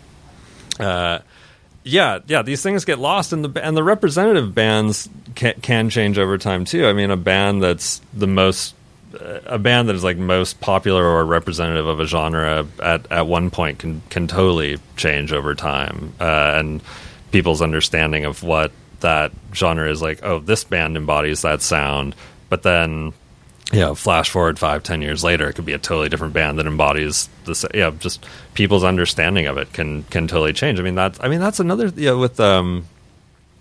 Uh, 0.79 1.19
yeah, 1.83 2.19
yeah. 2.27 2.41
These 2.41 2.61
things 2.61 2.85
get 2.85 2.99
lost, 2.99 3.33
and 3.33 3.43
the 3.43 3.63
and 3.63 3.75
the 3.75 3.83
representative 3.83 4.53
bands 4.53 5.09
can, 5.35 5.53
can 5.61 5.89
change 5.89 6.17
over 6.17 6.37
time 6.37 6.65
too. 6.65 6.85
I 6.85 6.93
mean, 6.93 7.09
a 7.11 7.17
band 7.17 7.63
that's 7.63 8.01
the 8.13 8.27
most 8.27 8.75
uh, 9.19 9.39
a 9.45 9.57
band 9.57 9.89
that 9.89 9.95
is 9.95 10.03
like 10.03 10.17
most 10.17 10.61
popular 10.61 11.03
or 11.03 11.25
representative 11.25 11.87
of 11.87 11.99
a 11.99 12.05
genre 12.05 12.67
at 12.79 13.11
at 13.11 13.27
one 13.27 13.49
point 13.49 13.79
can 13.79 14.01
can 14.09 14.27
totally 14.27 14.77
change 14.95 15.33
over 15.33 15.55
time, 15.55 16.13
uh, 16.19 16.53
and 16.55 16.81
people's 17.31 17.61
understanding 17.61 18.25
of 18.25 18.43
what 18.43 18.71
that 18.99 19.31
genre 19.53 19.89
is 19.89 20.01
like. 20.01 20.23
Oh, 20.23 20.39
this 20.39 20.63
band 20.63 20.97
embodies 20.97 21.41
that 21.41 21.63
sound, 21.63 22.15
but 22.49 22.61
then 22.61 23.13
you 23.71 23.79
know, 23.79 23.95
flash 23.95 24.29
forward 24.29 24.59
five, 24.59 24.83
ten 24.83 25.01
years 25.01 25.23
later, 25.23 25.47
it 25.49 25.53
could 25.53 25.65
be 25.65 25.73
a 25.73 25.77
totally 25.77 26.09
different 26.09 26.33
band 26.33 26.59
that 26.59 26.67
embodies 26.67 27.29
this. 27.45 27.65
Yeah, 27.73 27.91
just 27.99 28.25
people's 28.53 28.83
understanding 28.83 29.47
of 29.47 29.57
it 29.57 29.71
can 29.73 30.03
can 30.03 30.27
totally 30.27 30.53
change. 30.53 30.79
I 30.79 30.83
mean, 30.83 30.95
that's 30.95 31.19
I 31.21 31.27
mean 31.27 31.39
that's 31.39 31.59
another 31.59 31.87
you 31.87 32.07
know 32.07 32.17
with 32.17 32.39
um 32.39 32.85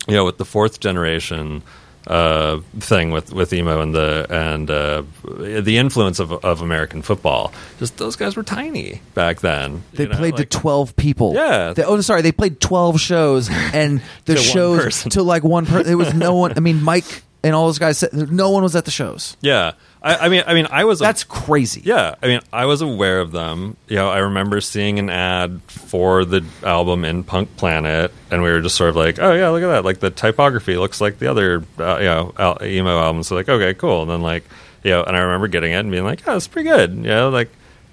you 0.09 0.15
know 0.15 0.25
with 0.25 0.39
the 0.39 0.45
fourth 0.45 0.81
generation 0.81 1.63
uh 2.07 2.59
thing 2.79 3.11
with 3.11 3.31
with 3.33 3.53
emo 3.53 3.83
and 3.83 3.95
the 3.95 4.27
and 4.31 4.71
uh 4.71 5.03
the 5.23 5.77
influence 5.77 6.19
of 6.19 6.33
of 6.33 6.63
American 6.63 7.03
football. 7.03 7.53
Just 7.79 7.99
those 7.99 8.17
guys 8.17 8.37
were 8.37 8.43
tiny 8.43 9.03
back 9.15 9.41
then. 9.41 9.83
They 9.93 10.05
you 10.05 10.09
know, 10.09 10.17
played 10.17 10.35
like- 10.39 10.49
to 10.51 10.59
twelve 10.59 10.97
people. 10.97 11.35
Yeah. 11.35 11.73
They, 11.75 11.85
oh, 11.85 12.01
sorry. 12.01 12.23
They 12.23 12.33
played 12.33 12.59
twelve 12.61 13.01
shows, 13.01 13.51
and 13.51 14.01
the 14.25 14.35
To 14.37 14.41
shows 14.41 15.03
to 15.05 15.23
like 15.23 15.45
one 15.45 15.67
person. 15.67 15.87
There 15.87 15.99
was 15.99 16.15
no 16.15 16.35
one. 16.35 16.55
I 16.57 16.61
mean, 16.61 16.83
Mike 16.83 17.23
and 17.43 17.55
all 17.55 17.67
those 17.67 17.79
guys 17.79 18.03
no 18.13 18.51
one 18.51 18.63
was 18.63 18.75
at 18.77 18.87
the 18.87 18.91
shows. 18.91 19.37
Yeah, 19.43 19.73
I, 20.03 20.17
I 20.17 20.29
mean, 20.31 20.43
I 20.47 20.55
mean, 20.55 20.67
I 20.71 20.85
was 20.85 21.01
a- 21.01 21.05
That's 21.05 21.25
crazy. 21.25 21.83
Yeah, 21.85 22.15
I 22.23 22.27
mean, 22.27 22.41
I 22.53 22.65
was 22.65 22.81
aware 22.81 23.21
of 23.21 23.33
them. 23.33 23.77
You 23.87 23.97
know, 23.97 24.09
I 24.09 24.19
remember 24.19 24.61
seeing 24.63 24.99
an 24.99 25.11
ad 25.11 25.61
for 25.67 26.25
the 26.25 26.43
album 26.63 27.05
in 27.05 27.23
Punk 27.23 27.55
Planet, 27.59 28.11
and 28.31 28.43
we 28.43 28.51
were 28.51 28.61
just 28.63 28.77
sort 28.77 28.89
of 28.91 28.97
like, 28.97 29.19
"Oh 29.19 29.35
yeah, 29.35 29.51
look 29.51 29.63
at 29.63 29.67
that! 29.69 29.85
Like 29.85 30.01
the 30.01 30.11
typography 30.11 30.77
looks 30.79 31.01
like 31.03 31.19
the 31.19 31.27
other, 31.31 31.63
uh, 31.79 31.99
you 31.99 32.05
know, 32.07 32.33
al- 32.39 32.59
emo 32.63 32.99
albums." 32.99 33.29
So 33.29 33.35
like, 33.35 33.49
okay, 33.51 33.75
cool. 33.75 34.03
And 34.03 34.11
then 34.11 34.23
like, 34.23 34.45
you 34.83 34.91
know, 34.93 35.03
and 35.03 35.15
I 35.15 35.21
remember 35.21 35.49
getting 35.49 35.73
it 35.73 35.77
and 35.77 35.91
being 35.91 36.05
like, 36.05 36.23
"Oh, 36.27 36.35
it's 36.37 36.49
pretty 36.49 36.69
good," 36.71 36.93
you 36.97 37.03
know, 37.03 37.29
like. 37.29 37.51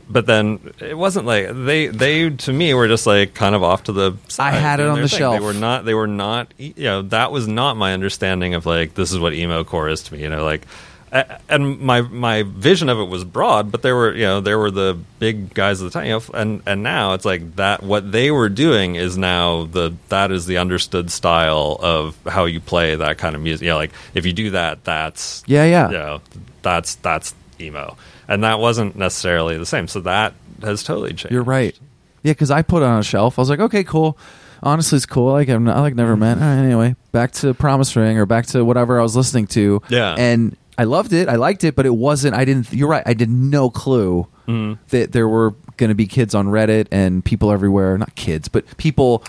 But 0.10 0.26
then 0.26 0.62
it 0.80 0.98
wasn't 0.98 1.26
like 1.26 1.50
they 1.52 1.88
they 1.88 2.30
to 2.30 2.54
me 2.54 2.74
were 2.74 2.88
just 2.88 3.06
like 3.06 3.34
kind 3.34 3.54
of 3.54 3.62
off 3.62 3.84
to 3.84 3.92
the 3.92 4.16
side. 4.30 4.54
I 4.54 4.58
had 4.58 4.80
it 4.80 4.88
on 4.88 5.02
the 5.02 5.10
thing. 5.10 5.18
shelf. 5.20 5.38
They 5.38 5.46
were 5.46 5.54
not. 5.54 5.84
They 5.84 5.94
were 5.94 6.08
not. 6.08 6.54
You 6.58 6.74
know, 6.78 7.02
that 7.02 7.34
was 7.34 7.46
not 7.50 7.76
my 7.76 7.92
understanding 7.94 8.54
of 8.54 8.66
like 8.66 8.94
this 8.94 9.12
is 9.12 9.20
what 9.20 9.34
emo 9.34 9.66
core 9.66 9.90
is 9.90 10.04
to 10.04 10.14
me. 10.14 10.22
You 10.22 10.30
know, 10.30 10.46
like 10.46 10.66
and 11.12 11.80
my 11.80 12.02
my 12.02 12.44
vision 12.44 12.90
of 12.90 13.00
it 13.00 13.06
was 13.06 13.24
broad, 13.24 13.72
but 13.72 13.82
there 13.82 13.96
were 13.96 14.14
you 14.14 14.24
know 14.24 14.42
there 14.42 14.60
were 14.60 14.72
the 14.72 14.98
big 15.20 15.54
guys 15.54 15.82
of 15.82 15.86
the 15.86 15.92
time, 15.92 16.06
you 16.06 16.12
know, 16.14 16.22
and 16.34 16.62
and 16.66 16.84
now 16.84 17.14
it's 17.14 17.26
like 17.26 17.56
that 17.56 17.82
what 17.84 18.12
they 18.12 18.30
were 18.32 18.50
doing 18.50 18.96
is 18.96 19.18
now 19.18 19.66
the 19.66 19.94
that 20.10 20.32
is 20.32 20.46
the 20.46 20.58
understood 20.58 21.10
style 21.12 21.78
of 21.82 22.18
how 22.28 22.46
you 22.46 22.60
play 22.60 22.96
that 22.96 23.18
kind 23.18 23.36
of 23.36 23.42
music. 23.42 23.64
You 23.66 23.72
know, 23.72 23.78
like 23.78 23.92
if 24.14 24.26
you 24.26 24.34
do 24.34 24.52
that, 24.52 24.84
that's 24.84 25.44
Yeah, 25.48 25.66
yeah. 25.66 25.88
you 25.90 25.98
know, 25.98 26.22
that's 26.62 26.96
that's 26.96 27.34
emo, 27.60 27.96
and 28.28 28.44
that 28.44 28.60
wasn't 28.60 28.96
necessarily 28.96 29.58
the 29.58 29.66
same. 29.66 29.88
So 29.88 30.02
that 30.02 30.34
has 30.62 30.84
totally 30.84 31.10
changed. 31.14 31.32
You're 31.32 31.44
right. 31.44 31.78
Yeah, 32.24 32.34
because 32.34 32.52
I 32.52 32.64
put 32.64 32.84
it 32.84 32.86
on 32.86 33.00
a 33.00 33.04
shelf. 33.04 33.40
I 33.40 33.42
was 33.42 33.50
like, 33.50 33.60
okay, 33.60 33.84
cool. 33.84 34.18
Honestly, 34.64 34.96
it's 34.98 35.06
cool. 35.06 35.32
Like, 35.32 35.50
I'm- 35.50 35.68
I 35.70 35.80
like 35.82 35.94
Nevermind. 35.94 36.38
All 36.42 36.48
right, 36.48 36.58
uh, 36.58 36.64
anyway, 36.64 36.96
back 37.12 37.32
to 37.34 37.54
Promise 37.54 37.96
Ring 37.96 38.18
or 38.18 38.26
back 38.26 38.48
to 38.48 38.66
whatever 38.66 39.00
I 39.00 39.04
was 39.04 39.16
listening 39.16 39.46
to. 39.48 39.82
Yeah. 39.88 40.16
and 40.18 40.58
I 40.78 40.84
loved 40.84 41.14
it. 41.14 41.28
I 41.28 41.36
liked 41.36 41.64
it, 41.64 41.76
but 41.76 41.86
it 41.86 41.96
wasn't. 41.96 42.36
I 42.36 42.46
didn't. 42.46 42.72
You're 42.72 42.90
right. 42.90 43.04
I 43.06 43.14
did 43.14 43.30
no 43.30 43.70
clue 43.70 44.28
mm-hmm. 44.48 44.82
that 44.90 45.12
there 45.12 45.28
were 45.28 45.56
going 45.78 45.90
to 45.90 45.96
be 45.96 46.06
kids 46.06 46.36
on 46.36 46.48
Reddit 46.48 46.88
and 46.92 47.24
people 47.26 47.52
everywhere. 47.52 47.98
Not 47.98 48.16
kids, 48.16 48.48
but 48.48 48.78
people 48.78 49.24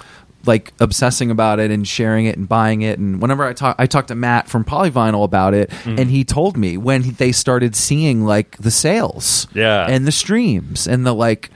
like 0.46 0.72
obsessing 0.80 1.30
about 1.30 1.58
it 1.58 1.70
and 1.70 1.86
sharing 1.86 2.26
it 2.26 2.36
and 2.36 2.48
buying 2.48 2.82
it. 2.82 2.98
And 2.98 3.20
whenever 3.20 3.44
I 3.44 3.52
talk, 3.52 3.76
I 3.78 3.86
talked 3.86 4.08
to 4.08 4.14
Matt 4.14 4.48
from 4.48 4.64
Polyvinyl 4.64 5.24
about 5.24 5.54
it, 5.54 5.70
mm-hmm. 5.70 5.98
and 5.98 6.10
he 6.10 6.24
told 6.24 6.56
me 6.56 6.76
when 6.76 7.02
he, 7.02 7.10
they 7.10 7.32
started 7.32 7.74
seeing 7.76 8.24
like 8.24 8.56
the 8.58 8.70
sales, 8.70 9.46
Yeah. 9.54 9.86
and 9.88 10.06
the 10.06 10.12
streams 10.12 10.86
and 10.86 11.06
the 11.06 11.14
like. 11.14 11.50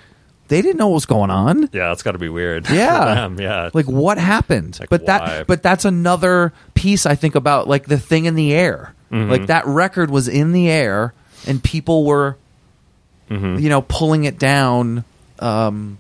They 0.49 0.61
didn't 0.61 0.77
know 0.77 0.89
what 0.89 0.95
was 0.97 1.07
going 1.07 1.31
on. 1.31 1.63
Yeah, 1.73 1.89
that's 1.89 2.03
got 2.03 2.13
to 2.13 2.19
be 2.19 2.29
weird. 2.29 2.67
Yeah. 2.71 3.31
yeah. 3.39 3.71
Like 3.73 3.87
what 3.87 4.19
happened? 4.19 4.79
Like, 4.79 4.91
but 4.91 5.01
why? 5.03 5.07
that 5.07 5.47
but 5.47 5.63
that's 5.63 5.87
another 5.87 6.53
piece 6.75 7.07
I 7.07 7.15
think 7.15 7.37
about 7.37 7.69
like 7.69 7.87
the 7.87 7.99
thing 7.99 8.27
in 8.27 8.35
the 8.35 8.53
air. 8.53 8.95
Mm-hmm. 9.13 9.31
Like 9.31 9.47
that 9.47 9.67
record 9.67 10.11
was 10.11 10.27
in 10.27 10.53
the 10.53 10.69
air 10.71 11.13
and 11.47 11.63
people 11.63 12.05
were 12.05 12.37
Mm-hmm. 13.31 13.61
you 13.61 13.69
know 13.71 13.81
pulling 13.83 14.25
it 14.25 14.39
down 14.39 15.05
um 15.39 15.99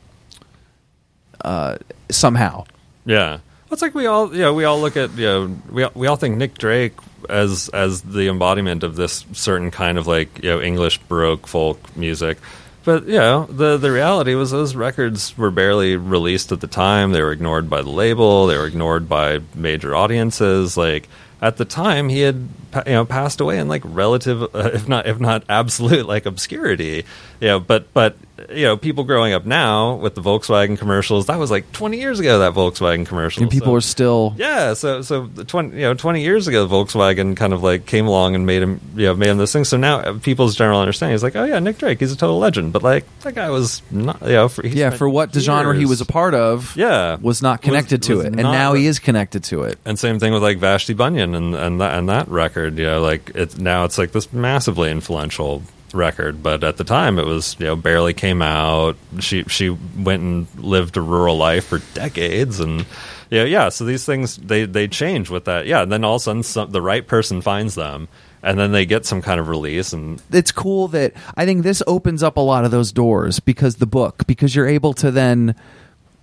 uh 1.45 1.79
somehow. 2.11 2.65
Yeah, 3.07 3.39
it's 3.71 3.83
like 3.83 3.95
we 3.95 4.07
all, 4.07 4.33
you 4.35 4.43
know, 4.43 4.55
we 4.55 4.65
all 4.65 4.81
look 4.81 4.97
at, 4.97 5.13
you 5.17 5.25
know, 5.27 5.57
we 5.71 5.83
all- 5.83 5.93
we 5.95 6.07
all 6.07 6.17
think 6.17 6.37
Nick 6.37 6.59
Drake 6.59 6.93
as 7.31 7.69
as 7.73 8.03
the 8.03 8.29
embodiment 8.29 8.83
of 8.83 8.97
this 8.97 9.25
certain 9.33 9.71
kind 9.71 9.97
of 9.99 10.07
like 10.07 10.43
you 10.43 10.51
know 10.51 10.61
English 10.61 10.99
baroque 11.09 11.47
folk 11.47 11.97
music. 11.97 12.39
But 12.85 13.07
you 13.07 13.15
know, 13.19 13.47
the 13.47 13.77
the 13.79 13.91
reality 13.93 14.35
was 14.35 14.51
those 14.51 14.75
records 14.77 15.37
were 15.39 15.51
barely 15.51 15.97
released 15.97 16.53
at 16.53 16.61
the 16.61 16.67
time. 16.67 17.13
They 17.13 17.23
were 17.23 17.33
ignored 17.33 17.71
by 17.71 17.83
the 17.83 17.91
label. 17.91 18.47
They 18.47 18.57
were 18.59 18.67
ignored 18.67 19.09
by 19.09 19.41
major 19.55 19.95
audiences. 19.95 20.77
Like 20.77 21.09
at 21.43 21.57
the 21.57 21.64
time, 21.64 22.09
he 22.09 22.20
had 22.20 22.49
you 22.86 22.93
know 22.93 23.05
passed 23.05 23.40
away 23.40 23.59
in 23.59 23.66
like 23.66 23.82
relative, 23.84 24.43
uh, 24.43 24.70
if 24.72 24.88
not 24.88 25.07
if 25.07 25.18
not 25.18 25.45
absolute, 25.49 26.07
like 26.07 26.24
obscurity. 26.24 27.05
You 27.43 27.49
know, 27.49 27.59
but 27.61 27.93
but 27.93 28.14
you 28.55 28.62
know, 28.64 28.76
people 28.76 29.03
growing 29.03 29.32
up 29.32 29.45
now 29.45 29.97
with 29.97 30.14
the 30.14 30.20
Volkswagen 30.20 30.78
commercials, 30.78 31.26
that 31.26 31.38
was 31.40 31.51
like 31.51 31.70
20 31.72 31.99
years 31.99 32.20
ago. 32.20 32.38
That 32.38 32.55
Volkswagen 32.55 33.05
commercial, 33.05 33.43
And 33.43 33.51
people 33.51 33.68
So- 33.72 33.76
are 33.76 33.80
still 33.80 34.34
yeah, 34.38 34.74
so 34.74 35.03
so 35.03 35.26
twenty 35.49 35.74
you 35.76 35.82
know 35.82 35.95
twenty 35.95 36.22
years 36.22 36.47
ago, 36.47 36.68
Volkswagen 36.68 37.36
kind 37.36 37.53
of 37.53 37.61
like 37.64 37.84
came 37.86 38.07
along 38.07 38.36
and 38.36 38.47
made 38.47 38.62
him 38.62 38.80
you 38.95 39.07
know 39.07 39.14
made 39.16 39.28
him 39.30 39.38
this 39.38 39.53
thing. 39.53 39.64
So 39.64 39.76
now 39.76 39.99
uh, 39.99 40.18
people's 40.20 40.55
general 40.55 40.78
understanding 40.78 41.16
is 41.16 41.24
like, 41.24 41.34
oh 41.34 41.43
yeah, 41.45 41.59
Nick 41.59 41.78
Drake, 41.78 41.99
he's 41.99 42.12
a 42.12 42.16
total 42.16 42.38
legend. 42.38 42.72
But 42.72 42.84
like 42.84 43.05
that 43.22 43.34
guy 43.34 43.51
was 43.51 43.82
not, 43.90 44.22
you 44.22 44.28
know, 44.28 44.49
for, 44.49 44.64
yeah, 44.64 44.90
for 44.90 45.09
what 45.09 45.32
the 45.32 45.40
genre 45.40 45.76
he 45.76 45.84
was 45.84 46.01
a 46.01 46.07
part 46.07 46.34
of 46.34 46.76
Yeah. 46.76 47.16
was 47.20 47.43
not 47.43 47.59
Was- 47.61 47.64
connected 47.64 48.03
to 48.05 48.18
was 48.18 48.26
it. 48.26 48.34
And 48.34 48.43
now 48.43 48.72
re- 48.72 48.82
he 48.82 48.86
is 48.86 49.01
connected 49.01 49.43
to 49.45 49.62
it. 49.64 49.80
And 49.84 49.99
same 49.99 50.20
thing 50.20 50.32
with 50.32 50.45
like 50.45 50.59
Vashti 50.59 50.95
Bunyan 50.95 51.34
and 51.34 51.57
and 51.57 51.80
that 51.80 51.99
and 51.99 52.09
that 52.09 52.28
record. 52.28 52.78
You 52.78 52.84
know, 52.84 53.01
like 53.01 53.32
it's 53.34 53.59
now 53.59 53.84
it's 53.84 53.99
like 53.99 54.12
this 54.12 54.32
massively 54.32 54.93
influential 54.93 55.62
record, 55.95 56.43
but 56.43 56.64
at 56.64 56.76
the 56.76 56.84
time 56.84 57.18
it 57.18 57.26
was 57.26 57.57
you 57.59 57.66
know 57.66 57.76
barely 57.76 58.14
came 58.14 58.43
out. 58.43 58.97
She 59.20 59.45
she 59.45 59.70
went 59.70 60.22
and 60.22 60.47
lived 60.57 60.97
a 60.97 61.01
rural 61.01 61.36
life 61.36 61.66
for 61.66 61.78
decades, 61.95 62.61
and 62.61 62.86
yeah, 63.30 63.45
yeah. 63.45 63.68
So 63.70 63.84
these 63.84 64.05
things 64.05 64.36
they 64.36 64.64
they 64.64 64.88
change 64.88 65.30
with 65.30 65.47
that. 65.47 65.66
Yeah, 65.66 65.82
and 65.82 65.93
then 65.93 66.05
all 66.05 66.16
of 66.16 66.20
a 66.20 66.24
sudden 66.24 66.43
some, 66.43 66.70
the 66.70 66.82
right 66.82 67.07
person 67.07 67.40
finds 67.40 67.74
them, 67.74 68.09
and 68.43 68.59
then 68.59 68.72
they 68.72 68.86
get 68.86 69.07
some 69.07 69.22
kind 69.22 69.40
of 69.40 69.49
release, 69.49 69.93
and 69.93 70.20
it's 70.30 70.53
cool 70.53 70.88
that 70.88 71.14
I 71.36 71.45
think 71.45 71.62
this 71.62 71.82
opens 71.86 72.22
up 72.22 72.36
a 72.36 72.40
lot 72.40 72.64
of 72.64 72.70
those 72.70 72.93
doors 72.93 73.40
because 73.40 73.76
the 73.76 73.86
book 73.86 74.26
because 74.26 74.55
you're 74.55 74.68
able 74.68 74.95
to 74.95 75.11
then 75.11 75.55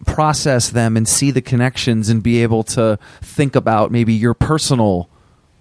process 0.06 0.70
them 0.70 0.96
and 0.96 1.08
see 1.08 1.32
the 1.32 1.42
connections 1.42 2.10
and 2.10 2.24
be 2.24 2.42
able 2.44 2.64
to 2.64 2.98
think 3.22 3.56
about 3.56 3.92
maybe 3.92 4.14
your 4.14 4.34
personal 4.34 5.10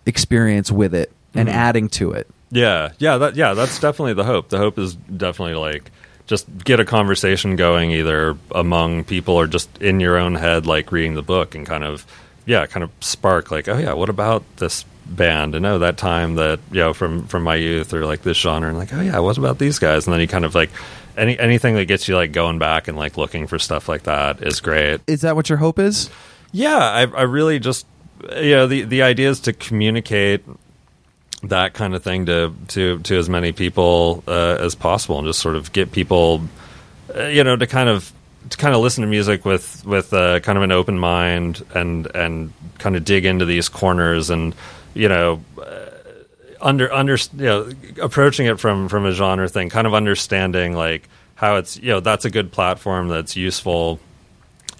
experience 0.06 0.70
with 0.70 0.94
it 0.94 1.12
and 1.34 1.48
mm-hmm. 1.48 1.58
adding 1.58 1.88
to 1.88 2.12
it. 2.12 2.28
Yeah, 2.50 2.92
yeah, 2.98 3.18
that 3.18 3.36
yeah, 3.36 3.54
that's 3.54 3.78
definitely 3.78 4.14
the 4.14 4.24
hope. 4.24 4.48
The 4.48 4.58
hope 4.58 4.78
is 4.78 4.94
definitely 4.94 5.54
like 5.54 5.90
just 6.26 6.46
get 6.64 6.80
a 6.80 6.84
conversation 6.84 7.56
going 7.56 7.90
either 7.90 8.36
among 8.54 9.04
people 9.04 9.34
or 9.34 9.46
just 9.46 9.70
in 9.80 10.00
your 10.00 10.16
own 10.16 10.34
head 10.34 10.66
like 10.66 10.92
reading 10.92 11.14
the 11.14 11.22
book 11.22 11.54
and 11.54 11.66
kind 11.66 11.84
of 11.84 12.06
yeah, 12.46 12.64
kind 12.66 12.82
of 12.82 12.90
spark 13.00 13.50
like, 13.50 13.68
oh 13.68 13.76
yeah, 13.76 13.92
what 13.92 14.08
about 14.08 14.42
this 14.56 14.84
band? 15.04 15.54
And 15.54 15.66
oh, 15.66 15.78
that 15.80 15.98
time 15.98 16.36
that, 16.36 16.60
you 16.70 16.80
know, 16.80 16.94
from 16.94 17.26
from 17.26 17.42
my 17.42 17.56
youth 17.56 17.92
or 17.92 18.06
like 18.06 18.22
this 18.22 18.38
genre 18.38 18.68
and 18.68 18.78
like, 18.78 18.92
oh 18.94 19.00
yeah, 19.00 19.18
what 19.18 19.36
about 19.36 19.58
these 19.58 19.78
guys? 19.78 20.06
And 20.06 20.14
then 20.14 20.20
you 20.20 20.28
kind 20.28 20.46
of 20.46 20.54
like 20.54 20.70
any 21.16 21.38
anything 21.38 21.74
that 21.74 21.86
gets 21.86 22.08
you 22.08 22.16
like 22.16 22.32
going 22.32 22.58
back 22.58 22.88
and 22.88 22.96
like 22.96 23.18
looking 23.18 23.46
for 23.46 23.58
stuff 23.58 23.88
like 23.88 24.04
that 24.04 24.42
is 24.42 24.60
great. 24.60 25.00
Is 25.06 25.20
that 25.20 25.36
what 25.36 25.50
your 25.50 25.58
hope 25.58 25.78
is? 25.78 26.08
Yeah, 26.52 26.78
I, 26.78 27.00
I 27.02 27.22
really 27.22 27.58
just 27.58 27.86
you 28.36 28.52
know 28.52 28.66
the 28.66 28.82
the 28.82 29.02
idea 29.02 29.28
is 29.28 29.40
to 29.40 29.52
communicate 29.52 30.44
that 31.44 31.74
kind 31.74 31.94
of 31.94 32.02
thing 32.02 32.26
to 32.26 32.52
to 32.68 32.98
to 33.00 33.18
as 33.18 33.28
many 33.28 33.52
people 33.52 34.24
uh, 34.26 34.56
as 34.60 34.74
possible, 34.74 35.18
and 35.18 35.26
just 35.26 35.40
sort 35.40 35.56
of 35.56 35.72
get 35.72 35.92
people, 35.92 36.42
uh, 37.14 37.24
you 37.24 37.44
know, 37.44 37.56
to 37.56 37.66
kind 37.66 37.88
of 37.88 38.12
to 38.50 38.56
kind 38.56 38.74
of 38.74 38.80
listen 38.80 39.02
to 39.02 39.08
music 39.08 39.44
with 39.44 39.84
with 39.84 40.12
uh, 40.12 40.40
kind 40.40 40.58
of 40.58 40.64
an 40.64 40.72
open 40.72 40.98
mind 40.98 41.64
and 41.74 42.06
and 42.14 42.52
kind 42.78 42.96
of 42.96 43.04
dig 43.04 43.24
into 43.24 43.44
these 43.44 43.68
corners 43.68 44.30
and 44.30 44.54
you 44.94 45.08
know 45.08 45.42
uh, 45.60 45.86
under 46.60 46.92
under 46.92 47.16
you 47.36 47.44
know 47.44 47.70
approaching 48.00 48.46
it 48.46 48.58
from 48.58 48.88
from 48.88 49.06
a 49.06 49.12
genre 49.12 49.48
thing, 49.48 49.68
kind 49.68 49.86
of 49.86 49.94
understanding 49.94 50.74
like 50.74 51.08
how 51.34 51.56
it's 51.56 51.76
you 51.76 51.88
know 51.88 52.00
that's 52.00 52.24
a 52.24 52.30
good 52.30 52.50
platform 52.50 53.08
that's 53.08 53.36
useful 53.36 54.00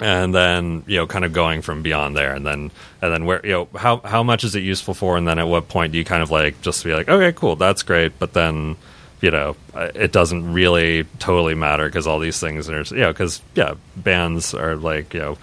and 0.01 0.34
then 0.34 0.84
you 0.86 0.96
know 0.96 1.07
kind 1.07 1.24
of 1.24 1.32
going 1.32 1.62
from 1.62 1.82
beyond 1.82 2.16
there 2.16 2.34
and 2.34 2.46
then 2.46 2.70
and 3.03 3.12
then 3.12 3.24
where 3.24 3.44
you 3.44 3.53
know 3.53 3.68
how 3.76 3.99
how 3.99 4.22
much 4.22 4.44
is 4.44 4.55
it 4.55 4.62
useful 4.62 4.94
for 4.94 5.16
and 5.16 5.26
then 5.26 5.38
at 5.38 5.49
what 5.49 5.68
point 5.68 5.92
do 5.92 5.99
you 5.99 6.05
kind 6.05 6.22
of 6.22 6.30
like 6.30 6.61
just 6.62 6.84
be 6.84 6.94
like 6.94 7.09
okay 7.09 7.32
cool 7.32 7.57
that's 7.57 7.82
great 7.82 8.16
but 8.18 8.32
then 8.32 8.76
you 9.20 9.30
know 9.30 9.57
it 9.74 10.12
doesn't 10.12 10.53
really 10.53 11.05
totally 11.18 11.55
matter 11.55 11.86
because 11.86 12.07
all 12.07 12.18
these 12.20 12.38
things 12.38 12.68
are 12.70 12.82
you 12.82 13.01
know 13.01 13.12
because 13.12 13.42
yeah 13.55 13.74
bands 13.96 14.55
are 14.55 14.76
like 14.76 15.14
you 15.14 15.20
know 15.20 15.38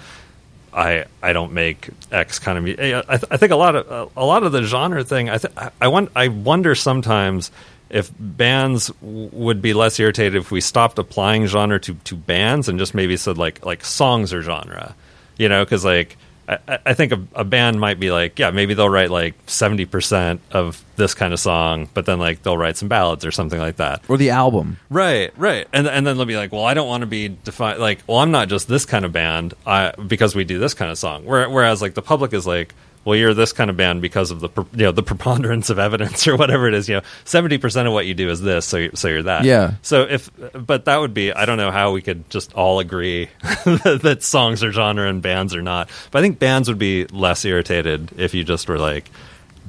I 0.73 1.05
I 1.23 1.31
don't 1.33 1.53
make 1.53 1.89
X 2.11 2.39
kind 2.39 2.57
of 2.57 2.65
I, 2.65 3.17
th- 3.17 3.23
I 3.31 3.37
think 3.37 3.51
a 3.51 3.55
lot 3.55 3.75
of 3.75 4.11
a 4.15 4.25
lot 4.25 4.43
of 4.43 4.51
the 4.51 4.63
genre 4.63 5.03
thing 5.03 5.29
I 5.29 5.37
th- 5.37 5.53
I 5.79 5.87
want 5.87 6.11
I 6.15 6.27
wonder 6.27 6.75
sometimes 6.75 7.49
if 7.89 8.11
bands 8.19 8.91
would 9.01 9.61
be 9.61 9.73
less 9.73 9.99
irritated 9.99 10.35
if 10.35 10.51
we 10.51 10.61
stopped 10.61 10.97
applying 10.97 11.45
genre 11.45 11.79
to, 11.79 11.93
to 11.93 12.15
bands 12.15 12.67
and 12.67 12.79
just 12.79 12.95
maybe 12.95 13.17
said 13.17 13.37
like 13.37 13.65
like 13.65 13.83
songs 13.83 14.33
or 14.33 14.41
genre, 14.41 14.95
you 15.37 15.49
know, 15.49 15.63
because 15.63 15.85
like 15.85 16.17
I, 16.47 16.79
I 16.85 16.93
think 16.93 17.11
a, 17.11 17.21
a, 17.33 17.43
band 17.43 17.79
might 17.79 17.99
be 17.99 18.11
like, 18.11 18.37
yeah, 18.37 18.51
maybe 18.51 18.73
they'll 18.73 18.89
write 18.89 19.09
like 19.09 19.33
seventy 19.47 19.85
percent 19.85 20.41
of 20.51 20.83
this 20.95 21.13
kind 21.13 21.33
of 21.33 21.39
song, 21.39 21.89
but 21.93 22.05
then 22.05 22.19
like 22.19 22.43
they'll 22.43 22.57
write 22.57 22.77
some 22.77 22.87
ballads 22.87 23.25
or 23.25 23.31
something 23.31 23.59
like 23.59 23.77
that, 23.77 24.03
or 24.07 24.17
the 24.17 24.29
album, 24.29 24.77
right, 24.89 25.31
right, 25.37 25.67
and 25.73 25.87
and 25.87 26.05
then 26.05 26.17
they'll 26.17 26.25
be 26.25 26.37
like, 26.37 26.51
well, 26.51 26.65
I 26.65 26.73
don't 26.73 26.87
want 26.87 27.01
to 27.01 27.07
be 27.07 27.29
defined 27.29 27.79
like, 27.79 27.99
well, 28.07 28.19
I'm 28.19 28.31
not 28.31 28.47
just 28.47 28.67
this 28.67 28.85
kind 28.85 29.05
of 29.05 29.11
band, 29.11 29.53
I 29.65 29.91
because 29.91 30.35
we 30.35 30.43
do 30.43 30.59
this 30.59 30.73
kind 30.73 30.91
of 30.91 30.97
song, 30.97 31.25
whereas 31.25 31.81
like 31.81 31.95
the 31.95 32.03
public 32.03 32.33
is 32.33 32.45
like 32.45 32.73
well, 33.05 33.15
you're 33.15 33.35
this 33.35 33.53
kind 33.53 33.69
of 33.69 33.77
band 33.77 34.01
because 34.01 34.31
of 34.31 34.39
the 34.41 34.49
you 34.73 34.83
know 34.85 34.91
the 34.91 35.03
preponderance 35.11 35.69
of 35.69 35.79
evidence 35.79 36.27
or 36.27 36.35
whatever 36.35 36.67
it 36.67 36.73
is. 36.73 36.89
You 36.89 36.95
know, 36.95 37.01
seventy 37.23 37.57
percent 37.57 37.87
of 37.87 37.93
what 37.93 38.05
you 38.07 38.13
do 38.13 38.29
is 38.29 38.41
this, 38.41 38.65
so 38.65 38.77
you're, 38.77 38.91
so 38.95 39.07
you're 39.07 39.23
that. 39.23 39.45
Yeah. 39.45 39.75
So 39.83 40.01
if, 40.01 40.29
but 40.53 40.85
that 40.85 40.97
would 40.97 41.13
be 41.13 41.31
I 41.31 41.45
don't 41.45 41.57
know 41.57 41.71
how 41.71 41.91
we 41.91 42.01
could 42.01 42.29
just 42.29 42.53
all 42.53 42.79
agree 42.79 43.29
that 43.41 44.17
songs 44.21 44.63
are 44.63 44.71
genre 44.71 45.07
and 45.07 45.21
bands 45.21 45.55
are 45.55 45.61
not. 45.61 45.89
But 46.11 46.19
I 46.19 46.21
think 46.23 46.39
bands 46.39 46.67
would 46.67 46.79
be 46.79 47.05
less 47.05 47.45
irritated 47.45 48.11
if 48.17 48.33
you 48.33 48.43
just 48.43 48.67
were 48.67 48.79
like, 48.79 49.09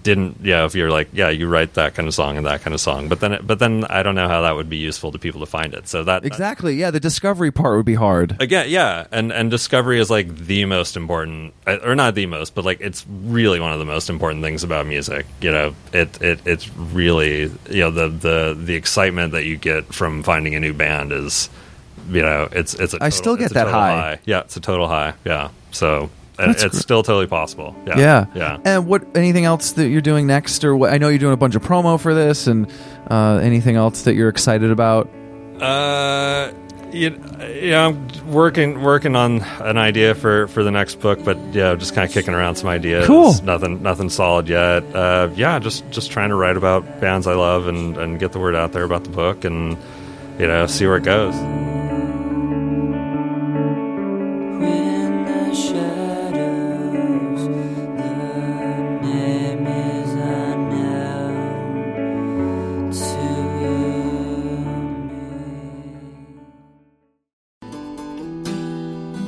didn't 0.07 0.39
yeah 0.41 0.65
if 0.65 0.77
you're 0.77 0.91
like 0.91 1.09
yeah 1.13 1.29
you 1.29 1.49
write 1.49 1.75
that 1.75 1.95
kind 1.97 2.07
of 2.07 2.15
song 2.15 2.37
and 2.37 2.47
that 2.47 2.63
kind 2.63 2.73
of 2.73 2.81
song. 2.81 3.09
But 3.09 3.19
then 3.19 3.39
but 3.43 3.59
then 3.59 3.85
i 3.91 4.03
don't 4.05 4.15
know 4.15 4.29
how 4.29 4.41
that 4.43 4.55
would 4.55 4.71
be 4.71 4.77
useful 4.77 5.11
to 5.11 5.19
people 5.19 5.41
to 5.41 5.47
find 5.47 5.75
it. 5.75 5.89
So 5.89 6.05
that 6.05 6.25
exactly. 6.25 6.77
Yeah 6.77 6.93
the 6.93 7.01
discovery 7.01 7.51
part 7.51 7.77
would 7.77 7.87
be 7.87 7.95
hard. 7.95 8.41
Again 8.41 8.69
yeah. 8.69 9.07
And 9.11 9.33
and 9.33 9.51
discovery 9.51 9.99
is 9.99 10.09
like 10.09 10.29
the 10.37 10.65
most 10.65 10.97
important 10.97 11.55
uh, 11.67 11.79
or 11.83 11.97
not 11.97 12.15
the 12.15 12.27
most 12.27 12.55
but 12.55 12.65
like 12.65 12.81
it's 12.81 13.05
really 13.09 13.59
one 13.59 13.73
of 13.73 13.81
the 13.81 13.85
most 13.85 14.09
important 14.09 14.43
things 14.45 14.63
about 14.63 14.87
music. 14.87 15.27
You 15.41 15.51
know 15.51 15.75
it, 15.93 16.23
it 16.23 16.41
it's 16.47 16.71
really 16.77 17.51
you 17.69 17.83
know 17.83 17.91
the 17.91 18.09
the 18.09 18.57
the 18.59 18.75
excitement 18.75 19.33
that 19.33 19.45
you 19.45 19.57
get 19.57 19.93
from 19.93 20.23
finding 20.23 20.55
a 20.55 20.61
new 20.61 20.73
band 20.73 21.11
is 21.11 21.51
you 22.09 22.23
know 22.23 22.49
it's 22.53 22.75
it's 22.75 22.95
a 22.95 22.99
total, 22.99 23.07
I 23.07 23.09
still 23.09 23.37
get 23.37 23.51
that 23.55 23.67
high. 23.67 23.97
high. 23.97 24.19
yeah 24.25 24.41
it's 24.41 24.57
a 24.57 24.61
total 24.61 24.87
high. 24.87 25.15
Yeah. 25.25 25.51
So 25.73 26.11
it's 26.39 26.65
gr- 26.65 26.77
still 26.77 27.03
totally 27.03 27.27
possible. 27.27 27.75
Yeah. 27.87 27.99
yeah, 27.99 28.27
yeah. 28.35 28.59
And 28.65 28.87
what? 28.87 29.17
Anything 29.17 29.45
else 29.45 29.73
that 29.73 29.89
you're 29.89 30.01
doing 30.01 30.27
next, 30.27 30.65
or 30.65 30.77
what? 30.77 30.93
I 30.93 30.99
know 30.99 31.09
you're 31.09 31.19
doing 31.19 31.35
a 31.35 31.39
bunch 31.39 31.55
of 31.55 31.63
promo 31.63 31.99
for 32.01 32.15
this, 32.15 32.47
and 32.47 32.71
uh, 33.11 33.41
anything 33.43 33.77
else 33.77 34.03
that 34.03 34.15
you're 34.15 34.29
excited 34.29 34.71
about? 34.71 35.09
Uh, 35.61 36.53
you, 36.93 37.21
yeah, 37.61 37.87
I'm 37.87 38.33
working 38.33 38.83
working 38.83 39.17
on 39.17 39.43
an 39.61 39.79
idea 39.79 40.15
for, 40.15 40.47
for 40.49 40.63
the 40.63 40.71
next 40.71 41.01
book, 41.01 41.25
but 41.25 41.39
yeah, 41.53 41.75
just 41.75 41.95
kind 41.95 42.09
of 42.09 42.13
kicking 42.13 42.35
around 42.35 42.57
some 42.57 42.69
ideas. 42.69 43.07
Cool. 43.07 43.35
Nothing 43.43 43.83
nothing 43.83 44.11
solid 44.11 44.49
yet. 44.49 44.83
Uh, 44.95 45.31
yeah, 45.35 45.59
just 45.59 45.89
just 45.91 46.11
trying 46.11 46.31
to 46.31 46.37
write 46.37 46.57
about 46.57 47.01
bands 47.01 47.27
I 47.27 47.35
love 47.35 47.67
and 47.67 47.97
and 47.97 48.19
get 48.19 48.33
the 48.33 48.39
word 48.39 48.55
out 48.55 48.73
there 48.73 48.85
about 48.85 49.05
the 49.05 49.11
book, 49.11 49.45
and 49.45 49.77
you 50.39 50.47
know, 50.47 50.67
see 50.67 50.87
where 50.87 50.97
it 50.97 51.05
goes. 51.05 51.35